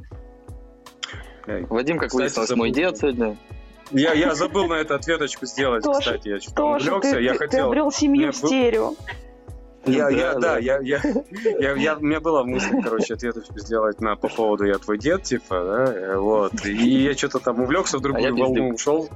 Вадим, 1.68 1.98
как 1.98 2.12
выяснилось, 2.14 2.50
мой 2.50 2.70
дед 2.70 2.96
сегодня. 2.98 3.36
Я, 3.90 4.12
я 4.14 4.34
забыл 4.34 4.66
на 4.66 4.74
это 4.74 4.94
ответочку 4.94 5.46
сделать, 5.46 5.84
кстати. 5.84 6.28
Я 6.28 6.38
что-то 6.40 6.56
Тоже 6.56 6.90
увлекся, 6.94 7.16
ты, 7.16 7.22
я 7.22 7.32
ты- 7.32 7.38
ты 7.38 7.44
хотел... 7.46 7.66
обрел 7.66 7.90
семью 7.90 8.32
в 8.32 8.36
стерео. 8.36 8.94
Я, 9.86 10.10
я, 10.10 10.34
Да, 10.34 10.58
я, 10.58 10.78
я, 10.80 11.00
я, 11.58 11.74
я, 11.74 11.96
у 11.96 12.00
меня 12.00 12.20
была 12.20 12.44
мысль, 12.44 12.82
короче, 12.82 13.14
ответочку 13.14 13.58
сделать 13.58 14.00
на 14.00 14.14
по 14.14 14.28
поводу 14.28 14.64
«Я 14.64 14.78
твой 14.78 14.98
дед», 14.98 15.22
типа, 15.22 15.64
да, 15.64 15.94
э, 15.94 16.16
вот, 16.16 16.64
и 16.66 17.04
я 17.04 17.14
что-то 17.14 17.38
там 17.38 17.60
увлекся, 17.60 17.98
в 17.98 18.02
другую 18.02 18.28
А 18.28 18.36
волну 18.36 18.74
ушел. 18.74 19.08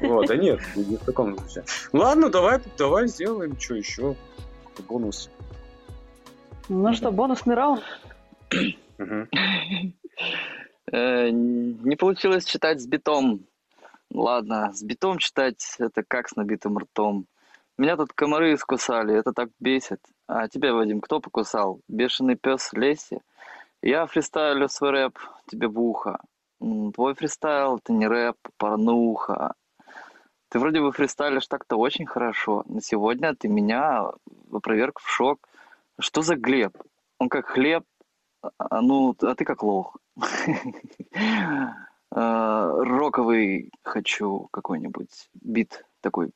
Вот, 0.00 0.26
да 0.26 0.36
нет, 0.36 0.60
не 0.74 0.96
в 0.96 1.04
таком 1.04 1.36
духе. 1.36 1.62
Ладно, 1.92 2.30
давай, 2.30 2.60
давай 2.76 3.06
сделаем, 3.06 3.58
что 3.58 3.74
еще, 3.74 4.16
бонус. 4.88 5.30
Ну 6.68 6.92
что, 6.94 7.10
бонусный 7.10 7.54
раунд? 7.54 7.82
Э, 10.92 11.30
Не 11.30 11.96
получилось 11.96 12.44
читать 12.44 12.80
с 12.80 12.86
битом. 12.86 13.46
Ладно, 14.12 14.72
с 14.72 14.82
битом 14.82 15.18
читать 15.18 15.76
это 15.78 16.02
как 16.06 16.28
с 16.28 16.36
набитым 16.36 16.78
ртом. 16.78 17.26
Меня 17.80 17.96
тут 17.96 18.12
комары 18.12 18.52
искусали, 18.52 19.16
это 19.16 19.32
так 19.32 19.48
бесит. 19.58 20.00
А 20.26 20.48
тебя, 20.48 20.74
Вадим, 20.74 21.00
кто 21.00 21.18
покусал? 21.18 21.80
Бешеный 21.88 22.36
пес 22.36 22.74
Леси? 22.74 23.22
Я 23.80 24.04
фристайлю 24.04 24.68
свой 24.68 24.90
рэп 24.90 25.18
тебе 25.50 25.66
в 25.66 25.80
ухо. 25.80 26.20
Твой 26.58 27.14
фристайл— 27.14 27.76
это 27.78 27.94
не 27.94 28.06
рэп, 28.06 28.36
порнуха. 28.58 29.54
Ты 30.50 30.58
вроде 30.58 30.82
бы 30.82 30.92
фристайлишь 30.92 31.46
так-то 31.46 31.76
очень 31.76 32.04
хорошо, 32.04 32.64
но 32.66 32.80
сегодня 32.80 33.34
ты 33.34 33.48
меня 33.48 34.10
опроверг 34.52 35.00
в 35.00 35.08
шок. 35.08 35.48
Что 35.98 36.20
за 36.20 36.36
Глеб? 36.36 36.76
Он 37.18 37.30
как 37.30 37.46
хлеб, 37.46 37.84
а, 38.58 38.82
ну, 38.82 39.16
а 39.22 39.34
ты 39.34 39.46
как 39.46 39.62
лох. 39.62 39.96
А, 42.10 42.68
Роковый 42.84 43.70
хочу 43.82 44.48
какой-нибудь 44.52 45.30
бит 45.32 45.82
такой. 46.00 46.30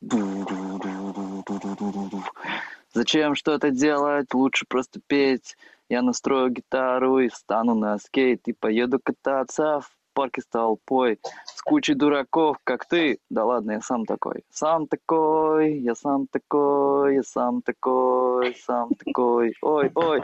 Зачем 2.93 3.35
что-то 3.35 3.71
делать? 3.71 4.33
Лучше 4.33 4.65
просто 4.67 4.99
петь. 5.05 5.55
Я 5.89 6.01
настрою 6.01 6.49
гитару 6.49 7.19
и 7.19 7.27
встану 7.27 7.75
на 7.75 7.97
скейт 7.99 8.47
и 8.47 8.53
поеду 8.53 8.99
кататься 9.03 9.81
в 9.81 9.89
парке 10.13 10.41
с 10.41 10.47
толпой 10.47 11.19
с 11.45 11.61
кучей 11.61 11.93
дураков, 11.93 12.57
как 12.63 12.85
ты. 12.85 13.19
Да 13.29 13.45
ладно, 13.45 13.73
я 13.73 13.81
сам 13.81 14.05
такой. 14.05 14.43
Сам 14.49 14.87
такой, 14.87 15.77
я 15.79 15.93
сам 15.93 16.25
такой, 16.27 17.15
я 17.15 17.23
сам 17.23 17.61
такой, 17.61 18.55
сам 18.55 18.89
такой. 18.95 19.53
Ой, 19.61 19.91
ой. 19.93 20.23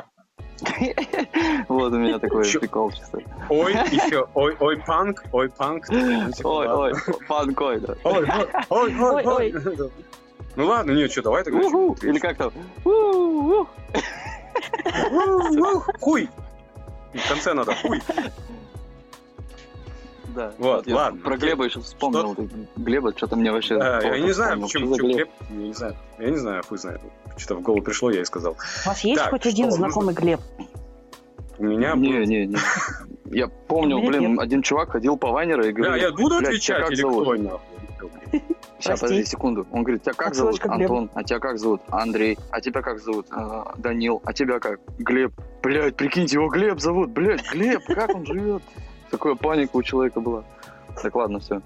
Вот 1.67 1.93
у 1.93 1.97
меня 1.97 2.19
такой 2.19 2.43
прикол 2.43 2.91
чисто. 2.91 3.19
Ой, 3.49 3.73
еще, 3.91 4.27
ой, 4.33 4.55
ой, 4.59 4.77
панк, 4.85 5.23
ой, 5.31 5.49
панк. 5.49 5.85
Ой, 5.89 6.67
ой, 6.67 6.93
панкой, 7.27 7.79
да. 7.79 7.95
ой, 8.03 8.25
ой, 8.69 8.95
ой, 8.99 9.25
ой, 9.25 9.25
ой. 9.25 9.91
Ну 10.55 10.67
ладно, 10.67 10.91
не, 10.91 11.07
что, 11.07 11.21
давай 11.21 11.43
тогда 11.43 11.59
Или 11.59 12.19
как 12.19 12.37
там? 12.37 12.51
Хуй! 15.99 16.29
В 17.13 17.27
конце 17.27 17.53
надо 17.53 17.73
хуй. 17.75 18.01
Да. 20.35 20.53
Вот, 20.57 20.87
я 20.87 20.95
ладно. 20.95 21.21
Про 21.21 21.37
Глеба 21.37 21.65
еще 21.65 21.81
вспомнил. 21.81 22.35
Глеба, 22.75 23.13
что-то 23.15 23.35
мне 23.35 23.51
вообще... 23.51 23.77
А, 23.77 24.01
я 24.01 24.19
не 24.19 24.31
знаю, 24.31 24.61
почему, 24.61 24.95
Что 24.95 25.03
Глеб? 25.03 25.15
Глеб, 25.15 25.29
я 25.49 25.55
не 25.55 25.73
знаю, 25.73 25.95
я 26.19 26.29
не 26.29 26.37
знаю, 26.37 26.63
хуй 26.67 26.77
знает. 26.77 27.01
Что-то 27.37 27.55
в 27.55 27.61
голову 27.61 27.81
пришло, 27.81 28.11
я 28.11 28.21
и 28.21 28.25
сказал. 28.25 28.53
У 28.53 28.87
вас 28.87 28.99
есть 29.01 29.21
Так, 29.21 29.31
хоть 29.31 29.45
один 29.45 29.67
что, 29.67 29.77
знакомый 29.77 30.13
Глеб? 30.13 30.39
У 31.57 31.63
меня... 31.63 31.93
Не, 31.95 32.25
не, 32.25 32.47
не. 32.47 32.57
Я 33.25 33.47
помню, 33.47 34.01
блин, 34.01 34.31
нет. 34.31 34.39
один 34.39 34.61
чувак 34.61 34.91
ходил 34.91 35.17
по 35.17 35.29
Вайнеру 35.29 35.63
и 35.63 35.71
Бля, 35.71 35.85
говорил... 35.85 36.07
я 36.07 36.11
буду 36.11 36.39
«Блядь, 36.39 36.61
тебя 36.61 36.77
отвечать 36.77 36.81
как 36.81 36.91
или 36.91 37.01
зовут?» 37.01 37.23
кто 37.23 37.35
нахуй? 37.35 37.61
Сейчас, 38.79 38.99
Прости. 38.99 39.05
подожди 39.05 39.25
секунду. 39.25 39.67
Он 39.71 39.83
говорит, 39.83 40.01
тебя 40.01 40.13
как 40.13 40.33
зовут? 40.33 40.55
Отсылочка 40.55 40.69
к 40.69 40.77
Глебу. 40.77 40.97
Антон. 40.97 41.11
А 41.13 41.23
тебя 41.23 41.39
как 41.39 41.59
зовут? 41.59 41.81
Андрей. 41.89 42.39
А 42.49 42.61
тебя 42.61 42.81
как 42.81 42.99
зовут? 42.99 43.27
«А, 43.29 43.73
Данил. 43.77 44.21
А 44.25 44.33
тебя 44.33 44.59
как? 44.59 44.79
Глеб. 44.97 45.33
Блядь, 45.61 45.95
прикиньте, 45.95 46.37
его 46.37 46.47
Глеб 46.47 46.79
зовут. 46.79 47.11
Блядь, 47.11 47.43
Глеб, 47.51 47.83
как 47.85 48.15
он 48.15 48.25
живет? 48.25 48.63
Такая 49.11 49.35
паника 49.35 49.75
у 49.75 49.83
человека 49.83 50.21
была. 50.21 50.45
Так 51.01 51.13
ладно, 51.15 51.39
все. 51.39 51.61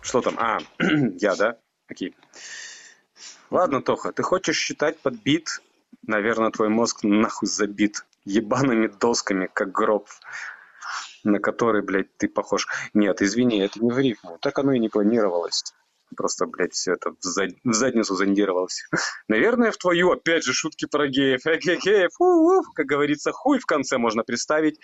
Что 0.00 0.22
там? 0.22 0.34
А, 0.38 0.58
я, 1.18 1.34
да? 1.36 1.58
Окей. 1.88 2.16
Ладно, 3.50 3.82
Тоха, 3.82 4.12
ты 4.12 4.22
хочешь 4.22 4.56
считать 4.56 4.98
под 5.00 5.14
бит? 5.14 5.60
Наверное, 6.06 6.50
твой 6.50 6.68
мозг 6.68 7.02
нахуй 7.02 7.48
забит 7.48 8.06
ебаными 8.24 8.86
досками, 8.86 9.50
как 9.52 9.72
гроб, 9.72 10.08
на 11.24 11.40
который, 11.40 11.82
блядь, 11.82 12.14
ты 12.16 12.28
похож. 12.28 12.68
Нет, 12.94 13.20
извини, 13.20 13.58
это 13.58 13.82
не 13.82 13.90
в 13.90 13.98
рифму. 13.98 14.38
Так 14.40 14.58
оно 14.58 14.72
и 14.72 14.78
не 14.78 14.88
планировалось. 14.88 15.74
Просто, 16.16 16.46
блядь, 16.46 16.72
все 16.72 16.94
это 16.94 17.10
в, 17.10 17.16
зад- 17.22 17.58
в 17.64 17.72
задницу 17.72 18.14
зондировалось. 18.14 18.82
Наверное, 19.28 19.70
в 19.70 19.76
твою, 19.76 20.10
опять 20.10 20.44
же, 20.44 20.52
шутки 20.52 20.86
про 20.86 21.06
геев. 21.08 21.46
Э, 21.46 21.58
ге- 21.58 21.76
геев, 21.76 22.10
у-у, 22.18 22.62
как 22.74 22.86
говорится, 22.86 23.32
хуй 23.32 23.58
в 23.58 23.66
конце 23.66 23.98
можно 23.98 24.22
представить. 24.22 24.80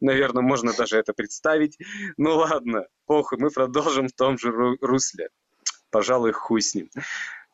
Наверное, 0.00 0.42
можно 0.42 0.72
даже 0.72 0.98
это 0.98 1.12
представить. 1.12 1.78
Ну 2.16 2.36
ладно, 2.36 2.86
похуй, 3.06 3.38
мы 3.38 3.50
продолжим 3.50 4.08
в 4.08 4.12
том 4.12 4.38
же 4.38 4.50
ру- 4.50 4.76
русле. 4.80 5.28
Пожалуй, 5.90 6.32
хуй 6.32 6.60
с 6.60 6.74
ним. 6.74 6.90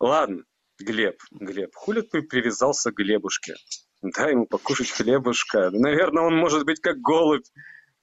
Ладно, 0.00 0.42
Глеб, 0.78 1.20
Глеб, 1.30 1.74
хули 1.74 2.00
ты 2.00 2.22
привязался 2.22 2.90
к 2.90 2.96
Глебушке? 2.96 3.54
Дай 4.02 4.32
ему 4.32 4.46
покушать 4.46 4.90
хлебушка. 4.90 5.70
Наверное, 5.70 6.24
он 6.24 6.34
может 6.34 6.64
быть 6.64 6.80
как 6.80 7.00
голубь. 7.00 7.46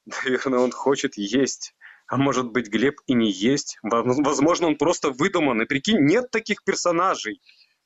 Наверное, 0.05 0.59
он 0.59 0.71
хочет 0.71 1.17
есть. 1.17 1.75
А 2.09 2.17
может 2.17 2.51
быть, 2.51 2.69
Глеб 2.69 2.95
и 3.05 3.13
не 3.13 3.31
есть. 3.31 3.77
Воз- 3.83 4.17
Возможно, 4.17 4.65
он 4.65 4.77
просто 4.77 5.11
выдуман. 5.11 5.61
И 5.61 5.65
прикинь, 5.65 5.99
нет 5.99 6.31
таких 6.31 6.63
персонажей. 6.63 7.39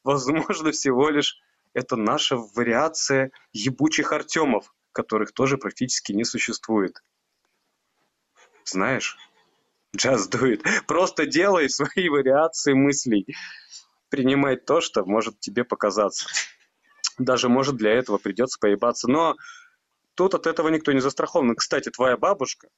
Возможно, 0.06 0.72
всего 0.72 1.10
лишь 1.10 1.38
это 1.74 1.98
наша 1.98 2.38
вариация 2.38 3.32
ебучих 3.52 4.14
Артемов, 4.14 4.74
которых 4.94 5.34
тоже 5.34 5.58
практически 5.58 6.14
не 6.14 6.24
существует. 6.24 7.04
Знаешь, 8.64 9.18
do 9.94 10.54
it. 10.54 10.64
Просто 10.88 11.26
делай 11.26 11.70
свои 11.70 12.08
вариации 12.08 12.72
мыслей. 12.72 13.28
Принимай 14.08 14.56
то, 14.56 14.80
что 14.80 15.04
может 15.04 15.38
тебе 15.42 15.66
показаться. 15.66 16.30
Даже, 17.18 17.50
может, 17.50 17.76
для 17.76 17.92
этого 17.92 18.20
придется 18.20 18.58
поебаться. 18.58 19.10
Но 19.10 19.36
тут 20.16 20.34
от 20.34 20.48
этого 20.48 20.70
никто 20.70 20.94
не 20.94 21.02
застрахован. 21.02 21.56
Кстати, 21.58 21.90
твоя 21.90 22.16
бабушка 22.16 22.70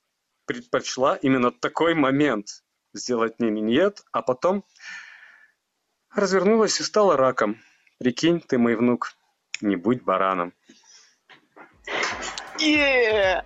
предпочла 0.46 1.16
именно 1.18 1.52
такой 1.52 1.94
момент 1.96 2.64
сделать 2.94 3.40
мне 3.40 3.52
миньет, 3.52 4.04
а 4.12 4.22
потом 4.22 4.64
развернулась 6.14 6.80
и 6.80 6.84
стала 6.84 7.18
раком. 7.18 7.58
Прикинь, 8.00 8.40
ты 8.42 8.58
мой 8.58 8.76
внук, 8.76 9.14
не 9.62 9.76
будь 9.76 10.02
бараном. 10.04 10.54
Е, 12.58 13.42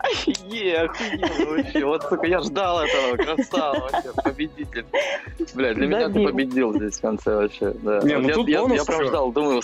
е, 0.45 0.77
охуенно 0.83 1.45
вообще. 1.47 1.83
Вот, 1.85 2.03
сука, 2.03 2.27
я 2.27 2.39
ждал 2.41 2.81
этого. 2.81 3.17
Красава 3.17 3.79
вообще, 3.89 4.13
победитель. 4.23 4.85
Бля, 5.55 5.73
для 5.73 5.87
меня 5.87 6.09
ты 6.09 6.23
победил 6.23 6.73
здесь 6.75 6.99
в 6.99 7.01
конце 7.01 7.35
вообще. 7.35 7.71
Да. 7.71 7.99
Не, 8.01 8.17
ну 8.19 8.29
тут 8.33 8.47
я, 8.47 8.57
я- 8.57 8.61
бонус 8.61 8.77
я 8.77 8.85
прям 8.85 8.99
всё. 8.99 9.09
ждал, 9.09 9.31
думаю, 9.31 9.61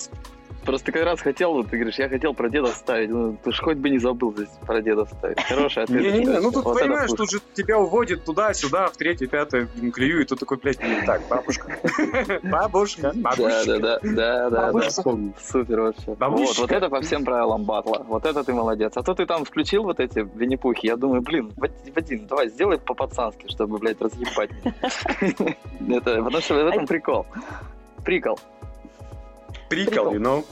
просто 0.66 0.92
как 0.92 1.04
раз 1.04 1.22
хотел, 1.22 1.54
вот 1.54 1.70
ты 1.70 1.78
говоришь, 1.78 1.98
я 2.00 2.10
хотел 2.10 2.34
про 2.34 2.50
деда 2.50 2.72
вставить. 2.72 3.10
Ну, 3.10 3.38
ты 3.44 3.52
ж 3.52 3.60
хоть 3.62 3.78
бы 3.78 3.90
не 3.90 4.00
забыл 4.00 4.34
здесь 4.34 4.50
про 4.66 4.82
деда 4.82 5.06
вставить. 5.06 5.42
Хороший 5.44 5.84
ответ. 5.84 6.02
Не-не-не, 6.02 6.40
ну 6.40 6.52
тут 6.52 6.66
Вот 6.66 6.80
понимаешь, 6.80 7.12
тут 7.12 7.32
же 7.32 7.40
тебя 7.54 7.80
уводит 7.80 8.26
туда-сюда, 8.26 8.88
в 8.88 8.98
третье, 8.98 9.28
пятое 9.28 9.68
клюю, 9.94 10.22
и 10.24 10.26
тут 10.26 10.40
такой, 10.40 10.58
блядь, 10.58 10.80
ну 10.82 11.06
так, 11.06 11.22
бабушка. 11.30 11.78
Бабушка, 12.44 13.12
Да, 13.14 13.14
да, 13.14 13.20
бабушка. 13.22 13.80
да, 13.80 14.00
да, 14.02 14.50
да, 14.50 14.72
да. 14.72 14.80
Вспомни. 14.90 15.34
Супер 15.40 15.82
вообще. 15.82 16.16
Вот, 16.20 16.58
вот 16.58 16.72
это 16.72 16.90
по 16.90 17.02
всем 17.02 17.24
правилам 17.24 17.64
батла. 17.64 18.00
Вот 18.08 18.26
это 18.26 18.44
ты 18.44 18.54
молодец. 18.54 18.94
А 18.96 19.04
то 19.04 19.14
ты 19.14 19.26
там 19.26 19.46
включил 19.46 19.84
вот 19.84 20.00
эти 20.00 20.20
винни-пухи. 20.36 20.88
Я 20.88 20.98
думаю, 20.98 21.22
блин, 21.22 21.52
Вад- 21.58 21.72
Вадим, 21.96 22.26
давай 22.28 22.50
сделай 22.50 22.78
по-пацански, 22.80 23.48
чтобы, 23.50 23.78
блядь, 23.78 24.02
разъебать. 24.02 24.50
Это, 25.90 26.24
потому 26.24 26.42
что 26.42 26.54
в 26.56 26.68
этом 26.68 26.86
прикол. 26.88 27.26
Прикол. 28.04 28.40
Прикол, 29.76 30.14
you 30.14 30.20
know? 30.22 30.46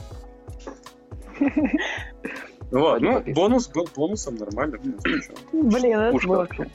Вот, 2.70 3.00
ну, 3.00 3.22
бонус 3.34 3.68
был 3.68 3.88
бонусом, 3.94 4.36
нормально. 4.36 4.78
Блин, 5.52 5.98
это 5.98 6.26
было 6.26 6.36
вообще. 6.38 6.66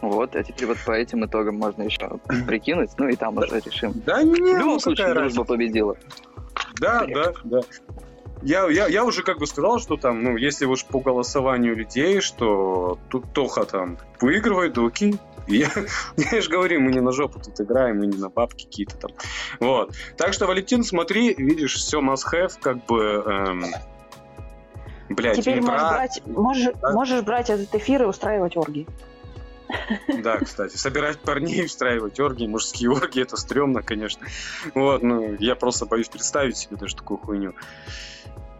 Вот, 0.00 0.34
а 0.34 0.42
теперь 0.42 0.66
вот 0.66 0.78
по 0.84 0.92
этим 0.92 1.24
итогам 1.26 1.56
можно 1.56 1.82
еще 1.82 2.18
прикинуть, 2.46 2.90
ну 2.98 3.08
и 3.08 3.16
там 3.16 3.36
уже 3.36 3.60
решим. 3.60 3.92
Да 4.06 4.22
не, 4.22 4.32
В 4.32 4.58
любом 4.58 4.74
ну 4.74 4.80
случае, 4.80 5.14
дружба 5.14 5.44
победила. 5.44 5.96
Да, 6.80 7.06
да, 7.06 7.32
да. 7.44 7.60
Я, 8.42 8.66
я, 8.70 8.86
я 8.86 9.04
уже 9.04 9.22
как 9.22 9.38
бы 9.38 9.46
сказал, 9.46 9.78
что 9.78 9.98
там, 9.98 10.22
ну, 10.22 10.36
если 10.36 10.64
уж 10.64 10.86
по 10.86 11.00
голосованию 11.00 11.76
людей, 11.76 12.20
что 12.20 12.98
тут 13.10 13.32
Тоха 13.34 13.64
там 13.64 13.98
выигрывает, 14.20 14.72
да 14.72 14.86
окей. 14.86 15.16
Я, 15.52 15.70
я 16.16 16.40
же 16.40 16.48
говорю, 16.50 16.80
мы 16.80 16.92
не 16.92 17.00
на 17.00 17.12
жопу 17.12 17.38
тут 17.40 17.60
играем, 17.60 17.98
мы 17.98 18.06
не 18.06 18.16
на 18.18 18.28
бабки 18.28 18.64
какие-то 18.64 18.96
там. 18.96 19.10
Вот. 19.60 19.94
Так 20.16 20.32
что, 20.32 20.46
Валентин, 20.46 20.84
смотри, 20.84 21.34
видишь, 21.34 21.74
все 21.74 22.00
must 22.00 22.24
have, 22.32 22.52
как 22.60 22.84
бы... 22.86 23.22
Эм, 23.26 23.64
блядь, 25.08 25.36
Теперь 25.38 25.60
можешь 25.60 25.78
про- 25.80 25.90
брать, 25.90 26.22
можешь, 26.26 26.72
Да. 26.80 26.92
можешь 26.92 27.22
брать 27.22 27.50
этот 27.50 27.74
эфир 27.74 28.02
и 28.02 28.06
устраивать 28.06 28.56
оргии. 28.56 28.86
Да, 30.22 30.38
кстати, 30.38 30.76
собирать 30.76 31.18
парней, 31.20 31.64
устраивать 31.64 32.18
оргии, 32.18 32.46
мужские 32.48 32.90
оргии, 32.90 33.22
это 33.22 33.36
стрёмно, 33.36 33.82
конечно. 33.82 34.26
Вот, 34.74 35.02
ну, 35.02 35.36
я 35.38 35.54
просто 35.54 35.86
боюсь 35.86 36.08
представить 36.08 36.56
себе 36.56 36.76
даже 36.76 36.96
такую 36.96 37.18
хуйню. 37.18 37.54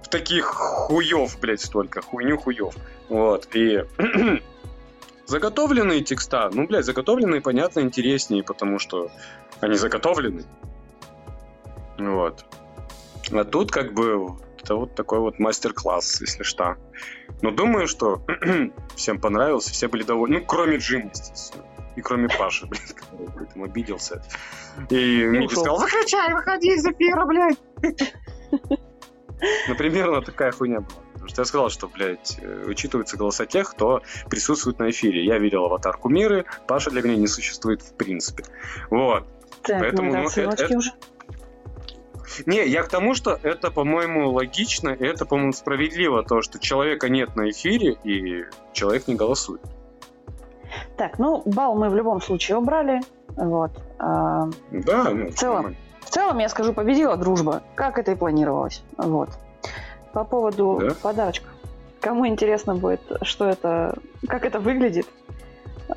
Таких 0.09 0.45
хуев, 0.47 1.39
блядь, 1.41 1.61
столько, 1.61 2.01
хуйню 2.03 2.37
хуев. 2.37 2.75
Вот, 3.09 3.49
и 3.55 3.85
заготовленные 5.31 6.03
текста, 6.03 6.51
ну, 6.53 6.67
блядь, 6.67 6.85
заготовленные, 6.85 7.41
понятно, 7.41 7.81
интереснее, 7.81 8.43
потому 8.43 8.81
что 8.81 9.11
они 9.61 9.77
заготовлены. 9.77 10.45
Вот. 11.99 12.45
А 13.33 13.45
тут 13.45 13.71
как 13.71 13.93
бы 13.95 14.37
это 14.61 14.75
вот 14.75 14.95
такой 14.97 15.21
вот 15.21 15.39
мастер-класс, 15.39 16.21
если 16.21 16.43
что. 16.43 16.77
Но 17.43 17.53
думаю, 17.53 17.87
что 17.87 18.27
всем 18.97 19.21
понравилось, 19.21 19.67
все 19.67 19.87
были 19.87 20.03
довольны. 20.03 20.41
Ну, 20.41 20.45
кроме 20.45 20.79
Джима, 20.79 21.11
естественно. 21.11 21.65
И 21.95 22.01
кроме 22.03 22.29
Паши, 22.29 22.67
блядь, 22.71 22.93
который 22.93 23.47
этом 23.47 23.63
обиделся. 23.63 24.25
И 24.91 25.25
ушел. 25.27 25.63
сказал, 25.63 25.79
выключай, 25.79 26.35
выходи 26.35 26.75
из 26.75 26.85
эфира, 26.85 27.25
блядь. 27.25 27.59
Ну, 29.69 29.75
примерно 29.75 30.21
такая 30.21 30.53
хуйня 30.53 30.81
была. 30.81 31.10
Что 31.31 31.43
я 31.43 31.47
сказал, 31.47 31.71
что, 31.71 31.87
блядь, 31.87 32.39
э, 32.43 32.65
учитываются 32.67 33.17
голоса 33.17 33.47
тех, 33.47 33.71
кто 33.71 34.03
присутствует 34.29 34.81
на 34.81 34.91
эфире. 34.91 35.25
Я 35.25 35.39
видел 35.39 35.65
аватарку 35.65 36.09
Миры, 36.09 36.45
Паша 36.67 36.91
для 36.91 37.03
меня 37.03 37.15
не 37.15 37.29
существует 37.29 37.83
в 37.83 37.95
принципе. 37.95 38.43
Вот. 38.91 39.25
Так, 39.63 39.79
Поэтому, 39.81 40.09
ну, 40.09 40.13
да, 40.15 40.23
ну, 40.23 40.29
ссылочки 40.29 40.63
это- 40.65 40.77
уже. 40.77 40.93
Не, 42.47 42.67
я 42.67 42.83
к 42.83 42.89
тому, 42.89 43.15
что 43.15 43.39
это, 43.43 43.71
по-моему, 43.71 44.31
логично, 44.31 44.89
и 44.89 45.05
это, 45.05 45.25
по-моему, 45.25 45.53
справедливо, 45.53 46.25
то, 46.25 46.43
что 46.43 46.59
человека 46.59 47.09
нет 47.09 47.37
на 47.37 47.51
эфире, 47.51 47.97
и 48.03 48.45
человек 48.73 49.07
не 49.07 49.15
голосует. 49.15 49.61
Так, 50.97 51.19
ну, 51.21 51.43
балл 51.47 51.77
мы 51.77 51.91
в 51.91 51.95
любом 51.95 52.21
случае 52.21 52.59
убрали. 52.59 53.01
Вот. 53.37 53.71
А, 53.99 54.49
Да, 54.73 55.11
ну, 55.11 55.31
В 55.31 55.35
целом. 55.35 55.55
нормально. 55.55 55.77
В 56.01 56.11
целом, 56.11 56.39
я 56.39 56.49
скажу, 56.49 56.73
победила 56.73 57.17
дружба, 57.17 57.63
как 57.77 57.99
это 57.99 58.13
и 58.13 58.15
планировалось. 58.17 58.83
Вот. 58.97 59.31
По 60.13 60.25
поводу 60.25 60.79
Да? 60.81 60.95
подарочка. 61.03 61.47
Кому 62.01 62.27
интересно 62.27 62.75
будет, 62.75 63.01
что 63.23 63.47
это, 63.49 63.97
как 64.27 64.45
это 64.45 64.59
выглядит, 64.59 65.07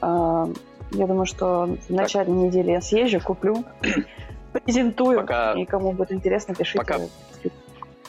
а, 0.02 0.50
я 0.92 1.08
думаю, 1.08 1.26
что 1.26 1.78
в 1.88 1.94
начале 1.94 2.32
недели 2.32 2.72
я 2.72 2.82
съезжу, 2.82 3.20
куплю, 3.22 3.64
презентую, 4.54 5.22
Пока- 5.22 5.54
и 5.54 5.66
кому 5.66 5.94
будет 5.94 6.12
интересно, 6.12 6.54
пишите. 6.54 6.80
пока- 6.80 7.00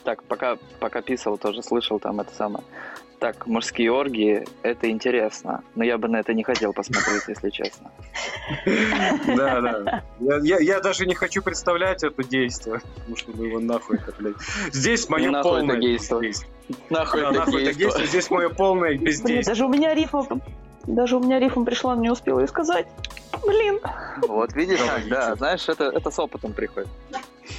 Так, 0.03 0.23
пока, 0.25 0.59
пока 0.81 1.01
писал, 1.01 1.39
тоже 1.39 1.63
слышал 1.63 1.99
там 1.99 2.21
это 2.21 2.35
самое. 2.35 2.63
Так, 3.19 3.47
мужские 3.47 3.93
оргии, 3.93 4.45
это 4.63 4.91
интересно. 4.91 5.63
Но 5.75 5.85
я 5.85 5.99
бы 5.99 6.09
на 6.09 6.19
это 6.19 6.35
не 6.35 6.43
хотел 6.43 6.73
посмотреть, 6.73 7.23
если 7.29 7.51
честно. 7.51 7.91
Да, 9.37 9.61
да. 9.61 10.03
Я, 10.43 10.81
даже 10.81 11.07
не 11.07 11.15
хочу 11.15 11.43
представлять 11.43 12.03
это 12.03 12.23
действие, 12.25 12.81
потому 12.97 13.17
что 13.17 13.33
ну 13.35 13.45
его 13.45 13.61
нахуй 13.61 13.97
это, 13.97 14.13
блядь. 14.19 14.37
Здесь 14.73 15.09
мое 15.09 15.43
полное 15.43 15.77
бездействие. 15.77 16.33
Нахуй 16.91 17.23
это 17.23 17.75
действие, 17.75 18.07
здесь 18.07 18.31
мое 18.31 18.49
полное 18.49 18.97
бездействие. 18.97 19.43
даже 19.43 19.65
у 19.65 19.69
меня 19.69 19.95
рифма, 19.95 20.27
даже 20.87 21.17
у 21.17 21.21
меня 21.21 21.39
рифма 21.39 21.65
пришла, 21.65 21.95
но 21.95 22.03
не 22.03 22.11
успела 22.11 22.41
ее 22.41 22.49
сказать. 22.49 22.87
Блин. 23.47 23.81
Вот 24.29 24.53
видишь, 24.55 24.81
Да, 25.09 25.35
знаешь, 25.37 25.69
это, 25.69 25.85
это 25.85 26.11
с 26.11 26.19
опытом 26.19 26.53
приходит. 26.53 26.89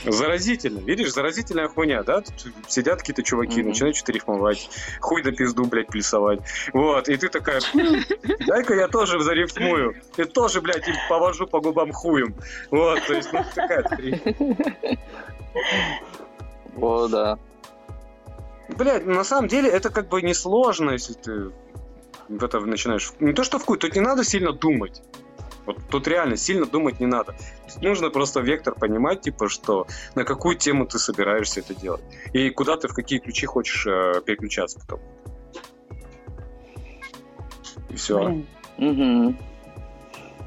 Заразительно, 0.06 0.80
видишь, 0.80 1.14
заразительная 1.14 1.68
хуйня, 1.68 2.04
да? 2.04 2.22
Тут 2.22 2.34
сидят 2.68 3.00
какие-то 3.00 3.24
чуваки, 3.24 3.60
Мгм. 3.62 3.70
начинают 3.70 3.96
что-то 3.96 4.14
рифмовать, 4.14 4.70
хуй 5.00 5.22
да 5.24 5.32
пизду, 5.32 5.66
блядь, 5.66 5.88
плясовать. 5.88 6.40
Вот, 6.74 7.08
и 7.08 7.18
ты 7.18 7.30
такая, 7.30 7.62
«М, 7.74 8.04
дай-ка 8.48 8.74
я 8.74 8.88
тоже 8.88 9.20
зарифмую. 9.22 9.96
И 10.18 10.24
тоже, 10.24 10.62
блядь, 10.62 10.88
им 10.88 10.96
повожу 11.10 11.46
по 11.48 11.60
губам 11.60 11.92
хуем. 11.92 12.36
Вот, 12.72 13.00
то 13.06 13.14
есть, 13.14 13.32
ну, 13.32 13.44
такая. 13.54 13.84
О, 16.78 17.08
да. 17.08 17.40
Блядь, 18.70 19.06
на 19.06 19.24
самом 19.24 19.48
деле 19.48 19.70
это 19.70 19.90
как 19.90 20.10
бы 20.10 20.22
несложно, 20.22 20.92
если 20.92 21.14
ты 21.14 21.52
в 22.28 22.44
это 22.44 22.60
начинаешь... 22.60 23.12
Не 23.20 23.34
то, 23.34 23.44
что 23.44 23.60
в 23.60 23.66
хуй, 23.66 23.78
тут 23.78 23.94
не 23.96 24.02
надо 24.02 24.24
сильно 24.24 24.52
думать. 24.52 25.02
Вот 25.66 25.78
тут 25.90 26.08
реально 26.08 26.38
сильно 26.38 26.66
думать 26.66 27.00
не 27.00 27.06
надо. 27.08 27.36
Тут 27.74 27.82
нужно 27.82 28.10
просто 28.10 28.40
вектор 28.42 28.76
понимать, 28.76 29.22
типа, 29.22 29.50
что 29.50 29.88
на 30.16 30.24
какую 30.24 30.56
тему 30.58 30.86
ты 30.86 31.00
собираешься 31.00 31.62
это 31.62 31.74
делать. 31.74 32.04
И 32.34 32.50
куда 32.50 32.78
ты, 32.78 32.88
в 32.88 32.94
какие 32.94 33.20
ключи 33.20 33.46
хочешь 33.46 33.86
э, 33.88 34.22
переключаться 34.26 34.80
потом. 34.80 35.00
И 37.90 37.96
все. 37.96 38.44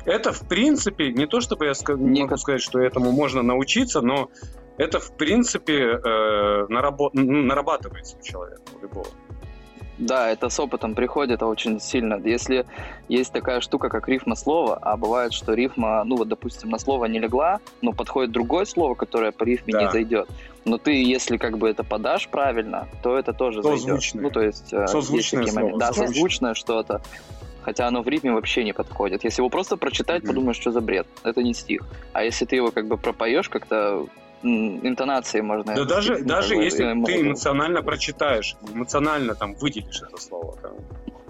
Это, 0.05 0.33
в 0.33 0.47
принципе, 0.49 1.13
не 1.13 1.27
то, 1.27 1.41
чтобы 1.41 1.67
я 1.67 1.73
ска- 1.73 1.97
Не 1.99 2.21
могу 2.21 2.31
как- 2.31 2.39
сказать, 2.39 2.63
что 2.63 2.79
этому 2.79 3.13
можно 3.13 3.43
научиться, 3.43 4.01
но 4.01 4.31
это, 4.79 5.01
в 5.01 5.17
принципе, 5.17 5.75
э, 5.75 6.67
нарабо- 6.71 7.11
нарабатывается 7.13 8.17
у 8.17 8.23
человека, 8.23 8.63
у 8.77 8.83
любого. 8.83 9.09
Да, 9.99 10.31
это 10.31 10.49
с 10.49 10.61
опытом 10.61 10.95
приходит 10.95 11.43
очень 11.43 11.81
сильно. 11.81 12.21
Если 12.25 12.65
есть 13.09 13.33
такая 13.33 13.61
штука, 13.61 13.89
как 13.89 14.09
рифма 14.09 14.37
слова, 14.37 14.79
а 14.81 14.97
бывает, 14.97 15.33
что 15.33 15.55
рифма, 15.55 16.05
ну 16.05 16.17
вот, 16.17 16.29
допустим, 16.29 16.71
на 16.71 16.79
слово 16.79 17.07
не 17.07 17.19
легла, 17.19 17.59
но 17.83 17.93
подходит 17.93 18.31
другое 18.31 18.65
слово, 18.65 18.95
которое 18.95 19.33
по 19.33 19.43
рифме 19.45 19.73
Да. 19.73 19.83
не 19.85 19.91
зайдет. 19.91 20.29
Но 20.65 20.79
ты, 20.79 21.03
если 21.03 21.37
как 21.37 21.59
бы 21.59 21.69
это 21.69 21.83
подашь 21.83 22.29
правильно, 22.29 22.87
то 23.03 23.19
это 23.19 23.33
тоже 23.33 23.63
зайдет. 23.63 23.81
Созвучное. 23.81 24.23
Ну, 24.23 24.31
то 24.31 24.41
есть, 24.41 24.73
э, 24.73 24.81
есть 24.83 24.93
Созвучное 24.93 25.41
такие 25.41 25.53
слово, 25.53 25.65
моменты. 25.65 25.81
Да, 25.81 25.87
созвучное. 25.89 26.09
созвучное 26.15 26.55
что-то. 26.55 27.01
Хотя 27.63 27.87
оно 27.89 28.03
в 28.03 28.09
рифме 28.09 28.33
вообще 28.33 28.65
не 28.65 28.73
подходит. 28.73 29.25
Если 29.25 29.41
его 29.43 29.49
просто 29.51 29.77
прочитать, 29.77 30.23
Мгм. 30.23 30.29
подумаешь, 30.29 30.57
что 30.57 30.71
за 30.71 30.81
бред. 30.81 31.07
Это 31.25 31.43
не 31.43 31.53
стих. 31.55 31.83
А 32.13 32.23
если 32.23 32.45
ты 32.45 32.57
его 32.57 32.71
как 32.71 32.87
бы 32.87 32.97
пропоешь 32.97 33.49
как-то 33.49 34.07
м, 34.43 34.87
интонацией 34.87 35.43
можно... 35.43 35.75
Да 35.75 35.85
даже, 35.85 36.19
ну, 36.19 36.25
даже 36.25 36.55
если 36.55 36.85
ты 37.05 37.21
эмоционально 37.21 37.83
прочитаешь, 37.83 38.57
эмоционально 38.73 39.35
там 39.35 39.55
выделишь 39.55 40.03
это 40.03 40.21
слово, 40.21 40.57
там, 40.63 40.73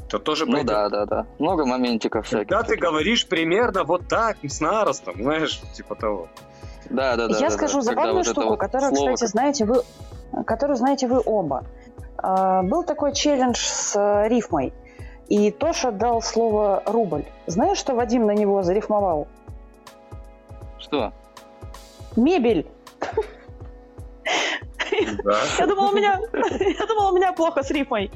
то 0.08 0.18
тоже 0.18 0.46
Ну 0.46 0.52
пойдет. 0.52 0.68
да, 0.68 0.88
да, 0.88 1.06
да. 1.06 1.26
Много 1.38 1.66
моментиков 1.66 2.26
всяких. 2.26 2.48
Когда 2.48 2.62
ты 2.62 2.76
говоришь 2.76 3.26
примерно 3.26 3.84
вот 3.84 4.08
так, 4.08 4.38
с 4.42 4.60
наростом, 4.60 5.16
знаешь, 5.16 5.60
типа 5.74 5.94
того. 5.94 6.28
Да, 6.90 7.16
да, 7.16 7.28
да. 7.28 7.38
я 7.38 7.48
да, 7.48 7.50
скажу 7.50 7.76
да. 7.76 7.82
Забавную 7.82 8.16
вот 8.16 8.26
штуку, 8.26 8.48
вот 8.48 8.58
которую, 8.58 8.94
слово, 8.94 9.14
кстати, 9.14 9.30
знаете 9.30 9.64
вы, 9.66 9.82
которую 10.46 10.76
знаете 10.76 11.06
вы 11.08 11.20
оба. 11.24 11.64
А, 12.16 12.62
Был 12.62 12.84
такой 12.84 13.12
челлендж 13.12 13.58
с 13.58 13.94
э, 13.96 14.28
рифмой. 14.28 14.72
И 15.28 15.50
Тоша 15.50 15.92
дал 15.92 16.22
слово 16.22 16.82
«рубль». 16.86 17.24
Знаешь, 17.46 17.76
что 17.76 17.94
Вадим 17.94 18.24
на 18.24 18.30
него 18.34 18.62
зарифмовал? 18.62 19.28
Что? 20.78 21.12
Мебель. 22.16 22.66
Да. 25.24 25.40
Я 25.58 25.66
думала, 25.66 25.90
у 25.90 25.94
меня, 25.94 26.20
я 26.32 26.86
думала, 26.86 27.12
у 27.12 27.16
меня 27.16 27.32
плохо 27.32 27.62
с 27.62 27.70
рифмой. 27.70 28.10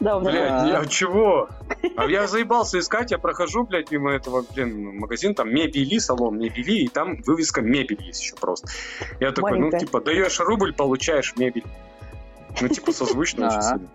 Да, 0.00 0.16
у 0.16 0.20
меня. 0.20 0.30
Блядь, 0.30 0.68
я 0.68 0.86
чего? 0.86 1.48
А 1.96 2.06
я 2.06 2.26
заебался 2.26 2.78
искать, 2.78 3.10
я 3.10 3.18
прохожу, 3.18 3.64
блядь, 3.64 3.90
мимо 3.90 4.12
этого, 4.12 4.44
блин, 4.54 4.98
магазин, 4.98 5.34
там 5.34 5.52
мебели, 5.52 5.98
салон 5.98 6.38
мебели, 6.38 6.84
и 6.84 6.88
там 6.88 7.22
вывеска 7.22 7.60
мебель 7.60 8.02
есть 8.02 8.22
еще 8.22 8.36
просто. 8.36 8.68
Я 9.20 9.32
такой, 9.32 9.58
ну, 9.58 9.76
типа, 9.76 10.00
даешь 10.00 10.40
рубль, 10.40 10.72
получаешь 10.72 11.34
мебель. 11.36 11.64
Ну, 12.60 12.68
типа, 12.68 12.92
созвучно 12.92 13.48
очень 13.48 13.62
сильно. 13.62 13.88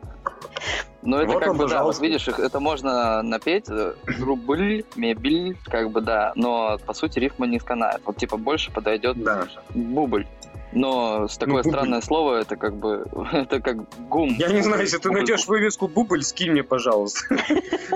Ну, 1.02 1.18
это 1.18 1.34
Вот 1.34 1.44
как 1.44 1.56
бы, 1.57 1.68
да, 1.68 1.84
вот 1.84 1.99
видишь, 1.99 2.27
их- 2.30 2.40
это 2.40 2.60
можно 2.61 3.22
напеть, 3.22 3.65
э, 3.69 3.94
рубль, 4.19 4.85
мебель, 4.95 5.57
как 5.65 5.91
бы, 5.91 5.99
да, 6.02 6.31
но, 6.35 6.77
по 6.85 6.94
сути, 6.94 7.19
рифма 7.19 7.45
не 7.45 7.60
сканает. 7.60 8.02
Вот, 8.06 8.15
типа, 8.18 8.38
больше 8.38 8.72
подойдет 8.72 9.22
Да. 9.22 9.45
бубль. 9.73 10.26
Но 10.72 11.27
с 11.27 11.38
такое 11.38 11.61
бубль. 11.61 11.69
странное 11.69 12.02
слово, 12.02 12.38
это 12.38 12.56
как 12.56 12.76
бы, 12.76 13.06
это 13.34 13.60
как 13.60 13.77
гум. 14.07 14.30
Я 14.40 14.48
не 14.48 14.61
знаю, 14.61 14.81
если 14.81 14.98
ты 14.98 15.11
найдешь 15.11 15.45
вывеску 15.48 15.88
Бубль, 15.88 16.23
скинь 16.23 16.52
мне, 16.52 16.64
пожалуйста. 16.64 17.19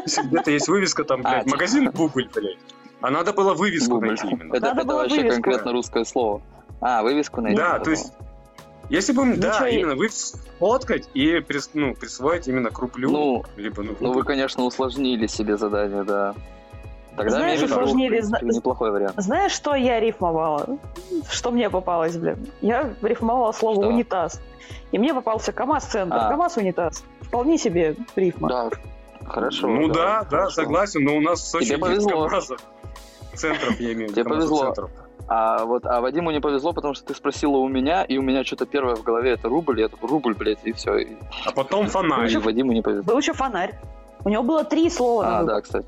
Если 0.05 0.21
где-то 0.27 0.51
есть 0.51 0.67
вывеска, 0.67 1.03
там, 1.03 1.21
А, 1.23 1.29
блядь, 1.29 1.43
типа- 1.45 1.55
магазин 1.55 1.89
Бубль, 1.91 2.27
блядь. 2.35 2.57
А 3.01 3.09
надо 3.09 3.31
было 3.33 3.53
вывеску 3.53 3.99
найти 4.01 4.27
именно. 4.27 4.53
Это, 4.53 4.73
вообще 4.85 5.29
конкретно 5.29 5.71
русское 5.71 6.03
слово. 6.03 6.41
А, 6.81 7.01
вывеску 7.03 7.41
найти. 7.41 7.57
Да, 7.57 7.79
то 7.79 7.89
есть, 7.89 8.13
если 8.89 9.13
бы, 9.13 9.35
да, 9.35 9.49
Ничего, 9.53 9.65
и- 9.67 9.75
именно 9.75 9.95
вы 9.95 10.09
сфоткать 10.09 11.09
и 11.13 11.37
прис- 11.37 11.69
ну, 11.73 11.93
присвоить 11.95 12.47
именно 12.47 12.69
к 12.71 12.79
рублю, 12.79 13.09
Ну, 13.11 13.43
либо, 13.55 13.83
ну, 13.83 13.95
ну, 13.99 14.13
вы, 14.13 14.23
конечно, 14.23 14.63
усложнили 14.63 15.27
себе 15.27 15.57
задание, 15.57 16.03
да. 16.03 16.33
Тогда 17.15 17.31
Знаешь, 17.37 17.63
усложнили, 17.63 18.19
зна- 18.21 18.39
неплохой 18.43 18.91
вариант. 18.91 19.13
Знаешь, 19.17 19.51
что 19.51 19.73
я 19.73 19.99
рифмовала? 19.99 20.77
Что 21.29 21.49
мне 21.51 21.67
попалось, 21.69 22.15
блин? 22.15 22.47
Я 22.61 22.93
рифмовала 23.01 23.51
слово 23.53 23.81
Что? 23.81 23.87
унитаз. 23.91 24.39
И 24.91 24.99
мне 24.99 25.13
попался 25.15 25.51
КАМАЗ-центр. 25.51 26.15
А. 26.15 26.29
КАМАЗ-унитаз. 26.29 27.03
Вполне 27.21 27.57
себе 27.57 27.95
рифма. 28.15 28.49
Да, 28.49 28.69
хорошо. 29.25 29.67
Ну 29.67 29.87
да, 29.87 30.21
да, 30.23 30.29
хорошо. 30.29 30.51
согласен, 30.61 31.03
но 31.03 31.15
у 31.17 31.21
нас 31.21 31.41
в 31.41 31.47
Сочи 31.47 31.69
Тебе 31.69 31.79
повезло. 31.79 32.27
КамАЗов. 32.27 32.61
Центров, 33.33 33.79
я 33.79 33.93
имею 33.93 34.09
в 34.09 34.11
Тебе 34.11 34.21
виду, 34.21 34.29
повезло. 34.29 34.57
КамАЗов-центров. 34.59 35.06
А 35.29 35.65
вот 35.65 35.85
а 35.85 35.99
Вадиму 35.99 36.31
не 36.31 36.39
повезло, 36.39 36.71
потому 36.73 36.93
что 36.93 37.05
ты 37.05 37.13
спросила 37.13 37.57
у 37.57 37.67
меня, 37.67 38.03
и 38.03 38.17
у 38.17 38.21
меня 38.21 38.43
что-то 38.45 38.65
первое 38.65 38.95
в 38.95 39.03
голове 39.03 39.31
это 39.31 39.49
рубль, 39.49 39.81
я 39.81 39.89
такой, 39.89 40.09
рубль, 40.09 40.33
блядь, 40.33 40.59
и 40.63 40.71
все. 40.71 40.97
И, 40.97 41.17
А 41.45 41.51
потом 41.51 41.87
фонарь. 41.87 42.31
и 42.31 42.37
Вадиму 42.37 42.71
не 42.71 42.81
повезло. 42.81 43.03
Был 43.03 43.17
еще 43.17 43.33
фонарь. 43.33 43.77
У 44.23 44.29
него 44.29 44.43
было 44.43 44.63
три 44.63 44.89
слова 44.89 45.39
А, 45.39 45.43
да, 45.43 45.61
кстати. 45.61 45.87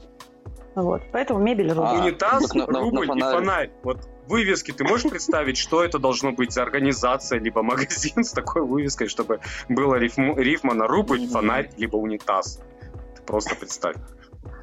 Вот. 0.75 1.01
Поэтому 1.11 1.39
мебель 1.39 1.71
рубль. 1.71 1.87
А, 1.87 1.93
Унитаз, 1.93 2.53
на- 2.53 2.65
на- 2.67 2.71
на 2.73 2.79
рубль 2.79 3.03
и 3.05 3.07
фонарь. 3.07 3.33
фонарь. 3.35 3.71
Вот 3.83 4.07
вывески, 4.27 4.71
ты 4.71 4.83
можешь 4.83 5.09
представить, 5.09 5.57
что 5.57 5.83
это 5.83 5.99
должно 5.99 6.31
быть 6.31 6.51
за 6.53 6.61
организация, 6.63 7.39
либо 7.39 7.63
магазин 7.63 8.23
с 8.23 8.31
такой 8.31 8.61
вывеской, 8.63 9.07
чтобы 9.07 9.39
было 9.69 9.95
рифму- 9.95 10.37
рифма 10.37 10.73
на 10.73 10.85
рубль, 10.87 11.25
фонарь, 11.27 11.69
либо 11.77 11.95
унитаз. 11.97 12.61
Ты 13.15 13.21
просто 13.23 13.55
представь. 13.55 13.95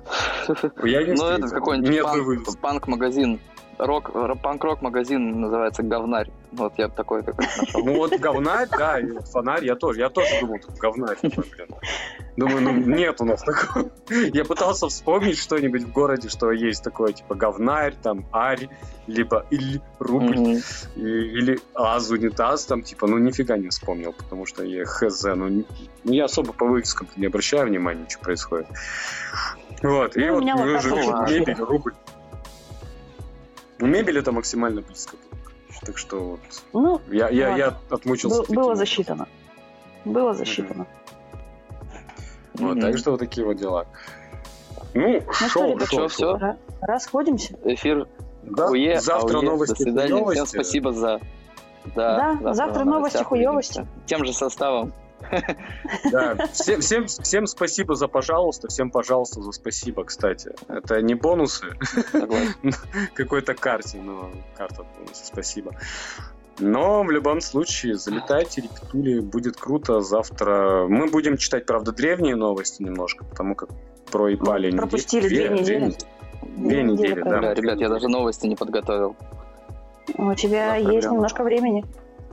Я 0.84 1.02
не 1.02 1.12
Ну, 1.14 1.24
это 1.26 1.48
какой-нибудь 1.48 2.60
панк-магазин. 2.60 3.40
Рок, 3.78 4.10
панк-рок 4.42 4.80
магазин 4.82 5.40
называется 5.40 5.82
Говнарь. 5.82 6.30
Вот 6.52 6.72
я 6.78 6.88
такой 6.88 7.22
какой-то 7.22 7.50
нашел. 7.60 7.84
Ну 7.84 7.96
вот 7.96 8.18
говнарь, 8.18 8.68
да, 8.70 8.98
и 8.98 9.10
вот 9.10 9.28
фонарь, 9.28 9.64
я 9.64 9.74
тоже, 9.74 10.00
я 10.00 10.08
тоже 10.08 10.28
думал, 10.40 10.58
тут 10.58 10.76
говнарь. 10.78 11.18
Думаю, 12.36 12.62
ну 12.62 12.72
нет 12.72 13.20
у 13.20 13.24
нас 13.24 13.42
такого. 13.42 13.90
Я 14.08 14.44
пытался 14.44 14.88
вспомнить 14.88 15.36
что-нибудь 15.38 15.82
в 15.82 15.92
городе, 15.92 16.28
что 16.30 16.50
есть 16.52 16.82
такое, 16.82 17.12
типа 17.12 17.34
говнарь, 17.34 17.94
там, 18.02 18.24
арь, 18.32 18.68
либо 19.06 19.44
иль, 19.50 19.82
рубль, 19.98 20.60
или 20.94 21.58
аз, 21.74 22.08
унитаз, 22.10 22.64
там, 22.64 22.82
типа, 22.82 23.06
ну 23.06 23.18
нифига 23.18 23.58
не 23.58 23.68
вспомнил, 23.68 24.12
потому 24.14 24.46
что 24.46 24.64
я 24.64 24.84
хз, 24.86 25.24
ну, 25.24 25.48
не- 25.48 25.66
ну, 26.04 26.12
я 26.12 26.24
особо 26.24 26.52
по 26.54 26.64
вывескам 26.64 27.06
не 27.16 27.26
обращаю 27.26 27.66
внимания, 27.66 28.06
что 28.08 28.20
происходит. 28.20 28.66
Вот, 29.82 30.16
и 30.16 30.20
Ну, 30.24 30.32
у 30.32 30.34
вот 30.36 30.40
меня 30.42 30.56
вот 30.56 31.28
мебель, 31.28 31.54
рубль. 31.58 31.92
Ну, 33.78 33.86
мебель 33.86 34.18
это 34.18 34.32
максимально 34.32 34.80
близко 34.82 35.16
было. 35.16 35.40
Так 35.84 35.98
что 35.98 36.20
вот 36.20 36.40
Ну, 36.72 37.00
я, 37.08 37.28
я, 37.28 37.48
Ладно. 37.48 37.58
я 37.58 37.74
отмучился. 37.90 38.40
таким 38.40 38.56
было 38.56 38.64
образом. 38.64 38.78
засчитано. 38.86 39.28
Было 40.04 40.34
засчитано. 40.34 40.86
Вот, 42.54 42.72
Мгм. 42.76 42.80
так 42.80 42.96
что 42.98 43.10
вот 43.12 43.20
такие 43.20 43.46
вот 43.46 43.56
дела. 43.56 43.86
Ну, 44.94 45.20
что, 45.32 45.48
шоу, 45.48 45.74
ребят, 45.76 46.12
шоу. 46.12 46.36
Ра- 46.38 46.56
Расходимся? 46.80 47.54
Эфир 47.64 48.08
Да, 48.42 48.68
Уе, 48.70 48.98
завтра 49.00 49.38
ауе. 49.38 49.46
новости, 49.46 49.74
До 49.74 49.82
свидания. 49.82 50.12
хуёвости. 50.12 50.34
Всем 50.44 50.46
спасибо 50.46 50.92
за... 50.92 51.20
Да, 51.94 52.38
завтра 52.54 52.84
на 52.84 52.92
новости, 52.98 53.24
увидимся. 53.28 53.86
Тем 54.06 54.24
же 54.24 54.32
составом. 54.32 54.92
Да, 56.12 56.36
всем, 56.52 56.80
всем, 56.80 57.06
всем 57.06 57.46
спасибо 57.46 57.94
за 57.94 58.08
пожалуйста, 58.08 58.68
всем 58.68 58.90
пожалуйста 58.90 59.42
за 59.42 59.52
спасибо, 59.52 60.04
кстати. 60.04 60.52
Это 60.68 61.00
не 61.02 61.14
бонусы 61.14 61.66
какой-то 63.14 63.54
карте, 63.54 63.98
но 63.98 64.30
карта 64.56 64.84
бонусы, 64.98 65.24
спасибо. 65.24 65.72
Но 66.58 67.02
в 67.02 67.10
любом 67.10 67.40
случае, 67.40 67.96
залетайте, 67.96 68.62
репетули, 68.62 69.20
будет 69.20 69.56
круто. 69.56 70.00
Завтра 70.00 70.86
мы 70.88 71.06
будем 71.06 71.36
читать, 71.36 71.66
правда, 71.66 71.92
древние 71.92 72.34
новости 72.34 72.82
немножко, 72.82 73.24
потому 73.24 73.54
как 73.54 73.68
про 74.10 74.32
Ипали 74.32 74.70
Ну, 74.70 74.78
пропустили 74.78 75.28
две 75.28 75.48
недели. 75.50 75.94
Две 76.42 76.82
недели, 76.82 77.20
да. 77.22 77.40
Да, 77.40 77.54
ребят, 77.54 77.78
я 77.78 77.88
даже 77.88 78.08
новости 78.08 78.46
не 78.46 78.56
подготовил. 78.56 79.16
У 80.16 80.34
тебя 80.34 80.68
Да, 80.68 80.76
есть 80.76 80.88
проблема. 80.88 81.14
немножко 81.14 81.44
времени. 81.44 81.84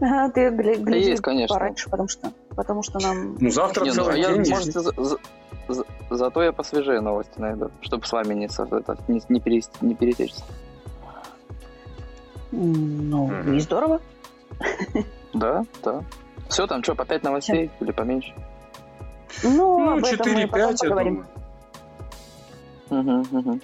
Ага, 0.01 0.29
ты 0.31 0.47
гля- 0.49 0.75
гляди 0.83 1.09
есть, 1.09 1.21
конечно. 1.21 1.55
пораньше, 1.55 1.89
потому 1.89 2.09
что, 2.09 2.31
потому 2.55 2.83
что 2.83 2.99
нам... 2.99 3.37
Ну, 3.39 3.49
завтра 3.49 3.83
Не, 3.83 3.89
ну, 3.91 3.95
целый 3.95 4.19
я, 4.21 4.33
день. 4.33 4.49
можете, 4.49 4.79
за- 4.79 4.93
за- 4.97 5.17
за- 5.69 5.85
зато 6.09 6.43
я 6.43 6.51
посвежее 6.51 6.99
новости 7.01 7.39
найду, 7.39 7.71
чтобы 7.81 8.05
с 8.05 8.11
вами 8.11 8.33
не, 8.33 8.45
это, 8.47 8.97
не, 9.07 9.21
не, 9.29 9.39
перес- 9.39 9.69
не 9.81 9.95
пересечься. 9.95 10.43
Ну, 12.51 13.27
Мгм. 13.27 13.53
и 13.53 13.59
здорово. 13.59 13.99
Да, 15.33 15.63
да. 15.83 16.03
Все, 16.49 16.67
там 16.67 16.83
что, 16.83 16.95
по 16.95 17.05
5 17.05 17.23
новостей 17.23 17.71
или 17.79 17.91
поменьше? 17.91 18.33
Ну, 19.43 19.79
Ну, 19.79 19.97
об 19.97 20.05
этом 20.05 20.33
мы 20.33 20.41
4-5, 20.43 20.47
потом 20.51 20.97
я 20.97 21.03
думаю. 21.05 21.25
Угу, 22.89 23.37
угу. 23.39 23.59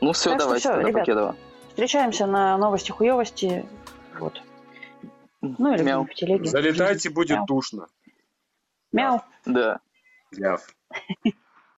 Ну 0.00 0.12
все, 0.12 0.30
Так 0.30 0.38
что 0.40 0.44
давайте 0.46 0.60
всё, 0.68 0.72
тогда, 0.74 0.88
ребят. 0.88 1.00
Покедова. 1.02 1.34
Встречаемся 1.68 2.26
на 2.26 2.58
новости 2.58 2.90
хуевости. 2.90 3.64
Вот. 4.20 4.42
Ну, 5.40 5.74
или 5.74 5.82
Мяу. 5.82 6.04
в 6.04 6.14
телеге. 6.14 6.44
Залетайте, 6.46 7.10
будет 7.10 7.36
Мяу. 7.38 7.46
душно. 7.46 7.86
Мяу. 8.92 9.20
Да. 9.46 9.80
Яв. 10.32 10.66